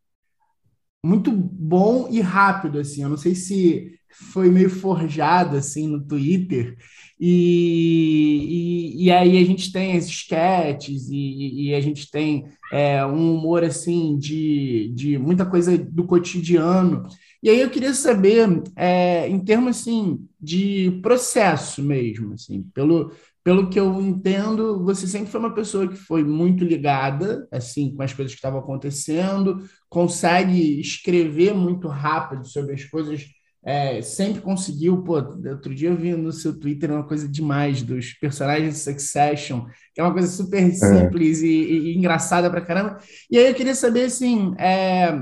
muito 1.04 1.30
bom 1.32 2.08
e 2.10 2.20
rápido, 2.20 2.78
assim. 2.78 3.02
Eu 3.02 3.08
não 3.08 3.16
sei 3.16 3.34
se 3.34 3.98
foi 4.10 4.50
meio 4.50 4.70
forjado 4.70 5.56
assim 5.56 5.86
no 5.86 6.04
Twitter, 6.04 6.76
e, 7.20 8.94
e, 8.96 9.04
e, 9.04 9.10
aí 9.10 9.36
a 9.36 9.44
gente 9.44 9.70
tem 9.70 9.94
as 9.94 10.06
sketches 10.06 11.10
e, 11.10 11.66
e 11.66 11.74
a 11.74 11.80
gente 11.80 12.10
tem 12.10 12.46
é, 12.72 13.04
um 13.04 13.34
humor 13.34 13.62
assim 13.62 14.16
de, 14.16 14.90
de 14.94 15.18
muita 15.18 15.44
coisa 15.44 15.76
do 15.76 16.06
cotidiano. 16.06 17.02
E 17.42 17.50
aí 17.50 17.60
eu 17.60 17.68
queria 17.68 17.92
saber, 17.92 18.62
é, 18.74 19.28
em 19.28 19.38
termos 19.38 19.78
assim, 19.80 20.26
de 20.40 20.98
processo 21.02 21.82
mesmo, 21.82 22.32
assim, 22.32 22.62
pelo, 22.74 23.12
pelo 23.44 23.68
que 23.68 23.78
eu 23.78 24.00
entendo, 24.00 24.82
você 24.82 25.06
sempre 25.06 25.30
foi 25.30 25.40
uma 25.40 25.54
pessoa 25.54 25.88
que 25.88 25.96
foi 25.96 26.24
muito 26.24 26.64
ligada 26.64 27.46
assim 27.50 27.94
com 27.94 28.02
as 28.02 28.14
coisas 28.14 28.32
que 28.32 28.38
estavam 28.38 28.60
acontecendo, 28.60 29.62
consegue 29.90 30.80
escrever 30.80 31.54
muito 31.54 31.86
rápido 31.88 32.46
sobre 32.46 32.74
as 32.74 32.84
coisas 32.84 33.26
é, 33.62 34.00
sempre 34.00 34.40
conseguiu, 34.40 35.02
pô, 35.02 35.16
outro 35.16 35.74
dia 35.74 35.90
eu 35.90 35.96
vi 35.96 36.14
no 36.14 36.32
seu 36.32 36.58
Twitter 36.58 36.90
uma 36.90 37.06
coisa 37.06 37.28
demais 37.28 37.82
dos 37.82 38.14
personagens 38.14 38.74
de 38.74 38.80
Succession, 38.80 39.66
que 39.94 40.00
é 40.00 40.02
uma 40.04 40.12
coisa 40.12 40.28
super 40.28 40.62
é. 40.62 40.70
simples 40.70 41.42
é. 41.42 41.46
e, 41.46 41.92
e, 41.92 41.98
engraçada 41.98 42.50
pra 42.50 42.62
caramba. 42.62 42.98
E 43.30 43.36
aí 43.36 43.48
eu 43.48 43.54
queria 43.54 43.74
saber, 43.74 44.04
assim, 44.04 44.54
é, 44.58 45.20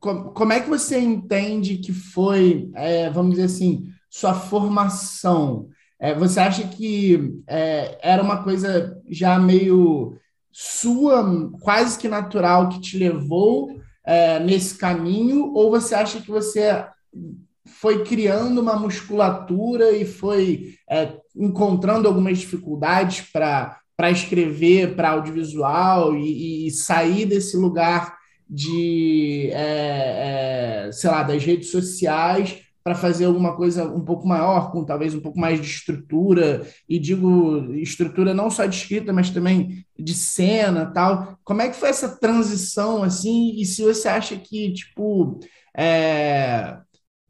como, 0.00 0.30
como 0.32 0.52
é 0.54 0.60
que 0.60 0.68
você 0.68 0.98
entende 0.98 1.76
que 1.76 1.92
foi, 1.92 2.70
é, 2.74 3.10
vamos 3.10 3.32
dizer 3.32 3.44
assim, 3.44 3.86
sua 4.08 4.32
formação? 4.32 5.68
É, 6.00 6.14
você 6.14 6.40
acha 6.40 6.66
que 6.66 7.42
é, 7.46 7.98
era 8.02 8.22
uma 8.22 8.42
coisa 8.42 8.98
já 9.10 9.38
meio 9.38 10.16
sua, 10.50 11.50
quase 11.60 11.98
que 11.98 12.08
natural, 12.08 12.70
que 12.70 12.80
te 12.80 12.96
levou 12.96 13.82
nesse 14.44 14.76
caminho, 14.76 15.50
ou 15.54 15.70
você 15.70 15.94
acha 15.94 16.20
que 16.20 16.30
você 16.30 16.84
foi 17.66 18.04
criando 18.04 18.60
uma 18.60 18.76
musculatura 18.76 19.92
e 19.92 20.04
foi 20.04 20.74
é, 20.88 21.16
encontrando 21.36 22.06
algumas 22.06 22.38
dificuldades 22.38 23.22
para 23.30 24.10
escrever 24.10 24.94
para 24.94 25.10
audiovisual 25.10 26.14
e, 26.16 26.66
e, 26.66 26.70
sair 26.70 27.26
desse 27.26 27.56
lugar 27.56 28.16
de, 28.48 29.50
é, 29.52 30.86
é, 30.86 30.92
sei 30.92 31.10
lá, 31.10 31.22
das 31.22 31.42
redes 31.42 31.70
sociais 31.70 32.60
para 32.84 32.94
fazer 32.94 33.24
alguma 33.24 33.56
coisa 33.56 33.86
um 33.86 34.04
pouco 34.04 34.28
maior, 34.28 34.70
com 34.70 34.84
talvez 34.84 35.14
um 35.14 35.20
pouco 35.20 35.40
mais 35.40 35.58
de 35.58 35.66
estrutura, 35.66 36.68
e 36.86 36.98
digo 36.98 37.72
estrutura 37.76 38.34
não 38.34 38.50
só 38.50 38.66
de 38.66 38.76
escrita, 38.76 39.10
mas 39.10 39.30
também 39.30 39.86
de 39.98 40.12
cena 40.12 40.92
tal. 40.92 41.38
Como 41.42 41.62
é 41.62 41.70
que 41.70 41.76
foi 41.76 41.88
essa 41.88 42.20
transição, 42.20 43.02
assim, 43.02 43.54
e 43.58 43.64
se 43.64 43.82
você 43.82 44.06
acha 44.06 44.36
que, 44.36 44.74
tipo, 44.74 45.40
é, 45.74 46.76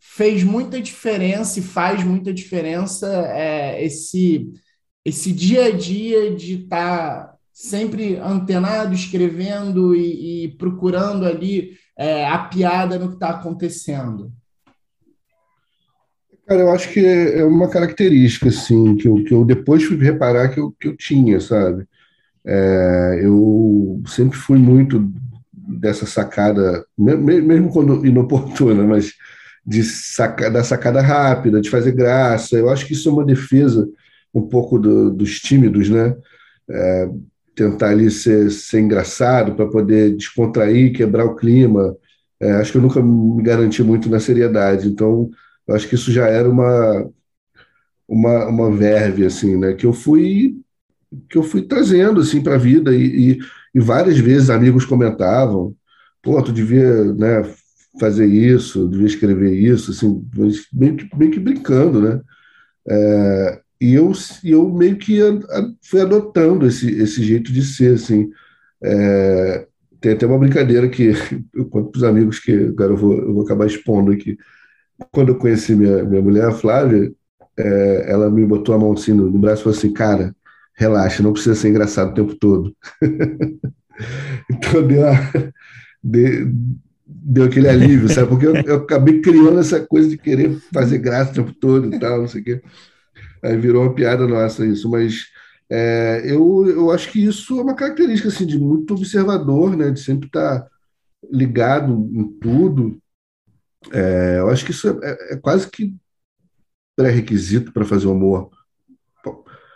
fez 0.06 0.44
muita 0.44 0.80
diferença 0.80 1.58
e 1.58 1.62
faz 1.62 2.04
muita 2.04 2.32
diferença 2.32 3.06
é, 3.34 3.82
esse, 3.84 4.52
esse 5.04 5.32
dia 5.32 5.66
a 5.66 5.70
dia 5.70 6.32
de 6.32 6.62
estar 6.62 7.26
tá 7.26 7.34
sempre 7.52 8.16
antenado, 8.16 8.94
escrevendo 8.94 9.94
e, 9.94 10.44
e 10.44 10.48
procurando 10.56 11.24
ali 11.24 11.76
é, 11.96 12.28
a 12.28 12.38
piada 12.38 12.98
no 12.98 13.08
que 13.08 13.14
está 13.14 13.30
acontecendo? 13.30 14.30
Cara, 16.46 16.60
eu 16.60 16.70
acho 16.70 16.92
que 16.92 17.04
é 17.04 17.42
uma 17.42 17.68
característica, 17.68 18.50
assim, 18.50 18.96
que 18.96 19.08
eu, 19.08 19.24
que 19.24 19.32
eu 19.32 19.44
depois 19.44 19.82
fui 19.82 19.96
reparar 19.96 20.50
que 20.50 20.60
eu, 20.60 20.70
que 20.78 20.86
eu 20.86 20.96
tinha, 20.96 21.40
sabe? 21.40 21.86
É, 22.46 23.20
eu 23.22 24.02
sempre 24.06 24.36
fui 24.36 24.58
muito 24.58 25.10
dessa 25.50 26.04
sacada, 26.04 26.84
mesmo 26.96 27.72
quando 27.72 28.04
inoportuna, 28.06 28.84
mas 28.84 29.14
de 29.66 29.82
saca, 29.82 30.50
da 30.50 30.62
sacada 30.62 31.00
rápida, 31.00 31.60
de 31.60 31.70
fazer 31.70 31.92
graça. 31.92 32.56
Eu 32.56 32.68
acho 32.70 32.86
que 32.86 32.92
isso 32.92 33.08
é 33.08 33.12
uma 33.12 33.24
defesa 33.24 33.88
um 34.32 34.42
pouco 34.42 34.78
do, 34.78 35.10
dos 35.10 35.40
tímidos, 35.40 35.88
né? 35.88 36.16
É, 36.68 37.08
tentar 37.54 37.90
ali 37.90 38.10
ser, 38.10 38.50
ser 38.50 38.80
engraçado 38.80 39.54
para 39.54 39.66
poder 39.68 40.16
descontrair, 40.16 40.92
quebrar 40.92 41.24
o 41.24 41.36
clima. 41.36 41.96
É, 42.40 42.52
acho 42.52 42.72
que 42.72 42.78
eu 42.78 42.82
nunca 42.82 43.02
me 43.02 43.42
garanti 43.42 43.82
muito 43.82 44.08
na 44.10 44.20
seriedade, 44.20 44.88
então 44.88 45.30
acho 45.70 45.88
que 45.88 45.94
isso 45.94 46.12
já 46.12 46.26
era 46.26 46.48
uma 46.50 47.10
uma, 48.08 48.46
uma 48.46 48.70
verve 48.70 49.24
assim, 49.24 49.56
né? 49.56 49.74
Que 49.74 49.86
eu 49.86 49.92
fui 49.92 50.56
que 51.30 51.38
eu 51.38 51.42
fui 51.42 51.62
trazendo 51.62 52.20
assim 52.20 52.42
para 52.42 52.54
a 52.56 52.58
vida 52.58 52.94
e, 52.94 53.32
e, 53.32 53.38
e 53.74 53.80
várias 53.80 54.18
vezes 54.18 54.50
amigos 54.50 54.84
comentavam, 54.84 55.74
pô, 56.22 56.42
tu 56.42 56.52
devia, 56.52 57.04
né, 57.14 57.42
fazer 57.98 58.26
isso, 58.26 58.88
devia 58.88 59.06
escrever 59.06 59.52
isso, 59.52 59.90
assim, 59.90 60.24
meio 60.72 60.96
que, 60.96 61.16
meio 61.16 61.30
que 61.30 61.40
brincando, 61.40 62.00
né? 62.00 62.20
É, 62.88 63.60
e 63.80 63.94
eu, 63.94 64.12
eu 64.44 64.72
meio 64.72 64.96
que 64.96 65.20
a, 65.22 65.30
a, 65.30 65.70
fui 65.82 66.00
adotando 66.00 66.66
esse, 66.66 66.90
esse 67.00 67.22
jeito 67.22 67.52
de 67.52 67.62
ser, 67.62 67.94
assim. 67.94 68.30
É, 68.82 69.66
tem 70.00 70.12
até 70.12 70.26
uma 70.26 70.38
brincadeira 70.38 70.88
que 70.88 71.12
eu 71.54 71.66
conto 71.66 71.90
para 71.90 71.98
os 71.98 72.04
amigos 72.04 72.38
que 72.38 72.52
agora 72.52 72.92
eu 72.92 72.96
vou, 72.96 73.14
eu 73.14 73.34
vou 73.34 73.44
acabar 73.44 73.66
expondo 73.66 74.12
aqui. 74.12 74.36
Quando 75.12 75.30
eu 75.30 75.38
conheci 75.38 75.74
minha, 75.74 76.04
minha 76.04 76.22
mulher, 76.22 76.46
a 76.46 76.52
Flávia, 76.52 77.12
é, 77.58 78.10
ela 78.10 78.30
me 78.30 78.44
botou 78.44 78.74
a 78.74 78.78
mão 78.78 78.92
assim 78.92 79.12
no, 79.12 79.30
no 79.30 79.38
braço 79.38 79.62
e 79.62 79.64
falou 79.64 79.78
assim, 79.78 79.92
cara, 79.92 80.34
relaxa, 80.74 81.22
não 81.22 81.32
precisa 81.32 81.54
ser 81.54 81.68
engraçado 81.68 82.10
o 82.10 82.14
tempo 82.14 82.34
todo. 82.36 82.76
então 84.50 84.86
deu 84.86 85.02
uma, 85.02 85.52
de, 86.02 86.52
deu 87.06 87.44
aquele 87.44 87.68
alívio, 87.68 88.08
sabe? 88.08 88.28
Porque 88.28 88.46
eu, 88.46 88.54
eu, 88.54 88.76
acabei 88.76 89.20
criando 89.20 89.58
essa 89.58 89.84
coisa 89.84 90.08
de 90.08 90.16
querer 90.16 90.58
fazer 90.72 90.98
graça 90.98 91.32
o 91.32 91.34
tempo 91.34 91.52
todo 91.52 91.94
e 91.94 91.98
tal, 91.98 92.20
não 92.20 92.28
sei 92.28 92.40
o 92.40 92.44
quê. 92.44 92.62
Aí 93.42 93.56
virou 93.58 93.82
uma 93.82 93.94
piada 93.94 94.26
nossa 94.26 94.64
isso, 94.64 94.90
mas 94.90 95.26
é, 95.70 96.22
eu, 96.24 96.66
eu 96.66 96.90
acho 96.90 97.10
que 97.10 97.22
isso 97.22 97.58
é 97.58 97.62
uma 97.62 97.74
característica 97.74 98.28
assim, 98.28 98.46
de 98.46 98.58
muito 98.58 98.94
observador, 98.94 99.76
né? 99.76 99.90
De 99.90 100.00
sempre 100.00 100.26
estar 100.26 100.66
ligado 101.30 101.92
em 102.12 102.26
tudo. 102.40 102.98
É, 103.92 104.36
eu 104.38 104.48
acho 104.48 104.64
que 104.64 104.70
isso 104.70 104.88
é, 105.02 105.34
é 105.34 105.36
quase 105.36 105.68
que 105.68 105.94
pré-requisito 106.96 107.72
para 107.72 107.84
fazer 107.84 108.06
humor. 108.06 108.50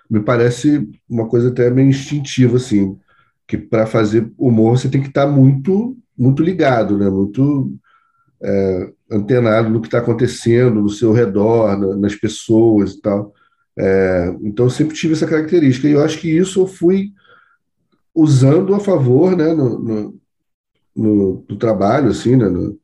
Me 0.08 0.20
parece 0.20 0.88
uma 1.08 1.28
coisa 1.28 1.50
até 1.50 1.68
meio 1.68 1.88
instintiva, 1.88 2.56
assim, 2.56 2.98
que 3.46 3.58
para 3.58 3.86
fazer 3.86 4.32
humor 4.38 4.78
você 4.78 4.88
tem 4.88 5.02
que 5.02 5.08
estar 5.08 5.26
muito 5.26 5.96
muito 6.18 6.42
ligado, 6.42 6.98
né? 6.98 7.08
muito 7.08 7.72
é, 8.42 8.92
antenado 9.10 9.70
no 9.70 9.80
que 9.80 9.86
está 9.86 9.98
acontecendo 9.98 10.82
no 10.82 10.90
seu 10.90 11.12
redor, 11.12 11.76
na, 11.78 11.96
nas 11.96 12.14
pessoas 12.14 12.92
e 12.92 13.00
tal. 13.00 13.32
É, 13.78 14.34
então, 14.42 14.66
eu 14.66 14.70
sempre 14.70 14.96
tive 14.96 15.14
essa 15.14 15.26
característica. 15.26 15.88
E 15.88 15.92
eu 15.92 16.02
acho 16.02 16.18
que 16.18 16.28
isso 16.28 16.60
eu 16.60 16.66
fui 16.66 17.12
usando 18.14 18.74
a 18.74 18.80
favor 18.80 19.36
né, 19.36 19.54
no, 19.54 19.78
no, 19.78 20.20
no, 20.96 21.44
no 21.48 21.56
trabalho, 21.56 22.10
assim, 22.10 22.34
né, 22.34 22.48
no, 22.48 22.78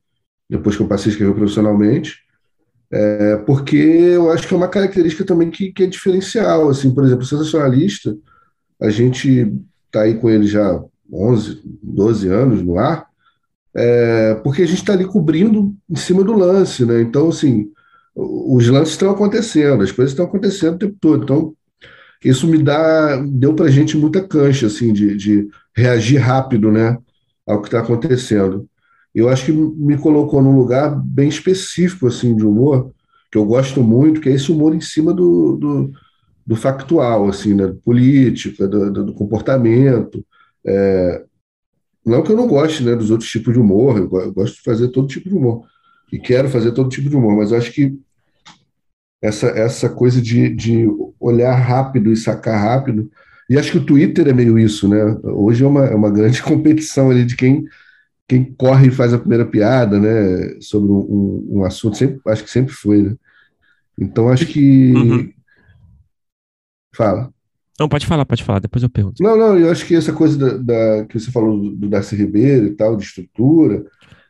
depois 0.49 0.77
que 0.77 0.83
eu 0.83 0.89
passei 0.89 1.11
a 1.11 1.13
escrever 1.13 1.35
profissionalmente, 1.35 2.23
é, 2.93 3.37
porque 3.39 3.77
eu 3.77 4.31
acho 4.31 4.47
que 4.47 4.55
é 4.55 4.57
uma 4.57 4.69
característica 4.69 5.25
também 5.25 5.51
que, 5.51 5.73
que 5.73 5.83
é 5.83 5.87
diferencial. 5.87 6.69
Assim, 6.69 6.95
por 6.95 7.05
exemplo, 7.05 7.25
o 7.25 7.27
sensacionalista, 7.27 8.17
a 8.81 8.91
gente 8.91 9.53
está 9.87 10.03
aí 10.03 10.15
com 10.15 10.31
ele 10.31 10.47
já 10.47 10.83
11, 11.13 11.61
12 11.83 12.29
anos 12.29 12.63
no 12.63 12.79
ar, 12.79 13.07
é, 13.77 14.35
porque 14.37 14.63
a 14.63 14.67
gente 14.67 14.79
está 14.79 14.93
ali 14.93 15.05
cobrindo 15.05 15.75
em 15.89 15.97
cima 15.97 16.23
do 16.23 16.33
lance, 16.33 16.85
né? 16.85 17.01
Então, 17.03 17.29
assim, 17.29 17.71
os 18.15 18.69
lances 18.69 18.95
estão 18.95 19.11
acontecendo, 19.11 19.83
as 19.83 19.93
coisas 19.93 20.13
estão 20.13 20.27
acontecendo 20.27 20.75
o 20.75 20.79
tempo 20.79 20.97
todo. 21.01 21.25
Então, 21.25 21.55
isso 22.25 22.47
me 22.47 22.63
dá, 22.63 23.17
deu 23.17 23.55
para 23.55 23.67
a 23.67 23.71
gente 23.71 23.97
muita 23.97 24.27
cancha, 24.27 24.67
assim, 24.67 24.93
de, 24.93 25.17
de 25.17 25.49
reagir 25.77 26.19
rápido, 26.19 26.71
né, 26.71 26.97
ao 27.47 27.61
que 27.61 27.69
está 27.69 27.81
acontecendo. 27.81 28.67
Eu 29.15 29.29
acho 29.29 29.47
que 29.47 29.53
me 29.53 29.97
colocou 29.99 30.43
num 30.43 30.57
lugar 30.57 30.91
bem 31.05 31.29
específico, 31.29 32.07
assim, 32.07 32.37
de 32.37 32.45
humor, 32.47 32.93
que 33.31 33.39
eu 33.39 33.45
gosto 33.45 33.83
muito, 33.83 34.21
que 34.21 34.29
é 34.29 34.33
esse 34.33 34.51
humor 34.51 34.75
em 34.75 34.81
cima 34.81 35.13
do, 35.13 35.57
do 35.57 35.93
do 36.47 36.57
factual, 36.57 37.29
assim, 37.29 37.55
né? 37.55 37.75
Política, 37.85 38.69
do, 38.69 38.91
do, 38.91 39.15
comportamento. 39.15 40.25
É, 40.67 41.25
não 42.05 42.23
que 42.23 42.31
eu 42.31 42.37
não 42.37 42.47
goste 42.47 42.83
né, 42.83 42.95
dos 42.95 43.11
outros 43.11 43.31
tipos 43.31 43.53
de 43.53 43.59
humor, 43.59 43.97
eu, 43.97 44.33
gosto 44.33 44.57
de 44.57 44.63
fazer 44.63 44.89
todo 44.89 45.09
tipo 45.09 45.29
de 45.29 45.35
humor. 45.35 45.67
E 46.13 46.19
quero 46.19 46.49
fazer 46.49 46.73
todo 46.73 46.91
tipo 46.91 47.09
de 47.09 47.17
humor, 47.17 47.37
mas 47.37 47.51
eu 47.51 47.59
acho 47.59 47.73
que 47.73 47.99
essa, 49.23 49.47
essa 49.49 49.89
coisa 49.89 50.21
de, 50.21 50.55
de 50.55 50.87
olhar 51.19 51.55
rápido 51.55 52.13
e 52.13 52.17
sacar 52.17 52.61
rápido. 52.61 53.11
E 53.49 53.59
acho 53.59 53.73
que 53.73 53.79
o 53.79 53.85
Twitter 53.85 54.29
é 54.29 54.33
meio 54.33 54.59
isso, 54.59 54.87
né? 54.87 55.03
Hoje 55.23 55.65
é 55.65 55.67
uma, 55.67 55.87
é 55.87 55.95
uma 55.95 56.11
grande 56.11 56.41
competição 56.45 57.11
ali 57.11 57.25
de 57.25 57.37
quem, 57.37 57.65
quem 58.29 58.45
corre 58.53 58.89
e 58.89 58.95
faz 58.95 59.15
a 59.15 59.19
primeira 59.19 59.47
piada, 59.47 59.99
né? 59.99 60.61
Sobre 60.61 60.93
um, 60.93 61.47
um 61.51 61.65
assunto, 61.65 61.97
sempre, 61.97 62.21
acho 62.27 62.45
que 62.45 62.51
sempre 62.51 62.75
foi, 62.75 63.03
né? 63.03 63.17
Então 63.99 64.29
acho 64.29 64.47
que. 64.47 64.93
Uhum. 64.93 65.33
Fala. 66.95 67.34
Não, 67.79 67.89
pode 67.89 68.07
falar, 68.07 68.25
pode 68.25 68.45
falar, 68.45 68.61
depois 68.61 68.83
eu 68.83 68.89
pergunto. 68.89 69.23
Não, 69.23 69.37
não, 69.37 69.59
eu 69.59 69.71
acho 69.71 69.85
que 69.85 69.97
essa 69.97 70.13
coisa 70.13 70.39
da, 70.39 70.57
da 70.59 71.07
que 71.07 71.19
você 71.19 71.31
falou 71.31 71.59
do, 71.59 71.89
Darcy 71.89 72.15
Ribeiro 72.15 72.67
e 72.67 72.71
tal, 72.71 72.97
de 72.97 73.05
estrutura, 73.05 73.85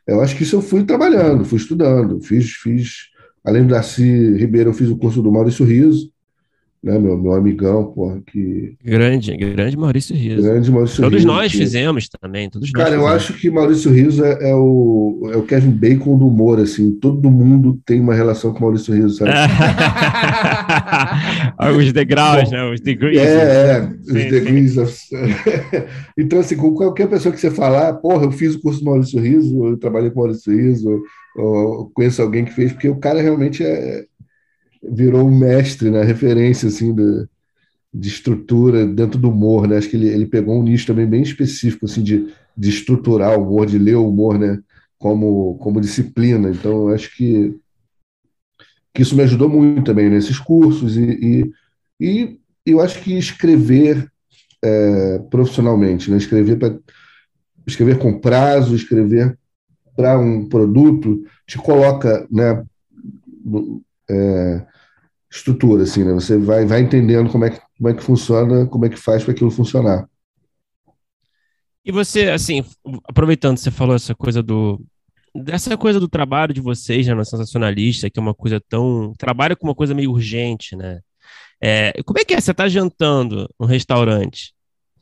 eu 0.07 0.21
acho 0.21 0.35
que 0.35 0.43
isso 0.43 0.55
eu 0.55 0.61
fui 0.61 0.83
trabalhando, 0.83 1.45
fui 1.45 1.59
estudando, 1.59 2.19
fiz, 2.21 2.51
fiz, 2.51 3.09
além 3.43 3.63
do 3.63 3.69
Darcy 3.69 4.35
Ribeiro, 4.35 4.71
eu 4.71 4.73
fiz 4.73 4.89
o 4.89 4.97
curso 4.97 5.21
do 5.21 5.31
Maurício 5.31 5.65
Riso, 5.65 6.11
né, 6.85 6.99
meu, 6.99 7.17
meu 7.17 7.33
amigão, 7.33 7.85
porra, 7.85 8.21
que... 8.27 8.75
Grande, 8.85 9.35
grande 9.35 9.75
Maurício 9.75 10.15
Riso. 10.15 10.43
Grande 10.43 10.71
Maurício 10.71 11.01
todos 11.01 11.17
Riso. 11.17 11.27
nós 11.27 11.51
que... 11.51 11.57
fizemos 11.57 12.07
também, 12.07 12.47
todos 12.47 12.69
Cara, 12.69 12.93
eu 12.93 13.07
acho 13.07 13.33
que 13.33 13.49
Maurício 13.49 13.91
Riso 13.91 14.23
é, 14.23 14.51
é, 14.51 14.55
o, 14.55 15.31
é 15.33 15.37
o 15.37 15.41
Kevin 15.41 15.71
Bacon 15.71 16.15
do 16.15 16.27
humor, 16.27 16.59
assim, 16.59 16.91
todo 17.01 17.31
mundo 17.31 17.79
tem 17.83 17.99
uma 17.99 18.13
relação 18.13 18.53
com 18.53 18.59
Maurício 18.59 18.93
Riso, 18.93 19.17
sabe? 19.17 19.31
Os 21.75 21.91
degraus, 21.91 22.51
né, 22.51 22.63
os 22.69 22.79
degrees. 22.79 23.17
É, 23.17 23.77
é, 23.77 23.81
os 23.81 24.05
sim, 24.05 24.29
degrees. 24.29 24.73
Sim. 24.73 25.15
Então, 26.17 26.39
assim, 26.39 26.55
com 26.55 26.73
qualquer 26.73 27.09
pessoa 27.09 27.33
que 27.33 27.39
você 27.39 27.51
falar, 27.51 27.93
porra, 27.95 28.23
eu 28.25 28.31
fiz 28.31 28.55
o 28.55 28.61
curso 28.61 28.79
do 28.79 28.85
Maurício 28.85 29.19
Riso, 29.19 29.65
eu 29.65 29.77
trabalhei 29.77 30.11
com 30.11 30.19
Maurício 30.19 30.55
Riso, 30.55 31.01
ou, 31.35 31.45
ou 31.45 31.91
conheço 31.93 32.21
alguém 32.21 32.45
que 32.45 32.53
fez, 32.53 32.71
porque 32.71 32.87
o 32.87 32.97
cara 32.97 33.21
realmente 33.21 33.63
é 33.63 34.05
virou 34.91 35.27
um 35.27 35.37
mestre 35.37 35.89
né? 35.89 36.03
referência 36.03 36.67
assim 36.67 36.93
de, 36.93 37.27
de 37.93 38.07
estrutura 38.07 38.85
dentro 38.85 39.19
do 39.19 39.29
humor, 39.29 39.67
né? 39.67 39.77
Acho 39.77 39.89
que 39.89 39.95
ele, 39.95 40.07
ele 40.07 40.25
pegou 40.25 40.59
um 40.59 40.63
nicho 40.63 40.87
também 40.87 41.07
bem 41.07 41.21
específico 41.21 41.85
assim 41.85 42.03
de, 42.03 42.33
de 42.57 42.69
estruturar 42.69 43.37
o 43.37 43.43
humor, 43.43 43.65
de 43.65 43.77
ler 43.77 43.95
o 43.95 44.07
humor, 44.07 44.37
né? 44.37 44.59
Como, 44.97 45.57
como 45.57 45.81
disciplina. 45.81 46.49
Então, 46.49 46.89
acho 46.89 47.15
que, 47.15 47.57
que 48.93 49.01
isso 49.01 49.15
me 49.15 49.23
ajudou 49.23 49.49
muito 49.49 49.83
também 49.83 50.09
nesses 50.09 50.39
cursos 50.39 50.97
e, 50.97 51.51
e, 51.99 51.99
e 51.99 52.39
eu 52.65 52.81
acho 52.81 53.01
que 53.01 53.17
escrever 53.17 54.09
é, 54.63 55.19
profissionalmente, 55.29 56.09
né? 56.09 56.17
Escrever 56.17 56.57
para 56.57 56.77
escrever 57.67 57.97
com 57.97 58.19
prazo, 58.19 58.75
escrever 58.75 59.37
para 59.95 60.19
um 60.19 60.47
produto 60.47 61.23
te 61.47 61.57
coloca, 61.57 62.27
né? 62.29 62.65
É, 64.09 64.65
estrutura, 65.37 65.83
assim, 65.83 66.03
né? 66.03 66.13
Você 66.13 66.37
vai, 66.37 66.65
vai 66.65 66.81
entendendo 66.81 67.29
como 67.29 67.45
é, 67.45 67.49
que, 67.49 67.61
como 67.77 67.89
é 67.89 67.93
que 67.93 68.03
funciona, 68.03 68.65
como 68.67 68.85
é 68.85 68.89
que 68.89 68.97
faz 68.97 69.23
para 69.23 69.33
aquilo 69.33 69.51
funcionar. 69.51 70.07
E 71.83 71.91
você, 71.91 72.29
assim, 72.29 72.63
aproveitando, 73.07 73.57
você 73.57 73.69
falou 73.69 73.95
essa 73.95 74.15
coisa 74.15 74.41
do. 74.41 74.83
Dessa 75.35 75.77
coisa 75.77 75.99
do 75.99 76.07
trabalho 76.07 76.53
de 76.53 76.61
vocês, 76.61 77.05
né, 77.05 77.13
no 77.13 77.25
Sensacionalista, 77.25 78.09
que 78.09 78.17
é 78.17 78.21
uma 78.21 78.33
coisa 78.33 78.59
tão. 78.69 79.13
Trabalho 79.17 79.55
com 79.57 79.67
uma 79.67 79.75
coisa 79.75 79.93
meio 79.93 80.11
urgente, 80.11 80.75
né? 80.75 81.01
É, 81.61 81.93
como 82.03 82.19
é 82.19 82.25
que 82.25 82.33
é? 82.33 82.41
Você 82.41 82.53
tá 82.53 82.67
jantando 82.67 83.49
no 83.59 83.65
restaurante, 83.65 84.53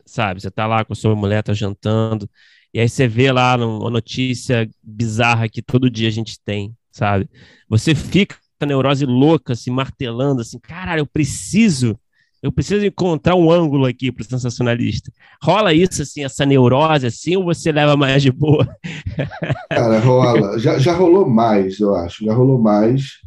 sabe? 0.06 0.42
Você 0.42 0.52
tá 0.52 0.66
lá 0.68 0.84
com 0.84 0.94
a 0.94 0.96
sua 0.96 1.16
mulher, 1.16 1.44
tá 1.44 1.54
jantando, 1.54 2.30
e 2.74 2.80
aí 2.80 2.90
você 2.90 3.08
vê 3.08 3.32
lá 3.32 3.56
uma 3.56 3.90
notícia 3.90 4.68
bizarra 4.82 5.48
que 5.48 5.62
todo 5.62 5.90
dia 5.90 6.08
a 6.08 6.12
gente 6.12 6.40
tem, 6.44 6.76
sabe? 6.92 7.30
Você 7.70 7.94
fica 7.94 8.36
neurose 8.62 9.06
louca, 9.06 9.54
assim, 9.54 9.72
martelando, 9.72 10.42
assim, 10.42 10.60
caralho, 10.60 11.02
eu 11.02 11.06
preciso, 11.06 11.98
eu 12.42 12.52
preciso 12.52 12.86
encontrar 12.86 13.36
um 13.36 13.52
ângulo 13.52 13.86
aqui 13.86 14.12
para 14.12 14.22
o 14.22 14.26
sensacionalista. 14.26 15.12
Rola 15.42 15.74
isso, 15.74 16.02
assim, 16.02 16.24
essa 16.24 16.46
neurose, 16.46 17.08
assim, 17.08 17.36
ou 17.36 17.46
você 17.46 17.72
leva 17.72 17.98
mais 17.98 18.22
de 18.22 18.32
boa? 18.32 18.68
Cara, 19.70 20.00
rola. 20.00 20.60
Já, 20.60 20.78
já 20.78 20.94
rolou 20.94 21.28
mais, 21.28 21.80
eu 21.80 21.96
acho, 21.96 22.24
já 22.26 22.34
rolou 22.34 22.60
mais, 22.60 23.20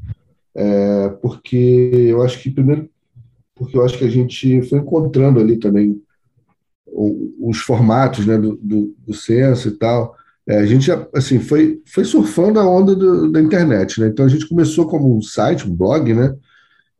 é, 0.54 1.08
porque 1.20 1.90
eu 2.08 2.22
acho 2.22 2.38
que, 2.38 2.50
primeiro, 2.50 2.88
porque 3.54 3.76
eu 3.76 3.84
acho 3.84 3.98
que 3.98 4.04
a 4.04 4.10
gente 4.10 4.62
foi 4.62 4.78
encontrando 4.78 5.40
ali 5.40 5.58
também 5.58 6.00
os 7.40 7.58
formatos 7.58 8.26
né, 8.26 8.38
do, 8.38 8.56
do, 8.56 8.94
do 9.06 9.14
censo 9.14 9.68
e 9.68 9.72
tal, 9.72 10.14
é, 10.48 10.58
a 10.58 10.66
gente 10.66 10.86
já, 10.86 11.06
assim, 11.14 11.40
foi, 11.40 11.80
foi 11.86 12.04
surfando 12.04 12.60
a 12.60 12.68
onda 12.68 12.94
do, 12.94 13.30
da 13.32 13.40
internet, 13.40 14.00
né? 14.00 14.08
Então 14.08 14.24
a 14.24 14.28
gente 14.28 14.48
começou 14.48 14.86
como 14.86 15.16
um 15.16 15.20
site, 15.20 15.68
um 15.68 15.74
blog, 15.74 16.14
né? 16.14 16.34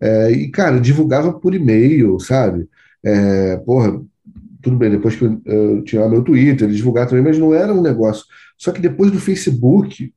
É, 0.01 0.31
e, 0.33 0.51
cara, 0.51 0.81
divulgava 0.81 1.33
por 1.33 1.55
e-mail, 1.55 2.19
sabe? 2.19 2.69
É, 3.05 3.57
porra, 3.59 4.01
tudo 4.61 4.77
bem, 4.77 4.91
depois 4.91 5.15
que 5.15 5.25
eu, 5.25 5.41
eu 5.45 5.85
tinha 5.85 6.09
meu 6.09 6.23
Twitter, 6.25 6.69
divulgar 6.69 7.07
também, 7.07 7.23
mas 7.25 7.39
não 7.39 7.55
era 7.55 7.73
um 7.73 7.83
negócio. 7.83 8.25
Só 8.59 8.73
que 8.73 8.81
depois 8.81 9.13
do 9.13 9.21
Facebook, 9.21 10.13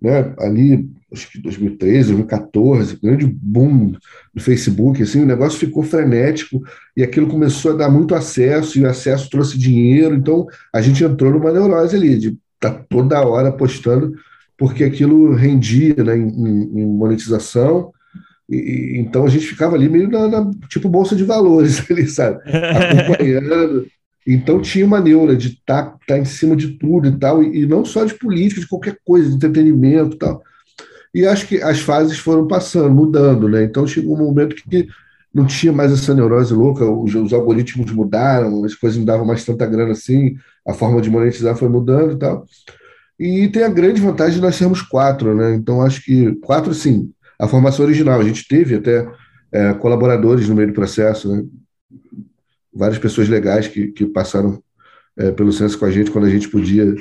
né, 0.00 0.34
ali, 0.38 0.86
acho 1.10 1.32
que 1.32 1.40
2013, 1.40 2.08
2014, 2.08 2.98
grande 3.02 3.26
boom 3.26 3.92
do 4.34 4.42
Facebook, 4.42 5.02
assim, 5.02 5.22
o 5.22 5.26
negócio 5.26 5.58
ficou 5.58 5.82
frenético 5.82 6.62
e 6.94 7.02
aquilo 7.02 7.28
começou 7.28 7.72
a 7.72 7.76
dar 7.76 7.88
muito 7.88 8.14
acesso, 8.14 8.78
e 8.78 8.82
o 8.82 8.88
acesso 8.88 9.30
trouxe 9.30 9.56
dinheiro, 9.56 10.14
então 10.14 10.46
a 10.72 10.82
gente 10.82 11.02
entrou 11.02 11.32
numa 11.32 11.50
neurose 11.50 11.96
ali, 11.96 12.18
de 12.18 12.38
tá 12.70 12.84
toda 12.88 13.26
hora 13.26 13.52
postando, 13.52 14.14
porque 14.56 14.84
aquilo 14.84 15.34
rendia 15.34 15.94
né, 16.02 16.16
em, 16.16 16.80
em 16.80 16.86
monetização. 16.86 17.92
E, 18.48 18.96
então 18.98 19.24
a 19.24 19.28
gente 19.28 19.46
ficava 19.46 19.74
ali 19.74 19.88
meio 19.88 20.08
na, 20.08 20.28
na, 20.28 20.50
tipo 20.68 20.88
bolsa 20.88 21.16
de 21.16 21.24
valores 21.24 21.82
ali, 21.90 22.06
sabe? 22.06 22.40
Acompanhando. 22.46 23.86
Então 24.26 24.60
tinha 24.60 24.86
uma 24.86 25.00
neura 25.00 25.36
de 25.36 25.48
estar 25.48 25.82
tá, 25.82 25.98
tá 26.06 26.18
em 26.18 26.24
cima 26.24 26.56
de 26.56 26.78
tudo 26.78 27.08
e 27.08 27.18
tal, 27.18 27.42
e, 27.42 27.62
e, 27.62 27.66
não 27.66 27.84
só 27.84 28.04
de 28.04 28.14
política, 28.14 28.60
de 28.60 28.68
qualquer 28.68 28.96
coisa, 29.04 29.28
de 29.28 29.36
entretenimento 29.36 30.16
e 30.16 30.18
tal. 30.18 30.42
E 31.14 31.26
acho 31.26 31.46
que 31.46 31.62
as 31.62 31.80
fases 31.80 32.18
foram 32.18 32.48
passando, 32.48 32.94
mudando, 32.94 33.48
né? 33.48 33.64
Então 33.64 33.86
chegou 33.86 34.16
um 34.16 34.24
momento 34.24 34.56
que 34.56 34.88
não 35.34 35.44
tinha 35.44 35.72
mais 35.72 35.92
essa 35.92 36.14
neurose 36.14 36.54
louca, 36.54 36.84
os, 36.84 37.14
os 37.14 37.32
algoritmos 37.32 37.90
mudaram, 37.90 38.64
as 38.64 38.74
coisas 38.74 38.96
não 38.96 39.04
davam 39.04 39.26
mais 39.26 39.44
tanta 39.44 39.66
grana 39.66 39.92
assim, 39.92 40.36
a 40.66 40.72
forma 40.72 41.00
de 41.02 41.10
monetizar 41.10 41.56
foi 41.56 41.68
mudando 41.68 42.12
e 42.12 42.18
tal. 42.18 42.46
E 43.18 43.48
tem 43.48 43.64
a 43.64 43.68
grande 43.68 44.00
vantagem 44.00 44.36
de 44.36 44.40
nós 44.40 44.54
sermos 44.54 44.80
quatro, 44.80 45.34
né? 45.34 45.54
Então 45.54 45.82
acho 45.82 46.04
que 46.04 46.34
quatro, 46.36 46.72
sim, 46.72 47.12
a 47.38 47.48
formação 47.48 47.84
original. 47.84 48.20
A 48.20 48.24
gente 48.24 48.46
teve 48.46 48.76
até 48.76 49.08
é, 49.52 49.74
colaboradores 49.74 50.48
no 50.48 50.54
meio 50.54 50.68
do 50.68 50.74
processo, 50.74 51.34
né? 51.34 51.44
Várias 52.72 52.98
pessoas 52.98 53.28
legais 53.28 53.66
que, 53.66 53.88
que 53.88 54.06
passaram 54.06 54.62
é, 55.16 55.30
pelo 55.32 55.52
censo 55.52 55.78
com 55.78 55.84
a 55.84 55.90
gente 55.90 56.10
quando 56.10 56.26
a 56.26 56.30
gente 56.30 56.48
podia, 56.48 56.94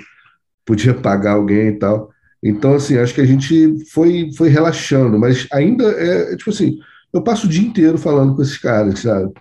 podia 0.66 0.94
pagar 0.96 1.34
alguém 1.34 1.68
e 1.68 1.74
tal. 1.74 2.12
Então, 2.44 2.74
assim, 2.74 2.98
acho 2.98 3.14
que 3.14 3.22
a 3.22 3.26
gente 3.26 3.86
foi, 3.92 4.32
foi 4.36 4.50
relaxando, 4.50 5.18
mas 5.18 5.48
ainda 5.52 5.86
é, 5.86 6.36
tipo 6.36 6.50
assim, 6.50 6.78
eu 7.14 7.22
passo 7.22 7.45
o 7.45 7.49
dia 7.49 7.66
inteiro 7.66 7.97
falando 7.97 8.36
com 8.36 8.41
esses 8.41 8.57
caras, 8.57 8.99
sabe? 8.99 9.32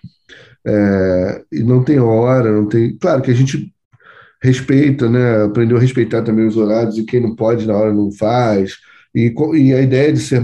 É, 0.65 1.45
e 1.51 1.63
não 1.63 1.83
tem 1.83 1.99
hora, 1.99 2.53
não 2.53 2.69
tem. 2.69 2.97
Claro 2.99 3.23
que 3.23 3.31
a 3.31 3.35
gente 3.35 3.73
respeita, 4.43 5.09
né? 5.09 5.45
Aprendeu 5.45 5.77
a 5.77 5.81
respeitar 5.81 6.23
também 6.23 6.47
os 6.47 6.57
horários 6.57 6.99
e 6.99 7.05
quem 7.05 7.21
não 7.21 7.35
pode 7.35 7.67
na 7.67 7.77
hora 7.77 7.93
não 7.93 8.13
faz. 8.13 8.77
E, 9.15 9.35
e 9.55 9.73
a 9.73 9.81
ideia 9.81 10.13
de 10.13 10.21
ser 10.21 10.43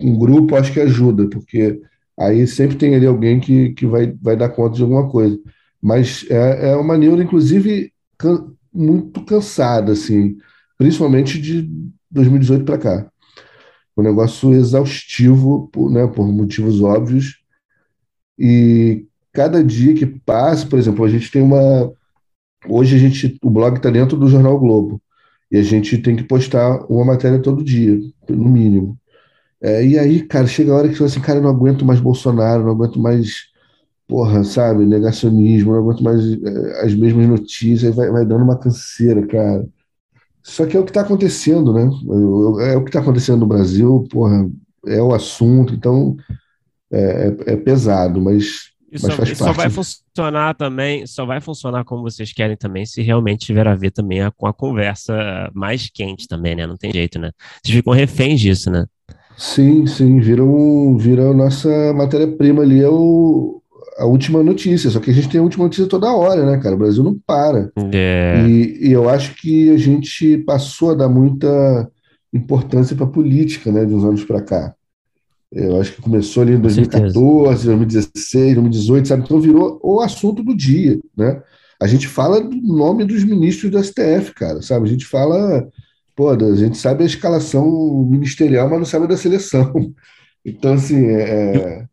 um 0.00 0.18
grupo 0.18 0.56
acho 0.56 0.72
que 0.72 0.80
ajuda, 0.80 1.28
porque 1.28 1.80
aí 2.18 2.46
sempre 2.46 2.76
tem 2.76 2.94
ali 2.94 3.06
alguém 3.06 3.40
que, 3.40 3.70
que 3.70 3.86
vai, 3.86 4.14
vai 4.20 4.36
dar 4.36 4.50
conta 4.50 4.76
de 4.76 4.82
alguma 4.82 5.08
coisa. 5.08 5.38
Mas 5.82 6.26
é, 6.30 6.70
é 6.70 6.76
uma 6.76 6.98
neura, 6.98 7.22
inclusive, 7.22 7.92
can, 8.18 8.52
muito 8.72 9.24
cansada, 9.24 9.92
assim, 9.92 10.36
principalmente 10.78 11.40
de 11.40 11.70
2018 12.10 12.64
para 12.64 12.78
cá. 12.78 13.10
Um 13.96 14.02
negócio 14.02 14.52
exaustivo, 14.52 15.68
por, 15.72 15.90
né, 15.90 16.06
por 16.06 16.26
motivos 16.26 16.82
óbvios. 16.82 17.38
E 18.38 19.06
cada 19.32 19.64
dia 19.64 19.94
que 19.94 20.06
passa, 20.06 20.66
por 20.66 20.78
exemplo, 20.78 21.04
a 21.04 21.08
gente 21.08 21.30
tem 21.30 21.42
uma 21.42 21.92
Hoje 22.68 22.96
a 22.96 22.98
gente, 22.98 23.38
o 23.42 23.50
blog 23.50 23.76
está 23.76 23.90
dentro 23.90 24.16
do 24.16 24.28
Jornal 24.28 24.58
Globo 24.58 25.00
e 25.50 25.56
a 25.58 25.62
gente 25.62 25.98
tem 25.98 26.16
que 26.16 26.24
postar 26.24 26.84
uma 26.90 27.04
matéria 27.04 27.40
todo 27.40 27.62
dia, 27.62 27.98
no 28.28 28.48
mínimo. 28.48 28.98
É, 29.60 29.84
e 29.86 29.98
aí, 29.98 30.22
cara, 30.22 30.46
chega 30.46 30.72
a 30.72 30.76
hora 30.76 30.88
que 30.88 30.94
você 30.94 30.98
fala 30.98 31.10
assim, 31.10 31.20
cara, 31.20 31.38
eu 31.38 31.42
não 31.42 31.50
aguento 31.50 31.84
mais 31.84 32.00
Bolsonaro, 32.00 32.64
não 32.64 32.72
aguento 32.72 32.98
mais, 33.00 33.46
porra, 34.08 34.44
sabe, 34.44 34.84
negacionismo, 34.84 35.72
não 35.72 35.80
aguento 35.80 36.02
mais 36.02 36.20
é, 36.42 36.84
as 36.84 36.94
mesmas 36.94 37.26
notícias, 37.28 37.94
vai, 37.94 38.10
vai 38.10 38.26
dando 38.26 38.44
uma 38.44 38.58
canseira, 38.58 39.26
cara. 39.26 39.66
Só 40.46 40.64
que 40.64 40.76
é 40.76 40.80
o 40.80 40.84
que 40.84 40.90
está 40.90 41.00
acontecendo, 41.00 41.72
né? 41.72 41.90
É 42.70 42.76
o 42.76 42.84
que 42.84 42.90
está 42.90 43.00
acontecendo 43.00 43.40
no 43.40 43.46
Brasil, 43.46 44.06
porra, 44.08 44.48
é 44.86 45.02
o 45.02 45.12
assunto, 45.12 45.74
então 45.74 46.16
é, 46.90 47.34
é, 47.48 47.52
é 47.54 47.56
pesado, 47.56 48.20
mas 48.20 48.70
Isso, 48.90 49.10
só, 49.10 49.24
só 49.34 49.52
vai 49.52 49.68
funcionar 49.68 50.54
também, 50.54 51.04
só 51.04 51.26
vai 51.26 51.40
funcionar 51.40 51.84
como 51.84 52.02
vocês 52.02 52.32
querem 52.32 52.56
também, 52.56 52.86
se 52.86 53.02
realmente 53.02 53.44
tiver 53.44 53.66
a 53.66 53.74
ver 53.74 53.90
também 53.90 54.22
a, 54.22 54.30
com 54.30 54.46
a 54.46 54.54
conversa 54.54 55.50
mais 55.52 55.90
quente 55.92 56.28
também, 56.28 56.54
né? 56.54 56.64
Não 56.64 56.76
tem 56.76 56.92
jeito, 56.92 57.18
né? 57.18 57.32
Vocês 57.60 57.76
ficam 57.76 57.92
reféns 57.92 58.40
disso, 58.40 58.70
né? 58.70 58.86
Sim, 59.36 59.84
sim, 59.84 60.20
viram, 60.20 60.96
viram 60.96 61.32
a 61.32 61.34
nossa 61.34 61.92
matéria-prima 61.92 62.62
ali, 62.62 62.80
é 62.82 62.88
o, 62.88 63.60
a 63.98 64.06
última 64.06 64.42
notícia. 64.42 64.90
Só 64.90 65.00
que 65.00 65.10
a 65.10 65.14
gente 65.14 65.28
tem 65.28 65.40
a 65.40 65.42
última 65.42 65.64
notícia 65.64 65.86
toda 65.86 66.12
hora, 66.12 66.44
né, 66.44 66.58
cara? 66.58 66.74
O 66.74 66.78
Brasil 66.78 67.02
não 67.02 67.18
para. 67.26 67.70
É. 67.92 68.44
E, 68.46 68.88
e 68.88 68.92
eu 68.92 69.08
acho 69.08 69.34
que 69.34 69.70
a 69.70 69.76
gente 69.76 70.38
passou 70.38 70.90
a 70.90 70.94
dar 70.94 71.08
muita 71.08 71.90
importância 72.32 72.94
para 72.94 73.06
a 73.06 73.10
política, 73.10 73.72
né, 73.72 73.84
de 73.84 73.94
uns 73.94 74.04
anos 74.04 74.24
para 74.24 74.42
cá. 74.42 74.74
Eu 75.50 75.80
acho 75.80 75.94
que 75.94 76.02
começou 76.02 76.42
ali 76.42 76.52
em 76.52 76.60
2014, 76.60 77.66
2016, 77.66 78.54
2018, 78.54 79.08
sabe? 79.08 79.22
Então 79.22 79.40
virou 79.40 79.80
o 79.82 80.00
assunto 80.00 80.42
do 80.42 80.54
dia, 80.54 80.98
né? 81.16 81.40
A 81.80 81.86
gente 81.86 82.08
fala 82.08 82.40
do 82.40 82.56
nome 82.56 83.04
dos 83.04 83.22
ministros 83.22 83.70
do 83.70 83.82
STF, 83.82 84.34
cara, 84.34 84.60
sabe? 84.60 84.86
A 84.86 84.90
gente 84.90 85.06
fala, 85.06 85.66
pô, 86.14 86.30
a 86.30 86.54
gente 86.56 86.76
sabe 86.76 87.04
a 87.04 87.06
escalação 87.06 87.64
ministerial, 88.10 88.68
mas 88.68 88.78
não 88.78 88.86
sabe 88.86 89.06
da 89.06 89.16
seleção. 89.16 89.72
Então, 90.48 90.74
assim, 90.74 91.06
é... 91.06 91.84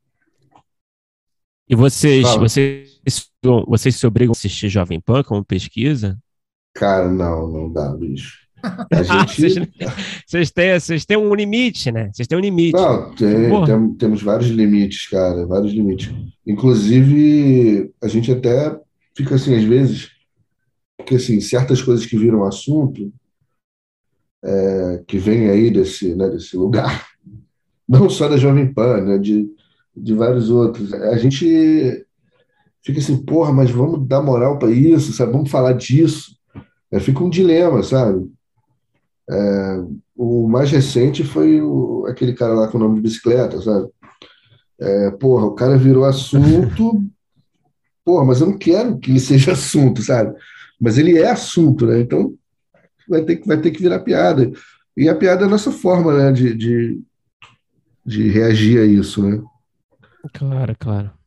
e 1.74 1.76
vocês, 1.76 2.36
vocês, 2.36 3.02
vocês 3.68 3.96
se 3.96 4.06
obrigam 4.06 4.32
a 4.32 4.38
assistir 4.38 4.70
Jovem 4.70 5.02
Pan 5.02 5.24
como 5.24 5.44
pesquisa? 5.44 6.20
Cara, 6.76 7.10
não, 7.10 7.48
não 7.52 7.74
dá, 7.74 7.92
bicho. 7.96 8.44
A 8.94 9.02
gente... 9.02 9.72
vocês, 10.26 10.52
têm, 10.52 10.80
vocês 10.80 11.04
têm 11.04 11.18
um 11.18 11.34
limite, 11.34 11.92
né? 11.92 12.12
Vocês 12.14 12.28
têm 12.28 12.38
um 12.38 12.42
limite. 12.42 12.74
Não, 12.74 13.14
tem, 13.16 13.66
tem, 13.66 13.94
temos 13.96 14.22
vários 14.22 14.50
limites, 14.50 15.10
cara, 15.10 15.48
vários 15.48 15.74
limites. 15.74 16.14
Inclusive, 16.46 17.92
a 18.02 18.08
gente 18.08 18.32
até 18.32 18.80
fica 19.16 19.34
assim, 19.34 19.56
às 19.56 19.64
vezes, 19.64 20.12
porque 20.96 21.16
assim, 21.16 21.42
certas 21.42 21.82
coisas 21.82 22.06
que 22.06 22.18
viram 22.18 22.44
assunto, 22.44 23.12
é, 24.46 25.04
que 25.08 25.18
vem 25.18 25.50
aí 25.50 25.72
desse, 25.72 26.14
né, 26.14 26.30
desse 26.30 26.56
lugar, 26.56 27.08
não 27.90 28.08
só 28.12 28.30
da 28.30 28.38
Jovem 28.38 28.72
Pan, 28.72 29.02
né, 29.02 29.18
de, 29.18 29.50
de 29.96 30.14
vários 30.14 30.50
outros. 30.50 30.94
A 30.94 31.18
gente 31.18 32.06
fica 32.84 33.00
assim, 33.00 33.18
porra, 33.24 33.52
mas 33.52 33.72
vamos 33.72 34.08
dar 34.08 34.22
moral 34.22 34.60
para 34.60 34.72
isso, 34.72 35.14
sabe? 35.14 35.32
Vamos 35.32 35.50
falar 35.50 35.74
disso. 35.74 36.36
É, 36.92 37.00
fica 37.00 37.24
um 37.24 37.30
dilema, 37.30 37.82
sabe? 37.82 38.30
É, 39.30 39.84
o 40.16 40.48
mais 40.48 40.70
recente 40.70 41.24
foi 41.24 41.62
o, 41.62 42.06
aquele 42.08 42.34
cara 42.34 42.54
lá 42.54 42.68
com 42.68 42.78
o 42.78 42.82
nome 42.82 42.96
de 42.96 43.02
bicicleta, 43.02 43.62
sabe? 43.62 43.90
É, 44.80 45.12
porra, 45.12 45.46
o 45.46 45.56
cara 45.56 45.78
virou 45.78 46.06
assunto. 46.06 47.04
Porra, 48.06 48.26
mas 48.26 48.42
eu 48.42 48.48
não 48.48 48.58
quero 48.58 48.98
que 49.00 49.10
ele 49.10 49.20
seja 49.20 49.54
assunto, 49.54 50.02
sabe? 50.02 50.36
Mas 50.80 50.98
ele 50.98 51.18
é 51.18 51.32
assunto, 51.32 51.86
né? 51.86 52.02
Então 52.02 52.34
vai 53.08 53.24
ter 53.24 53.38
que, 53.38 53.48
vai 53.48 53.58
ter 53.62 53.72
que 53.72 53.82
virar 53.82 54.00
piada. 54.00 54.52
E 54.96 55.08
a 55.08 55.16
piada 55.16 55.44
é 55.44 55.48
a 55.48 55.50
nossa 55.50 55.72
forma, 55.72 56.14
né, 56.14 56.32
de, 56.32 56.54
de, 56.54 57.02
de 58.06 58.30
reagir 58.30 58.80
a 58.82 58.86
isso, 58.86 59.24
né? 59.24 59.42
Claro, 60.32 60.76
claro. 60.78 61.24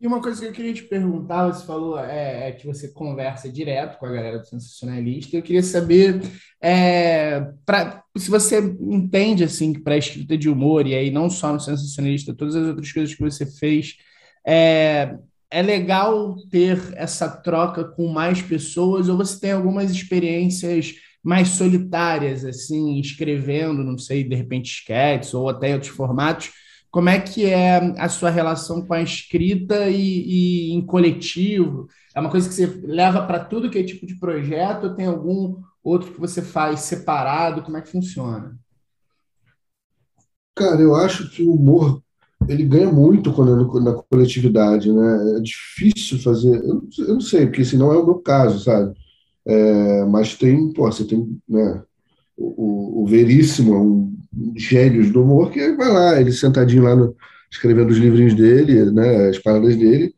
E 0.00 0.06
uma 0.06 0.22
coisa 0.22 0.40
que 0.40 0.46
eu 0.46 0.52
queria 0.52 0.72
te 0.72 0.84
perguntar, 0.84 1.48
você 1.48 1.66
falou 1.66 1.98
é, 1.98 2.48
é, 2.48 2.52
que 2.52 2.64
você 2.64 2.86
conversa 2.88 3.50
direto 3.50 3.98
com 3.98 4.06
a 4.06 4.12
galera 4.12 4.38
do 4.38 4.46
sensacionalista. 4.46 5.36
Eu 5.36 5.42
queria 5.42 5.62
saber 5.62 6.20
é, 6.62 7.40
pra, 7.66 8.04
se 8.16 8.30
você 8.30 8.60
entende 8.80 9.42
assim 9.42 9.72
para 9.72 9.94
a 9.94 9.98
escrita 9.98 10.38
de 10.38 10.48
humor 10.48 10.86
e 10.86 10.94
aí 10.94 11.10
não 11.10 11.28
só 11.28 11.52
no 11.52 11.58
sensacionalista, 11.58 12.32
todas 12.32 12.54
as 12.54 12.68
outras 12.68 12.92
coisas 12.92 13.12
que 13.12 13.20
você 13.20 13.44
fez, 13.44 13.96
é, 14.46 15.16
é 15.50 15.62
legal 15.62 16.36
ter 16.48 16.80
essa 16.94 17.28
troca 17.28 17.82
com 17.82 18.06
mais 18.06 18.40
pessoas 18.40 19.08
ou 19.08 19.16
você 19.16 19.40
tem 19.40 19.50
algumas 19.50 19.90
experiências 19.90 20.94
mais 21.24 21.48
solitárias 21.48 22.44
assim, 22.44 23.00
escrevendo, 23.00 23.82
não 23.82 23.98
sei, 23.98 24.22
de 24.22 24.36
repente 24.36 24.70
sketches 24.70 25.34
ou 25.34 25.48
até 25.48 25.74
outros 25.74 25.90
formatos 25.90 26.52
como 26.90 27.08
é 27.08 27.20
que 27.20 27.44
é 27.44 27.76
a 27.98 28.08
sua 28.08 28.30
relação 28.30 28.86
com 28.86 28.94
a 28.94 29.02
escrita 29.02 29.88
e, 29.88 30.70
e 30.70 30.72
em 30.72 30.84
coletivo? 30.84 31.86
É 32.14 32.20
uma 32.20 32.30
coisa 32.30 32.48
que 32.48 32.54
você 32.54 32.66
leva 32.84 33.26
para 33.26 33.44
tudo 33.44 33.70
que 33.70 33.78
é 33.78 33.82
tipo 33.82 34.06
de 34.06 34.18
projeto 34.18 34.84
ou 34.84 34.94
tem 34.94 35.06
algum 35.06 35.60
outro 35.82 36.12
que 36.12 36.20
você 36.20 36.40
faz 36.40 36.80
separado? 36.80 37.62
Como 37.62 37.76
é 37.76 37.82
que 37.82 37.90
funciona? 37.90 38.58
Cara, 40.56 40.80
eu 40.80 40.94
acho 40.94 41.30
que 41.30 41.42
o 41.42 41.52
humor 41.52 42.02
ele 42.48 42.64
ganha 42.64 42.90
muito 42.90 43.32
quando 43.32 43.78
é 43.78 43.80
na 43.82 43.94
coletividade, 43.94 44.90
né? 44.92 45.36
É 45.36 45.40
difícil 45.40 46.18
fazer, 46.20 46.56
eu, 46.64 46.88
eu 46.98 47.14
não 47.14 47.20
sei, 47.20 47.46
porque 47.46 47.62
esse 47.62 47.76
não 47.76 47.92
é 47.92 47.96
o 47.96 48.04
meu 48.04 48.16
caso, 48.16 48.64
sabe? 48.64 48.94
É, 49.46 50.04
mas 50.06 50.36
tem, 50.36 50.72
pô, 50.72 50.90
você 50.90 51.04
tem, 51.04 51.38
né? 51.48 51.82
O, 52.36 53.00
o, 53.00 53.02
o 53.02 53.06
Veríssimo 53.06 53.74
é 53.74 53.78
um 53.78 54.17
gênios 54.56 55.10
do 55.10 55.22
humor, 55.22 55.50
que 55.50 55.72
vai 55.72 55.88
lá, 55.88 56.20
ele 56.20 56.32
sentadinho 56.32 56.82
lá 56.82 56.94
no, 56.94 57.16
escrevendo 57.50 57.90
os 57.90 57.98
livrinhos 57.98 58.34
dele, 58.34 58.90
né, 58.90 59.28
as 59.28 59.38
paradas 59.38 59.76
dele, 59.76 60.14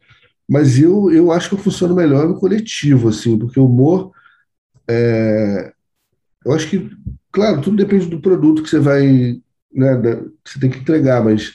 mas 0.49 0.79
eu, 0.79 1.11
eu 1.11 1.31
acho 1.31 1.49
que 1.49 1.55
eu 1.55 1.59
funciono 1.59 1.95
melhor 1.95 2.29
no 2.29 2.39
coletivo, 2.39 3.09
assim, 3.09 3.39
porque 3.39 3.61
o 3.61 3.67
humor, 3.67 4.11
é, 4.89 5.73
eu 6.45 6.53
acho 6.53 6.69
que, 6.69 6.91
claro, 7.31 7.61
tudo 7.61 7.77
depende 7.77 8.07
do 8.07 8.21
produto 8.21 8.63
que 8.63 8.69
você 8.69 8.81
vai, 8.81 9.41
né, 9.73 9.97
da, 9.97 10.17
que 10.17 10.51
você 10.53 10.59
tem 10.59 10.71
que 10.71 10.79
entregar, 10.79 11.23
mas 11.23 11.55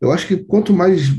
eu 0.00 0.12
acho 0.12 0.26
que 0.26 0.36
quanto 0.36 0.72
mais 0.72 1.12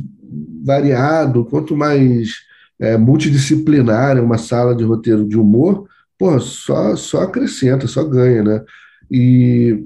variado, 0.64 1.46
quanto 1.46 1.76
mais 1.76 2.36
é, 2.80 2.98
multidisciplinar 2.98 4.18
é 4.18 4.22
uma 4.22 4.38
sala 4.38 4.74
de 4.74 4.84
roteiro 4.84 5.28
de 5.28 5.38
humor, 5.38 5.88
pô, 6.18 6.40
só, 6.40 6.96
só 6.96 7.24
acrescenta, 7.24 7.88
só 7.88 8.04
ganha, 8.04 8.44
né? 8.44 8.64
E 9.12 9.86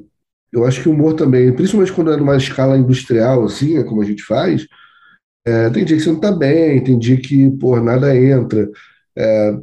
eu 0.54 0.66
acho 0.66 0.82
que 0.82 0.90
o 0.90 0.92
humor 0.92 1.16
também, 1.16 1.52
principalmente 1.54 1.94
quando 1.94 2.12
é 2.14 2.18
numa 2.18 2.38
escala 2.38 2.78
industrial, 2.78 3.46
assim, 3.46 3.78
é 3.78 3.84
como 3.84 4.02
a 4.02 4.06
gente 4.06 4.24
faz, 4.24 4.68
é, 5.46 5.70
tem 5.70 5.86
dia 5.86 5.98
que 5.98 6.04
você 6.04 6.12
não 6.12 6.20
tá 6.20 6.32
bem, 6.32 6.84
tem 6.84 6.98
dia 6.98 7.18
que, 7.18 7.50
pô, 7.52 7.80
nada 7.82 8.16
entra. 8.18 8.70
É, 9.18 9.58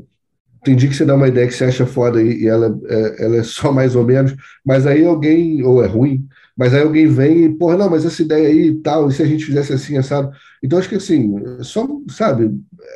tem 0.64 0.76
dia 0.76 0.88
que 0.88 0.94
você 0.96 1.04
dá 1.04 1.14
uma 1.14 1.28
ideia 1.28 1.46
que 1.48 1.54
você 1.54 1.64
acha 1.64 1.86
foda 1.86 2.22
e, 2.22 2.42
e 2.42 2.46
ela, 2.48 2.78
é, 2.88 3.24
ela 3.24 3.36
é 3.36 3.42
só 3.42 3.72
mais 3.72 3.96
ou 3.96 4.04
menos, 4.04 4.34
mas 4.64 4.86
aí 4.86 5.04
alguém, 5.04 5.62
ou 5.64 5.82
é 5.82 5.86
ruim, 5.86 6.26
mas 6.56 6.74
aí 6.74 6.82
alguém 6.82 7.06
vem 7.08 7.44
e, 7.44 7.48
porra, 7.56 7.76
não, 7.78 7.90
mas 7.90 8.04
essa 8.04 8.22
ideia 8.22 8.48
aí 8.48 8.68
e 8.68 8.82
tal, 8.82 9.08
e 9.08 9.12
se 9.12 9.22
a 9.22 9.26
gente 9.26 9.44
fizesse 9.44 9.72
assim, 9.72 9.96
assado. 9.96 10.30
Então 10.62 10.78
acho 10.78 10.88
que 10.88 10.96
assim, 10.96 11.34
só, 11.62 11.86
sabe, 12.10 12.50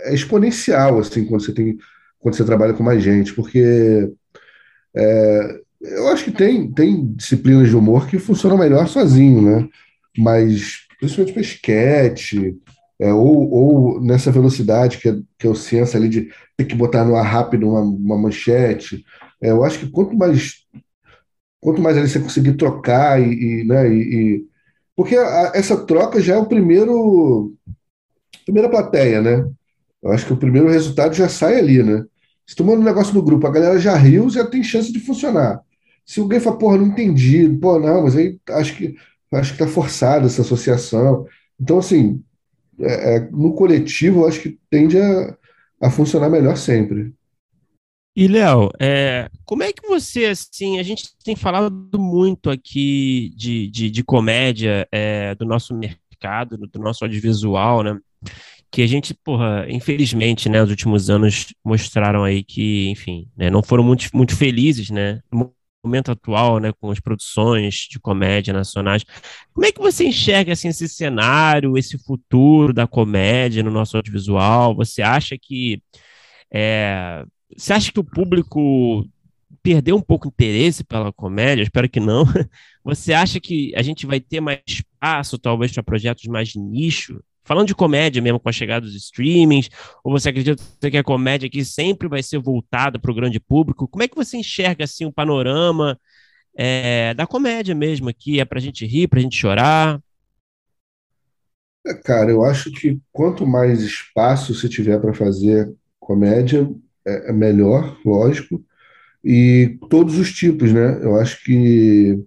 é 0.04 0.14
exponencial, 0.14 0.98
assim, 0.98 1.24
quando 1.24 1.42
você 1.42 1.52
tem, 1.54 1.78
quando 2.18 2.34
você 2.36 2.44
trabalha 2.44 2.74
com 2.74 2.82
mais 2.82 3.02
gente, 3.02 3.32
porque 3.34 4.12
é, 4.96 5.60
eu 5.84 6.08
acho 6.08 6.24
que 6.24 6.32
tem, 6.32 6.70
tem 6.72 7.06
disciplinas 7.14 7.68
de 7.68 7.76
humor 7.76 8.06
que 8.08 8.18
funcionam 8.18 8.58
melhor 8.58 8.88
sozinho, 8.88 9.42
né? 9.42 9.68
Mas, 10.16 10.86
principalmente 10.98 11.32
para 11.32 11.42
esquete, 11.42 12.56
é, 12.98 13.12
ou, 13.12 13.50
ou 13.50 14.00
nessa 14.00 14.30
velocidade 14.30 14.98
que, 14.98 15.22
que 15.38 15.46
eu 15.46 15.54
senso 15.54 15.96
ali 15.96 16.08
de 16.08 16.30
ter 16.56 16.64
que 16.64 16.74
botar 16.74 17.04
no 17.04 17.16
ar 17.16 17.26
rápido 17.26 17.68
uma, 17.68 17.80
uma 17.80 18.18
manchete, 18.18 19.04
é, 19.42 19.50
eu 19.50 19.64
acho 19.64 19.78
que 19.80 19.90
quanto 19.90 20.16
mais 20.16 20.64
quanto 21.60 21.80
mais 21.80 21.96
ali 21.96 22.08
você 22.08 22.20
conseguir 22.20 22.54
trocar 22.54 23.20
e, 23.20 23.62
e 23.62 23.64
né, 23.64 23.88
e, 23.88 23.98
e, 24.00 24.44
porque 24.94 25.16
a, 25.16 25.52
essa 25.54 25.76
troca 25.84 26.20
já 26.20 26.34
é 26.34 26.38
o 26.38 26.46
primeiro 26.46 27.54
primeira 28.44 28.68
plateia, 28.68 29.22
né? 29.22 29.50
Eu 30.02 30.12
acho 30.12 30.26
que 30.26 30.32
o 30.32 30.36
primeiro 30.36 30.68
resultado 30.68 31.14
já 31.14 31.28
sai 31.28 31.58
ali, 31.58 31.82
né? 31.82 32.04
Se 32.46 32.54
tomando 32.54 32.80
um 32.80 32.84
negócio 32.84 33.14
no 33.14 33.22
grupo, 33.22 33.46
a 33.46 33.50
galera 33.50 33.78
já 33.78 33.96
riu, 33.96 34.28
já 34.28 34.46
tem 34.46 34.62
chance 34.62 34.92
de 34.92 35.00
funcionar. 35.00 35.60
Se 36.06 36.20
alguém 36.20 36.40
fala, 36.40 36.58
porra, 36.58 36.76
não 36.76 36.88
entendi, 36.88 37.48
pô, 37.48 37.78
não, 37.78 38.02
mas 38.02 38.16
aí 38.16 38.38
acho 38.50 38.76
que 38.76 38.96
acho 39.32 39.52
que 39.52 39.58
tá 39.58 39.66
forçada 39.66 40.26
essa 40.26 40.42
associação. 40.42 41.26
Então, 41.60 41.78
assim, 41.78 42.22
é, 42.78 43.16
é, 43.16 43.20
no 43.30 43.54
coletivo, 43.54 44.26
acho 44.26 44.40
que 44.40 44.58
tende 44.70 44.98
a, 44.98 45.36
a 45.80 45.90
funcionar 45.90 46.28
melhor 46.28 46.56
sempre. 46.56 47.12
E, 48.16 48.28
Léo, 48.28 48.70
é, 48.80 49.28
como 49.44 49.64
é 49.64 49.72
que 49.72 49.86
você, 49.88 50.26
assim, 50.26 50.78
a 50.78 50.84
gente 50.84 51.10
tem 51.24 51.34
falado 51.34 51.98
muito 51.98 52.48
aqui 52.48 53.32
de, 53.36 53.68
de, 53.68 53.90
de 53.90 54.04
comédia, 54.04 54.86
é, 54.92 55.34
do 55.34 55.44
nosso 55.44 55.74
mercado, 55.74 56.56
do 56.56 56.78
nosso 56.78 57.04
audiovisual, 57.04 57.82
né? 57.82 57.98
Que 58.70 58.82
a 58.82 58.86
gente, 58.86 59.14
porra, 59.14 59.66
infelizmente, 59.68 60.48
né, 60.48 60.62
os 60.62 60.70
últimos 60.70 61.10
anos 61.10 61.52
mostraram 61.64 62.22
aí 62.22 62.42
que, 62.44 62.88
enfim, 62.88 63.28
né, 63.36 63.50
não 63.50 63.62
foram 63.62 63.82
muito, 63.82 64.08
muito 64.12 64.36
felizes, 64.36 64.90
né? 64.90 65.20
Momento 65.84 66.10
atual, 66.10 66.58
né, 66.58 66.72
com 66.80 66.90
as 66.90 67.00
produções 67.00 67.86
de 67.90 68.00
comédia 68.00 68.52
nacionais. 68.52 69.04
Como 69.52 69.66
é 69.66 69.72
que 69.72 69.80
você 69.80 70.06
enxerga 70.06 70.52
assim, 70.52 70.68
esse 70.68 70.88
cenário, 70.88 71.76
esse 71.78 71.98
futuro 71.98 72.72
da 72.72 72.86
comédia 72.86 73.62
no 73.62 73.70
nosso 73.70 73.96
audiovisual? 73.96 74.74
Você 74.76 75.02
acha 75.02 75.36
que 75.38 75.82
é, 76.52 77.24
você 77.56 77.72
acha 77.72 77.92
que 77.92 78.00
o 78.00 78.04
público 78.04 79.08
perdeu 79.62 79.96
um 79.96 80.00
pouco 80.02 80.28
interesse 80.28 80.84
pela 80.84 81.12
comédia? 81.12 81.62
Espero 81.62 81.88
que 81.88 82.00
não. 82.00 82.24
Você 82.84 83.14
acha 83.14 83.40
que 83.40 83.72
a 83.74 83.80
gente 83.80 84.06
vai 84.06 84.20
ter 84.20 84.40
mais 84.40 84.60
espaço, 84.66 85.38
talvez, 85.38 85.72
para 85.72 85.82
projetos 85.82 86.24
mais 86.26 86.54
nicho 86.54 87.18
falando 87.44 87.68
de 87.68 87.74
comédia 87.74 88.22
mesmo 88.22 88.40
com 88.40 88.48
a 88.48 88.52
chegada 88.52 88.86
dos 88.86 88.94
streamings, 88.94 89.68
ou 90.02 90.12
você 90.12 90.30
acredita 90.30 90.62
que 90.90 90.96
a 90.96 91.04
comédia 91.04 91.46
aqui 91.46 91.64
sempre 91.64 92.08
vai 92.08 92.22
ser 92.22 92.38
voltada 92.38 92.98
para 92.98 93.10
o 93.10 93.14
grande 93.14 93.38
público? 93.38 93.86
Como 93.88 94.02
é 94.02 94.08
que 94.08 94.16
você 94.16 94.36
enxerga 94.36 94.84
assim 94.84 95.04
o 95.04 95.12
panorama 95.12 95.98
é, 96.56 97.14
da 97.14 97.26
comédia 97.26 97.74
mesmo 97.74 98.08
aqui? 98.08 98.40
É 98.40 98.44
para 98.44 98.58
a 98.58 98.62
gente 98.62 98.86
rir, 98.86 99.08
para 99.08 99.18
a 99.18 99.22
gente 99.22 99.36
chorar? 99.36 100.00
É, 101.86 101.92
cara, 101.92 102.30
eu 102.30 102.42
acho 102.42 102.70
que 102.72 102.98
quanto 103.12 103.46
mais 103.46 103.82
espaço 103.82 104.54
você 104.54 104.68
tiver 104.68 104.98
para 104.98 105.12
fazer 105.12 105.70
comédia, 106.00 106.68
é, 107.06 107.30
é 107.30 107.32
melhor, 107.32 107.98
lógico, 108.04 108.64
e 109.22 109.78
todos 109.88 110.18
os 110.18 110.32
tipos, 110.32 110.72
né? 110.72 111.02
Eu 111.02 111.16
acho 111.16 111.42
que 111.44 112.22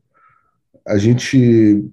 a 0.86 0.98
gente, 0.98 1.86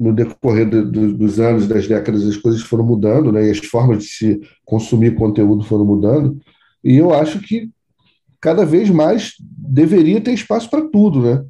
no 0.00 0.14
decorrer 0.14 0.68
do, 0.68 0.90
do, 0.90 1.12
dos 1.12 1.38
anos, 1.38 1.68
das 1.68 1.86
décadas, 1.86 2.26
as 2.26 2.38
coisas 2.38 2.62
foram 2.62 2.84
mudando, 2.84 3.30
né? 3.30 3.46
E 3.46 3.50
as 3.50 3.58
formas 3.58 3.98
de 3.98 4.08
se 4.08 4.40
consumir 4.64 5.14
conteúdo 5.14 5.62
foram 5.62 5.84
mudando, 5.84 6.40
e 6.82 6.96
eu 6.96 7.12
acho 7.12 7.38
que 7.40 7.70
cada 8.40 8.64
vez 8.64 8.88
mais 8.88 9.34
deveria 9.38 10.20
ter 10.22 10.32
espaço 10.32 10.70
para 10.70 10.88
tudo, 10.88 11.20
né? 11.20 11.44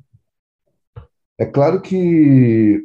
É 1.38 1.46
claro 1.46 1.80
que 1.80 2.84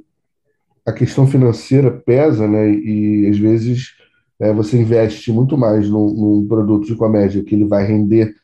a 0.85 0.93
questão 0.93 1.25
financeira 1.25 1.89
pesa, 1.91 2.47
né? 2.47 2.71
E 2.71 3.27
às 3.27 3.37
vezes 3.39 3.95
é, 4.39 4.53
você 4.53 4.79
investe 4.79 5.31
muito 5.31 5.57
mais 5.57 5.89
num, 5.89 6.13
num, 6.13 6.47
produto 6.47 6.85
de 6.85 6.95
comédia 6.95 7.43
que 7.43 7.55
ele 7.55 7.65
vai 7.65 7.85
render 7.85 8.35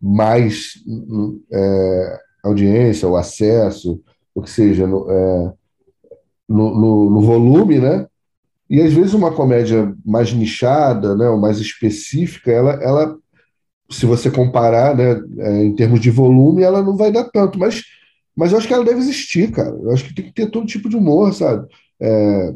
mais 0.00 0.74
é, 1.52 2.20
audiência, 2.42 3.06
ou 3.06 3.16
acesso, 3.16 4.02
o 4.34 4.40
que 4.40 4.48
seja, 4.48 4.86
no, 4.86 5.10
é, 5.10 5.52
no, 6.50 6.74
no, 6.74 7.10
no, 7.10 7.20
volume, 7.20 7.78
né? 7.78 8.06
E 8.68 8.80
às 8.80 8.92
vezes 8.92 9.14
uma 9.14 9.32
comédia 9.32 9.94
mais 10.04 10.32
nichada, 10.32 11.14
né, 11.16 11.28
ou 11.28 11.38
mais 11.38 11.58
específica, 11.60 12.50
ela, 12.50 12.72
ela 12.82 13.16
se 13.90 14.04
você 14.04 14.30
comparar, 14.30 14.96
né, 14.96 15.20
é, 15.38 15.64
em 15.64 15.74
termos 15.74 16.00
de 16.00 16.10
volume, 16.10 16.62
ela 16.62 16.82
não 16.82 16.96
vai 16.96 17.12
dar 17.12 17.24
tanto, 17.24 17.58
mas, 17.58 17.82
mas 18.36 18.52
eu 18.52 18.58
acho 18.58 18.66
que 18.66 18.74
ela 18.74 18.84
deve 18.84 18.98
existir, 18.98 19.50
cara. 19.52 19.70
Eu 19.70 19.92
acho 19.92 20.04
que 20.04 20.14
tem 20.14 20.24
que 20.24 20.32
ter 20.32 20.50
todo 20.50 20.66
tipo 20.66 20.88
de 20.88 20.96
humor, 20.96 21.32
sabe? 21.32 21.68
É, 22.00 22.54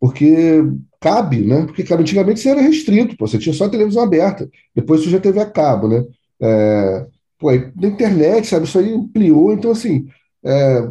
porque 0.00 0.64
cabe, 1.00 1.42
né? 1.44 1.64
Porque 1.66 1.82
cara, 1.84 2.00
antigamente 2.00 2.40
você 2.40 2.50
era 2.50 2.60
restrito, 2.60 3.16
pô, 3.16 3.26
você 3.26 3.38
tinha 3.38 3.52
só 3.52 3.64
a 3.64 3.70
televisão 3.70 4.02
aberta, 4.02 4.48
depois 4.74 5.02
você 5.02 5.10
já 5.10 5.20
teve 5.20 5.40
a 5.40 5.46
cabo, 5.46 5.88
né? 5.88 6.04
É, 6.40 7.06
pô, 7.38 7.50
na 7.50 7.88
internet, 7.88 8.46
sabe? 8.46 8.66
Isso 8.66 8.78
aí 8.78 8.92
ampliou, 8.92 9.52
então 9.52 9.70
assim, 9.72 10.08
é, 10.44 10.88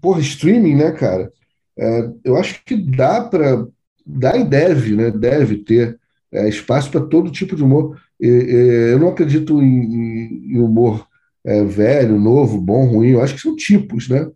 porra, 0.00 0.20
streaming, 0.20 0.76
né, 0.76 0.92
cara? 0.92 1.32
É, 1.78 2.10
eu 2.24 2.36
acho 2.36 2.64
que 2.64 2.76
dá 2.76 3.22
para, 3.22 3.66
dá 4.06 4.36
e 4.36 4.44
deve, 4.44 4.94
né? 4.94 5.10
Deve 5.10 5.58
ter 5.58 5.98
é, 6.32 6.48
espaço 6.48 6.90
para 6.90 7.06
todo 7.06 7.30
tipo 7.30 7.56
de 7.56 7.62
humor. 7.62 8.00
Eu 8.20 8.98
não 8.98 9.08
acredito 9.08 9.60
em, 9.60 10.54
em 10.54 10.58
humor 10.58 11.06
é, 11.44 11.62
velho, 11.64 12.18
novo, 12.18 12.60
bom, 12.60 12.86
ruim. 12.86 13.10
Eu 13.10 13.22
acho 13.22 13.34
que 13.34 13.40
são 13.40 13.54
tipos, 13.54 14.08
né? 14.08 14.30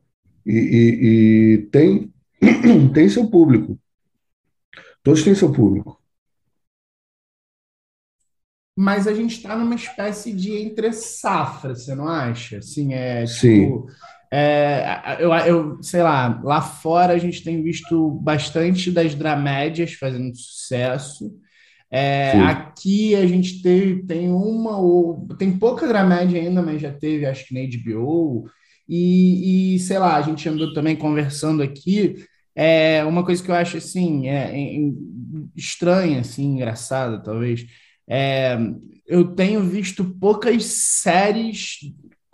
E, 0.44 0.52
e, 0.52 1.54
e 1.54 1.58
tem 1.70 2.12
tem 2.92 3.08
seu 3.08 3.28
público. 3.28 3.78
Todos 5.02 5.22
têm 5.22 5.34
seu 5.34 5.50
público. 5.52 5.98
Mas 8.76 9.08
a 9.08 9.12
gente 9.12 9.36
está 9.36 9.56
numa 9.56 9.74
espécie 9.74 10.32
de 10.32 10.52
entre 10.52 10.92
safra, 10.92 11.74
você 11.74 11.96
não 11.96 12.06
acha? 12.06 12.58
Assim, 12.58 12.94
é 12.94 13.24
tipo, 13.24 13.34
Sim. 13.34 13.86
É, 14.30 15.16
eu, 15.20 15.32
eu 15.32 15.82
sei 15.82 16.02
lá, 16.02 16.40
lá 16.44 16.60
fora 16.60 17.14
a 17.14 17.18
gente 17.18 17.42
tem 17.42 17.62
visto 17.62 18.10
bastante 18.22 18.90
das 18.90 19.14
dramédias 19.14 19.94
fazendo 19.94 20.36
sucesso. 20.36 21.30
É, 21.90 22.32
aqui 22.40 23.14
a 23.14 23.26
gente 23.26 23.62
teve, 23.62 24.02
tem 24.04 24.30
uma 24.30 24.76
ou 24.78 25.26
tem 25.38 25.58
pouca 25.58 25.88
dramédia 25.88 26.40
ainda, 26.40 26.60
mas 26.60 26.82
já 26.82 26.92
teve, 26.92 27.24
acho 27.24 27.46
que 27.46 27.54
na 27.54 27.60
HBO. 27.60 28.44
E, 28.88 29.74
e, 29.76 29.78
sei 29.80 29.98
lá, 29.98 30.16
a 30.16 30.22
gente 30.22 30.48
andou 30.48 30.72
também 30.72 30.96
conversando 30.96 31.62
aqui. 31.62 32.16
É 32.54 33.04
uma 33.04 33.24
coisa 33.24 33.42
que 33.42 33.50
eu 33.50 33.54
acho 33.54 33.76
assim 33.76 34.28
é, 34.28 34.52
estranha, 35.56 36.20
assim, 36.20 36.44
engraçada, 36.44 37.22
talvez. 37.22 37.66
É, 38.08 38.58
eu 39.06 39.34
tenho 39.34 39.62
visto 39.62 40.04
poucas 40.04 40.64
séries 40.64 41.78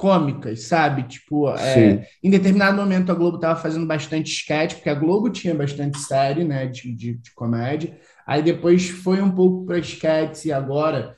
cômicas, 0.04 0.64
sabe? 0.64 1.04
Tipo, 1.04 1.48
é, 1.56 2.06
em 2.22 2.28
determinado 2.28 2.76
momento 2.76 3.10
a 3.10 3.14
Globo 3.14 3.36
estava 3.36 3.58
fazendo 3.58 3.86
bastante 3.86 4.30
sketch, 4.30 4.74
porque 4.74 4.90
a 4.90 4.94
Globo 4.94 5.30
tinha 5.30 5.54
bastante 5.54 5.98
série, 5.98 6.44
né, 6.44 6.66
de, 6.66 6.94
de, 6.94 7.14
de 7.14 7.32
comédia. 7.34 7.96
Aí 8.26 8.42
depois 8.42 8.86
foi 8.86 9.22
um 9.22 9.30
pouco 9.30 9.64
para 9.64 9.78
sketch 9.78 10.44
e 10.44 10.52
agora 10.52 11.16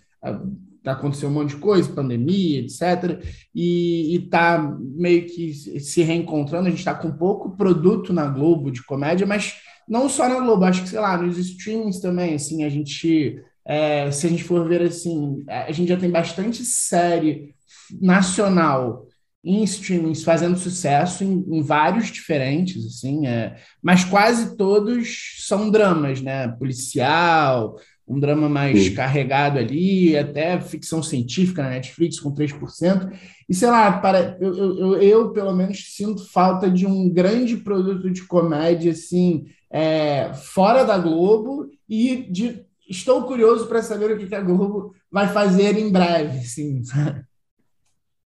tá 0.84 0.92
aconteceu 0.92 1.28
um 1.28 1.32
monte 1.32 1.56
de 1.56 1.56
coisa, 1.56 1.92
pandemia, 1.92 2.60
etc. 2.60 3.20
E, 3.52 4.22
está 4.24 4.56
meio 4.80 5.26
que 5.26 5.52
se 5.52 6.02
reencontrando. 6.04 6.68
A 6.68 6.70
gente 6.70 6.78
está 6.78 6.94
com 6.94 7.10
pouco 7.10 7.56
produto 7.56 8.12
na 8.12 8.28
Globo 8.28 8.70
de 8.70 8.84
comédia, 8.84 9.26
mas 9.26 9.56
não 9.88 10.08
só 10.08 10.28
na 10.28 10.38
Globo, 10.38 10.64
acho 10.64 10.84
que, 10.84 10.88
sei 10.88 11.00
lá, 11.00 11.20
nos 11.20 11.36
streamings 11.38 11.98
também, 11.98 12.36
assim, 12.36 12.62
a 12.62 12.68
gente, 12.68 13.42
é, 13.64 14.12
se 14.12 14.28
a 14.28 14.30
gente 14.30 14.44
for 14.44 14.68
ver 14.68 14.82
assim, 14.82 15.42
a 15.48 15.72
gente 15.72 15.88
já 15.88 15.96
tem 15.96 16.08
bastante 16.08 16.64
série 16.64 17.56
nacional 18.00 19.06
em 19.44 19.62
streamings 19.62 20.24
fazendo 20.24 20.58
sucesso 20.58 21.22
em, 21.22 21.44
em 21.48 21.62
vários 21.62 22.10
diferentes, 22.10 22.84
assim, 22.84 23.26
é, 23.28 23.56
mas 23.80 24.04
quase 24.04 24.56
todos 24.56 25.36
são 25.46 25.70
dramas, 25.70 26.20
né? 26.20 26.48
Policial, 26.48 27.76
um 28.08 28.20
drama 28.20 28.48
mais 28.48 28.84
Sim. 28.84 28.94
carregado 28.94 29.58
ali, 29.58 30.16
até 30.16 30.60
ficção 30.60 31.02
científica 31.02 31.62
na 31.62 31.70
Netflix 31.70 32.20
com 32.20 32.32
3%. 32.32 33.12
E 33.48 33.54
sei 33.54 33.68
lá, 33.68 33.98
para, 33.98 34.36
eu, 34.40 34.54
eu, 34.54 35.02
eu, 35.02 35.30
pelo 35.30 35.54
menos 35.54 35.94
sinto 35.94 36.28
falta 36.30 36.70
de 36.70 36.86
um 36.86 37.08
grande 37.08 37.56
produto 37.56 38.10
de 38.10 38.22
comédia 38.24 38.92
assim, 38.92 39.46
é, 39.70 40.32
fora 40.34 40.84
da 40.84 40.98
Globo 40.98 41.68
e 41.88 42.28
de, 42.30 42.64
estou 42.88 43.24
curioso 43.24 43.66
para 43.66 43.82
saber 43.82 44.12
o 44.12 44.18
que, 44.18 44.26
que 44.26 44.34
a 44.34 44.40
Globo 44.40 44.94
vai 45.10 45.28
fazer 45.28 45.76
em 45.76 45.90
breve. 45.90 46.38
Assim, 46.38 46.82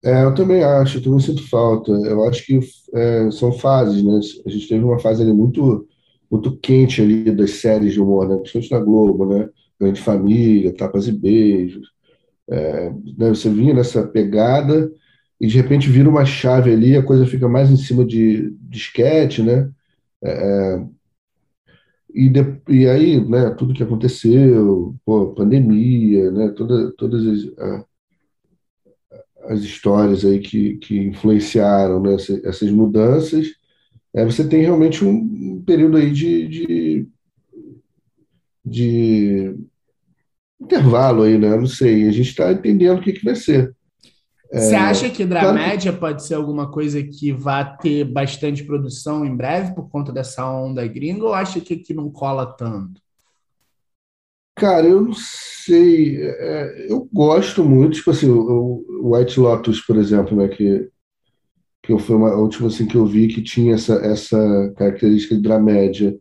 É, 0.04 0.22
eu 0.22 0.34
também 0.34 0.62
acho, 0.62 0.98
eu 0.98 1.02
também 1.02 1.20
sinto 1.20 1.48
falta. 1.48 1.90
Eu 1.92 2.24
acho 2.28 2.44
que 2.46 2.60
é, 2.94 3.30
são 3.30 3.52
fases, 3.52 4.02
né? 4.02 4.20
A 4.46 4.50
gente 4.50 4.68
teve 4.68 4.84
uma 4.84 4.98
fase 4.98 5.22
ali 5.22 5.32
muito, 5.32 5.86
muito 6.30 6.56
quente 6.58 7.02
ali 7.02 7.30
das 7.32 7.52
séries 7.52 7.92
de 7.94 8.00
humor, 8.00 8.28
né? 8.28 8.36
Principalmente 8.36 8.70
na 8.72 8.80
Globo, 8.80 9.26
né? 9.26 9.48
Grande 9.80 10.00
Família, 10.00 10.74
Tapas 10.74 11.08
e 11.08 11.12
Beijos. 11.12 11.88
É, 12.50 12.90
né, 13.18 13.28
você 13.30 13.50
vinha 13.50 13.74
nessa 13.74 14.06
pegada 14.06 14.90
e 15.40 15.46
de 15.46 15.56
repente 15.56 15.88
vira 15.90 16.08
uma 16.08 16.24
chave 16.26 16.72
ali, 16.72 16.96
a 16.96 17.02
coisa 17.02 17.26
fica 17.26 17.48
mais 17.48 17.70
em 17.70 17.76
cima 17.76 18.04
de, 18.04 18.50
de 18.52 18.78
sketch, 18.78 19.40
né? 19.40 19.70
É, 20.22 20.30
é, 20.76 20.86
e, 22.14 22.28
de, 22.28 22.40
e 22.68 22.88
aí, 22.88 23.20
né, 23.28 23.50
tudo 23.50 23.74
que 23.74 23.82
aconteceu, 23.82 24.94
pô, 25.04 25.34
pandemia, 25.34 26.30
né, 26.30 26.48
toda, 26.50 26.90
todas 26.96 27.24
as, 27.26 27.87
as 29.48 29.60
histórias 29.60 30.24
aí 30.24 30.40
que, 30.40 30.76
que 30.76 30.98
influenciaram 30.98 32.00
né, 32.00 32.14
essas 32.44 32.70
mudanças, 32.70 33.48
é, 34.14 34.24
você 34.24 34.46
tem 34.46 34.62
realmente 34.62 35.04
um, 35.04 35.62
período 35.64 35.96
aí 35.96 36.10
de, 36.10 36.48
de, 36.48 37.08
de 38.64 39.54
intervalo 40.60 41.22
aí, 41.22 41.38
né? 41.38 41.56
Não 41.56 41.66
sei, 41.66 42.08
a 42.08 42.12
gente 42.12 42.28
está 42.28 42.52
entendendo 42.52 42.98
o 42.98 43.02
que, 43.02 43.12
que 43.12 43.24
vai 43.24 43.34
ser. 43.34 43.74
Você 44.52 44.74
é, 44.74 44.78
acha 44.78 45.10
que 45.10 45.26
Dramédia 45.26 45.92
claro 45.92 45.98
pode 45.98 46.24
ser 46.24 46.34
alguma 46.34 46.70
coisa 46.70 47.02
que 47.02 47.32
vá 47.32 47.62
ter 47.64 48.04
bastante 48.04 48.64
produção 48.64 49.24
em 49.24 49.36
breve 49.36 49.74
por 49.74 49.90
conta 49.90 50.10
dessa 50.10 50.50
onda 50.50 50.86
gringa 50.86 51.24
ou 51.24 51.34
acha 51.34 51.60
que 51.60 51.74
aqui 51.74 51.92
não 51.92 52.10
cola 52.10 52.46
tanto? 52.46 53.00
Cara, 54.58 54.86
eu 54.86 55.00
não 55.00 55.14
sei. 55.14 56.20
É, 56.20 56.86
eu 56.88 57.08
gosto 57.12 57.64
muito, 57.64 57.94
tipo 57.94 58.10
assim, 58.10 58.28
o, 58.28 58.84
White 59.02 59.38
Lotus, 59.38 59.80
por 59.80 59.96
exemplo, 59.96 60.36
né, 60.36 60.48
que, 60.48 60.88
que 61.82 61.98
foi 61.98 62.16
uma, 62.16 62.30
a 62.30 62.36
última 62.36 62.68
assim, 62.68 62.86
que 62.86 62.96
eu 62.96 63.06
vi 63.06 63.28
que 63.28 63.40
tinha 63.42 63.74
essa, 63.74 63.94
essa 63.94 64.74
característica 64.76 65.36
de 65.36 65.42
dramédia. 65.42 66.16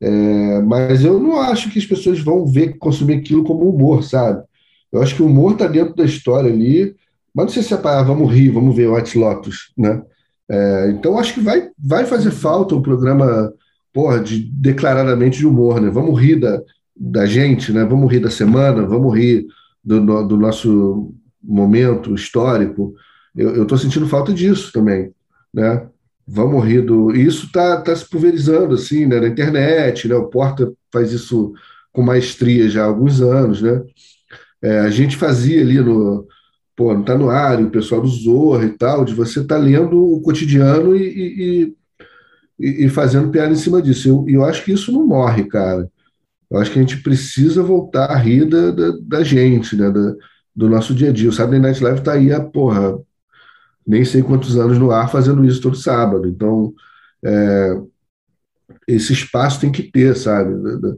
É, 0.00 0.60
mas 0.62 1.04
eu 1.04 1.18
não 1.20 1.40
acho 1.40 1.70
que 1.70 1.78
as 1.78 1.86
pessoas 1.86 2.20
vão 2.20 2.46
ver, 2.46 2.78
consumir 2.78 3.14
aquilo 3.14 3.44
como 3.44 3.68
humor, 3.68 4.02
sabe? 4.04 4.44
Eu 4.92 5.02
acho 5.02 5.14
que 5.14 5.22
o 5.22 5.26
humor 5.26 5.52
está 5.52 5.66
dentro 5.66 5.94
da 5.94 6.04
história 6.04 6.50
ali, 6.52 6.94
mas 7.34 7.46
não 7.46 7.52
sei 7.52 7.62
se 7.62 7.74
é 7.74 7.76
para, 7.76 8.00
ah, 8.00 8.02
vamos 8.02 8.32
rir, 8.32 8.50
vamos 8.50 8.74
ver 8.74 8.88
White 8.88 9.18
Lotus, 9.18 9.72
né? 9.76 10.02
É, 10.50 10.90
então 10.90 11.18
acho 11.18 11.34
que 11.34 11.40
vai, 11.40 11.70
vai 11.78 12.06
fazer 12.06 12.30
falta 12.30 12.74
um 12.74 12.82
programa, 12.82 13.52
porra, 13.92 14.20
de, 14.20 14.50
declaradamente 14.52 15.38
de 15.38 15.46
humor, 15.46 15.80
né? 15.80 15.90
Vamos 15.90 16.18
rir 16.20 16.36
da, 16.40 16.62
da 16.98 17.26
gente, 17.26 17.72
né? 17.72 17.84
Vamos 17.84 18.10
rir 18.10 18.20
da 18.20 18.30
semana, 18.30 18.86
vamos 18.86 19.16
rir 19.16 19.46
do, 19.84 20.00
do 20.24 20.36
nosso 20.36 21.14
momento 21.42 22.14
histórico. 22.14 22.94
Eu 23.36 23.62
estou 23.62 23.78
sentindo 23.78 24.08
falta 24.08 24.32
disso 24.32 24.72
também, 24.72 25.12
né? 25.54 25.88
vamos 26.28 26.64
rir 26.64 26.82
do. 26.82 27.14
E 27.14 27.24
isso 27.24 27.46
está 27.46 27.80
tá 27.80 27.96
se 27.96 28.08
pulverizando 28.08 28.74
assim, 28.74 29.06
né, 29.06 29.18
na 29.18 29.28
internet, 29.28 30.06
né? 30.06 30.14
O 30.14 30.26
Porta 30.26 30.70
faz 30.92 31.10
isso 31.12 31.54
com 31.90 32.02
maestria 32.02 32.68
já 32.68 32.82
há 32.84 32.86
alguns 32.86 33.22
anos, 33.22 33.62
né? 33.62 33.82
É, 34.62 34.80
a 34.80 34.90
gente 34.90 35.16
fazia 35.16 35.60
ali 35.62 35.80
no 35.80 36.26
pô, 36.76 36.92
no 36.94 37.04
Tá 37.04 37.16
No 37.16 37.30
Ar, 37.30 37.60
o 37.60 37.70
pessoal 37.70 38.00
do 38.02 38.08
Zorra 38.08 38.64
e 38.66 38.70
tal, 38.70 39.04
de 39.04 39.14
você 39.14 39.42
tá 39.44 39.56
lendo 39.56 40.00
o 40.14 40.20
cotidiano 40.20 40.94
e, 40.94 41.02
e, 41.02 41.74
e, 42.60 42.84
e, 42.86 42.88
fazendo 42.88 43.30
piada 43.30 43.52
em 43.52 43.56
cima 43.56 43.80
disso. 43.80 44.08
E 44.28 44.34
eu, 44.34 44.42
eu 44.42 44.44
acho 44.44 44.64
que 44.64 44.72
isso 44.72 44.92
não 44.92 45.06
morre, 45.06 45.44
cara. 45.44 45.90
Eu 46.50 46.58
acho 46.58 46.72
que 46.72 46.78
a 46.78 46.82
gente 46.82 47.02
precisa 47.02 47.62
voltar 47.62 48.10
a 48.10 48.16
rir 48.16 48.46
da, 48.46 48.70
da, 48.70 48.92
da 49.02 49.22
gente, 49.22 49.76
né? 49.76 49.90
Da, 49.90 50.14
do 50.54 50.68
nosso 50.68 50.94
dia 50.94 51.10
a 51.10 51.12
dia. 51.12 51.28
O 51.28 51.32
Saturday 51.32 51.60
Night 51.60 51.82
Live 51.82 51.98
está 52.00 52.12
aí 52.12 52.32
a 52.32 52.40
porra, 52.40 52.98
nem 53.86 54.04
sei 54.04 54.22
quantos 54.22 54.56
anos 54.58 54.78
no 54.78 54.90
ar 54.90 55.10
fazendo 55.10 55.44
isso 55.44 55.60
todo 55.60 55.76
sábado. 55.76 56.26
Então, 56.26 56.74
é, 57.24 57.76
esse 58.86 59.12
espaço 59.12 59.60
tem 59.60 59.70
que 59.70 59.82
ter, 59.84 60.16
sabe? 60.16 60.54
Da, 60.80 60.96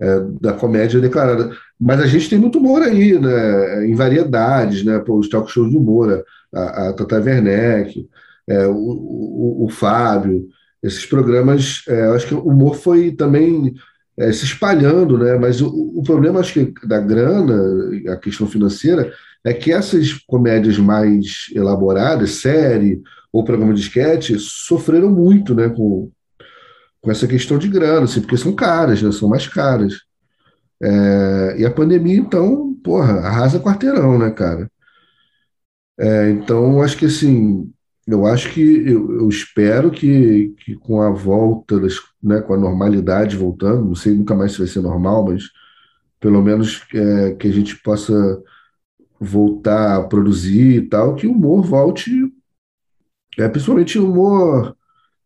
é, 0.00 0.20
da 0.40 0.52
comédia 0.52 1.00
declarada. 1.00 1.54
Mas 1.78 2.00
a 2.00 2.06
gente 2.06 2.28
tem 2.28 2.38
muito 2.38 2.58
humor 2.58 2.82
aí, 2.82 3.18
né? 3.18 3.86
Em 3.86 3.94
variedades, 3.94 4.84
né? 4.84 4.98
Pô, 4.98 5.18
os 5.18 5.28
talk 5.28 5.50
shows 5.50 5.70
de 5.70 5.76
humor, 5.76 6.24
a, 6.54 6.88
a 6.88 6.92
Tata 6.92 7.20
Werneck, 7.20 8.08
é, 8.48 8.66
o, 8.66 8.74
o, 8.74 9.64
o, 9.66 9.68
Fábio, 9.68 10.48
esses 10.82 11.06
programas, 11.06 11.82
é, 11.88 12.06
eu 12.06 12.14
acho 12.14 12.26
que 12.26 12.34
o 12.34 12.46
humor 12.46 12.76
foi 12.76 13.12
também 13.12 13.74
é, 14.20 14.30
se 14.32 14.44
espalhando, 14.44 15.16
né? 15.16 15.36
Mas 15.38 15.62
o, 15.62 15.68
o, 15.98 16.02
problema, 16.02 16.40
acho 16.40 16.52
que, 16.52 16.86
da 16.86 17.00
grana, 17.00 17.54
a 18.12 18.16
questão 18.18 18.46
financeira, 18.46 19.12
é 19.42 19.54
que 19.54 19.72
essas 19.72 20.12
comédias 20.12 20.78
mais 20.78 21.46
elaboradas, 21.54 22.32
série 22.32 23.00
ou 23.32 23.42
programa 23.44 23.72
de 23.72 23.80
sketch, 23.80 24.32
sofreram 24.38 25.10
muito, 25.10 25.54
né? 25.54 25.70
Com, 25.70 26.10
com 27.00 27.10
essa 27.10 27.26
questão 27.26 27.56
de 27.56 27.66
grana, 27.66 28.04
assim, 28.04 28.20
porque 28.20 28.36
são 28.36 28.54
caras, 28.54 29.02
né? 29.02 29.10
São 29.10 29.28
mais 29.28 29.48
caras. 29.48 29.94
É, 30.82 31.56
e 31.58 31.64
a 31.64 31.70
pandemia, 31.70 32.16
então, 32.16 32.74
porra, 32.84 33.20
arrasa 33.20 33.58
quarteirão, 33.58 34.18
né, 34.18 34.30
cara? 34.30 34.70
É, 35.98 36.30
então, 36.30 36.82
acho 36.82 36.96
que 36.96 37.06
assim, 37.06 37.70
eu 38.10 38.26
acho 38.26 38.50
que 38.52 38.60
eu, 38.60 39.20
eu 39.20 39.28
espero 39.28 39.90
que, 39.90 40.54
que, 40.64 40.74
com 40.76 41.00
a 41.00 41.10
volta, 41.10 41.78
das, 41.78 41.94
né, 42.22 42.40
com 42.40 42.54
a 42.54 42.58
normalidade 42.58 43.36
voltando, 43.36 43.84
não 43.84 43.94
sei 43.94 44.14
nunca 44.14 44.34
mais 44.34 44.52
se 44.52 44.58
vai 44.58 44.66
ser 44.66 44.80
normal, 44.80 45.24
mas 45.26 45.44
pelo 46.18 46.42
menos 46.42 46.82
é, 46.94 47.32
que 47.34 47.48
a 47.48 47.52
gente 47.52 47.76
possa 47.82 48.42
voltar 49.18 49.96
a 49.96 50.04
produzir 50.04 50.76
e 50.76 50.88
tal, 50.88 51.14
que 51.14 51.26
o 51.26 51.32
humor 51.32 51.62
volte, 51.62 52.10
é, 53.38 53.48
principalmente 53.48 53.98
o 53.98 54.10
humor, 54.10 54.76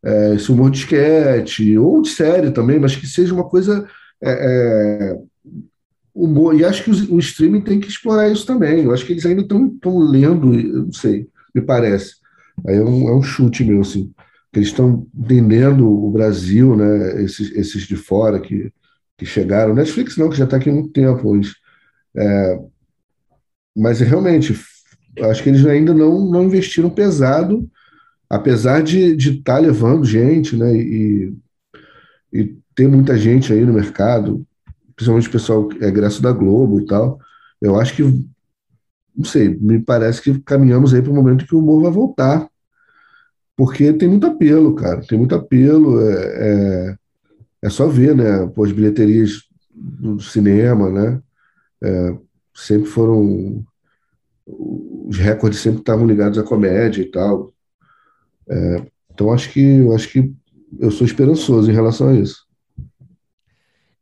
é, 0.05 0.35
esse 0.35 0.53
humor 0.53 0.71
de 0.71 0.79
esquete, 0.79 1.79
ou 1.79 2.03
de 2.03 2.11
série 2.11 2.51
também, 2.51 2.79
mas 2.79 2.97
que 2.97 3.07
seja 3.07 3.35
uma 3.35 3.49
coisa 3.49 3.89
é, 4.23 5.13
é 5.13 5.19
humor, 6.15 6.55
e 6.55 6.65
acho 6.65 6.85
que 6.85 6.91
o, 6.91 7.15
o, 7.17 7.19
streaming 7.19 7.61
tem 7.61 7.81
que 7.81 7.89
explorar 7.89 8.29
isso 8.31 8.47
também. 8.47 8.85
Eu 8.85 8.93
acho 8.93 9.05
que 9.05 9.13
eles 9.13 9.27
ainda 9.27 9.43
estão 9.43 9.99
lendo, 9.99 10.47
não 10.47 10.93
sei, 10.93 11.29
me 11.55 11.61
parece 11.61 12.24
Aí 12.67 12.77
é 12.77 12.83
um, 12.83 13.09
é 13.09 13.15
um 13.15 13.23
chute 13.23 13.65
meu, 13.65 13.81
assim. 13.81 14.13
Eles 14.53 14.69
estão 14.69 15.07
entendendo 15.15 15.89
o 15.89 16.11
Brasil, 16.11 16.77
né? 16.77 17.23
Esses, 17.23 17.51
esses 17.53 17.83
de 17.85 17.97
fora 17.97 18.41
que, 18.41 18.73
que 19.19 19.27
chegaram. 19.27 19.75
Netflix 19.75 20.17
não, 20.17 20.31
que 20.31 20.37
já 20.37 20.45
está 20.45 20.57
aqui 20.57 20.71
há 20.71 20.73
muito 20.73 20.91
tempo. 20.91 21.35
Eles, 21.35 21.55
é, 22.17 22.61
mas 23.77 24.01
realmente, 24.01 24.55
acho 25.23 25.43
que 25.43 25.49
eles 25.49 25.67
ainda 25.67 25.93
não, 25.93 26.31
não 26.31 26.45
investiram 26.45 26.89
pesado, 26.89 27.69
apesar 28.31 28.83
de 28.83 29.17
estar 29.17 29.55
tá 29.55 29.59
levando 29.59 30.05
gente, 30.05 30.57
né? 30.57 30.73
E, 30.75 31.35
e 32.33 32.57
ter 32.75 32.89
muita 32.89 33.17
gente 33.17 33.53
aí 33.53 33.65
no 33.65 33.73
mercado, 33.73 34.47
principalmente 34.95 35.29
o 35.29 35.33
pessoal 35.33 35.69
é 35.81 35.91
graça 35.91 36.21
da 36.21 36.33
Globo 36.33 36.81
e 36.81 36.87
tal. 36.87 37.19
Eu 37.61 37.79
acho 37.79 37.95
que 37.95 38.03
não 39.17 39.25
sei, 39.25 39.57
me 39.61 39.79
parece 39.81 40.21
que 40.21 40.39
caminhamos 40.41 40.93
aí 40.93 41.01
para 41.01 41.13
o 41.13 41.15
momento 41.15 41.47
que 41.47 41.55
o 41.55 41.59
humor 41.61 41.83
vai 41.83 41.93
voltar. 41.93 42.49
Porque 43.57 43.93
tem 43.93 44.09
muito 44.09 44.27
apelo, 44.27 44.75
cara. 44.75 45.01
Tem 45.07 45.17
muito 45.17 45.35
apelo. 45.35 46.01
É, 46.01 46.15
é, 46.93 46.97
é 47.63 47.71
só 47.71 47.87
ver, 47.87 48.15
né? 48.17 48.47
Pô, 48.55 48.65
as 48.65 48.73
bilheterias 48.73 49.45
do 49.73 50.21
cinema, 50.21 50.91
né? 50.91 51.23
É, 51.83 52.17
sempre 52.55 52.89
foram. 52.91 53.65
Os 54.47 55.17
recordes 55.17 55.61
sempre 55.61 55.81
estavam 55.81 56.07
ligados 56.07 56.39
à 56.39 56.43
comédia 56.43 57.03
e 57.03 57.11
tal. 57.11 57.53
É, 58.49 58.87
então 59.13 59.33
acho 59.33 59.51
que 59.53 59.89
acho 59.95 60.09
que 60.11 60.35
eu 60.79 60.91
sou 60.91 61.07
esperançoso 61.07 61.71
em 61.71 61.75
relação 61.75 62.09
a 62.09 62.15
isso. 62.15 62.45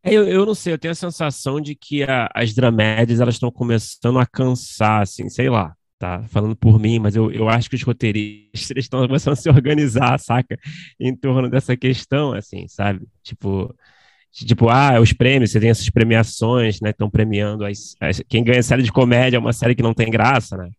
É, 0.05 0.13
eu, 0.13 0.27
eu 0.27 0.45
não 0.45 0.55
sei, 0.55 0.73
eu 0.73 0.79
tenho 0.79 0.93
a 0.93 0.97
sensação 0.97 1.61
de 1.61 1.75
que 1.75 2.03
a, 2.03 2.29
as 2.35 2.53
dramédias 2.53 3.21
elas 3.21 3.37
estão 3.37 3.51
começando 3.51 4.19
a 4.19 4.27
cansar, 4.27 5.03
assim, 5.03 5.29
sei 5.29 5.49
lá, 5.49 5.75
tá 5.99 6.25
falando 6.29 6.57
por 6.57 6.81
mim, 6.81 6.99
mas 6.99 7.15
eu, 7.15 7.31
eu 7.31 7.49
acho 7.49 7.71
que 7.71 7.77
os 7.77 7.83
roteiristas 7.83 8.77
estão 8.77 9.07
começando 9.07 9.35
a 9.35 9.37
se 9.37 9.49
organizar, 9.49 10.19
saca? 10.19 10.59
Em 10.99 11.15
torno 11.15 11.49
dessa 11.49 11.77
questão, 11.77 12.33
assim, 12.33 12.67
sabe? 12.67 13.03
Tipo, 13.23 13.73
tipo, 14.33 14.69
ah, 14.69 14.99
os 15.01 15.13
prêmios, 15.13 15.53
você 15.53 15.61
tem 15.61 15.71
essas 15.71 15.89
premiações, 15.89 16.81
né? 16.81 16.91
Estão 16.91 17.09
premiando 17.09 17.65
as, 17.65 17.95
as, 18.01 18.21
quem 18.29 18.43
ganha 18.43 18.63
série 18.63 18.83
de 18.83 18.91
comédia 18.91 19.37
é 19.37 19.41
uma 19.41 19.53
série 19.53 19.77
que 19.77 19.83
não 19.83 19.95
tem 19.95 20.11
graça, 20.11 20.57
né? 20.57 20.71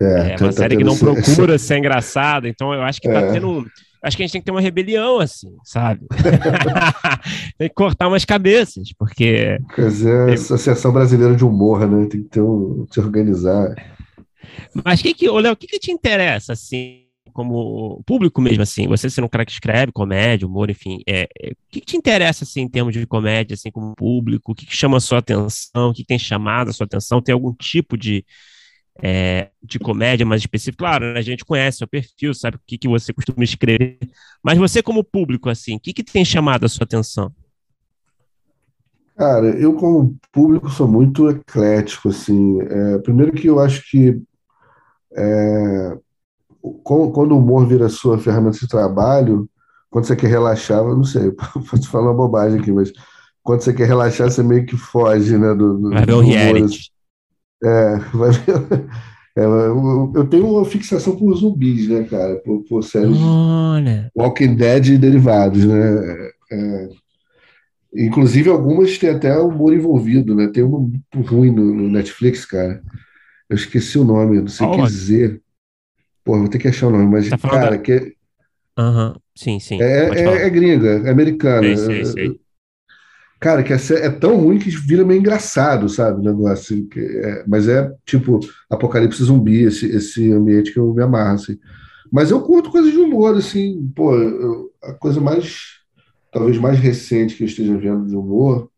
É, 0.00 0.04
é 0.04 0.36
uma 0.36 0.48
tá 0.48 0.52
série 0.52 0.76
que 0.76 0.84
não 0.84 0.96
procura 0.96 1.58
ser 1.58 1.78
engraçada, 1.78 2.48
então 2.48 2.72
eu 2.72 2.82
acho 2.82 3.00
que 3.00 3.08
tá 3.08 3.20
é. 3.20 3.32
tendo 3.32 3.66
acho 4.06 4.16
que 4.16 4.22
a 4.22 4.26
gente 4.26 4.32
tem 4.32 4.40
que 4.40 4.44
ter 4.44 4.52
uma 4.52 4.60
rebelião, 4.60 5.18
assim, 5.18 5.56
sabe? 5.64 6.06
tem 7.58 7.68
que 7.68 7.74
cortar 7.74 8.06
umas 8.08 8.24
cabeças, 8.24 8.92
porque. 8.96 9.58
Quer 9.74 9.88
dizer, 9.88 10.30
a 10.30 10.34
Associação 10.34 10.92
Brasileira 10.92 11.34
de 11.34 11.44
Humor, 11.44 11.88
né? 11.88 12.06
Tem 12.06 12.22
que 12.22 12.28
ter 12.28 12.40
um, 12.40 12.86
se 12.90 13.00
organizar. 13.00 13.74
Mas 14.84 15.02
que 15.02 15.12
que, 15.12 15.28
Léo, 15.28 15.52
o 15.52 15.56
que, 15.56 15.66
que 15.66 15.78
te 15.78 15.90
interessa, 15.90 16.52
assim, 16.52 17.02
como 17.32 18.02
público 18.06 18.40
mesmo, 18.40 18.62
assim? 18.62 18.86
Você 18.86 19.10
sendo 19.10 19.24
um 19.24 19.28
cara 19.28 19.44
que 19.44 19.52
escreve 19.52 19.90
comédia, 19.90 20.46
humor, 20.46 20.70
enfim, 20.70 21.00
é, 21.06 21.28
é, 21.42 21.50
o 21.50 21.56
que, 21.70 21.80
que, 21.80 21.86
te 21.86 21.96
interessa, 21.96 22.44
assim, 22.44 22.60
em 22.60 22.68
termos 22.68 22.94
de 22.94 23.04
comédia, 23.06 23.54
assim, 23.54 23.70
como 23.72 23.94
público? 23.96 24.52
O 24.52 24.54
que, 24.54 24.66
que 24.66 24.76
chama 24.76 24.98
a 24.98 25.00
sua 25.00 25.18
atenção? 25.18 25.90
O 25.90 25.92
que, 25.92 26.02
que 26.02 26.08
tem 26.08 26.18
chamado 26.18 26.70
a 26.70 26.72
sua 26.72 26.86
atenção? 26.86 27.20
Tem 27.20 27.32
algum 27.32 27.52
tipo 27.52 27.96
de 27.96 28.24
é, 29.02 29.50
de 29.62 29.78
comédia 29.78 30.26
mais 30.26 30.42
específico. 30.42 30.78
Claro, 30.78 31.16
a 31.16 31.20
gente 31.20 31.44
conhece 31.44 31.82
o 31.84 31.88
perfil, 31.88 32.34
sabe 32.34 32.56
o 32.56 32.60
que, 32.66 32.78
que 32.78 32.88
você 32.88 33.12
costuma 33.12 33.44
escrever, 33.44 33.98
mas 34.42 34.58
você 34.58 34.82
como 34.82 35.04
público, 35.04 35.48
assim, 35.48 35.76
o 35.76 35.80
que, 35.80 35.92
que 35.92 36.02
tem 36.02 36.24
chamado 36.24 36.64
a 36.64 36.68
sua 36.68 36.84
atenção? 36.84 37.32
Cara, 39.16 39.46
eu 39.58 39.74
como 39.74 40.16
público 40.30 40.68
sou 40.68 40.86
muito 40.86 41.30
eclético, 41.30 42.10
assim. 42.10 42.60
É, 42.60 42.98
primeiro 42.98 43.32
que 43.32 43.46
eu 43.46 43.58
acho 43.58 43.82
que 43.90 44.20
é, 45.16 45.98
quando 46.84 47.32
o 47.32 47.38
humor 47.38 47.66
vira 47.66 47.88
sua 47.88 48.18
ferramenta 48.18 48.58
de 48.58 48.68
trabalho, 48.68 49.48
quando 49.88 50.04
você 50.04 50.14
quer 50.14 50.28
relaxar, 50.28 50.80
eu 50.80 50.96
não 50.96 51.04
sei, 51.04 51.30
posso 51.70 51.88
falar 51.88 52.08
uma 52.08 52.14
bobagem 52.14 52.60
aqui, 52.60 52.70
mas 52.70 52.92
quando 53.42 53.62
você 53.62 53.72
quer 53.72 53.86
relaxar, 53.86 54.30
você 54.30 54.42
meio 54.42 54.66
que 54.66 54.76
foge, 54.76 55.38
né? 55.38 55.54
Do, 55.54 55.78
do, 55.78 55.90
Vai 55.90 56.04
ver 56.04 56.14
um 56.14 56.20
reality. 56.20 56.90
É, 57.62 57.96
vai 58.14 58.30
ver. 58.30 58.86
É, 59.38 59.44
eu, 59.44 60.12
eu, 60.14 60.26
tenho 60.26 60.48
uma 60.48 60.64
fixação 60.64 61.14
por 61.14 61.34
zumbis, 61.36 61.88
né, 61.88 62.04
cara? 62.04 62.36
Por, 62.36 62.64
por 62.64 62.82
séries 62.82 63.18
Olha. 63.18 64.10
Walking 64.16 64.56
Dead 64.56 64.86
e 64.86 64.96
derivados, 64.96 65.62
né? 65.62 66.30
É, 66.50 66.88
inclusive, 67.94 68.48
algumas 68.48 68.96
têm 68.96 69.10
até 69.10 69.36
humor 69.36 69.74
envolvido, 69.74 70.34
né? 70.34 70.48
Tem 70.48 70.62
uma 70.62 70.90
ruim 71.14 71.50
no, 71.50 71.62
no 71.74 71.90
Netflix, 71.90 72.46
cara. 72.46 72.82
Eu 73.46 73.56
esqueci 73.56 73.98
o 73.98 74.04
nome, 74.04 74.40
não 74.40 74.48
sei 74.48 74.66
o 74.66 74.70
que 74.70 74.82
dizer. 74.84 75.42
Pô, 76.24 76.38
vou 76.38 76.48
ter 76.48 76.58
que 76.58 76.68
achar 76.68 76.86
o 76.86 76.90
nome, 76.90 77.04
mas, 77.04 77.28
tá 77.28 77.36
cara, 77.36 77.72
da... 77.72 77.78
que. 77.78 78.16
Aham, 78.78 79.08
uhum. 79.08 79.20
sim, 79.34 79.60
sim. 79.60 79.82
É, 79.82 80.18
é, 80.18 80.46
é, 80.46 80.50
gringa, 80.50 81.06
é 81.06 81.10
americana. 81.10 81.76
Sei, 81.76 82.04
sei, 82.04 82.04
sei. 82.06 82.40
Cara, 83.46 83.62
que 83.62 83.72
é, 83.72 83.76
é, 83.76 84.10
tão 84.10 84.38
ruim 84.38 84.58
que 84.58 84.70
vira 84.70 85.04
meio 85.04 85.20
engraçado, 85.20 85.88
sabe? 85.88 86.18
O 86.18 86.24
negócio. 86.24 86.84
Que 86.88 86.98
é, 86.98 87.44
mas 87.46 87.68
é 87.68 87.88
tipo 88.04 88.40
apocalipse 88.68 89.22
zumbi, 89.22 89.62
esse, 89.62 89.86
esse 89.86 90.32
ambiente 90.32 90.72
que 90.72 90.80
eu 90.80 90.92
me 90.92 91.00
amarro, 91.00 91.36
assim. 91.36 91.56
Mas 92.10 92.32
eu 92.32 92.42
curto 92.42 92.72
coisas 92.72 92.90
de 92.90 92.98
humor, 92.98 93.36
assim, 93.36 93.88
pô, 93.94 94.16
eu, 94.16 94.72
a 94.82 94.94
coisa 94.94 95.20
mais, 95.20 95.76
talvez 96.32 96.58
mais 96.58 96.80
recente 96.80 97.36
que 97.36 97.44
eu 97.44 97.46
esteja 97.46 97.76
vendo 97.76 98.08
de 98.08 98.16
humor 98.16 98.68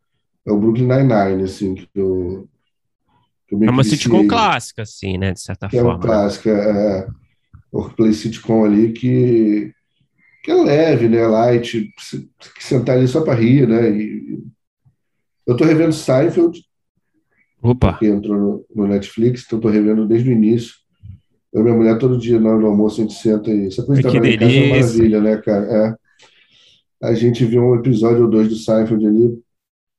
é 0.47 0.53
o 0.53 0.59
Brooklyn 0.59 0.87
Nine-Nine, 0.87 1.45
assim, 1.45 1.75
que 1.75 1.89
eu. 1.95 2.47
Que 3.49 3.55
eu 3.55 3.65
é 3.65 3.71
uma 3.71 3.83
sitcom 3.83 4.29
clássica, 4.29 4.83
assim, 4.83 5.17
né, 5.17 5.33
de 5.33 5.41
certa 5.41 5.67
que 5.67 5.79
forma. 5.79 5.93
É 5.93 5.95
uma 5.95 5.99
clássica, 5.99 6.51
é, 6.51 7.09
play 7.97 8.13
sitcom 8.13 8.67
ali 8.67 8.93
que 8.93 9.73
que 10.45 10.51
é 10.51 10.55
leve, 10.55 11.09
né? 11.09 11.27
Light, 11.27 11.91
que 12.55 12.65
sentar 12.65 12.99
ali 12.99 13.09
só 13.09 13.23
para 13.23 13.35
rir, 13.35 13.67
né? 13.67 13.91
E 13.91 14.58
eu 15.49 15.53
estou 15.53 15.67
revendo 15.67 15.95
Seinfeld, 15.95 16.63
Opa. 17.63 17.97
que 17.99 18.07
entrou 18.07 18.37
no, 18.37 18.67
no 18.77 18.87
Netflix, 18.87 19.45
então 19.47 19.59
estou 19.59 19.71
revendo 19.71 20.07
desde 20.07 20.29
o 20.29 20.33
início. 20.33 20.75
Eu 21.51 21.63
e 21.63 21.65
minha 21.65 21.75
mulher, 21.75 21.99
todo 21.99 22.19
dia 22.19 22.39
no 22.39 22.67
almoço, 22.67 23.01
a 23.01 23.05
gente 23.05 23.15
senta 23.15 23.51
e. 23.51 23.69
Essa 23.69 23.83
coisa 23.83 24.03
de 24.03 24.09
trabalhar 24.11 24.35
em 24.35 24.39
casa 24.39 24.53
é 24.53 24.61
uma 24.61 24.77
maravilha, 24.77 25.21
né, 25.23 25.37
cara? 25.39 25.97
É. 27.01 27.09
A 27.09 27.15
gente 27.15 27.47
viu 27.47 27.63
um 27.63 27.77
episódio 27.77 28.25
ou 28.25 28.31
dois 28.31 28.49
do 28.49 28.57
Seinfeld 28.57 29.07
ali, 29.07 29.43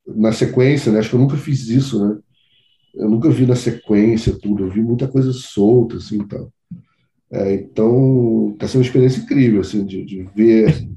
na 0.06 0.32
sequência, 0.32 0.92
né? 0.92 1.00
Acho 1.00 1.10
que 1.10 1.16
eu 1.16 1.20
nunca 1.20 1.36
fiz 1.36 1.68
isso, 1.68 2.08
né? 2.08 2.20
Eu 2.94 3.10
nunca 3.10 3.28
vi 3.32 3.48
na 3.48 3.56
sequência 3.56 4.38
tudo, 4.40 4.66
eu 4.66 4.70
vi 4.70 4.82
muita 4.82 5.08
coisa 5.08 5.34
solta, 5.34 5.98
assim, 5.98 6.18
então. 6.18 6.52
É, 7.32 7.56
então, 7.56 8.52
está 8.54 8.68
sendo 8.68 8.82
uma 8.82 8.86
experiência 8.86 9.22
incrível, 9.22 9.62
assim, 9.62 9.84
de, 9.84 10.06
de 10.06 10.30
ver 10.36 10.88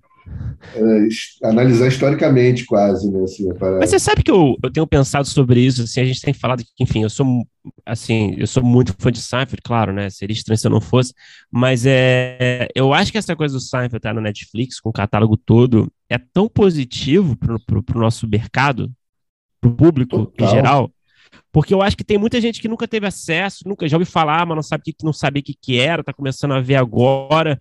é, 0.74 1.48
analisar 1.48 1.88
historicamente 1.88 2.64
quase, 2.64 3.10
né? 3.10 3.24
Assim, 3.24 3.48
Mas 3.78 3.90
você 3.90 3.98
sabe 3.98 4.22
que 4.22 4.30
eu, 4.30 4.56
eu 4.62 4.72
tenho 4.72 4.86
pensado 4.86 5.26
sobre 5.26 5.60
isso, 5.60 5.82
assim, 5.82 6.00
a 6.00 6.04
gente 6.04 6.20
tem 6.20 6.32
falado 6.32 6.62
que, 6.62 6.82
enfim, 6.82 7.02
eu 7.02 7.10
sou 7.10 7.46
assim, 7.86 8.34
eu 8.38 8.46
sou 8.46 8.62
muito 8.62 8.94
fã 8.98 9.10
de 9.10 9.20
Seinfeld, 9.20 9.62
claro, 9.62 9.92
né? 9.92 10.10
Seria 10.10 10.34
estranho 10.34 10.58
se 10.58 10.66
eu 10.66 10.70
não 10.70 10.80
fosse, 10.80 11.12
mas 11.50 11.84
é, 11.86 12.68
eu 12.74 12.92
acho 12.92 13.12
que 13.12 13.18
essa 13.18 13.36
coisa 13.36 13.54
do 13.54 13.60
Seinfeld 13.60 14.00
tá 14.00 14.14
no 14.14 14.20
Netflix, 14.20 14.80
com 14.80 14.90
o 14.90 14.92
catálogo 14.92 15.36
todo, 15.36 15.90
é 16.08 16.18
tão 16.18 16.48
positivo 16.48 17.36
para 17.36 17.54
o 17.54 18.00
nosso 18.00 18.28
mercado, 18.28 18.90
para 19.60 19.70
o 19.70 19.74
público 19.74 20.26
Total. 20.26 20.48
em 20.48 20.50
geral, 20.50 20.90
porque 21.52 21.74
eu 21.74 21.82
acho 21.82 21.96
que 21.96 22.04
tem 22.04 22.16
muita 22.16 22.40
gente 22.40 22.60
que 22.60 22.68
nunca 22.68 22.88
teve 22.88 23.06
acesso, 23.06 23.68
nunca 23.68 23.86
já 23.86 23.96
ouviu 23.96 24.10
falar, 24.10 24.46
mas 24.46 24.56
não 24.56 24.62
sabe 24.62 24.84
que 24.84 25.04
não 25.04 25.12
sabia 25.12 25.40
o 25.40 25.44
que, 25.44 25.54
que 25.54 25.78
era, 25.78 26.02
tá 26.02 26.12
começando 26.12 26.52
a 26.52 26.60
ver 26.60 26.76
agora. 26.76 27.60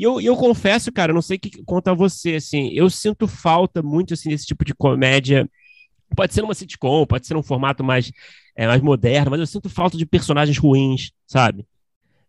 E 0.00 0.02
eu, 0.02 0.18
eu 0.18 0.34
confesso, 0.34 0.90
cara, 0.90 1.12
não 1.12 1.20
sei 1.20 1.36
o 1.36 1.40
que 1.40 1.62
conta 1.62 1.90
a 1.90 1.94
você, 1.94 2.36
assim, 2.36 2.70
eu 2.72 2.88
sinto 2.88 3.28
falta 3.28 3.82
muito, 3.82 4.14
assim, 4.14 4.30
desse 4.30 4.46
tipo 4.46 4.64
de 4.64 4.72
comédia. 4.72 5.46
Pode 6.16 6.32
ser 6.32 6.40
numa 6.40 6.54
sitcom, 6.54 7.04
pode 7.04 7.26
ser 7.26 7.34
num 7.34 7.42
formato 7.42 7.84
mais, 7.84 8.10
é, 8.56 8.66
mais 8.66 8.80
moderno, 8.80 9.30
mas 9.30 9.40
eu 9.40 9.46
sinto 9.46 9.68
falta 9.68 9.98
de 9.98 10.06
personagens 10.06 10.56
ruins, 10.56 11.12
sabe? 11.26 11.66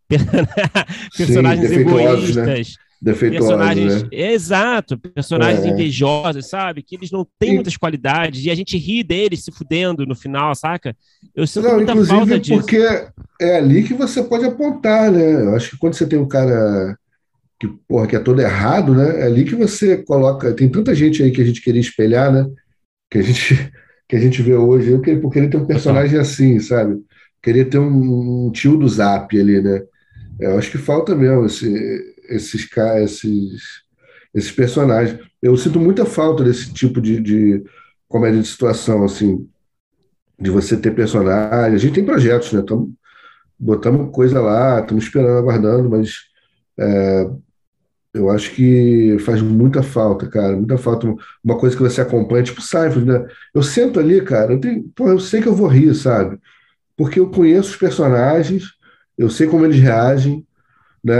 personagens 1.15 1.69
Sim, 1.69 1.75
né? 1.75 1.81
egoístas. 1.81 2.75
Né? 3.01 3.13
personagens, 3.13 4.03
né? 4.03 4.09
exato, 4.11 4.97
personagens 4.97 5.63
é. 5.63 5.69
invejosos, 5.69 6.49
sabe? 6.49 6.83
Que 6.83 6.97
eles 6.97 7.09
não 7.09 7.25
têm 7.39 7.51
e... 7.51 7.55
muitas 7.55 7.77
qualidades 7.77 8.43
e 8.43 8.51
a 8.51 8.55
gente 8.55 8.77
ri 8.77 9.01
deles 9.01 9.45
se 9.45 9.51
fudendo 9.51 10.05
no 10.05 10.13
final, 10.13 10.53
saca? 10.55 10.93
Eu 11.33 11.47
sinto 11.47 11.69
não, 11.69 11.75
muita 11.77 11.95
falta 12.05 12.37
disso. 12.37 12.59
porque 12.59 13.07
é 13.39 13.57
ali 13.57 13.83
que 13.83 13.93
você 13.93 14.21
pode 14.21 14.43
apontar, 14.43 15.09
né? 15.09 15.45
Eu 15.45 15.55
acho 15.55 15.71
que 15.71 15.77
quando 15.77 15.93
você 15.93 16.05
tem 16.05 16.19
um 16.19 16.27
cara 16.27 16.97
que, 17.61 17.67
porra, 17.87 18.07
que 18.07 18.15
é 18.15 18.19
todo 18.19 18.41
errado, 18.41 18.95
né? 18.95 19.19
É 19.21 19.25
ali 19.27 19.45
que 19.45 19.53
você 19.53 19.95
coloca. 19.95 20.51
Tem 20.51 20.67
tanta 20.67 20.95
gente 20.95 21.21
aí 21.21 21.29
que 21.29 21.43
a 21.43 21.45
gente 21.45 21.61
queria 21.61 21.79
espelhar, 21.79 22.33
né? 22.33 22.49
Que 23.07 23.19
a 23.19 23.21
gente, 23.21 23.71
que 24.09 24.15
a 24.15 24.19
gente 24.19 24.41
vê 24.41 24.55
hoje. 24.55 24.89
Eu 24.89 24.99
queria, 24.99 25.29
queria 25.29 25.47
ter 25.47 25.57
um 25.57 25.67
personagem 25.67 26.17
assim, 26.17 26.59
sabe? 26.59 26.99
Queria 27.39 27.63
ter 27.63 27.77
um, 27.77 28.47
um 28.47 28.51
tio 28.51 28.77
do 28.77 28.89
Zap 28.89 29.39
ali, 29.39 29.61
né? 29.61 29.83
É, 30.39 30.47
eu 30.47 30.57
acho 30.57 30.71
que 30.71 30.79
falta 30.79 31.15
mesmo 31.15 31.45
esse, 31.45 32.15
esses, 32.29 32.67
esses, 33.03 33.61
esses 34.33 34.51
personagens. 34.51 35.19
Eu 35.39 35.55
sinto 35.55 35.79
muita 35.79 36.03
falta 36.03 36.43
desse 36.43 36.73
tipo 36.73 36.99
de, 36.99 37.21
de 37.21 37.63
comédia 38.07 38.41
de 38.41 38.47
situação, 38.47 39.03
assim, 39.03 39.47
de 40.39 40.49
você 40.49 40.75
ter 40.75 40.95
personagens. 40.95 41.75
A 41.75 41.77
gente 41.77 41.93
tem 41.93 42.05
projetos, 42.05 42.53
né? 42.53 42.63
Tamo, 42.63 42.91
botamos 43.59 44.09
coisa 44.11 44.41
lá, 44.41 44.79
estamos 44.79 45.03
esperando, 45.03 45.37
aguardando, 45.37 45.87
mas 45.91 46.15
é, 46.79 47.29
eu 48.13 48.29
acho 48.29 48.51
que 48.53 49.17
faz 49.19 49.41
muita 49.41 49.81
falta, 49.81 50.27
cara, 50.27 50.55
muita 50.55 50.77
falta. 50.77 51.07
Uma 51.43 51.57
coisa 51.57 51.75
que 51.75 51.81
você 51.81 52.01
acompanha, 52.01 52.43
tipo 52.43 52.61
Seinfeld, 52.61 53.05
né? 53.05 53.25
Eu 53.53 53.63
sento 53.63 53.99
ali, 53.99 54.21
cara, 54.21 54.53
eu, 54.53 54.59
tenho, 54.59 54.83
pô, 54.95 55.07
eu 55.07 55.19
sei 55.19 55.41
que 55.41 55.47
eu 55.47 55.55
vou 55.55 55.67
rir, 55.67 55.93
sabe? 55.95 56.37
Porque 56.97 57.19
eu 57.19 57.29
conheço 57.29 57.71
os 57.71 57.77
personagens, 57.77 58.73
eu 59.17 59.29
sei 59.29 59.47
como 59.47 59.65
eles 59.65 59.79
reagem, 59.79 60.45
né? 61.03 61.15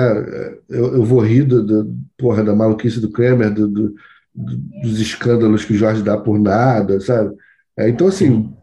Eu, 0.70 0.96
eu 0.96 1.06
vou 1.06 1.22
rir 1.22 1.44
do, 1.44 1.64
do, 1.66 1.96
porra, 2.18 2.44
da 2.44 2.56
maluquice 2.56 3.00
do 3.00 3.12
Kramer, 3.12 3.54
do, 3.54 3.68
do, 3.68 3.96
dos 4.36 5.00
escândalos 5.00 5.66
que 5.66 5.74
o 5.74 5.78
Jorge 5.78 6.04
dá 6.04 6.18
por 6.18 6.40
nada, 6.40 7.00
sabe? 7.00 7.36
É, 7.78 7.90
então, 7.90 8.08
assim, 8.08 8.54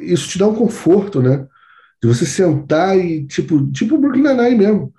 isso 0.00 0.28
te 0.28 0.38
dá 0.38 0.48
um 0.48 0.54
conforto, 0.56 1.22
né? 1.22 1.46
De 2.02 2.08
você 2.08 2.26
sentar 2.26 2.98
e, 2.98 3.26
tipo, 3.26 3.70
tipo 3.72 3.94
o 3.94 3.98
Brooklyn 3.98 4.22
Nine-Nine 4.24 4.56
mesmo 4.58 4.94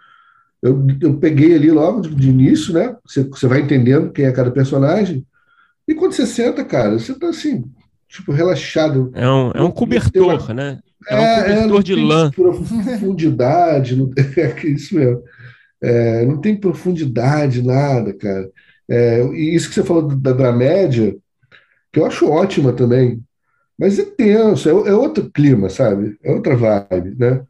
eu, 0.61 0.85
eu 1.01 1.17
peguei 1.17 1.55
ali 1.55 1.71
logo 1.71 2.01
de, 2.01 2.13
de 2.13 2.29
início, 2.29 2.73
né? 2.73 2.95
Você, 3.05 3.23
você 3.23 3.47
vai 3.47 3.61
entendendo 3.61 4.11
quem 4.11 4.25
é 4.25 4.31
cada 4.31 4.51
personagem. 4.51 5.25
E 5.87 5.95
quando 5.95 6.13
você 6.13 6.25
senta, 6.25 6.63
cara, 6.63 6.99
você 6.99 7.13
tá 7.17 7.29
assim, 7.29 7.63
tipo, 8.07 8.31
relaxado. 8.31 9.11
É 9.15 9.27
um, 9.27 9.51
é 9.51 9.61
um 9.63 9.71
cobertor, 9.71 10.43
uma... 10.45 10.53
né? 10.53 10.79
É, 11.07 11.15
é 11.15 11.19
um 11.19 11.41
cobertor 11.41 11.79
é, 11.79 11.83
de 11.83 11.95
lã. 11.95 12.31
Profundidade, 12.31 13.95
não 13.95 14.09
tem, 14.09 14.25
é 14.37 14.67
isso 14.67 14.95
mesmo. 14.95 15.23
É, 15.81 16.25
não 16.25 16.39
tem 16.39 16.55
profundidade, 16.55 17.63
nada, 17.63 18.13
cara. 18.13 18.47
É, 18.87 19.23
e 19.33 19.55
isso 19.55 19.67
que 19.67 19.75
você 19.75 19.83
falou 19.83 20.03
da 20.15 20.31
dramédia, 20.31 21.15
que 21.91 21.99
eu 21.99 22.05
acho 22.05 22.29
ótima 22.29 22.71
também, 22.71 23.19
mas 23.77 23.97
é 23.97 24.05
tenso, 24.05 24.69
é, 24.69 24.89
é 24.89 24.93
outro 24.93 25.29
clima, 25.31 25.69
sabe? 25.69 26.17
É 26.23 26.31
outra 26.31 26.55
vibe, 26.55 27.15
né? 27.17 27.41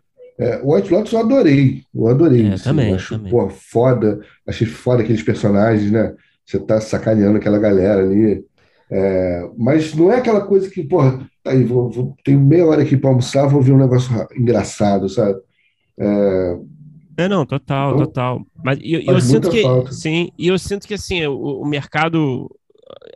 É, 0.42 0.60
o 0.64 0.74
White 0.74 0.92
Lotus 0.92 1.14
eu 1.14 1.20
adorei, 1.20 1.84
eu 1.94 2.08
adorei. 2.08 2.48
É, 2.48 2.54
assim, 2.54 2.64
também, 2.64 2.96
acho, 2.96 3.16
também. 3.16 3.32
Pô, 3.32 3.48
foda, 3.48 4.20
achei 4.48 4.66
foda 4.66 5.04
aqueles 5.04 5.22
personagens, 5.22 5.92
né? 5.92 6.16
Você 6.44 6.60
tá 6.60 6.82
sacaneando 6.82 7.38
aquela 7.38 7.60
galera 7.60 8.02
ali. 8.02 8.44
É, 8.90 9.48
mas 9.56 9.94
não 9.94 10.12
é 10.12 10.18
aquela 10.18 10.42
coisa 10.42 10.68
que, 10.68 10.84
porra, 10.84 11.20
tá 11.44 11.52
aí, 11.52 11.64
vou, 11.64 11.92
vou, 11.92 12.16
tenho 12.26 12.40
meia 12.40 12.66
hora 12.66 12.82
aqui 12.82 12.98
para 12.98 13.12
almoçar, 13.12 13.48
vou 13.48 13.62
ver 13.62 13.74
um 13.74 13.78
negócio 13.78 14.12
engraçado, 14.36 15.08
sabe? 15.08 15.40
É, 16.00 16.58
é 17.18 17.28
não, 17.30 17.46
total, 17.46 17.94
então, 17.94 18.06
total. 18.06 18.42
Mas 18.66 18.80
eu, 18.82 19.00
eu 19.00 19.22
sinto 19.22 19.48
que, 19.48 19.62
falta. 19.62 19.92
sim, 19.92 20.32
e 20.40 20.48
eu 20.48 20.58
sinto 20.58 20.88
que 20.88 20.96
assim, 20.96 21.24
o, 21.28 21.62
o 21.62 21.66
mercado 21.68 22.50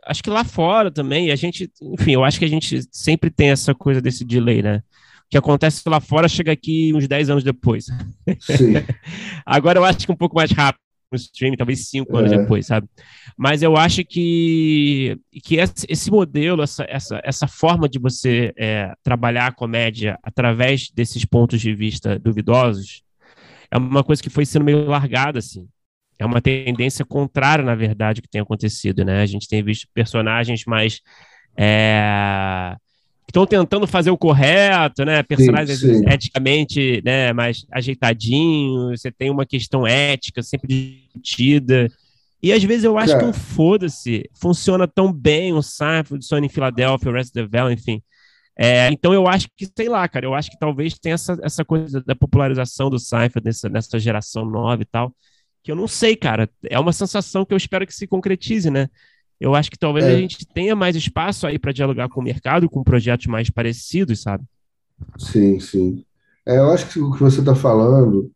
acho 0.06 0.22
que 0.22 0.30
lá 0.30 0.44
fora 0.44 0.92
também, 0.92 1.32
a 1.32 1.36
gente, 1.36 1.68
enfim, 1.82 2.12
eu 2.12 2.22
acho 2.22 2.38
que 2.38 2.44
a 2.44 2.48
gente 2.48 2.82
sempre 2.92 3.30
tem 3.30 3.50
essa 3.50 3.74
coisa 3.74 4.00
desse 4.00 4.24
delay, 4.24 4.62
né? 4.62 4.80
Que 5.28 5.36
acontece 5.36 5.82
lá 5.88 6.00
fora 6.00 6.28
chega 6.28 6.52
aqui 6.52 6.92
uns 6.94 7.08
10 7.08 7.30
anos 7.30 7.44
depois. 7.44 7.86
Agora 9.44 9.78
eu 9.78 9.84
acho 9.84 10.06
que 10.06 10.12
um 10.12 10.16
pouco 10.16 10.36
mais 10.36 10.50
rápido 10.50 10.80
no 11.10 11.16
streaming, 11.16 11.56
talvez 11.56 11.88
cinco 11.88 12.16
anos 12.16 12.32
é. 12.32 12.38
depois, 12.38 12.66
sabe? 12.66 12.88
Mas 13.36 13.62
eu 13.62 13.76
acho 13.76 14.04
que, 14.04 15.18
que 15.44 15.56
esse 15.88 16.10
modelo, 16.10 16.62
essa, 16.62 16.84
essa, 16.88 17.20
essa 17.24 17.46
forma 17.46 17.88
de 17.88 17.98
você 17.98 18.52
é, 18.56 18.92
trabalhar 19.02 19.46
a 19.46 19.52
comédia 19.52 20.18
através 20.22 20.90
desses 20.90 21.24
pontos 21.24 21.60
de 21.60 21.74
vista 21.74 22.18
duvidosos 22.18 23.02
é 23.70 23.78
uma 23.78 24.04
coisa 24.04 24.22
que 24.22 24.30
foi 24.30 24.44
sendo 24.44 24.64
meio 24.64 24.86
largada, 24.86 25.38
assim. 25.38 25.68
É 26.18 26.24
uma 26.24 26.40
tendência 26.40 27.04
contrária, 27.04 27.64
na 27.64 27.74
verdade, 27.74 28.22
que 28.22 28.28
tem 28.28 28.40
acontecido, 28.40 29.04
né? 29.04 29.22
A 29.22 29.26
gente 29.26 29.48
tem 29.48 29.62
visto 29.62 29.86
personagens 29.92 30.64
mais 30.64 31.00
é, 31.56 32.74
estão 33.36 33.46
tentando 33.46 33.86
fazer 33.86 34.10
o 34.10 34.16
correto, 34.16 35.04
né? 35.04 35.22
Personagens 35.22 35.78
sim, 35.78 35.98
sim. 35.98 36.08
eticamente 36.08 37.02
né, 37.04 37.32
mais 37.34 37.66
ajeitadinhos, 37.70 39.00
você 39.00 39.10
tem 39.12 39.30
uma 39.30 39.44
questão 39.44 39.86
ética 39.86 40.42
sempre 40.42 41.02
discutida. 41.14 41.90
E 42.42 42.52
às 42.52 42.62
vezes 42.62 42.84
eu 42.84 42.96
acho 42.96 43.12
Cara. 43.12 43.24
que 43.24 43.28
um 43.28 43.32
foda-se 43.32 44.30
funciona 44.40 44.88
tão 44.88 45.12
bem 45.12 45.52
o 45.52 45.62
Seinfeld, 45.62 46.24
Sony 46.24 46.46
em 46.46 46.50
Filadélfia, 46.50 47.10
o 47.10 47.14
Rest 47.14 47.36
of 47.36 47.48
the 47.48 47.58
Valley, 47.58 47.74
enfim. 47.74 48.02
É, 48.58 48.88
então 48.88 49.12
eu 49.12 49.28
acho 49.28 49.48
que, 49.54 49.66
sei 49.76 49.88
lá, 49.88 50.08
cara, 50.08 50.24
eu 50.24 50.34
acho 50.34 50.50
que 50.50 50.58
talvez 50.58 50.98
tenha 50.98 51.14
essa, 51.14 51.38
essa 51.42 51.62
coisa 51.62 52.00
da 52.00 52.14
popularização 52.14 52.88
do 52.88 52.98
Seinfeld 52.98 53.44
nessa, 53.44 53.68
nessa 53.68 53.98
geração 53.98 54.46
nova 54.46 54.80
e 54.80 54.86
tal, 54.86 55.14
que 55.62 55.70
eu 55.70 55.76
não 55.76 55.86
sei, 55.86 56.16
cara. 56.16 56.48
É 56.70 56.78
uma 56.78 56.92
sensação 56.92 57.44
que 57.44 57.52
eu 57.52 57.58
espero 57.58 57.86
que 57.86 57.94
se 57.94 58.06
concretize, 58.06 58.70
né? 58.70 58.88
Eu 59.40 59.54
acho 59.54 59.70
que 59.70 59.78
talvez 59.78 60.04
é. 60.06 60.12
a 60.12 60.16
gente 60.16 60.46
tenha 60.46 60.74
mais 60.74 60.96
espaço 60.96 61.46
aí 61.46 61.58
para 61.58 61.72
dialogar 61.72 62.08
com 62.08 62.20
o 62.20 62.24
mercado, 62.24 62.70
com 62.70 62.82
projetos 62.82 63.26
mais 63.26 63.50
parecidos, 63.50 64.22
sabe? 64.22 64.44
Sim, 65.18 65.60
sim. 65.60 66.04
É, 66.46 66.58
eu 66.58 66.70
acho 66.70 66.88
que 66.88 66.98
o 66.98 67.12
que 67.12 67.22
você 67.22 67.40
está 67.40 67.54
falando 67.54 68.30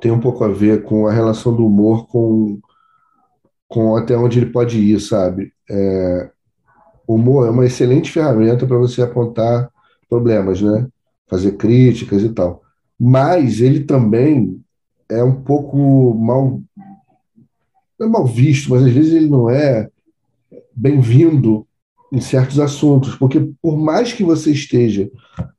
tem 0.00 0.10
um 0.10 0.20
pouco 0.20 0.44
a 0.44 0.48
ver 0.48 0.82
com 0.82 1.06
a 1.06 1.12
relação 1.12 1.54
do 1.54 1.64
humor 1.64 2.06
com, 2.06 2.58
com 3.68 3.96
até 3.96 4.16
onde 4.16 4.38
ele 4.38 4.50
pode 4.50 4.78
ir, 4.78 5.00
sabe? 5.00 5.52
É, 5.70 6.30
o 7.06 7.14
humor 7.14 7.46
é 7.46 7.50
uma 7.50 7.64
excelente 7.64 8.10
ferramenta 8.10 8.66
para 8.66 8.76
você 8.76 9.02
apontar 9.02 9.70
problemas, 10.08 10.60
né? 10.60 10.86
Fazer 11.28 11.52
críticas 11.52 12.22
e 12.22 12.30
tal. 12.30 12.62
Mas 12.98 13.60
ele 13.60 13.84
também 13.84 14.60
é 15.08 15.22
um 15.22 15.42
pouco 15.42 16.14
mal, 16.14 16.60
não 17.98 18.06
é 18.06 18.10
mal 18.10 18.26
visto, 18.26 18.70
mas 18.70 18.82
às 18.82 18.92
vezes 18.92 19.14
ele 19.14 19.28
não 19.28 19.48
é 19.48 19.88
bem-vindo 20.80 21.66
em 22.10 22.20
certos 22.20 22.58
assuntos, 22.58 23.14
porque 23.14 23.50
por 23.60 23.78
mais 23.78 24.12
que 24.12 24.24
você 24.24 24.50
esteja 24.50 25.10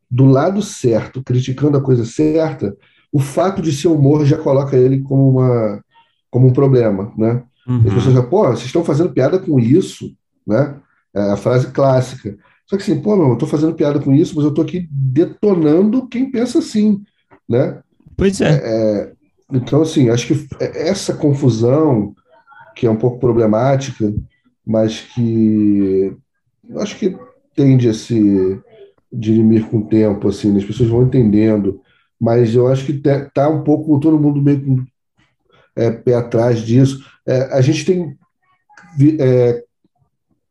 do 0.09 0.25
lado 0.25 0.61
certo, 0.61 1.23
criticando 1.23 1.77
a 1.77 1.81
coisa 1.81 2.03
certa, 2.03 2.75
o 3.11 3.19
fato 3.19 3.61
de 3.61 3.71
seu 3.71 3.93
humor 3.93 4.25
já 4.25 4.37
coloca 4.37 4.75
ele 4.75 5.01
como, 5.01 5.29
uma, 5.29 5.83
como 6.29 6.47
um 6.47 6.53
problema, 6.53 7.13
né? 7.17 7.43
Uhum. 7.67 7.87
As 7.87 7.93
pessoas 7.93 8.15
já, 8.15 8.23
pô, 8.23 8.47
vocês 8.47 8.65
estão 8.65 8.83
fazendo 8.83 9.13
piada 9.13 9.37
com 9.37 9.59
isso, 9.59 10.11
né? 10.45 10.75
É 11.13 11.31
a 11.31 11.37
frase 11.37 11.67
clássica. 11.67 12.37
Só 12.65 12.75
que 12.75 12.83
assim, 12.83 12.99
pô, 12.99 13.15
não, 13.15 13.27
eu 13.27 13.33
estou 13.33 13.47
fazendo 13.47 13.75
piada 13.75 13.99
com 13.99 14.13
isso, 14.13 14.35
mas 14.35 14.43
eu 14.43 14.49
estou 14.49 14.63
aqui 14.63 14.87
detonando 14.91 16.07
quem 16.07 16.31
pensa 16.31 16.59
assim, 16.59 17.01
né? 17.47 17.79
Pois 18.17 18.41
é. 18.41 18.61
é, 18.63 19.11
então, 19.53 19.81
assim, 19.81 20.09
acho 20.09 20.27
que 20.27 20.47
essa 20.59 21.13
confusão, 21.13 22.15
que 22.75 22.87
é 22.87 22.89
um 22.89 22.95
pouco 22.95 23.19
problemática, 23.19 24.13
mas 24.65 25.01
que 25.01 26.15
acho 26.77 26.97
que 26.97 27.17
tende 27.55 27.89
a 27.89 27.93
se 27.93 28.61
dirimir 29.11 29.65
com 29.67 29.79
o 29.79 29.87
tempo, 29.87 30.29
assim, 30.29 30.51
né? 30.51 30.59
as 30.59 30.65
pessoas 30.65 30.89
vão 30.89 31.03
entendendo, 31.03 31.81
mas 32.19 32.55
eu 32.55 32.67
acho 32.67 32.85
que 32.85 33.01
tá 33.33 33.49
um 33.49 33.63
pouco 33.63 33.99
todo 33.99 34.19
mundo 34.19 34.41
meio 34.41 34.63
com 34.63 34.85
é, 35.75 35.91
pé 35.91 36.15
atrás 36.15 36.61
disso. 36.61 37.03
É, 37.27 37.53
a 37.53 37.61
gente 37.61 37.83
tem 37.83 38.17
é, 39.19 39.63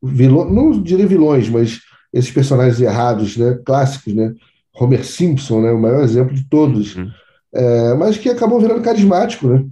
vilões, 0.03 0.53
não 0.53 0.83
diria 0.83 1.07
vilões, 1.07 1.49
mas 1.49 1.81
esses 2.13 2.31
personagens 2.31 2.81
errados, 2.81 3.37
né, 3.37 3.59
clássicos, 3.65 4.15
né, 4.15 4.35
Homer 4.75 5.05
Simpson, 5.05 5.63
né, 5.63 5.71
o 5.71 5.81
maior 5.81 6.03
exemplo 6.03 6.35
de 6.35 6.45
todos, 6.49 6.97
uhum. 6.97 7.11
é, 7.55 7.95
mas 7.95 8.19
que 8.19 8.29
acabou 8.29 8.61
virando 8.61 8.83
carismático, 8.83 9.49
né? 9.49 9.65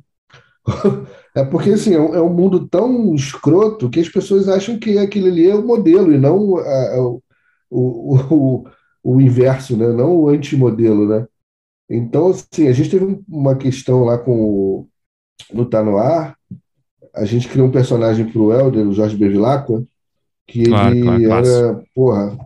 É 1.35 1.45
porque 1.45 1.71
assim, 1.71 1.95
é 1.95 2.01
um, 2.01 2.15
é 2.15 2.23
um, 2.23 2.33
mundo 2.33 2.67
tão 2.69 3.15
escroto 3.15 3.91
que 3.91 4.01
as 4.01 4.09
pessoas 4.09 4.49
acham 4.49 4.79
que 4.79 4.99
aquele 4.99 5.29
ali 5.29 5.49
é 5.49 5.55
o 5.55 5.67
modelo 5.67 6.13
e 6.13 6.19
não 6.19 6.57
a, 6.57 6.95
a, 6.95 7.03
o, 7.03 7.23
o, 7.71 8.17
o, 8.35 8.65
o, 9.03 9.21
inverso, 9.21 9.77
né? 9.77 9.89
não 9.89 10.17
o 10.17 10.29
antimodelo. 10.29 11.07
Né? 11.09 11.27
Então, 11.89 12.29
assim, 12.29 12.67
a 12.69 12.73
gente 12.73 12.91
teve 12.91 13.23
uma 13.29 13.55
questão 13.57 14.05
lá 14.05 14.19
com 14.19 14.33
o, 14.33 14.89
no 15.53 15.65
Tá 15.67 15.83
No 15.83 15.99
Ar, 15.99 16.37
a 17.15 17.25
gente 17.25 17.49
criou 17.49 17.69
um 17.69 17.73
personagem 17.73 18.27
para 18.27 18.41
o 18.41 18.53
Helder, 18.53 18.87
o 18.87 18.93
Jorge 18.93 19.17
Bevilacqua, 19.17 19.85
que 20.47 20.65
claro, 20.65 20.95
ele 20.95 21.27
claro, 21.27 21.47
era, 21.47 21.83
porra, 21.95 22.39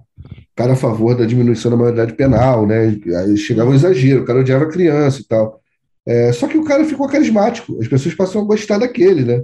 cara 0.54 0.72
a 0.72 0.76
favor 0.76 1.16
da 1.16 1.24
diminuição 1.24 1.70
da 1.70 1.76
maioridade 1.76 2.14
penal, 2.14 2.66
né? 2.66 2.98
Aí 3.20 3.36
chegava 3.36 3.70
um 3.70 3.74
exagero, 3.74 4.22
o 4.22 4.24
cara 4.24 4.40
odiava 4.40 4.68
criança 4.68 5.20
e 5.20 5.24
tal. 5.24 5.61
É, 6.06 6.32
só 6.32 6.48
que 6.48 6.58
o 6.58 6.64
cara 6.64 6.84
ficou 6.84 7.08
carismático, 7.08 7.78
as 7.80 7.88
pessoas 7.88 8.14
passam 8.14 8.42
a 8.42 8.44
gostar 8.44 8.78
daquele, 8.78 9.24
né? 9.24 9.42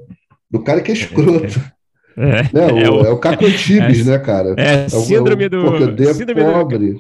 Do 0.51 0.61
cara 0.63 0.81
que 0.81 0.91
é 0.91 0.95
escroto. 0.95 1.61
É, 2.17 2.43
né? 2.53 2.67
o, 2.73 2.79
é, 2.79 2.91
o, 2.91 3.07
é 3.07 3.11
o 3.11 3.19
Caco 3.19 3.47
Antibes, 3.47 4.07
é, 4.07 4.11
né, 4.11 4.19
cara? 4.19 4.55
É, 4.57 4.85
é 4.85 4.89
síndrome 4.89 5.49
do. 5.49 5.63
Porque 5.63 6.15
síndrome 6.15 6.53
pobre. 6.53 6.93
Do, 6.95 6.99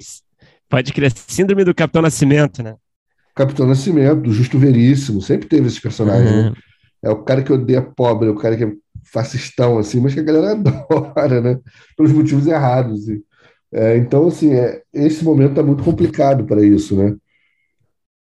pode 0.68 0.92
crer, 0.92 1.12
síndrome 1.12 1.64
do 1.64 1.74
Capitão 1.74 2.02
Nascimento, 2.02 2.62
né? 2.62 2.76
Capitão 3.34 3.66
Nascimento, 3.66 4.22
do 4.22 4.32
Justo 4.32 4.58
Veríssimo, 4.58 5.20
sempre 5.20 5.48
teve 5.48 5.66
esse 5.66 5.80
personagem. 5.80 6.32
Uhum. 6.32 6.50
Né? 6.50 6.52
É 7.02 7.10
o 7.10 7.22
cara 7.22 7.42
que 7.42 7.52
odeia 7.52 7.82
pobre, 7.82 8.28
é 8.28 8.30
o 8.30 8.36
cara 8.36 8.56
que 8.56 8.64
é 8.64 8.72
fascistão, 9.12 9.78
assim, 9.78 10.00
mas 10.00 10.14
que 10.14 10.20
a 10.20 10.24
galera 10.24 10.52
adora, 10.58 11.40
né? 11.40 11.58
Pelos 11.96 12.12
motivos 12.12 12.46
errados. 12.46 13.02
Assim. 13.02 13.22
É, 13.72 13.96
então, 13.96 14.28
assim, 14.28 14.54
é, 14.54 14.82
esse 14.92 15.24
momento 15.24 15.50
está 15.50 15.62
muito 15.62 15.82
complicado 15.82 16.44
para 16.44 16.64
isso, 16.64 16.96
né? 16.96 17.16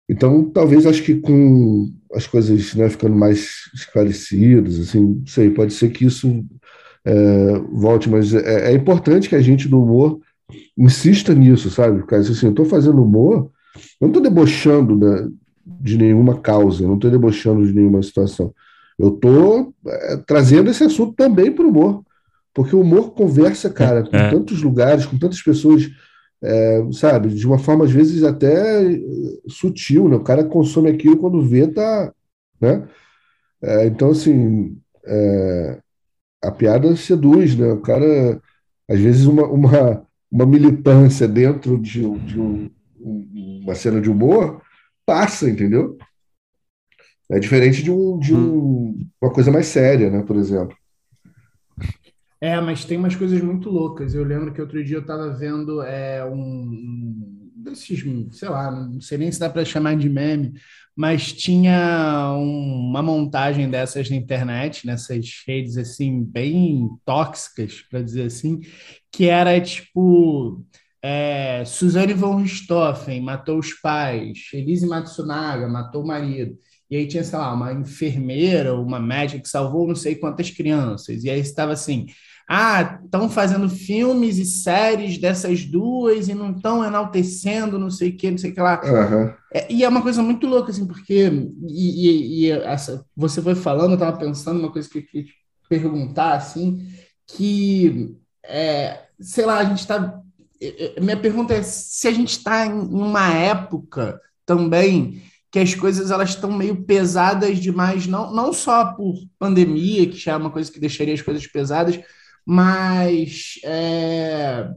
Então, 0.10 0.50
talvez 0.50 0.86
acho 0.86 1.02
que 1.04 1.16
com 1.16 1.92
as 2.14 2.28
coisas 2.28 2.76
né, 2.76 2.90
ficando 2.90 3.16
mais 3.16 3.70
esclarecidas, 3.74 4.80
assim, 4.80 5.02
não 5.02 5.26
sei, 5.26 5.50
pode 5.50 5.74
ser 5.74 5.90
que 5.90 6.06
isso 6.06 6.46
é, 7.06 7.60
volte, 7.72 8.10
mas 8.10 8.34
é, 8.34 8.72
é, 8.72 8.74
importante 8.74 9.30
que 9.30 9.36
a 9.36 9.42
gente 9.42 9.68
do 9.68 9.82
humor 9.82 10.20
insista 10.78 11.34
nisso, 11.34 11.70
sabe? 11.70 12.00
Porque 12.00 12.16
assim, 12.16 12.46
eu 12.46 12.52
estou 12.52 12.66
fazendo 12.66 13.02
humor, 13.04 13.50
eu 13.76 13.82
não 14.02 14.08
estou 14.10 14.22
debochando 14.22 14.96
né, 14.96 15.30
de 15.66 15.98
nenhuma 15.98 16.40
causa, 16.40 16.86
não 16.86 16.96
estou 16.96 17.10
debochando 17.10 17.66
de 17.66 17.74
nenhuma 17.74 18.04
situação. 18.04 18.54
Eu 19.00 19.10
estou 19.10 19.74
é, 19.88 20.18
trazendo 20.18 20.70
esse 20.70 20.84
assunto 20.84 21.14
também 21.14 21.52
para 21.52 21.66
o 21.66 21.70
humor, 21.70 22.04
porque 22.54 22.76
o 22.76 22.82
humor 22.82 23.12
conversa, 23.12 23.70
cara, 23.70 24.04
com 24.04 24.16
é. 24.16 24.30
tantos 24.30 24.62
lugares, 24.62 25.06
com 25.06 25.18
tantas 25.18 25.42
pessoas, 25.42 25.90
é, 26.44 26.92
sabe, 26.92 27.30
de 27.30 27.48
uma 27.48 27.58
forma 27.58 27.86
às 27.86 27.92
vezes 27.92 28.24
até 28.24 28.84
eh, 28.84 29.00
sutil, 29.48 30.10
né? 30.10 30.18
O 30.18 30.24
cara 30.24 30.44
consome 30.44 30.90
aquilo 30.90 31.18
quando 31.18 31.42
vê, 31.42 31.68
tá, 31.68 32.14
né? 32.60 32.88
É, 33.62 33.86
então, 33.88 34.12
assim, 34.12 34.78
é, 35.06 35.80
a 36.44 36.52
piada 36.52 36.96
seduz, 36.96 37.56
né? 37.56 37.72
O 37.72 37.82
cara, 37.82 38.42
às 38.90 39.00
vezes, 39.00 39.26
uma, 39.26 39.46
uma, 39.46 40.06
uma 40.32 40.46
militância 40.46 41.28
dentro 41.28 41.80
de, 41.80 42.02
de 42.02 42.40
um, 42.40 42.70
uma 43.00 43.76
cena 43.76 44.02
de 44.02 44.10
humor 44.10 44.62
passa, 45.06 45.50
entendeu? 45.50 45.98
É 47.30 47.40
diferente 47.40 47.84
de, 47.84 47.92
um, 47.92 48.20
de 48.20 48.36
um, 48.36 49.08
uma 49.22 49.32
coisa 49.32 49.52
mais 49.52 49.68
séria, 49.68 50.10
né, 50.10 50.24
por 50.24 50.36
exemplo. 50.36 50.76
É, 52.44 52.60
mas 52.60 52.84
tem 52.84 52.98
umas 52.98 53.16
coisas 53.16 53.42
muito 53.42 53.70
loucas. 53.70 54.14
Eu 54.14 54.26
lembro 54.26 54.54
que 54.54 54.60
outro 54.60 54.84
dia 54.84 54.98
eu 54.98 55.02
estava 55.02 55.30
vendo 55.30 55.82
é, 55.82 56.26
um 56.26 57.50
desses, 57.56 58.04
sei 58.34 58.50
lá, 58.50 58.70
não 58.70 59.00
sei 59.00 59.18
nem 59.18 59.32
se 59.32 59.40
dá 59.40 59.50
para 59.50 59.64
chamar 59.64 59.96
de 59.96 60.10
meme, 60.10 60.52
mas 60.94 61.32
tinha 61.32 62.34
um, 62.38 62.90
uma 62.90 63.02
montagem 63.02 63.70
dessas 63.70 64.10
na 64.10 64.18
internet, 64.18 64.86
nessas 64.86 65.42
redes 65.48 65.78
assim, 65.78 66.22
bem 66.22 66.90
tóxicas, 67.06 67.82
para 67.90 68.02
dizer 68.02 68.24
assim, 68.24 68.60
que 69.10 69.30
era 69.30 69.60
tipo. 69.62 70.66
É, 71.02 71.64
Suzane 71.66 72.14
von 72.14 72.38
Richthofen 72.38 73.22
matou 73.22 73.60
os 73.60 73.74
pais, 73.74 74.50
Elise 74.54 74.88
Matsunaga 74.88 75.68
matou 75.68 76.04
o 76.04 76.08
marido. 76.08 76.58
E 76.90 76.96
aí 76.96 77.08
tinha, 77.08 77.24
sei 77.24 77.40
lá, 77.40 77.54
uma 77.54 77.74
enfermeira, 77.74 78.76
uma 78.76 79.00
médica 79.00 79.42
que 79.42 79.50
salvou 79.50 79.88
não 79.88 79.96
sei 79.96 80.16
quantas 80.16 80.50
crianças. 80.50 81.24
E 81.24 81.30
aí 81.30 81.40
estava 81.40 81.74
assim: 81.74 82.06
ah, 82.50 83.00
estão 83.04 83.30
fazendo 83.30 83.70
filmes 83.70 84.38
e 84.38 84.46
séries 84.46 85.18
dessas 85.18 85.66
duas 85.66 86.28
e 86.28 86.34
não 86.34 86.52
estão 86.52 86.84
enaltecendo, 86.84 87.80
não 87.80 87.90
sei 87.90 88.10
o 88.10 88.18
que, 88.18 88.32
não 88.32 88.38
sei 88.38 88.52
o 88.52 88.54
que 88.54 88.62
lá. 88.62 88.82
Uhum. 88.84 89.34
É, 89.54 89.72
e 89.72 89.84
é 89.84 89.90
uma 89.90 90.02
coisa 90.02 90.22
muito 90.22 90.46
louca, 90.46 90.72
assim, 90.72 90.86
porque 90.86 91.32
e, 91.68 92.08
e, 92.08 92.46
e 92.46 92.52
essa, 92.52 93.06
você 93.16 93.42
foi 93.42 93.56
falando, 93.56 93.92
eu 93.92 93.96
estava 93.96 94.18
pensando 94.18 94.60
uma 94.60 94.72
coisa 94.72 94.90
que 94.90 95.00
eu 95.00 95.04
queria 95.04 95.26
te 95.26 95.34
perguntar, 95.70 96.34
assim, 96.34 96.86
que, 97.28 98.16
é, 98.44 99.04
sei 99.20 99.46
lá, 99.46 99.60
a 99.60 99.66
gente 99.66 99.80
está. 99.80 100.20
Minha 101.02 101.18
pergunta 101.18 101.54
é 101.54 101.62
se 101.62 102.08
a 102.08 102.12
gente 102.12 102.38
está 102.38 102.66
em 102.66 102.74
uma 102.74 103.34
época 103.34 104.20
também 104.46 105.22
que 105.52 105.60
as 105.60 105.76
coisas 105.76 106.10
elas 106.10 106.30
estão 106.30 106.52
meio 106.52 106.84
pesadas 106.84 107.60
demais, 107.60 108.08
não, 108.08 108.34
não 108.34 108.52
só 108.52 108.94
por 108.94 109.14
pandemia, 109.38 110.10
que 110.10 110.18
já 110.18 110.32
é 110.32 110.36
uma 110.36 110.50
coisa 110.50 110.72
que 110.72 110.80
deixaria 110.80 111.14
as 111.14 111.22
coisas 111.22 111.46
pesadas, 111.46 112.00
mas 112.46 113.60
é, 113.64 114.70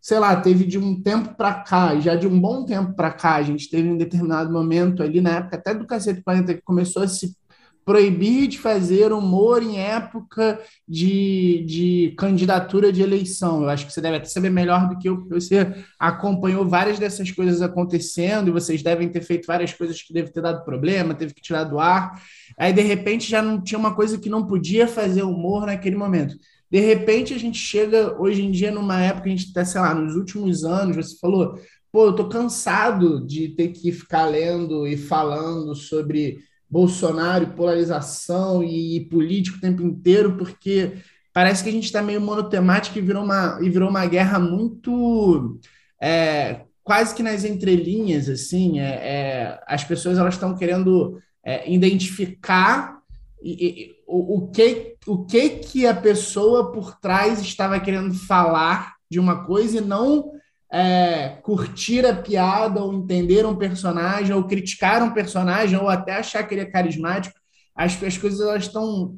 sei 0.00 0.18
lá, 0.18 0.36
teve 0.36 0.66
de 0.66 0.78
um 0.78 1.00
tempo 1.00 1.34
para 1.34 1.54
cá, 1.54 1.98
já 1.98 2.14
de 2.14 2.26
um 2.26 2.38
bom 2.40 2.64
tempo 2.64 2.94
para 2.94 3.10
cá, 3.10 3.36
a 3.36 3.42
gente 3.42 3.70
teve 3.70 3.88
um 3.88 3.96
determinado 3.96 4.52
momento 4.52 5.02
ali 5.02 5.20
na 5.20 5.36
época 5.36 5.56
até 5.56 5.74
do 5.74 5.86
Cacete 5.86 6.22
Planeta 6.22 6.54
que 6.54 6.62
começou 6.62 7.02
a 7.02 7.08
se 7.08 7.36
proibir 7.84 8.48
de 8.48 8.58
fazer 8.58 9.12
humor 9.12 9.62
em 9.62 9.78
época 9.78 10.60
de, 10.88 11.64
de 11.66 12.14
candidatura 12.16 12.92
de 12.92 13.02
eleição. 13.02 13.62
Eu 13.62 13.68
acho 13.68 13.86
que 13.86 13.92
você 13.92 14.00
deve 14.00 14.16
até 14.16 14.26
saber 14.26 14.50
melhor 14.50 14.88
do 14.88 14.98
que 14.98 15.08
eu, 15.08 15.18
porque 15.18 15.34
você 15.34 15.72
acompanhou 15.98 16.66
várias 16.66 16.98
dessas 16.98 17.30
coisas 17.30 17.60
acontecendo 17.60 18.48
e 18.48 18.52
vocês 18.52 18.82
devem 18.82 19.08
ter 19.08 19.20
feito 19.20 19.46
várias 19.46 19.72
coisas 19.72 20.00
que 20.02 20.14
devem 20.14 20.32
ter 20.32 20.40
dado 20.40 20.64
problema, 20.64 21.14
teve 21.14 21.34
que 21.34 21.42
tirar 21.42 21.64
do 21.64 21.78
ar. 21.78 22.20
Aí, 22.58 22.72
de 22.72 22.82
repente, 22.82 23.30
já 23.30 23.42
não 23.42 23.62
tinha 23.62 23.78
uma 23.78 23.94
coisa 23.94 24.18
que 24.18 24.30
não 24.30 24.46
podia 24.46 24.88
fazer 24.88 25.22
humor 25.22 25.66
naquele 25.66 25.96
momento. 25.96 26.36
De 26.74 26.80
repente, 26.80 27.32
a 27.32 27.38
gente 27.38 27.56
chega 27.56 28.20
hoje 28.20 28.42
em 28.42 28.50
dia 28.50 28.68
numa 28.68 29.00
época, 29.00 29.26
a 29.26 29.30
gente 29.30 29.46
está, 29.46 29.64
sei 29.64 29.80
lá, 29.80 29.94
nos 29.94 30.16
últimos 30.16 30.64
anos, 30.64 30.96
você 30.96 31.16
falou, 31.20 31.56
pô, 31.92 32.06
eu 32.06 32.16
tô 32.16 32.28
cansado 32.28 33.24
de 33.24 33.50
ter 33.50 33.68
que 33.68 33.92
ficar 33.92 34.24
lendo 34.24 34.84
e 34.84 34.96
falando 34.96 35.72
sobre 35.76 36.38
Bolsonaro, 36.68 37.52
polarização 37.52 38.60
e, 38.60 38.96
e 38.96 39.08
político 39.08 39.58
o 39.58 39.60
tempo 39.60 39.84
inteiro, 39.84 40.36
porque 40.36 40.94
parece 41.32 41.62
que 41.62 41.68
a 41.68 41.72
gente 41.72 41.84
está 41.84 42.02
meio 42.02 42.20
monotemático 42.20 42.98
e 42.98 43.02
virou 43.02 43.22
uma, 43.22 43.56
e 43.62 43.70
virou 43.70 43.88
uma 43.88 44.04
guerra 44.06 44.40
muito. 44.40 45.60
É, 46.02 46.62
quase 46.82 47.14
que 47.14 47.22
nas 47.22 47.44
entrelinhas, 47.44 48.28
assim, 48.28 48.80
é, 48.80 48.88
é 48.88 49.60
as 49.68 49.84
pessoas 49.84 50.18
elas 50.18 50.34
estão 50.34 50.56
querendo 50.56 51.22
é, 51.44 51.72
identificar 51.72 52.98
e, 53.40 53.52
e, 53.64 53.93
o, 54.06 54.38
o, 54.38 54.50
que, 54.50 54.96
o 55.06 55.24
que 55.24 55.50
que 55.50 55.86
a 55.86 55.94
pessoa 55.94 56.72
por 56.72 56.98
trás 56.98 57.40
estava 57.40 57.80
querendo 57.80 58.14
falar 58.14 58.94
de 59.10 59.18
uma 59.18 59.44
coisa 59.44 59.78
e 59.78 59.80
não 59.80 60.32
é, 60.72 61.28
curtir 61.42 62.04
a 62.04 62.14
piada 62.14 62.82
ou 62.82 62.92
entender 62.92 63.46
um 63.46 63.56
personagem 63.56 64.34
ou 64.34 64.44
criticar 64.44 65.02
um 65.02 65.12
personagem 65.12 65.78
ou 65.78 65.88
até 65.88 66.16
achar 66.16 66.42
que 66.42 66.54
ele 66.54 66.62
é 66.62 66.70
carismático. 66.70 67.38
As, 67.74 68.00
as 68.02 68.18
coisas 68.18 68.40
elas 68.40 68.64
estão 68.64 69.14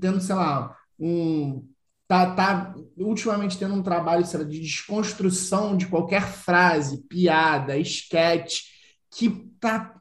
tendo, 0.00 0.20
sei 0.20 0.34
lá, 0.34 0.74
um, 0.98 1.66
tá, 2.06 2.34
tá 2.34 2.74
ultimamente 2.96 3.58
tendo 3.58 3.74
um 3.74 3.82
trabalho 3.82 4.24
lá, 4.34 4.44
de 4.44 4.60
desconstrução 4.60 5.76
de 5.76 5.86
qualquer 5.86 6.22
frase, 6.22 7.02
piada, 7.06 7.76
esquete, 7.76 8.64
que 9.10 9.30
tá 9.60 9.97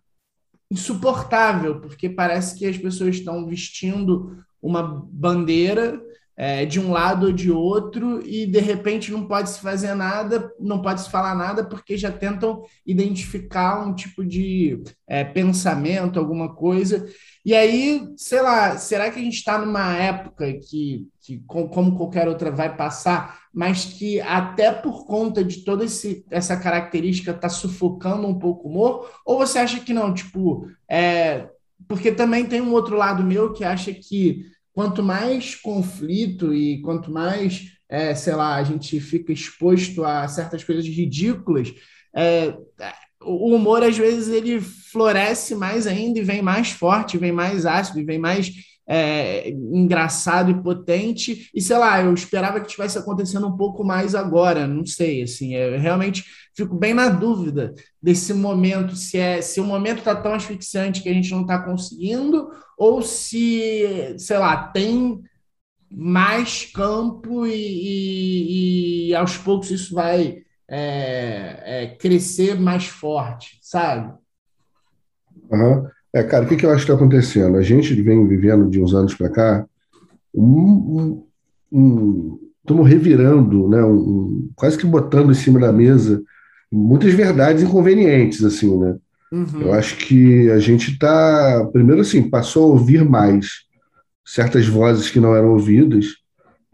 insuportável, 0.69 1.79
porque 1.79 2.09
parece 2.09 2.57
que 2.57 2.65
as 2.65 2.77
pessoas 2.77 3.15
estão 3.15 3.45
vestindo 3.47 4.43
uma 4.61 4.83
bandeira 4.83 6.01
é, 6.37 6.65
de 6.65 6.79
um 6.79 6.91
lado 6.91 7.25
ou 7.25 7.31
de 7.31 7.49
outro 7.49 8.21
e 8.23 8.45
de 8.45 8.59
repente 8.59 9.11
não 9.11 9.27
pode 9.27 9.49
se 9.49 9.59
fazer 9.59 9.95
nada, 9.95 10.51
não 10.59 10.79
pode 10.83 11.01
se 11.01 11.09
falar 11.09 11.33
nada 11.33 11.65
porque 11.65 11.97
já 11.97 12.11
tentam 12.11 12.61
identificar 12.85 13.83
um 13.83 13.95
tipo 13.95 14.23
de 14.23 14.83
é, 15.07 15.23
pensamento, 15.23 16.19
alguma 16.19 16.53
coisa. 16.53 17.07
E 17.43 17.55
aí, 17.55 18.07
sei 18.17 18.41
lá, 18.41 18.77
será 18.77 19.09
que 19.09 19.19
a 19.19 19.23
gente 19.23 19.37
está 19.37 19.57
numa 19.57 19.95
época 19.95 20.53
que, 20.69 21.07
que, 21.21 21.41
como 21.47 21.97
qualquer 21.97 22.27
outra, 22.27 22.51
vai 22.51 22.75
passar, 22.75 23.39
mas 23.51 23.85
que 23.85 24.21
até 24.21 24.71
por 24.71 25.07
conta 25.07 25.43
de 25.43 25.63
toda 25.63 25.85
esse, 25.85 26.23
essa 26.29 26.55
característica 26.55 27.31
está 27.31 27.49
sufocando 27.49 28.27
um 28.27 28.37
pouco 28.37 28.67
o 28.67 28.71
humor? 28.71 29.09
Ou 29.25 29.39
você 29.39 29.57
acha 29.57 29.79
que 29.79 29.93
não? 29.93 30.13
Tipo, 30.13 30.67
é, 30.87 31.49
porque 31.87 32.11
também 32.11 32.45
tem 32.45 32.61
um 32.61 32.73
outro 32.73 32.95
lado 32.95 33.23
meu 33.23 33.53
que 33.53 33.63
acha 33.63 33.91
que 33.93 34.45
quanto 34.77 35.01
mais 35.01 35.55
conflito 35.55 36.53
e 36.53 36.79
quanto 36.83 37.09
mais, 37.09 37.63
é, 37.89 38.13
sei 38.13 38.35
lá, 38.35 38.57
a 38.57 38.63
gente 38.63 38.99
fica 38.99 39.33
exposto 39.33 40.03
a 40.03 40.27
certas 40.27 40.63
coisas 40.63 40.85
ridículas, 40.85 41.73
é, 42.15 42.55
o 43.19 43.55
humor, 43.55 43.81
às 43.81 43.97
vezes, 43.97 44.27
ele 44.27 44.61
floresce 44.61 45.55
mais 45.55 45.87
ainda 45.87 46.19
e 46.19 46.23
vem 46.23 46.43
mais 46.43 46.69
forte, 46.69 47.17
vem 47.17 47.31
mais 47.31 47.65
ácido, 47.65 48.05
vem 48.05 48.19
mais 48.19 48.51
é, 48.87 49.49
engraçado 49.49 50.49
e 50.49 50.63
potente. 50.63 51.49
E 51.53 51.61
sei 51.61 51.77
lá, 51.77 52.01
eu 52.01 52.13
esperava 52.13 52.59
que 52.61 52.67
tivesse 52.67 52.97
acontecendo 52.97 53.47
um 53.47 53.57
pouco 53.57 53.83
mais 53.83 54.15
agora, 54.15 54.65
não 54.65 54.85
sei, 54.85 55.23
assim, 55.23 55.55
eu 55.55 55.79
realmente 55.79 56.23
fico 56.55 56.75
bem 56.75 56.93
na 56.93 57.09
dúvida 57.09 57.73
desse 58.01 58.33
momento, 58.33 58.95
se 58.95 59.17
é 59.17 59.41
se 59.41 59.59
o 59.59 59.65
momento 59.65 59.99
está 59.99 60.15
tão 60.15 60.33
asfixiante 60.33 61.03
que 61.03 61.09
a 61.09 61.13
gente 61.13 61.31
não 61.31 61.41
está 61.41 61.59
conseguindo, 61.59 62.49
ou 62.77 63.01
se, 63.01 64.15
sei 64.17 64.37
lá, 64.37 64.67
tem 64.67 65.21
mais 65.89 66.65
campo 66.65 67.45
e, 67.45 67.53
e, 67.53 69.09
e 69.09 69.15
aos 69.15 69.37
poucos 69.37 69.71
isso 69.71 69.93
vai 69.93 70.43
é, 70.67 71.83
é, 71.83 71.95
crescer 71.95 72.59
mais 72.59 72.85
forte, 72.85 73.57
sabe? 73.61 74.13
Uhum. 75.49 75.87
É, 76.17 76.23
cara, 76.23 76.45
o 76.45 76.47
que, 76.47 76.55
que 76.55 76.65
eu 76.65 76.71
acho 76.71 76.83
que 76.83 76.91
está 76.91 76.95
acontecendo? 76.95 77.57
A 77.57 77.61
gente 77.61 77.93
vem 78.01 78.27
vivendo 78.27 78.67
de 78.71 78.81
uns 78.81 78.91
anos 78.95 79.13
para 79.13 79.29
cá, 79.29 79.65
um, 80.33 81.23
um, 81.71 82.39
estamos 82.59 82.89
revirando, 82.89 83.69
né, 83.69 83.83
um, 83.83 84.49
quase 84.55 84.79
que 84.79 84.85
botando 84.85 85.29
em 85.29 85.35
cima 85.35 85.59
da 85.59 85.71
mesa 85.71 86.21
muitas 86.71 87.13
verdades 87.13 87.61
inconvenientes, 87.61 88.43
assim, 88.43 88.75
né? 88.77 88.97
Uhum. 89.31 89.61
Eu 89.61 89.73
acho 89.73 89.95
que 89.97 90.49
a 90.49 90.59
gente 90.59 90.91
está, 90.91 91.63
primeiro 91.71 92.01
assim, 92.01 92.27
passou 92.29 92.63
a 92.63 92.73
ouvir 92.73 93.05
mais 93.05 93.47
certas 94.25 94.67
vozes 94.67 95.11
que 95.11 95.19
não 95.19 95.35
eram 95.35 95.49
ouvidas 95.49 96.05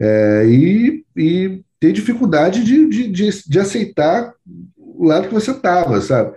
é, 0.00 0.46
e, 0.46 1.04
e 1.14 1.60
ter 1.78 1.92
dificuldade 1.92 2.64
de, 2.64 2.88
de, 2.88 3.08
de, 3.08 3.48
de 3.48 3.58
aceitar 3.60 4.32
o 4.78 5.04
lado 5.04 5.28
que 5.28 5.34
você 5.34 5.50
estava, 5.50 6.00
sabe? 6.00 6.34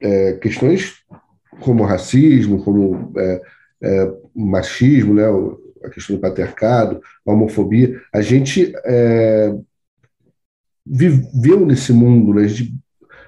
É, 0.00 0.34
questões 0.34 0.99
como 1.60 1.84
racismo, 1.84 2.62
como 2.62 3.12
é, 3.16 3.42
é, 3.82 4.12
machismo, 4.34 5.14
né, 5.14 5.24
a 5.84 5.88
questão 5.88 6.16
do 6.16 6.22
patriarcado, 6.22 7.00
a 7.26 7.32
homofobia, 7.32 8.00
a 8.12 8.20
gente 8.20 8.72
é, 8.84 9.54
viveu 10.86 11.64
nesse 11.64 11.92
mundo, 11.92 12.34
né, 12.34 12.44
a, 12.44 12.48
gente, 12.48 12.74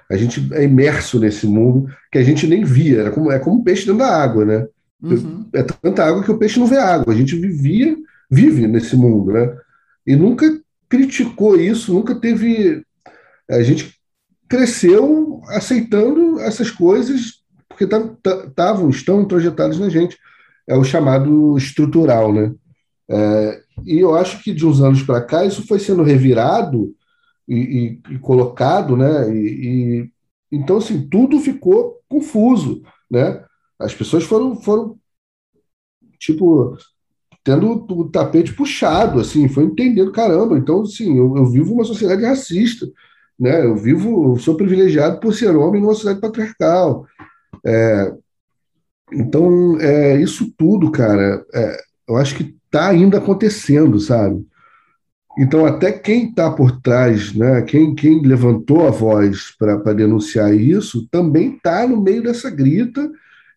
a 0.09 0.17
gente 0.17 0.53
é 0.53 0.63
imerso 0.63 1.19
nesse 1.19 1.47
mundo 1.47 1.87
que 2.11 2.17
a 2.17 2.23
gente 2.23 2.47
nem 2.47 2.63
via, 2.63 3.03
é 3.03 3.09
como, 3.09 3.31
é 3.31 3.39
como 3.39 3.59
um 3.59 3.63
peixe 3.63 3.85
dentro 3.85 3.99
da 3.99 4.21
água, 4.21 4.45
né? 4.45 4.67
Uhum. 5.01 5.49
É 5.53 5.63
tanta 5.63 6.05
água 6.05 6.23
que 6.23 6.31
o 6.31 6.37
peixe 6.37 6.59
não 6.59 6.67
vê 6.67 6.77
água, 6.77 7.13
a 7.13 7.17
gente 7.17 7.35
vivia, 7.35 7.95
vive 8.29 8.67
nesse 8.67 8.95
mundo, 8.95 9.33
né? 9.33 9.55
E 10.05 10.15
nunca 10.15 10.45
criticou 10.87 11.59
isso, 11.59 11.93
nunca 11.93 12.15
teve. 12.15 12.83
A 13.49 13.61
gente 13.61 13.95
cresceu 14.47 15.41
aceitando 15.47 16.39
essas 16.39 16.69
coisas 16.69 17.42
porque 17.75 17.85
estavam, 17.85 18.89
estão 18.89 19.21
introjetados 19.21 19.79
na 19.79 19.89
gente. 19.89 20.17
É 20.67 20.75
o 20.75 20.83
chamado 20.83 21.57
estrutural, 21.57 22.31
né? 22.31 22.53
É, 23.09 23.61
e 23.85 23.99
eu 23.99 24.15
acho 24.15 24.41
que 24.41 24.53
de 24.53 24.65
uns 24.65 24.81
anos 24.81 25.03
para 25.03 25.21
cá 25.21 25.43
isso 25.43 25.67
foi 25.67 25.79
sendo 25.79 26.03
revirado 26.03 26.95
e, 27.47 27.99
e, 28.07 28.13
e 28.13 28.19
colocado, 28.19 28.95
né? 28.95 29.29
E, 29.35 29.47
e, 30.01 30.11
então 30.51 30.77
assim 30.77 31.07
tudo 31.09 31.39
ficou 31.39 31.99
confuso, 32.07 32.81
né? 33.11 33.43
As 33.77 33.93
pessoas 33.93 34.23
foram, 34.23 34.55
foram 34.55 34.97
tipo 36.17 36.77
tendo 37.43 37.85
o 37.89 38.09
tapete 38.09 38.53
puxado, 38.53 39.19
assim, 39.19 39.49
foi 39.49 39.65
entendendo, 39.65 40.13
caramba, 40.13 40.57
então, 40.57 40.83
assim, 40.83 41.17
eu, 41.17 41.35
eu 41.35 41.45
vivo 41.45 41.73
uma 41.73 41.83
sociedade 41.83 42.23
racista, 42.23 42.87
né? 43.37 43.65
Eu 43.65 43.75
vivo, 43.75 44.33
eu 44.33 44.39
sou 44.39 44.55
privilegiado 44.55 45.19
por 45.19 45.33
ser 45.33 45.55
homem 45.55 45.81
numa 45.81 45.93
sociedade 45.93 46.21
patriarcal, 46.21 47.05
é, 47.65 48.13
então, 49.11 49.79
é, 49.79 50.19
isso 50.21 50.51
tudo, 50.57 50.91
cara, 50.91 51.45
é, 51.53 51.77
eu 52.07 52.17
acho 52.17 52.35
que 52.35 52.55
está 52.65 52.89
ainda 52.89 53.17
acontecendo, 53.17 53.99
sabe? 53.99 54.45
Então, 55.37 55.65
até 55.65 55.91
quem 55.91 56.29
está 56.29 56.51
por 56.51 56.79
trás, 56.81 57.33
né, 57.33 57.61
quem, 57.63 57.95
quem 57.95 58.21
levantou 58.21 58.87
a 58.87 58.91
voz 58.91 59.55
para 59.57 59.93
denunciar 59.93 60.53
isso, 60.53 61.07
também 61.09 61.55
está 61.55 61.87
no 61.87 62.01
meio 62.01 62.21
dessa 62.21 62.49
grita. 62.49 63.09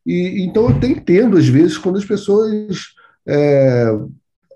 E 0.05 0.45
então, 0.45 0.65
eu 0.65 0.69
até 0.71 0.89
entendo, 0.89 1.37
às 1.37 1.47
vezes, 1.47 1.77
quando 1.77 1.99
as 1.99 2.05
pessoas 2.05 2.95
é, 3.27 3.87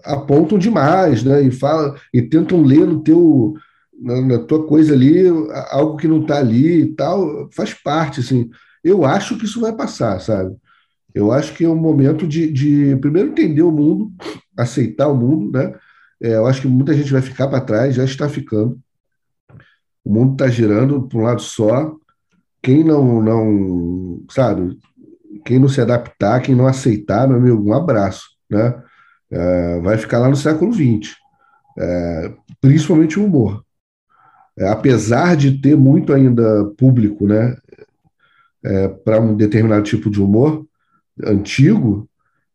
apontam 0.04 0.58
demais 0.58 1.22
né, 1.22 1.42
e, 1.42 1.50
falam, 1.50 1.94
e 2.12 2.22
tentam 2.22 2.62
ler 2.62 2.86
no 2.86 3.02
teu, 3.02 3.54
na, 4.00 4.20
na 4.22 4.38
tua 4.38 4.66
coisa 4.66 4.94
ali 4.94 5.26
algo 5.70 5.96
que 5.96 6.08
não 6.08 6.22
está 6.22 6.38
ali 6.38 6.82
e 6.82 6.94
tal, 6.94 7.48
faz 7.52 7.74
parte, 7.74 8.20
assim. 8.20 8.48
Eu 8.82 9.04
acho 9.04 9.36
que 9.38 9.44
isso 9.44 9.60
vai 9.60 9.72
passar, 9.74 10.20
sabe? 10.20 10.56
Eu 11.14 11.32
acho 11.32 11.54
que 11.54 11.64
é 11.64 11.68
um 11.68 11.76
momento 11.76 12.26
de, 12.26 12.50
de 12.50 12.96
primeiro 12.96 13.30
entender 13.30 13.62
o 13.62 13.72
mundo, 13.72 14.12
aceitar 14.56 15.08
o 15.08 15.16
mundo, 15.16 15.58
né? 15.58 15.74
É, 16.22 16.34
eu 16.34 16.46
acho 16.46 16.62
que 16.62 16.68
muita 16.68 16.94
gente 16.94 17.12
vai 17.12 17.22
ficar 17.22 17.48
para 17.48 17.60
trás, 17.60 17.94
já 17.94 18.04
está 18.04 18.28
ficando. 18.28 18.78
O 20.04 20.12
mundo 20.12 20.32
está 20.32 20.48
girando 20.48 21.02
para 21.08 21.18
um 21.18 21.22
lado 21.22 21.42
só. 21.42 21.94
Quem 22.62 22.84
não, 22.84 23.22
não, 23.22 24.24
sabe? 24.30 24.78
Quem 25.44 25.58
não 25.58 25.68
se 25.68 25.80
adaptar, 25.80 26.40
quem 26.42 26.54
não 26.54 26.66
aceitar, 26.66 27.26
meu 27.26 27.38
amigo, 27.38 27.62
um 27.68 27.72
abraço, 27.72 28.24
né? 28.50 28.82
É, 29.30 29.80
vai 29.80 29.96
ficar 29.96 30.18
lá 30.18 30.28
no 30.28 30.36
século 30.36 30.72
XX, 30.72 31.14
é, 31.78 32.34
principalmente 32.60 33.18
o 33.18 33.24
humor. 33.24 33.64
É, 34.58 34.68
apesar 34.68 35.36
de 35.36 35.60
ter 35.60 35.76
muito 35.76 36.12
ainda 36.12 36.66
público, 36.76 37.26
né? 37.26 37.56
É, 38.64 38.88
para 38.88 39.20
um 39.20 39.34
determinado 39.34 39.82
tipo 39.82 40.10
de 40.10 40.20
humor 40.20 40.66
antigo, 41.24 42.08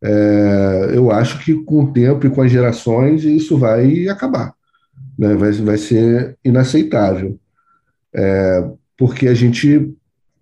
é, 0.03 0.91
eu 0.94 1.11
acho 1.11 1.44
que 1.44 1.53
com 1.64 1.84
o 1.84 1.91
tempo 1.91 2.26
e 2.26 2.30
com 2.30 2.41
as 2.41 2.52
gerações 2.52 3.23
isso 3.23 3.57
vai 3.57 4.07
acabar, 4.07 4.53
né? 5.18 5.36
vai, 5.36 5.52
vai 5.52 5.77
ser 5.77 6.38
inaceitável, 6.44 7.40
é, 8.14 8.69
porque 8.98 9.27
a 9.27 9.34
gente 9.34 9.94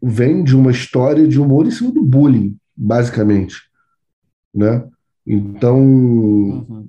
vem 0.01 0.43
de 0.43 0.55
uma 0.55 0.71
história 0.71 1.27
de 1.27 1.39
humor 1.39 1.65
em 1.65 1.71
cima 1.71 1.91
do 1.91 2.03
bullying, 2.03 2.57
basicamente, 2.75 3.55
né? 4.53 4.83
Então 5.25 5.79
uhum. 5.79 6.87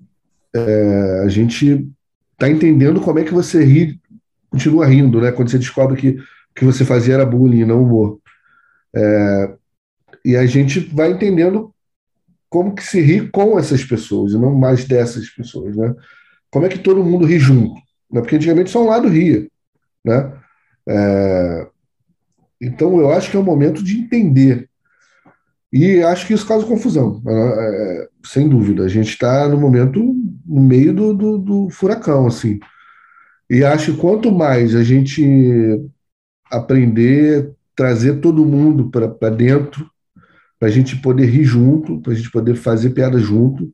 é, 0.53 1.23
a 1.25 1.29
gente 1.29 1.89
está 2.33 2.51
entendendo 2.51 3.01
como 3.01 3.21
é 3.21 3.25
que 3.25 3.33
você 3.33 3.65
ri, 3.65 4.01
continua 4.51 4.87
rindo, 4.87 5.21
né? 5.21 5.31
Quando 5.31 5.51
você 5.51 5.59
descobre 5.59 5.97
que 5.97 6.09
o 6.11 6.55
que 6.55 6.65
você 6.65 6.85
fazia 6.85 7.15
era 7.15 7.27
bullying, 7.27 7.65
não 7.65 7.83
humor. 7.83 8.19
É, 8.97 9.55
e 10.25 10.37
a 10.37 10.47
gente 10.47 10.81
vai 10.81 11.13
entendendo 11.13 11.75
como 12.49 12.75
que 12.75 12.85
se 12.85 13.01
ri 13.01 13.29
com 13.31 13.59
essas 13.59 13.85
pessoas, 13.85 14.33
e 14.33 14.39
não 14.39 14.55
mais 14.55 14.85
dessas 14.85 15.29
pessoas, 15.29 15.77
né? 15.77 15.95
Como 16.51 16.65
é 16.65 16.69
que 16.69 16.79
todo 16.79 17.03
mundo 17.03 17.27
ri 17.27 17.39
junto? 17.39 17.75
Né? 18.11 18.21
Porque 18.21 18.37
antigamente 18.37 18.71
só 18.71 18.83
um 18.83 18.89
lado 18.89 19.09
ria, 19.09 19.49
né? 20.05 20.33
É, 20.89 21.67
então 22.61 22.99
eu 23.01 23.11
acho 23.13 23.31
que 23.31 23.37
é 23.37 23.41
o 23.41 23.45
momento 23.45 23.83
de 23.83 23.99
entender. 23.99 24.69
E 25.73 26.01
acho 26.05 26.27
que 26.27 26.33
isso 26.33 26.47
causa 26.47 26.65
confusão, 26.67 27.21
né? 27.25 27.33
é, 27.33 28.09
sem 28.25 28.49
dúvida. 28.49 28.85
A 28.85 28.89
gente 28.89 29.09
está 29.09 29.49
no 29.49 29.59
momento 29.59 30.15
no 30.47 30.63
meio 30.63 30.95
do, 30.95 31.13
do, 31.13 31.39
do 31.39 31.71
furacão, 31.71 32.27
assim. 32.29 32.61
E 33.51 33.65
acho 33.65 33.93
que 33.93 34.01
quanto 34.01 34.31
mais 34.31 34.75
a 34.75 34.85
gente 34.85 35.81
aprender 36.51 37.54
trazer 37.75 38.21
todo 38.21 38.45
mundo 38.45 38.91
para 38.91 39.31
dentro, 39.31 39.89
para 40.59 40.69
a 40.69 40.71
gente 40.71 40.97
poder 40.97 41.27
rir 41.27 41.45
junto, 41.45 42.01
para 42.01 42.13
a 42.13 42.17
gente 42.17 42.31
poder 42.31 42.55
fazer 42.55 42.91
piada 42.91 43.19
junto, 43.19 43.73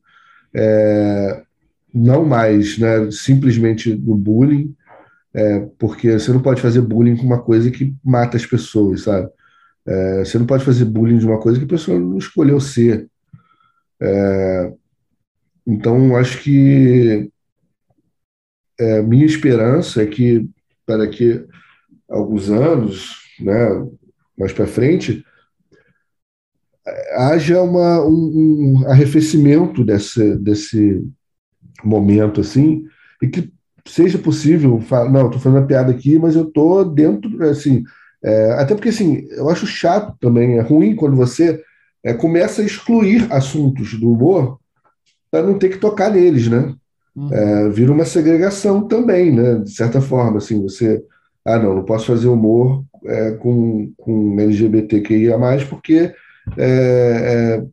é, 0.53 1.43
não 1.93 2.25
mais 2.25 2.77
né, 2.77 3.09
simplesmente 3.11 3.93
no 3.95 4.15
bullying, 4.15 4.75
é, 5.33 5.59
porque 5.79 6.19
você 6.19 6.31
não 6.31 6.41
pode 6.41 6.61
fazer 6.61 6.81
bullying 6.81 7.15
com 7.15 7.23
uma 7.23 7.41
coisa 7.41 7.71
que 7.71 7.95
mata 8.03 8.35
as 8.35 8.45
pessoas, 8.45 9.03
sabe? 9.03 9.29
É, 9.85 10.19
você 10.25 10.37
não 10.37 10.45
pode 10.45 10.63
fazer 10.63 10.85
bullying 10.85 11.17
de 11.17 11.25
uma 11.25 11.39
coisa 11.39 11.57
que 11.57 11.65
a 11.65 11.69
pessoa 11.69 11.99
não 11.99 12.17
escolheu 12.17 12.59
ser. 12.59 13.07
É, 13.99 14.73
então, 15.65 16.15
acho 16.15 16.41
que 16.41 17.31
é, 18.79 19.01
minha 19.01 19.25
esperança 19.25 20.01
é 20.01 20.05
que 20.05 20.49
para 20.85 21.03
a 21.03 21.07
alguns 22.09 22.49
anos, 22.49 23.20
né, 23.43 23.85
mais 24.37 24.53
para 24.53 24.67
frente, 24.67 25.23
haja 27.15 27.61
uma, 27.61 28.03
um, 28.05 28.81
um, 28.81 28.87
arrefecimento 28.87 29.83
desse, 29.83 30.35
desse 30.37 31.03
momento 31.83 32.41
assim 32.41 32.85
e 33.21 33.27
que 33.27 33.51
seja 33.85 34.17
possível 34.17 34.81
não, 35.11 35.25
estou 35.25 35.39
fazendo 35.39 35.63
a 35.63 35.65
piada 35.65 35.91
aqui, 35.91 36.17
mas 36.17 36.35
eu 36.35 36.47
estou 36.47 36.83
dentro, 36.85 37.43
assim, 37.47 37.83
é, 38.23 38.53
até 38.53 38.75
porque 38.75 38.89
assim, 38.89 39.27
eu 39.31 39.49
acho 39.49 39.65
chato 39.65 40.15
também, 40.19 40.57
é 40.57 40.61
ruim 40.61 40.95
quando 40.95 41.15
você 41.15 41.61
é, 42.03 42.13
começa 42.13 42.61
a 42.61 42.65
excluir 42.65 43.27
assuntos 43.31 43.99
do 43.99 44.11
humor 44.11 44.59
para 45.29 45.43
não 45.43 45.57
ter 45.57 45.69
que 45.69 45.77
tocar 45.77 46.11
neles, 46.11 46.47
né? 46.47 46.73
Uhum. 47.15 47.33
É, 47.33 47.69
vira 47.69 47.91
uma 47.91 48.05
segregação 48.05 48.87
também, 48.87 49.31
né? 49.31 49.55
De 49.59 49.71
certa 49.71 50.01
forma, 50.01 50.37
assim, 50.37 50.61
você, 50.61 51.03
ah, 51.45 51.57
não, 51.57 51.75
não 51.75 51.83
posso 51.83 52.07
fazer 52.07 52.27
humor 52.27 52.83
é, 53.05 53.31
com, 53.31 53.93
com 53.97 54.39
LGBTQIA+, 54.39 55.37
porque 55.69 56.13
é, 56.57 57.63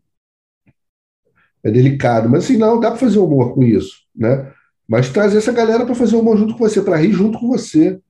é, 1.65 1.69
é 1.69 1.71
delicado. 1.71 2.29
Mas 2.29 2.45
assim, 2.45 2.57
não, 2.57 2.81
dá 2.81 2.91
para 2.91 3.01
fazer 3.01 3.19
humor 3.19 3.55
com 3.55 3.63
isso, 3.63 3.97
né? 4.15 4.51
Mas 4.87 5.11
trazer 5.11 5.39
essa 5.39 5.53
galera 5.53 5.85
para 5.85 5.95
fazer 5.95 6.17
humor 6.17 6.39
junto 6.39 6.55
com 6.55 6.61
você, 6.61 6.81
para 6.81 6.97
rir 6.97 7.13
junto 7.13 7.39
com 7.39 7.49
você. 7.49 8.01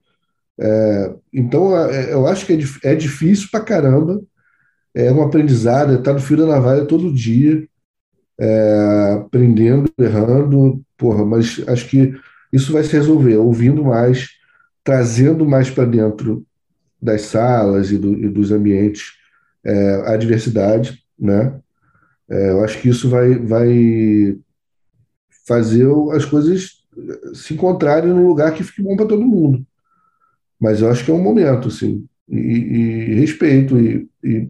É, 0.57 1.13
então, 1.33 1.77
é, 1.77 2.13
eu 2.13 2.25
acho 2.27 2.45
que 2.45 2.53
é, 2.53 2.91
é 2.91 2.95
difícil 2.95 3.49
para 3.51 3.63
caramba, 3.63 4.21
é 4.93 5.11
um 5.11 5.21
aprendizado, 5.21 5.93
estar 5.93 6.13
no 6.13 6.19
fio 6.19 6.37
da 6.37 6.45
navalha 6.45 6.85
todo 6.85 7.13
dia, 7.13 7.67
aprendendo, 9.17 9.91
errando, 9.99 10.81
porra, 10.97 11.25
mas 11.25 11.61
acho 11.67 11.87
que 11.87 12.13
isso 12.51 12.71
vai 12.71 12.83
se 12.83 12.93
resolver, 12.93 13.35
ouvindo 13.35 13.83
mais, 13.83 14.29
trazendo 14.83 15.45
mais 15.45 15.69
para 15.69 15.85
dentro 15.85 16.45
das 17.01 17.21
salas 17.21 17.91
e, 17.91 17.97
do, 17.97 18.13
e 18.13 18.29
dos 18.29 18.51
ambientes 18.51 19.13
é, 19.63 20.13
a 20.13 20.17
diversidade, 20.17 21.03
né? 21.17 21.59
É, 22.29 22.51
eu 22.51 22.63
acho 22.63 22.79
que 22.81 22.89
isso 22.89 23.09
vai, 23.09 23.35
vai 23.35 24.37
fazer 25.47 25.87
as 26.13 26.25
coisas 26.25 26.79
se 27.33 27.53
encontrarem 27.53 28.09
num 28.11 28.27
lugar 28.27 28.53
que 28.53 28.63
fique 28.63 28.81
bom 28.81 28.95
para 28.95 29.07
todo 29.07 29.25
mundo. 29.25 29.65
Mas 30.59 30.81
eu 30.81 30.89
acho 30.89 31.03
que 31.03 31.11
é 31.11 31.13
um 31.13 31.21
momento, 31.21 31.69
assim, 31.69 32.05
e, 32.27 32.37
e 32.37 33.13
respeito, 33.15 33.79
e, 33.79 34.09
e, 34.23 34.49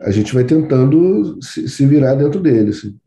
a 0.00 0.10
gente 0.10 0.34
vai 0.34 0.44
tentando 0.44 1.38
se, 1.40 1.68
se 1.68 1.86
virar 1.86 2.14
dentro 2.14 2.40
dele, 2.40 2.70
assim. 2.70 2.98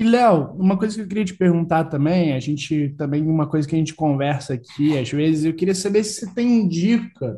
E, 0.00 0.02
Léo, 0.02 0.54
uma 0.58 0.78
coisa 0.78 0.94
que 0.94 1.02
eu 1.02 1.06
queria 1.06 1.26
te 1.26 1.34
perguntar 1.34 1.84
também, 1.84 2.32
a 2.32 2.40
gente 2.40 2.94
também, 2.96 3.22
uma 3.22 3.46
coisa 3.46 3.68
que 3.68 3.74
a 3.74 3.78
gente 3.78 3.92
conversa 3.92 4.54
aqui, 4.54 4.96
às 4.96 5.10
vezes, 5.10 5.44
eu 5.44 5.52
queria 5.52 5.74
saber 5.74 6.02
se 6.04 6.20
você 6.20 6.34
tem 6.34 6.66
dica 6.66 7.36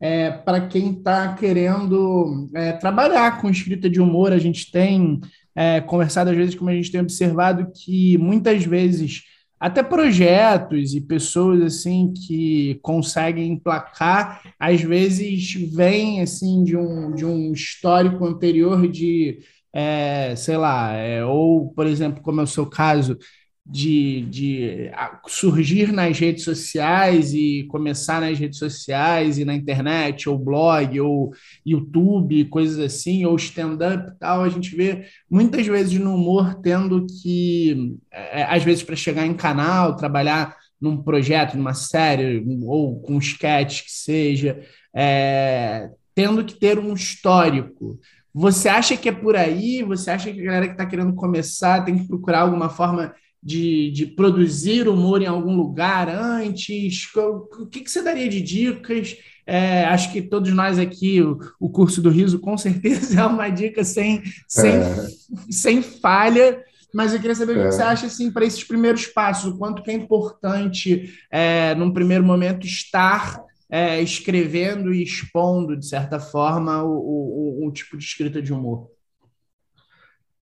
é, 0.00 0.30
para 0.30 0.68
quem 0.68 0.92
está 0.92 1.34
querendo 1.34 2.48
é, 2.54 2.70
trabalhar 2.70 3.40
com 3.40 3.50
escrita 3.50 3.90
de 3.90 4.00
humor. 4.00 4.32
A 4.32 4.38
gente 4.38 4.70
tem 4.70 5.20
é, 5.56 5.80
conversado, 5.80 6.30
às 6.30 6.36
vezes, 6.36 6.54
como 6.54 6.70
a 6.70 6.74
gente 6.74 6.92
tem 6.92 7.00
observado, 7.00 7.72
que 7.74 8.16
muitas 8.16 8.64
vezes 8.64 9.22
até 9.58 9.82
projetos 9.82 10.94
e 10.94 11.00
pessoas 11.00 11.62
assim 11.62 12.12
que 12.12 12.78
conseguem 12.80 13.54
emplacar, 13.54 14.40
às 14.56 14.80
vezes 14.80 15.52
vêm 15.74 16.20
assim 16.20 16.62
de 16.62 16.76
um, 16.76 17.12
de 17.12 17.24
um 17.24 17.52
histórico 17.52 18.24
anterior 18.24 18.86
de 18.86 19.40
é, 19.74 20.36
sei 20.36 20.56
lá, 20.56 20.92
é, 20.92 21.24
ou, 21.24 21.72
por 21.72 21.86
exemplo, 21.86 22.22
como 22.22 22.40
é 22.40 22.44
o 22.44 22.46
seu 22.46 22.64
caso, 22.64 23.18
de, 23.66 24.20
de 24.26 24.90
surgir 25.26 25.90
nas 25.90 26.18
redes 26.18 26.44
sociais 26.44 27.32
e 27.32 27.64
começar 27.70 28.20
nas 28.20 28.38
redes 28.38 28.58
sociais 28.58 29.38
e 29.38 29.44
na 29.44 29.54
internet, 29.54 30.28
ou 30.28 30.38
blog, 30.38 31.00
ou 31.00 31.32
YouTube, 31.64 32.44
coisas 32.46 32.78
assim, 32.78 33.24
ou 33.24 33.34
stand-up 33.36 34.10
e 34.10 34.18
tal, 34.18 34.42
a 34.42 34.48
gente 34.50 34.76
vê 34.76 35.06
muitas 35.30 35.66
vezes 35.66 35.98
no 35.98 36.14
humor 36.14 36.60
tendo 36.62 37.06
que, 37.06 37.96
é, 38.12 38.44
às 38.44 38.62
vezes, 38.62 38.82
para 38.82 38.96
chegar 38.96 39.26
em 39.26 39.34
canal, 39.34 39.96
trabalhar 39.96 40.56
num 40.78 41.02
projeto, 41.02 41.56
numa 41.56 41.72
série, 41.72 42.44
ou 42.64 43.00
com 43.00 43.14
um 43.14 43.18
sketch 43.18 43.84
que 43.84 43.92
seja, 43.92 44.60
é, 44.94 45.88
tendo 46.14 46.44
que 46.44 46.54
ter 46.54 46.78
um 46.78 46.92
histórico. 46.92 47.98
Você 48.34 48.68
acha 48.68 48.96
que 48.96 49.08
é 49.08 49.12
por 49.12 49.36
aí? 49.36 49.84
Você 49.84 50.10
acha 50.10 50.32
que 50.32 50.40
a 50.40 50.44
galera 50.44 50.66
que 50.66 50.72
está 50.72 50.84
querendo 50.84 51.14
começar 51.14 51.84
tem 51.84 51.96
que 51.96 52.08
procurar 52.08 52.40
alguma 52.40 52.68
forma 52.68 53.14
de, 53.40 53.92
de 53.92 54.06
produzir 54.06 54.88
humor 54.88 55.22
em 55.22 55.26
algum 55.26 55.54
lugar 55.54 56.08
antes? 56.08 57.08
O 57.14 57.66
que, 57.66 57.82
que 57.82 57.90
você 57.90 58.02
daria 58.02 58.28
de 58.28 58.40
dicas? 58.40 59.16
É, 59.46 59.84
acho 59.84 60.10
que 60.10 60.20
todos 60.20 60.52
nós 60.52 60.80
aqui, 60.80 61.22
o, 61.22 61.38
o, 61.60 61.68
curso 61.68 62.02
do 62.02 62.10
riso, 62.10 62.40
com 62.40 62.58
certeza 62.58 63.20
é 63.20 63.24
uma 63.24 63.48
dica 63.50 63.84
sem, 63.84 64.20
sem, 64.48 64.72
é. 64.72 65.06
sem 65.48 65.80
falha. 65.80 66.60
Mas 66.92 67.12
eu 67.12 67.20
queria 67.20 67.36
saber 67.36 67.56
é. 67.56 67.60
o 67.60 67.64
que 67.66 67.72
você 67.72 67.82
acha 67.82 68.06
assim, 68.06 68.32
para 68.32 68.44
esses 68.44 68.64
primeiros 68.64 69.06
passos, 69.06 69.52
o 69.52 69.58
quanto 69.58 69.82
que 69.82 69.90
é 69.92 69.94
importante, 69.94 71.12
é, 71.30 71.74
num 71.76 71.92
primeiro 71.92 72.24
momento, 72.24 72.66
estar 72.66 73.44
é, 73.70 74.00
escrevendo 74.00 74.92
e 74.92 75.02
expondo, 75.02 75.76
de 75.76 75.86
certa 75.86 76.20
forma, 76.20 76.82
o, 76.82 77.62
o, 77.62 77.66
o, 77.66 77.72
tipo 77.72 77.96
de 77.96 78.04
escrita 78.04 78.40
de 78.40 78.52
humor? 78.52 78.90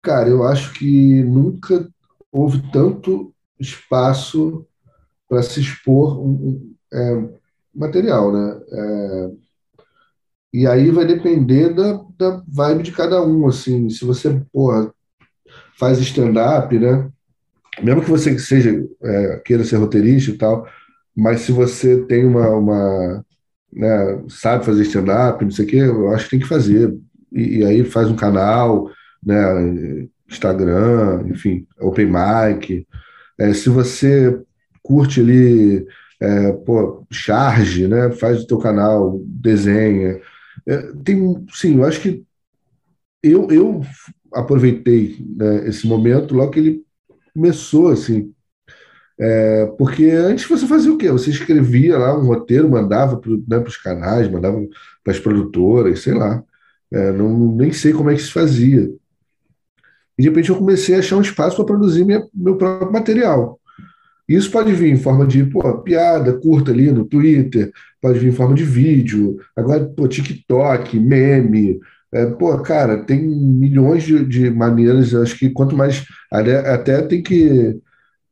Cara, 0.01 0.29
eu 0.29 0.43
acho 0.43 0.73
que 0.73 1.23
nunca 1.23 1.89
houve 2.31 2.71
tanto 2.71 3.33
espaço 3.59 4.65
para 5.27 5.43
se 5.43 5.59
expor 5.59 6.19
um, 6.19 6.73
é, 6.91 7.29
material, 7.75 8.31
né? 8.31 8.61
É, 8.71 9.31
e 10.51 10.65
aí 10.65 10.89
vai 10.89 11.05
depender 11.05 11.73
da, 11.73 12.03
da 12.17 12.43
vibe 12.47 12.83
de 12.83 12.91
cada 12.91 13.21
um, 13.21 13.47
assim. 13.47 13.89
Se 13.89 14.03
você, 14.03 14.41
porra, 14.51 14.91
faz 15.77 15.99
stand-up, 15.99 16.77
né? 16.77 17.09
Mesmo 17.81 18.01
que 18.01 18.09
você 18.09 18.37
seja, 18.39 18.83
é, 19.01 19.41
queira 19.45 19.63
ser 19.63 19.77
roteirista 19.77 20.31
e 20.31 20.37
tal, 20.37 20.67
mas 21.15 21.41
se 21.41 21.51
você 21.51 22.05
tem 22.05 22.25
uma, 22.25 22.49
uma 22.49 23.25
né, 23.71 24.23
sabe 24.29 24.65
fazer 24.65 24.83
stand-up, 24.83 25.43
não 25.43 25.51
sei 25.51 25.65
o 25.65 25.67
quê, 25.67 25.77
eu 25.77 26.09
acho 26.11 26.25
que 26.25 26.31
tem 26.31 26.39
que 26.39 26.47
fazer. 26.47 26.97
E, 27.31 27.59
e, 27.59 27.65
aí 27.65 27.83
faz 27.83 28.09
um 28.09 28.15
canal, 28.15 28.89
né, 29.23 30.07
Instagram, 30.29 31.27
enfim, 31.27 31.67
open 31.79 32.07
mic. 32.07 32.87
É, 33.37 33.53
se 33.53 33.69
você 33.69 34.41
curte 34.81 35.21
ali, 35.21 35.85
é, 36.19 36.51
pô, 36.51 37.05
charge, 37.11 37.87
né, 37.87 38.11
faz 38.11 38.43
o 38.43 38.47
teu 38.47 38.57
canal, 38.57 39.19
desenha. 39.25 40.19
É, 40.67 40.77
tem, 41.03 41.45
sim, 41.53 41.77
eu 41.77 41.85
acho 41.85 42.01
que 42.01 42.23
eu, 43.23 43.49
eu 43.51 43.81
aproveitei 44.33 45.17
né, 45.37 45.67
esse 45.67 45.87
momento 45.87 46.35
logo 46.35 46.51
que 46.51 46.59
ele 46.59 46.83
começou, 47.33 47.89
assim, 47.89 48.33
é, 49.19 49.65
porque 49.77 50.05
antes 50.05 50.47
você 50.47 50.65
fazia 50.65 50.93
o 50.93 50.97
quê? 50.97 51.11
Você 51.11 51.29
escrevia 51.29 51.97
lá 51.97 52.17
um 52.17 52.25
roteiro, 52.25 52.69
mandava 52.69 53.17
para 53.17 53.31
né, 53.31 53.57
os 53.65 53.75
canais, 53.75 54.31
mandava 54.31 54.57
para 55.03 55.13
as 55.13 55.19
produtoras, 55.19 56.01
sei 56.01 56.13
lá. 56.13 56.41
É, 56.91 57.11
não, 57.11 57.55
nem 57.55 57.71
sei 57.71 57.91
como 57.91 58.09
é 58.09 58.15
que 58.15 58.21
se 58.21 58.31
fazia. 58.31 58.89
E 60.17 60.21
de 60.21 60.29
repente 60.29 60.49
eu 60.49 60.57
comecei 60.57 60.95
a 60.95 60.99
achar 60.99 61.17
um 61.17 61.21
espaço 61.21 61.57
para 61.57 61.65
produzir 61.65 62.05
minha, 62.05 62.25
meu 62.33 62.55
próprio 62.57 62.91
material. 62.91 63.59
Isso 64.27 64.51
pode 64.51 64.71
vir 64.73 64.91
em 64.91 64.97
forma 64.97 65.27
de 65.27 65.43
pô, 65.43 65.79
piada 65.79 66.33
curta 66.33 66.71
ali 66.71 66.91
no 66.91 67.03
Twitter, 67.03 67.71
pode 68.01 68.19
vir 68.19 68.29
em 68.29 68.35
forma 68.35 68.53
de 68.55 68.63
vídeo, 68.63 69.39
agora 69.55 69.85
pô, 69.85 70.07
TikTok, 70.07 70.99
meme. 70.99 71.79
É, 72.11 72.25
pô, 72.25 72.57
cara, 72.59 73.03
tem 73.03 73.21
milhões 73.21 74.03
de, 74.03 74.25
de 74.25 74.49
maneiras. 74.49 75.13
Acho 75.13 75.37
que 75.37 75.49
quanto 75.49 75.75
mais. 75.75 76.05
Até 76.31 77.01
tem 77.03 77.21
que 77.21 77.79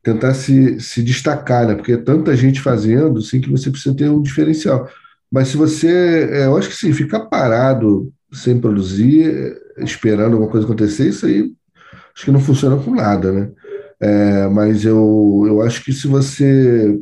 tentar 0.08 0.34
se, 0.34 0.80
se 0.80 1.04
destacar, 1.04 1.68
né? 1.68 1.76
Porque 1.76 1.92
é 1.92 1.98
tanta 1.98 2.34
gente 2.34 2.62
fazendo, 2.62 3.22
sim, 3.22 3.42
que 3.42 3.52
você 3.52 3.70
precisa 3.70 3.94
ter 3.94 4.10
um 4.10 4.22
diferencial. 4.22 4.90
Mas 5.30 5.50
se 5.50 5.58
você, 5.58 6.30
é, 6.32 6.46
eu 6.46 6.56
acho 6.56 6.70
que 6.70 6.76
sim, 6.76 6.94
ficar 6.94 7.26
parado 7.26 8.10
sem 8.32 8.58
produzir, 8.58 9.58
esperando 9.80 10.34
alguma 10.34 10.50
coisa 10.50 10.66
acontecer, 10.66 11.10
isso 11.10 11.26
aí 11.26 11.52
acho 12.16 12.24
que 12.24 12.32
não 12.32 12.40
funciona 12.40 12.82
com 12.82 12.96
nada, 12.96 13.34
né? 13.34 13.52
É, 14.00 14.48
mas 14.48 14.86
eu, 14.86 15.44
eu 15.46 15.62
acho 15.62 15.84
que 15.84 15.92
se 15.92 16.08
você 16.08 16.98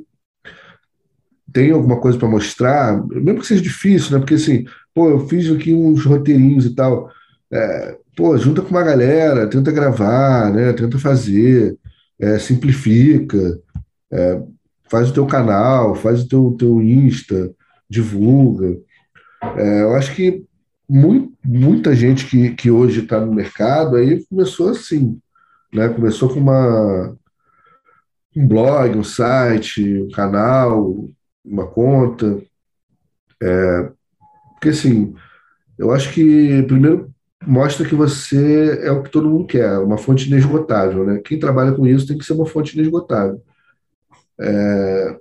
tem 1.54 1.72
alguma 1.72 2.00
coisa 2.00 2.18
para 2.18 2.28
mostrar, 2.28 3.06
mesmo 3.08 3.40
que 3.40 3.48
seja 3.48 3.62
difícil, 3.62 4.14
né? 4.14 4.20
Porque 4.20 4.34
assim, 4.34 4.66
pô, 4.96 5.10
eu 5.10 5.28
fiz 5.28 5.52
aqui 5.52 5.74
uns 5.76 6.04
roteirinhos 6.06 6.66
e 6.66 6.74
tal. 6.74 7.12
É, 7.52 7.98
pô, 8.18 8.36
junta 8.36 8.64
com 8.64 8.70
uma 8.70 8.84
galera, 8.84 9.48
tenta 9.48 9.72
gravar, 9.72 10.52
né? 10.52 10.74
Tenta 10.74 10.98
fazer 10.98 11.78
é, 12.20 12.40
simplifica, 12.40 13.60
é, 14.12 14.42
faz 14.90 15.10
o 15.10 15.14
teu 15.14 15.26
canal, 15.26 15.96
faz 15.96 16.24
o 16.24 16.28
teu, 16.28 16.56
teu 16.58 16.82
Insta, 16.82 17.54
divulga. 17.90 18.78
É, 19.58 19.82
eu 19.84 19.96
acho 19.96 20.14
que 20.16 20.44
muito, 20.88 21.34
muita 21.44 21.96
gente 21.96 22.26
que, 22.28 22.52
que 22.52 22.70
hoje 22.70 23.02
está 23.02 23.20
no 23.20 23.34
mercado 23.34 23.96
aí 23.96 24.24
começou 24.26 24.70
assim, 24.70 25.20
né? 25.74 25.90
Começou 25.90 26.30
com 26.30 26.40
uma 26.40 27.16
um 28.36 28.48
blog, 28.48 28.98
um 28.98 29.04
site, 29.04 30.02
um 30.02 30.10
canal, 30.10 31.08
uma 31.44 31.68
conta. 31.68 32.42
É, 33.42 33.92
porque 34.54 34.70
assim, 34.70 35.16
eu 35.78 35.92
acho 35.92 36.14
que 36.14 36.64
primeiro 36.64 37.15
mostra 37.48 37.88
que 37.88 37.96
você 37.96 38.80
é 38.84 38.92
o 38.92 39.04
que 39.04 39.10
todo 39.10 39.30
mundo 39.30 39.46
quer, 39.46 39.78
uma 39.80 39.98
fonte 39.98 40.28
inesgotável, 40.28 41.06
né? 41.06 41.22
Quem 41.24 41.40
trabalha 41.40 41.72
com 41.72 41.86
isso 41.88 42.08
tem 42.08 42.18
que 42.18 42.26
ser 42.26 42.34
uma 42.34 42.46
fonte 42.46 42.78
inesgotável. 42.78 43.42
É, 44.40 45.18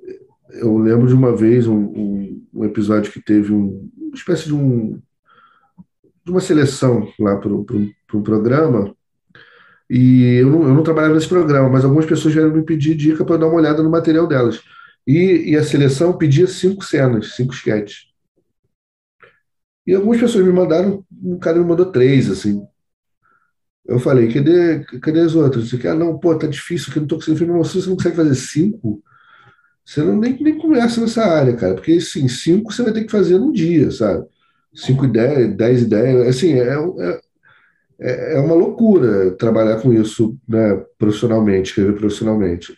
eu 0.61 0.77
lembro 0.79 1.07
de 1.07 1.15
uma 1.15 1.35
vez 1.35 1.67
um, 1.67 1.77
um, 1.77 2.43
um 2.55 2.65
episódio 2.65 3.13
que 3.13 3.21
teve 3.21 3.53
um, 3.53 3.89
uma 3.99 4.15
espécie 4.15 4.47
de 4.47 4.55
um 4.55 5.01
de 6.25 6.31
uma 6.31 6.41
seleção 6.41 7.07
lá 7.19 7.37
para 7.37 7.53
um 7.53 7.65
pro 8.07 8.23
programa 8.23 8.95
e 9.89 10.39
eu 10.41 10.51
não, 10.51 10.63
eu 10.63 10.75
não 10.75 10.83
trabalhava 10.83 11.15
nesse 11.15 11.29
programa, 11.29 11.69
mas 11.69 11.85
algumas 11.85 12.07
pessoas 12.07 12.33
vieram 12.35 12.51
me 12.51 12.63
pedir 12.63 12.95
dica 12.95 13.25
para 13.25 13.37
dar 13.37 13.47
uma 13.47 13.57
olhada 13.57 13.83
no 13.83 13.91
material 13.91 14.27
delas. 14.27 14.61
E, 15.07 15.51
e 15.51 15.57
a 15.57 15.63
seleção 15.63 16.17
pedia 16.17 16.47
cinco 16.47 16.83
cenas, 16.85 17.35
cinco 17.35 17.53
sketches. 17.53 18.14
E 19.87 19.95
algumas 19.95 20.21
pessoas 20.21 20.45
me 20.45 20.53
mandaram, 20.53 21.05
um 21.23 21.39
cara 21.39 21.59
me 21.59 21.65
mandou 21.65 21.91
três, 21.93 22.31
assim. 22.31 22.63
Eu 23.87 23.99
falei, 23.99 24.33
cadê, 24.33 24.85
cadê 25.01 25.21
as 25.21 25.35
outras? 25.35 25.71
Quer? 25.73 25.91
Ah, 25.91 25.95
não, 25.95 26.19
pô, 26.19 26.35
tá 26.37 26.47
difícil, 26.47 26.93
que 26.93 27.01
não 27.01 27.07
tô 27.07 27.17
conseguindo. 27.17 27.47
Falei, 27.47 27.63
você 27.63 27.89
não 27.89 27.97
consegue 27.97 28.17
fazer 28.17 28.35
cinco? 28.35 29.03
Você 29.85 30.03
não 30.03 30.17
nem, 30.19 30.37
nem 30.43 30.59
começa 30.59 31.01
nessa 31.01 31.25
área, 31.25 31.57
cara, 31.57 31.75
porque 31.75 32.01
sim, 32.01 32.29
cinco 32.29 32.73
você 32.73 32.83
vai 32.83 32.93
ter 32.93 33.05
que 33.05 33.13
fazer 33.13 33.39
num 33.39 33.53
dia, 33.53 33.91
sabe? 33.91 34.27
Cinco 34.75 35.05
ideias, 35.07 35.57
dez 35.57 35.83
ideias, 35.83 36.29
assim, 36.29 36.55
é, 36.55 36.75
é, 36.75 37.21
é, 38.01 38.37
é 38.37 38.41
uma 38.41 38.55
loucura 38.55 39.33
trabalhar 39.37 39.81
com 39.81 39.93
isso, 39.93 40.37
né, 40.49 40.77
profissionalmente, 40.99 41.71
escrever 41.71 41.95
profissionalmente. 41.97 42.75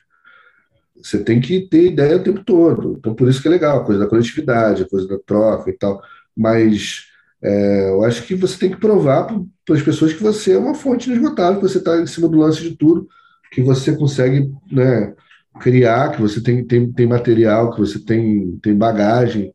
Você 1.02 1.22
tem 1.22 1.40
que 1.40 1.68
ter 1.68 1.92
ideia 1.92 2.16
o 2.16 2.22
tempo 2.22 2.42
todo. 2.44 2.96
Então, 2.98 3.14
por 3.14 3.28
isso 3.28 3.40
que 3.40 3.48
é 3.48 3.50
legal, 3.50 3.78
a 3.80 3.84
coisa 3.84 4.00
da 4.00 4.08
coletividade, 4.08 4.82
a 4.82 4.88
coisa 4.88 5.06
da 5.06 5.18
troca 5.24 5.70
e 5.70 5.74
tal. 5.74 6.00
Mas 6.36 7.06
é, 7.42 7.90
eu 7.90 8.04
acho 8.04 8.24
que 8.24 8.34
você 8.34 8.58
tem 8.58 8.70
que 8.70 8.80
provar 8.80 9.24
para 9.64 9.74
as 9.74 9.82
pessoas 9.82 10.12
que 10.12 10.22
você 10.22 10.52
é 10.52 10.58
uma 10.58 10.74
fonte 10.74 11.08
inesgotável, 11.10 11.60
que 11.60 11.68
você 11.68 11.78
está 11.78 12.00
em 12.00 12.06
cima 12.06 12.28
do 12.28 12.38
lance 12.38 12.62
de 12.62 12.76
tudo, 12.76 13.08
que 13.52 13.62
você 13.62 13.96
consegue 13.96 14.50
né, 14.70 15.14
criar, 15.60 16.12
que 16.12 16.20
você 16.20 16.40
tem, 16.42 16.64
tem, 16.64 16.92
tem 16.92 17.06
material, 17.06 17.72
que 17.72 17.80
você 17.80 17.98
tem, 17.98 18.58
tem 18.62 18.74
bagagem, 18.74 19.52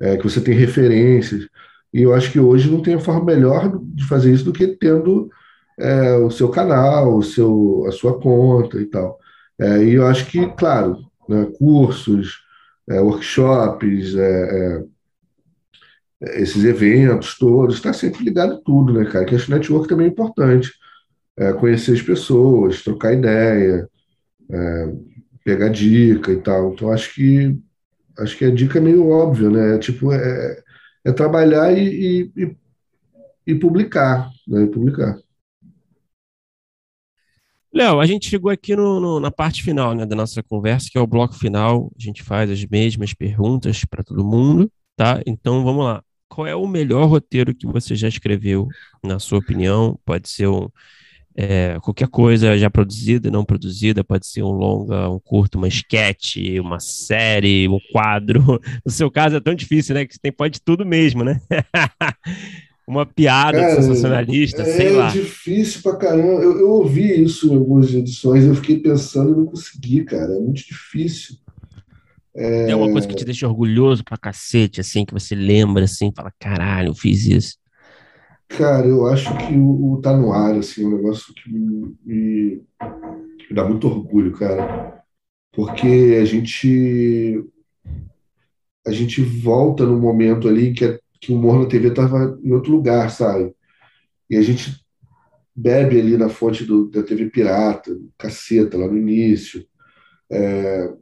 é, 0.00 0.16
que 0.16 0.24
você 0.24 0.40
tem 0.40 0.54
referências. 0.54 1.48
E 1.92 2.02
eu 2.02 2.14
acho 2.14 2.32
que 2.32 2.40
hoje 2.40 2.70
não 2.70 2.80
tem 2.80 2.98
forma 2.98 3.24
melhor 3.24 3.78
de 3.82 4.06
fazer 4.06 4.32
isso 4.32 4.44
do 4.44 4.52
que 4.52 4.66
tendo 4.68 5.30
é, 5.78 6.16
o 6.16 6.30
seu 6.30 6.48
canal, 6.48 7.16
o 7.16 7.22
seu, 7.22 7.84
a 7.86 7.92
sua 7.92 8.18
conta 8.18 8.78
e 8.80 8.86
tal. 8.86 9.18
É, 9.58 9.84
e 9.84 9.94
eu 9.94 10.06
acho 10.06 10.26
que, 10.26 10.46
claro, 10.56 10.98
né, 11.28 11.46
cursos, 11.58 12.42
é, 12.88 13.00
workshops, 13.00 14.14
é, 14.16 14.78
é, 14.78 14.84
esses 16.22 16.64
eventos 16.64 17.36
todos, 17.36 17.76
está 17.76 17.92
sempre 17.92 18.24
ligado 18.24 18.60
tudo, 18.62 18.92
né, 18.92 19.04
cara? 19.04 19.24
Que 19.24 19.36
que 19.36 19.50
network 19.50 19.88
também 19.88 20.06
é 20.06 20.10
importante. 20.10 20.72
É, 21.36 21.52
conhecer 21.52 21.92
as 21.92 22.02
pessoas, 22.02 22.82
trocar 22.82 23.14
ideia, 23.14 23.88
pegar 25.44 25.68
dica 25.68 26.32
e 26.32 26.40
tal. 26.40 26.72
Então 26.72 26.92
acho 26.92 27.14
que 27.14 27.58
acho 28.18 28.36
que 28.36 28.44
a 28.44 28.50
dica 28.50 28.78
é 28.78 28.82
meio 28.82 29.08
óbvia, 29.08 29.48
né? 29.50 29.78
Tipo, 29.78 30.12
é, 30.12 30.62
é 31.04 31.12
trabalhar 31.12 31.72
e, 31.76 32.30
e, 32.36 32.56
e 33.46 33.54
publicar, 33.54 34.30
né? 34.46 34.64
E 34.64 34.66
publicar. 34.68 35.18
Léo, 37.74 38.00
a 38.00 38.06
gente 38.06 38.28
chegou 38.28 38.50
aqui 38.50 38.76
no, 38.76 39.00
no, 39.00 39.18
na 39.18 39.30
parte 39.30 39.62
final 39.62 39.94
né, 39.94 40.04
da 40.04 40.14
nossa 40.14 40.42
conversa, 40.42 40.88
que 40.92 40.98
é 40.98 41.00
o 41.00 41.06
bloco 41.06 41.34
final. 41.34 41.90
A 41.98 42.02
gente 42.02 42.22
faz 42.22 42.50
as 42.50 42.62
mesmas 42.66 43.14
perguntas 43.14 43.82
para 43.86 44.04
todo 44.04 44.22
mundo, 44.22 44.70
tá? 44.94 45.22
Então 45.26 45.64
vamos 45.64 45.86
lá. 45.86 46.04
Qual 46.32 46.46
é 46.46 46.56
o 46.56 46.66
melhor 46.66 47.06
roteiro 47.06 47.54
que 47.54 47.66
você 47.66 47.94
já 47.94 48.08
escreveu, 48.08 48.66
na 49.04 49.18
sua 49.18 49.38
opinião? 49.38 49.98
Pode 50.02 50.30
ser 50.30 50.46
um, 50.46 50.66
é, 51.36 51.78
qualquer 51.82 52.08
coisa 52.08 52.56
já 52.56 52.70
produzida, 52.70 53.30
não 53.30 53.44
produzida, 53.44 54.02
pode 54.02 54.26
ser 54.26 54.42
um 54.42 54.50
longa, 54.50 55.10
um 55.10 55.18
curto, 55.18 55.58
uma 55.58 55.68
sketch, 55.68 56.36
uma 56.58 56.80
série, 56.80 57.68
um 57.68 57.78
quadro. 57.92 58.58
No 58.82 58.90
seu 58.90 59.10
caso 59.10 59.36
é 59.36 59.40
tão 59.40 59.54
difícil, 59.54 59.94
né? 59.94 60.06
Que 60.06 60.18
tem 60.18 60.32
pode 60.32 60.58
tudo 60.62 60.86
mesmo, 60.86 61.22
né? 61.22 61.38
uma 62.88 63.04
piada 63.04 63.58
Cara, 63.58 63.82
sensacionalista, 63.82 64.62
é, 64.62 64.64
sei 64.64 64.90
lá. 64.90 65.08
É 65.08 65.12
difícil 65.12 65.82
pra 65.82 65.96
caramba. 65.96 66.42
Eu, 66.42 66.60
eu, 66.60 66.70
ouvi 66.70 67.22
isso 67.22 67.52
em 67.52 67.56
algumas 67.56 67.92
edições, 67.92 68.44
eu 68.44 68.54
fiquei 68.54 68.78
pensando 68.78 69.32
e 69.32 69.36
não 69.36 69.44
consegui, 69.44 70.02
cara. 70.04 70.32
É 70.32 70.40
muito 70.40 70.66
difícil. 70.66 71.36
É... 72.34 72.66
Tem 72.66 72.92
coisa 72.92 73.06
que 73.06 73.14
te 73.14 73.24
deixa 73.24 73.46
orgulhoso 73.46 74.04
pra 74.04 74.16
cacete, 74.16 74.80
assim, 74.80 75.04
que 75.04 75.12
você 75.12 75.34
lembra, 75.34 75.84
assim, 75.84 76.12
fala, 76.14 76.32
caralho, 76.38 76.88
eu 76.88 76.94
fiz 76.94 77.26
isso. 77.26 77.56
Cara, 78.48 78.86
eu 78.86 79.06
acho 79.06 79.34
que 79.38 79.54
o, 79.54 79.92
o 79.92 80.00
Tá 80.00 80.16
No 80.16 80.32
Ar, 80.32 80.56
assim, 80.56 80.84
é 80.84 80.86
um 80.86 80.96
negócio 80.96 81.32
que 81.34 81.50
me, 81.50 81.94
me, 82.04 82.62
me 83.48 83.56
dá 83.56 83.64
muito 83.64 83.86
orgulho, 83.86 84.32
cara. 84.32 85.02
Porque 85.52 86.18
a 86.20 86.24
gente 86.24 87.42
a 88.86 88.90
gente 88.90 89.22
volta 89.22 89.84
no 89.86 89.98
momento 89.98 90.48
ali 90.48 90.72
que, 90.72 90.98
que 91.20 91.32
o 91.32 91.36
humor 91.36 91.60
na 91.60 91.66
TV 91.66 91.88
estava 91.88 92.38
em 92.42 92.52
outro 92.52 92.72
lugar, 92.72 93.10
sabe? 93.10 93.54
E 94.28 94.36
a 94.36 94.42
gente 94.42 94.82
bebe 95.54 96.00
ali 96.00 96.16
na 96.16 96.28
fonte 96.28 96.64
do, 96.64 96.88
da 96.90 97.02
TV 97.02 97.30
pirata, 97.30 97.96
caceta, 98.18 98.76
lá 98.76 98.88
no 98.88 98.96
início. 98.96 99.64
É, 100.30 100.92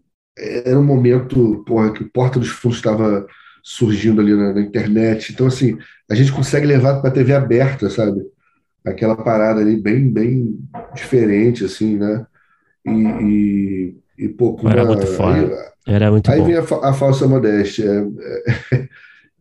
era 0.41 0.79
um 0.79 0.85
momento, 0.85 1.63
porra, 1.67 1.93
que 1.93 2.03
o 2.03 2.11
Porta 2.11 2.39
dos 2.39 2.49
Fundos 2.49 2.79
estava 2.79 3.27
surgindo 3.63 4.21
ali 4.21 4.35
na, 4.35 4.55
na, 4.55 4.61
internet. 4.61 5.33
Então, 5.33 5.47
assim, 5.47 5.79
a 6.11 6.15
gente 6.15 6.33
consegue 6.33 6.67
levar 6.67 7.01
para 7.01 7.11
a 7.11 7.13
TV 7.13 7.35
aberta, 7.35 7.91
sabe? 7.91 8.23
Aquela 8.85 9.17
parada 9.17 9.61
ali 9.61 9.77
bem, 9.77 10.11
bem 10.11 10.59
diferente, 10.95 11.65
assim, 11.65 11.97
né? 11.97 12.27
E, 12.85 12.91
e, 12.91 14.25
e 14.25 14.29
pô, 14.29 14.59
Era 14.69 14.85
muito 14.85 15.07
foda. 15.07 15.73
Aí, 15.87 15.95
Era 15.95 16.11
muito 16.11 16.31
aí 16.31 16.41
bom. 16.41 16.47
vem 16.47 16.57
a, 16.57 16.61
a, 16.61 16.93
falsa 16.95 17.27
modéstia. 17.27 17.85
É, 17.91 18.77
é, 18.77 18.89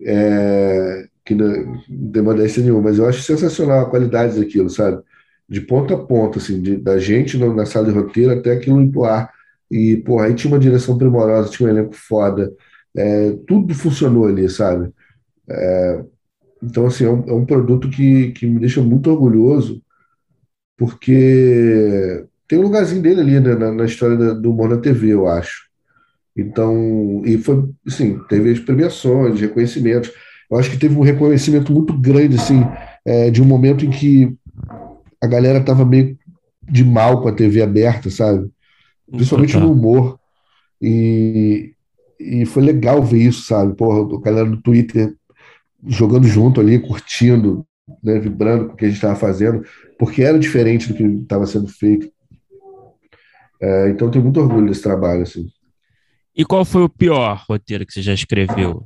é, 0.02 1.06
que 1.26 1.36
não, 1.36 1.84
não 1.88 2.12
tem 2.12 2.22
modéstia 2.22 2.64
nenhuma, 2.64 2.82
mas 2.82 2.98
eu 2.98 3.08
acho 3.08 3.22
sensacional 3.22 3.82
a 3.82 3.90
qualidade 3.90 4.40
daquilo, 4.40 4.70
sabe? 4.70 5.02
De 5.48 5.62
ponta 5.62 5.94
a 5.94 5.98
ponta, 5.98 6.40
assim, 6.40 6.62
de, 6.62 6.78
da 6.78 6.98
gente 6.98 7.38
na 7.38 7.66
sala 7.66 7.86
de 7.86 7.92
roteiro 7.92 8.32
até 8.32 8.52
aquilo 8.52 8.82
ir 8.82 8.92
pro 8.92 9.06
ar. 9.06 9.32
E, 9.72 9.98
pô, 9.98 10.20
aí 10.20 10.34
tinha 10.34 10.52
uma 10.52 10.60
direção 10.60 10.98
primorosa, 10.98 11.50
tinha 11.50 11.68
um 11.68 11.72
elenco 11.72 11.94
foda, 11.94 12.52
é, 12.96 13.34
tudo 13.48 13.74
funcionou 13.76 14.26
ali, 14.26 14.50
sabe? 14.50 14.92
É, 15.50 16.04
então, 16.62 16.88
assim, 16.88 17.06
é 17.06 17.10
um, 17.10 17.30
é 17.30 17.34
um, 17.34 17.46
produto 17.46 17.90
que, 17.90 18.32
que 18.32 18.46
me 18.48 18.60
deixa 18.60 18.82
muito 18.82 19.10
orgulhoso, 19.10 19.82
porque 20.78 22.26
tem 22.48 22.60
um 22.60 22.64
lugarzinho 22.64 23.02
dele 23.02 23.22
ali 23.22 23.40
né, 23.40 23.56
na, 23.56 23.72
na, 23.72 23.86
história 23.86 24.18
da, 24.18 24.34
do 24.34 24.52
humor 24.52 24.80
TV, 24.82 25.10
eu 25.14 25.28
acho. 25.28 25.70
Então, 26.36 27.22
e 27.26 27.38
foi, 27.38 27.70
assim, 27.88 28.20
teve 28.30 28.52
as 28.52 28.60
premiações, 28.60 29.40
reconhecimentos. 29.40 30.12
Eu 30.50 30.58
acho 30.58 30.72
que 30.72 30.80
teve 30.80 30.96
um 30.96 31.02
reconhecimento 31.02 31.72
muito 31.72 31.98
grande, 31.98 32.36
assim, 32.38 32.62
é, 33.06 33.30
de 33.30 33.42
um 33.42 33.46
momento 33.46 33.86
em 33.86 33.90
que 33.90 34.36
a 35.22 35.28
galera 35.28 35.64
tava 35.64 35.86
meio 35.86 36.18
de 36.70 36.84
mal 36.84 37.22
com 37.22 37.30
a 37.30 37.34
TV 37.34 37.62
aberta, 37.62 38.10
sabe? 38.10 38.50
Principalmente 39.12 39.58
no 39.58 39.72
humor. 39.72 40.20
E, 40.82 41.74
e 42.20 42.46
foi 42.46 42.64
legal 42.64 43.04
ver 43.04 43.22
isso, 43.22 43.44
sabe? 43.44 43.76
Porra, 43.76 44.00
o 44.00 44.20
galera 44.20 44.50
do 44.50 44.62
Twitter 44.62 45.16
jogando 45.88 46.28
junto 46.28 46.60
ali, 46.60 46.80
curtindo, 46.80 47.66
né, 48.04 48.20
vibrando 48.20 48.68
com 48.68 48.74
o 48.74 48.76
que 48.76 48.86
a 48.86 48.88
gente 48.88 48.98
estava 48.98 49.16
fazendo, 49.16 49.66
porque 49.98 50.24
era 50.24 50.38
diferente 50.38 50.88
do 50.88 50.94
que 50.94 51.04
estava 51.04 51.46
sendo 51.46 51.68
feito. 51.68 52.12
É, 53.62 53.90
então, 53.90 54.12
tenho 54.12 54.24
muito 54.24 54.40
orgulho 54.40 54.68
desse 54.68 54.82
trabalho. 54.82 55.24
Assim. 55.24 55.48
E 56.36 56.46
qual 56.46 56.64
foi 56.64 56.84
o 56.84 56.90
pior 56.90 57.44
roteiro 57.50 57.86
que 57.86 57.94
você 57.94 58.02
já 58.02 58.14
escreveu? 58.14 58.86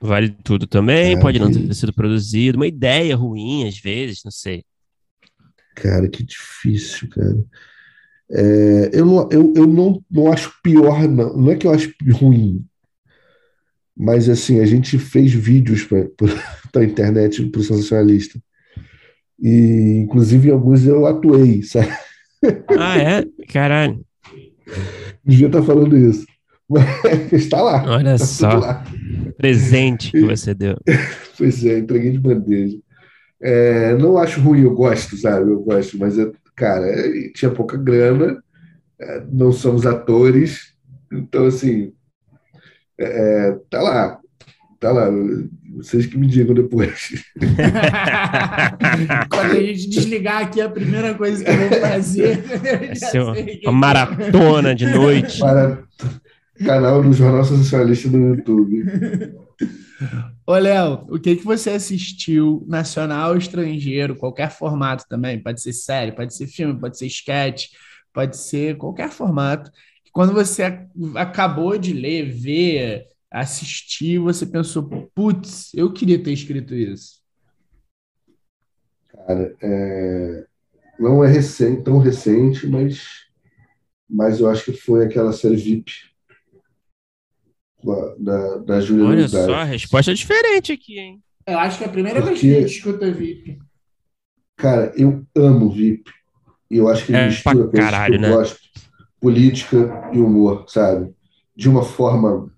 Vale 0.00 0.28
tudo 0.44 0.66
também, 0.66 1.14
é, 1.14 1.20
pode 1.20 1.38
não 1.38 1.50
ter 1.50 1.74
sido 1.74 1.92
produzido, 1.92 2.58
uma 2.58 2.66
ideia 2.66 3.16
ruim 3.16 3.66
às 3.66 3.78
vezes, 3.78 4.20
não 4.24 4.30
sei. 4.30 4.62
Cara, 5.74 6.08
que 6.08 6.22
difícil, 6.22 7.08
cara. 7.08 7.36
É, 8.30 8.90
eu 8.92 9.06
não, 9.06 9.28
eu, 9.30 9.52
eu 9.56 9.66
não, 9.66 10.02
não 10.10 10.32
acho 10.32 10.52
pior, 10.62 11.06
não. 11.08 11.36
Não 11.36 11.52
é 11.52 11.56
que 11.56 11.66
eu 11.66 11.72
acho 11.72 11.92
ruim, 12.12 12.64
mas 13.96 14.28
assim, 14.28 14.60
a 14.60 14.66
gente 14.66 14.98
fez 14.98 15.32
vídeos 15.32 15.84
para 15.84 16.80
a 16.80 16.84
internet 16.84 17.44
para 17.46 17.60
o 17.60 17.64
sensacionalista. 17.64 18.38
E 19.40 20.02
inclusive 20.02 20.48
em 20.48 20.52
alguns 20.52 20.86
eu 20.86 21.06
atuei, 21.06 21.62
sabe? 21.64 21.88
Ah, 22.78 22.98
é? 22.98 23.24
Caralho. 23.52 24.04
Devia 25.24 25.46
estar 25.46 25.60
tá 25.60 25.66
falando 25.66 25.96
isso. 25.96 26.26
Mas 26.68 27.32
está 27.32 27.60
lá. 27.62 27.84
Olha 27.86 28.18
tá 28.18 28.26
só. 28.26 28.58
Lá. 28.58 28.84
Presente 29.36 30.10
que 30.10 30.22
você 30.22 30.52
deu. 30.54 30.76
pois 31.38 31.64
é, 31.64 31.78
entreguei 31.78 32.10
de 32.10 32.18
bandeja. 32.18 32.76
É, 33.40 33.94
não 33.96 34.16
acho 34.16 34.40
ruim, 34.40 34.62
eu 34.62 34.74
gosto, 34.74 35.16
sabe? 35.16 35.50
Eu 35.50 35.60
gosto, 35.60 35.98
mas, 35.98 36.16
eu, 36.16 36.34
cara, 36.56 36.86
tinha 37.34 37.50
pouca 37.50 37.76
grana 37.76 38.42
é, 38.98 39.22
não 39.30 39.52
somos 39.52 39.84
atores, 39.84 40.74
então, 41.12 41.46
assim, 41.46 41.92
é, 42.98 43.54
tá 43.68 43.82
lá, 43.82 44.18
tá 44.80 44.90
lá. 44.90 45.08
Vocês 45.76 46.06
que 46.06 46.16
me 46.16 46.26
digam 46.26 46.54
depois. 46.54 47.22
Quando 49.28 49.50
a 49.52 49.60
gente 49.60 49.90
desligar 49.90 50.44
aqui, 50.44 50.62
a 50.62 50.70
primeira 50.70 51.14
coisa 51.14 51.44
que 51.44 51.50
eu 51.50 51.56
vou 51.68 51.80
fazer 51.80 52.42
ser 52.96 53.20
uma, 53.20 53.34
uma 53.64 53.72
maratona 53.72 54.74
de 54.74 54.86
noite. 54.86 55.38
Para 55.38 55.84
canal 56.64 57.02
do 57.02 57.12
Jornal 57.12 57.44
Socialista 57.44 58.08
do 58.08 58.16
YouTube. 58.16 58.82
Ô, 60.46 60.54
Léo, 60.54 61.06
o 61.08 61.18
que, 61.18 61.36
que 61.36 61.44
você 61.44 61.70
assistiu, 61.70 62.64
nacional 62.68 63.30
ou 63.30 63.36
estrangeiro, 63.36 64.16
qualquer 64.16 64.50
formato 64.50 65.04
também? 65.08 65.42
Pode 65.42 65.60
ser 65.60 65.72
série, 65.72 66.12
pode 66.12 66.34
ser 66.34 66.46
filme, 66.46 66.78
pode 66.78 66.98
ser 66.98 67.06
sketch, 67.06 67.68
pode 68.12 68.36
ser 68.36 68.76
qualquer 68.76 69.10
formato. 69.10 69.70
Quando 70.12 70.32
você 70.32 70.62
acabou 71.16 71.76
de 71.76 71.92
ler, 71.92 72.30
ver, 72.30 73.06
assistir, 73.30 74.18
você 74.18 74.46
pensou, 74.46 74.88
putz, 75.14 75.72
eu 75.74 75.92
queria 75.92 76.22
ter 76.22 76.32
escrito 76.32 76.74
isso? 76.74 77.20
Cara, 79.08 79.54
é... 79.60 80.46
não 80.98 81.24
é 81.24 81.28
recente, 81.28 81.82
tão 81.82 81.98
recente, 81.98 82.66
mas, 82.66 83.26
mas 84.08 84.40
eu 84.40 84.48
acho 84.48 84.64
que 84.66 84.72
foi 84.72 85.04
aquela 85.04 85.32
série 85.32 85.56
VIP 85.56 86.15
da, 88.18 88.56
da 88.58 88.80
Julia 88.80 89.04
Olha 89.06 89.28
só, 89.28 89.54
a 89.54 89.64
resposta 89.64 90.10
é 90.10 90.14
diferente 90.14 90.72
aqui, 90.72 90.98
hein? 90.98 91.22
Eu 91.46 91.58
acho 91.58 91.78
que 91.78 91.84
é 91.84 91.86
a 91.86 91.90
primeira 91.90 92.20
Porque, 92.20 92.34
vez 92.34 92.40
que 92.40 92.56
a 92.56 92.60
gente 92.60 92.76
escuta 92.76 93.12
VIP. 93.12 93.58
Cara, 94.56 94.92
eu 94.96 95.24
amo 95.36 95.70
VIP. 95.70 96.10
E 96.70 96.78
eu 96.78 96.88
acho 96.88 97.06
que 97.06 97.12
ele 97.12 97.18
é, 97.18 97.26
mistura 97.26 97.68
coisas 97.68 97.78
caralho, 97.78 98.18
que 98.18 98.24
eu 98.24 98.28
né? 98.28 98.36
gosto. 98.36 98.58
Política 99.20 100.10
e 100.12 100.18
humor, 100.18 100.64
sabe? 100.68 101.14
De 101.54 101.68
uma 101.68 101.82
forma, 101.82 102.50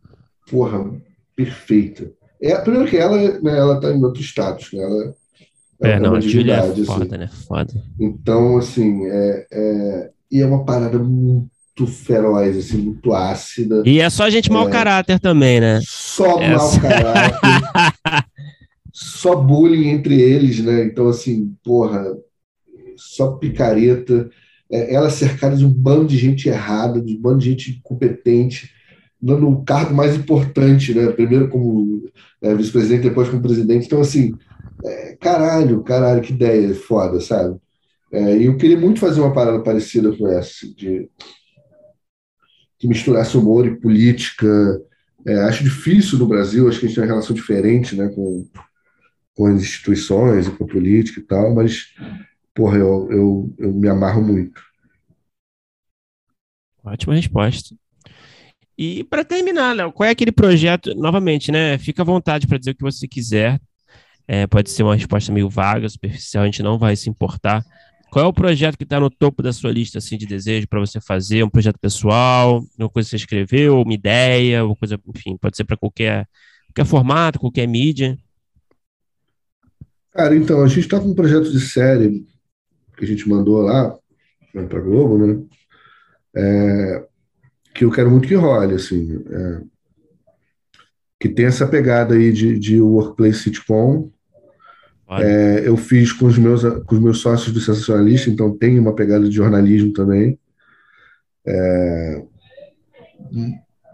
porra, 0.50 0.90
perfeita. 1.36 2.10
É, 2.40 2.56
primeiro 2.58 2.88
que 2.88 2.96
ela, 2.96 3.16
né, 3.40 3.58
ela 3.58 3.80
tá 3.80 3.92
em 3.92 4.02
outro 4.02 4.22
status, 4.22 4.72
né? 4.72 4.82
Ela, 4.82 5.14
é, 5.82 5.90
é 5.90 6.00
não, 6.00 6.14
a 6.14 6.20
Julia 6.20 6.54
é 6.54 6.84
foda, 6.84 7.04
assim. 7.04 7.16
né? 7.18 7.28
Foda. 7.46 7.84
Então, 8.00 8.56
assim, 8.56 9.04
é, 9.06 9.46
é, 9.50 10.10
e 10.30 10.40
é 10.40 10.46
uma 10.46 10.64
parada 10.64 10.98
muito 10.98 11.50
muito 11.78 11.86
feroz, 11.86 12.56
assim, 12.56 12.78
muito 12.78 13.12
ácida. 13.12 13.82
E 13.86 14.00
é 14.00 14.10
só 14.10 14.28
gente 14.28 14.50
mau 14.50 14.68
é, 14.68 14.70
caráter 14.70 15.20
também, 15.20 15.60
né? 15.60 15.80
Só 15.84 16.40
é 16.40 16.54
mau 16.54 16.80
caráter. 16.80 18.24
só 18.92 19.36
bullying 19.36 19.88
entre 19.88 20.20
eles, 20.20 20.60
né? 20.60 20.84
Então, 20.84 21.08
assim, 21.08 21.54
porra, 21.64 22.04
só 22.96 23.32
picareta. 23.32 24.28
É, 24.70 24.94
ela 24.94 25.08
cercada 25.08 25.56
de 25.56 25.64
um 25.64 25.72
bando 25.72 26.06
de 26.06 26.18
gente 26.18 26.48
errada, 26.48 27.00
de 27.00 27.14
um 27.14 27.20
bando 27.20 27.38
de 27.38 27.50
gente 27.50 27.70
incompetente, 27.70 28.70
no 29.20 29.64
cargo 29.64 29.94
mais 29.94 30.14
importante, 30.14 30.94
né? 30.94 31.10
Primeiro 31.12 31.48
como 31.48 32.04
é, 32.42 32.54
vice-presidente, 32.54 33.08
depois 33.08 33.28
como 33.28 33.42
presidente. 33.42 33.86
Então, 33.86 34.00
assim, 34.00 34.34
é, 34.84 35.16
caralho, 35.20 35.82
caralho, 35.82 36.20
que 36.20 36.32
ideia 36.32 36.74
foda, 36.74 37.20
sabe? 37.20 37.56
É, 38.12 38.36
e 38.36 38.46
eu 38.46 38.56
queria 38.56 38.78
muito 38.78 39.00
fazer 39.00 39.20
uma 39.20 39.32
parada 39.32 39.60
parecida 39.60 40.14
com 40.16 40.26
essa, 40.28 40.38
assim, 40.40 40.74
de 40.74 41.08
que 42.78 42.86
misturasse 42.86 43.36
humor 43.36 43.66
e 43.66 43.76
política. 43.76 44.46
É, 45.26 45.34
acho 45.42 45.64
difícil 45.64 46.18
no 46.18 46.26
Brasil, 46.26 46.68
acho 46.68 46.78
que 46.78 46.86
a 46.86 46.88
gente 46.88 46.96
tem 46.96 47.04
uma 47.04 47.10
relação 47.10 47.34
diferente 47.34 47.96
né, 47.96 48.08
com, 48.08 48.46
com 49.34 49.46
as 49.46 49.60
instituições 49.60 50.46
e 50.46 50.50
com 50.50 50.64
a 50.64 50.68
política 50.68 51.20
e 51.20 51.22
tal, 51.24 51.54
mas, 51.54 51.94
porra, 52.54 52.78
eu, 52.78 53.08
eu, 53.10 53.54
eu 53.58 53.72
me 53.72 53.88
amarro 53.88 54.22
muito. 54.22 54.62
Ótima 56.84 57.14
resposta. 57.14 57.74
E 58.76 59.02
para 59.04 59.24
terminar, 59.24 59.74
Léo, 59.74 59.92
qual 59.92 60.08
é 60.08 60.12
aquele 60.12 60.30
projeto? 60.30 60.94
Novamente, 60.94 61.50
né? 61.50 61.76
Fica 61.78 62.02
à 62.02 62.04
vontade 62.04 62.46
para 62.46 62.58
dizer 62.58 62.70
o 62.70 62.74
que 62.76 62.82
você 62.82 63.08
quiser. 63.08 63.60
É, 64.26 64.46
pode 64.46 64.70
ser 64.70 64.84
uma 64.84 64.94
resposta 64.94 65.32
meio 65.32 65.48
vaga, 65.48 65.88
superficial, 65.88 66.44
a 66.44 66.46
gente 66.46 66.62
não 66.62 66.78
vai 66.78 66.94
se 66.94 67.10
importar. 67.10 67.64
Qual 68.10 68.24
é 68.24 68.28
o 68.28 68.32
projeto 68.32 68.76
que 68.76 68.84
está 68.84 68.98
no 68.98 69.10
topo 69.10 69.42
da 69.42 69.52
sua 69.52 69.70
lista 69.70 69.98
assim, 69.98 70.16
de 70.16 70.26
desejo 70.26 70.66
para 70.66 70.80
você 70.80 71.00
fazer? 71.00 71.42
Um 71.42 71.50
projeto 71.50 71.78
pessoal, 71.78 72.64
uma 72.78 72.88
coisa 72.88 73.06
que 73.06 73.10
você 73.10 73.16
escreveu, 73.16 73.82
uma 73.82 73.92
ideia, 73.92 74.64
uma 74.64 74.74
coisa, 74.74 74.98
enfim, 75.14 75.36
pode 75.36 75.56
ser 75.56 75.64
para 75.64 75.76
qualquer, 75.76 76.26
qualquer 76.68 76.88
formato, 76.88 77.38
qualquer 77.38 77.66
mídia. 77.66 78.18
Cara, 80.12 80.34
então, 80.34 80.62
a 80.62 80.68
gente 80.68 80.80
está 80.80 80.98
com 80.98 81.08
um 81.08 81.14
projeto 81.14 81.50
de 81.50 81.60
série 81.60 82.26
que 82.96 83.04
a 83.04 83.06
gente 83.06 83.28
mandou 83.28 83.60
lá 83.60 83.96
para 84.52 84.80
Globo, 84.80 85.18
né? 85.18 85.44
É, 86.34 87.06
que 87.74 87.84
eu 87.84 87.90
quero 87.90 88.10
muito 88.10 88.26
que 88.26 88.34
role, 88.34 88.74
assim. 88.74 89.22
É, 89.30 89.62
que 91.20 91.28
tem 91.28 91.46
essa 91.46 91.66
pegada 91.66 92.14
aí 92.14 92.32
de, 92.32 92.58
de 92.58 92.80
workplace 92.80 93.40
sitcom, 93.44 94.10
é, 95.10 95.66
eu 95.66 95.76
fiz 95.76 96.12
com 96.12 96.26
os, 96.26 96.36
meus, 96.36 96.62
com 96.62 96.94
os 96.94 97.00
meus 97.00 97.20
sócios 97.20 97.52
do 97.52 97.60
Sensacionalista, 97.60 98.28
então 98.28 98.56
tem 98.56 98.78
uma 98.78 98.94
pegada 98.94 99.28
de 99.28 99.34
jornalismo 99.34 99.92
também. 99.92 100.38
É, 101.46 102.22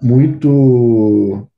muito 0.03 1.49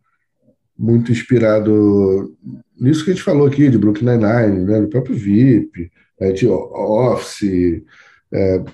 muito 0.79 1.11
inspirado 1.11 2.37
nisso 2.79 3.05
que 3.05 3.11
a 3.11 3.15
gente 3.15 3.25
falou 3.25 3.47
aqui, 3.47 3.71
de 3.71 3.79
Brooklyn 3.79 4.19
Nine-Nine, 4.19 4.65
né, 4.65 4.81
do 4.81 4.89
próprio 4.89 5.17
VIP, 5.17 5.91
é, 6.21 6.33
de 6.33 6.47
Office. 6.47 7.83
É, 8.33 8.65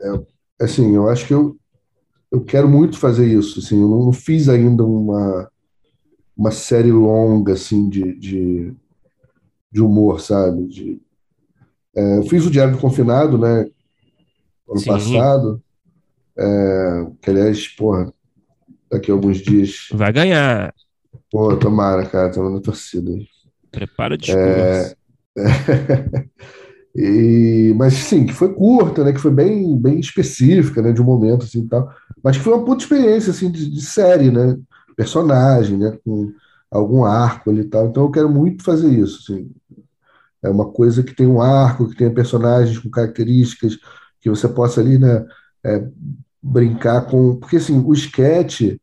é, 0.00 0.20
assim, 0.60 0.94
eu 0.94 1.08
acho 1.08 1.26
que 1.26 1.34
eu, 1.34 1.56
eu 2.30 2.40
quero 2.42 2.68
muito 2.68 2.98
fazer 2.98 3.26
isso. 3.26 3.58
Assim, 3.58 3.80
eu 3.80 3.88
não 3.88 4.12
fiz 4.12 4.48
ainda 4.48 4.84
uma, 4.84 5.50
uma 6.36 6.50
série 6.50 6.92
longa 6.92 7.54
assim, 7.54 7.88
de, 7.88 8.16
de 8.18 8.72
de 9.74 9.82
humor, 9.82 10.20
sabe? 10.20 10.68
De, 10.68 11.00
é, 11.96 12.18
eu 12.18 12.22
fiz 12.22 12.46
o 12.46 12.50
Diário 12.50 12.74
do 12.74 12.78
Confinado, 12.80 13.36
né? 13.36 13.66
Ano 14.70 14.78
Sim. 14.78 14.88
passado. 14.88 15.60
É, 16.38 17.06
que, 17.20 17.30
aliás, 17.30 17.66
porra, 17.68 18.12
daqui 18.90 19.10
a 19.10 19.14
alguns 19.14 19.38
dias. 19.38 19.88
Vai 19.92 20.12
ganhar. 20.12 20.72
Pô, 21.28 21.56
tomara, 21.56 22.06
cara, 22.06 22.30
tô 22.30 22.48
na 22.48 22.60
torcida 22.60 23.10
aí. 23.10 23.26
Prepara 23.72 24.16
discurso. 24.16 24.40
É, 24.46 24.94
é, 25.38 26.26
e, 26.94 27.74
mas 27.76 27.94
sim, 27.94 28.26
que 28.26 28.32
foi 28.32 28.54
curta, 28.54 29.02
né? 29.02 29.12
Que 29.12 29.20
foi 29.20 29.32
bem, 29.32 29.76
bem 29.76 29.98
específica, 29.98 30.80
né? 30.80 30.92
De 30.92 31.02
um 31.02 31.04
momento 31.04 31.44
assim 31.44 31.66
tal. 31.66 31.92
Mas 32.22 32.36
que 32.36 32.44
foi 32.44 32.54
uma 32.54 32.64
puta 32.64 32.84
experiência 32.84 33.32
assim 33.32 33.50
de, 33.50 33.68
de 33.68 33.82
série, 33.82 34.30
né? 34.30 34.56
Personagem, 34.96 35.76
né? 35.76 35.98
Com 36.04 36.32
algum 36.74 37.04
arco 37.04 37.50
ali 37.50 37.60
e 37.60 37.64
tal. 37.64 37.86
Então 37.86 38.04
eu 38.04 38.10
quero 38.10 38.28
muito 38.28 38.64
fazer 38.64 38.88
isso. 38.88 39.20
Assim. 39.22 39.50
É 40.42 40.48
uma 40.48 40.70
coisa 40.70 41.02
que 41.02 41.14
tem 41.14 41.26
um 41.26 41.40
arco, 41.40 41.88
que 41.88 41.96
tenha 41.96 42.12
personagens 42.12 42.78
com 42.78 42.90
características, 42.90 43.78
que 44.20 44.28
você 44.28 44.48
possa 44.48 44.80
ali, 44.80 44.98
né, 44.98 45.24
é, 45.64 45.86
brincar 46.42 47.02
com. 47.02 47.36
Porque 47.36 47.56
assim, 47.56 47.78
o 47.78 47.92
sketch 47.94 48.76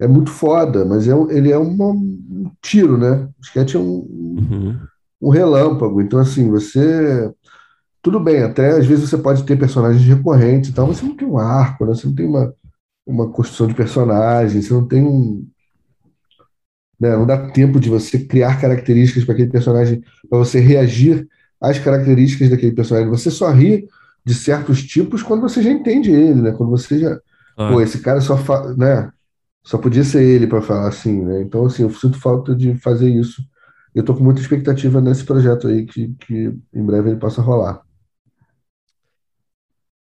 é 0.00 0.06
muito 0.06 0.30
foda, 0.30 0.84
mas 0.84 1.06
é, 1.06 1.12
ele 1.30 1.52
é 1.52 1.58
uma, 1.58 1.90
um 1.90 2.50
tiro, 2.62 2.96
né? 2.96 3.28
O 3.38 3.42
sketch 3.42 3.74
é 3.74 3.78
um, 3.78 3.84
uhum. 3.84 4.78
um 5.20 5.28
relâmpago. 5.28 6.00
Então, 6.00 6.18
assim, 6.18 6.50
você. 6.50 7.30
Tudo 8.00 8.20
bem, 8.20 8.42
até 8.42 8.70
às 8.70 8.86
vezes 8.86 9.10
você 9.10 9.18
pode 9.18 9.44
ter 9.44 9.58
personagens 9.58 10.02
recorrentes 10.02 10.70
e 10.70 10.72
tal, 10.72 10.86
mas 10.86 10.98
você 10.98 11.06
não 11.06 11.16
tem 11.16 11.28
um 11.28 11.36
arco, 11.36 11.84
né? 11.84 11.94
Você 11.94 12.06
não 12.06 12.14
tem 12.14 12.26
uma, 12.26 12.54
uma 13.04 13.28
construção 13.28 13.66
de 13.66 13.74
personagem, 13.74 14.62
você 14.62 14.72
não 14.72 14.86
tem 14.86 15.04
um, 15.04 15.46
né? 16.98 17.16
Não 17.16 17.26
dá 17.26 17.50
tempo 17.50 17.78
de 17.78 17.88
você 17.88 18.18
criar 18.18 18.60
características 18.60 19.24
para 19.24 19.34
aquele 19.34 19.50
personagem, 19.50 20.02
para 20.28 20.38
você 20.38 20.58
reagir 20.58 21.28
às 21.60 21.78
características 21.78 22.50
daquele 22.50 22.72
personagem. 22.72 23.10
Você 23.10 23.30
só 23.30 23.50
ri 23.50 23.86
de 24.24 24.34
certos 24.34 24.82
tipos 24.82 25.22
quando 25.22 25.42
você 25.42 25.62
já 25.62 25.70
entende 25.70 26.10
ele, 26.10 26.42
né? 26.42 26.52
Quando 26.52 26.70
você 26.70 26.98
já. 26.98 27.18
Ah. 27.56 27.70
Pô, 27.70 27.80
esse 27.80 28.00
cara 28.00 28.20
só. 28.20 28.36
Fa... 28.36 28.74
Né? 28.74 29.10
Só 29.62 29.78
podia 29.78 30.04
ser 30.04 30.22
ele 30.22 30.46
para 30.46 30.62
falar 30.62 30.88
assim, 30.88 31.24
né? 31.24 31.42
Então, 31.42 31.66
assim, 31.66 31.82
eu 31.82 31.90
sinto 31.90 32.18
falta 32.18 32.54
de 32.54 32.74
fazer 32.76 33.08
isso. 33.10 33.42
Eu 33.94 34.02
tô 34.02 34.14
com 34.14 34.24
muita 34.24 34.40
expectativa 34.40 35.00
nesse 35.00 35.24
projeto 35.24 35.68
aí, 35.68 35.84
que, 35.84 36.14
que 36.20 36.54
em 36.72 36.84
breve 36.84 37.10
ele 37.10 37.18
possa 37.18 37.42
rolar. 37.42 37.82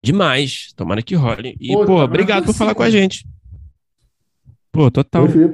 Demais. 0.04 0.72
Tomara 0.76 1.02
que 1.02 1.14
role. 1.14 1.56
E, 1.58 1.72
pô, 1.72 1.86
pô 1.86 2.02
obrigado 2.02 2.44
por 2.44 2.54
falar 2.54 2.74
com 2.74 2.82
a 2.82 2.90
gente. 2.90 3.26
Pô, 4.70 4.90
total. 4.90 5.24
Oi. 5.24 5.50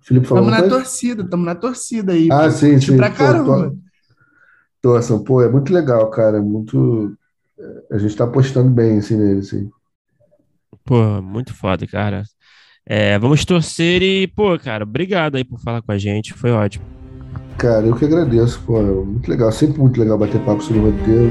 Felipe 0.00 0.26
falou. 0.26 0.44
Estamos 0.44 0.50
na 0.50 0.68
coisa? 0.68 0.84
torcida, 0.84 1.22
estamos 1.22 1.46
na 1.46 1.54
torcida 1.54 2.12
aí. 2.12 2.28
Ah, 2.30 2.50
sim, 2.50 2.80
sim. 2.80 2.96
Pra 2.96 3.10
caramba. 3.10 3.74
Torçam, 4.80 5.22
pô, 5.22 5.42
é 5.42 5.48
muito 5.48 5.72
legal, 5.72 6.08
cara. 6.10 6.38
É 6.38 6.40
muito. 6.40 7.14
A 7.90 7.98
gente 7.98 8.16
tá 8.16 8.24
apostando 8.24 8.70
bem 8.70 8.98
assim 8.98 9.16
nele, 9.16 9.42
sim. 9.42 9.70
Pô, 10.84 11.20
muito 11.20 11.54
foda, 11.54 11.86
cara. 11.86 12.22
É, 12.86 13.18
vamos 13.18 13.44
torcer 13.44 14.02
e, 14.02 14.26
pô, 14.26 14.58
cara, 14.58 14.84
obrigado 14.84 15.36
aí 15.36 15.44
por 15.44 15.60
falar 15.60 15.82
com 15.82 15.92
a 15.92 15.98
gente. 15.98 16.32
Foi 16.32 16.50
ótimo. 16.50 16.84
Cara, 17.58 17.86
eu 17.86 17.94
que 17.94 18.06
agradeço, 18.06 18.62
pô. 18.64 18.80
Muito 18.80 19.28
legal. 19.28 19.52
Sempre 19.52 19.78
muito 19.78 20.00
legal 20.00 20.16
bater 20.16 20.40
papo 20.44 20.62
sobre 20.62 20.80
o 20.80 20.90
roteiro. 20.90 21.30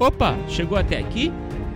Opa, 0.00 0.36
chegou 0.48 0.76
até 0.76 0.98
aqui? 0.98 1.32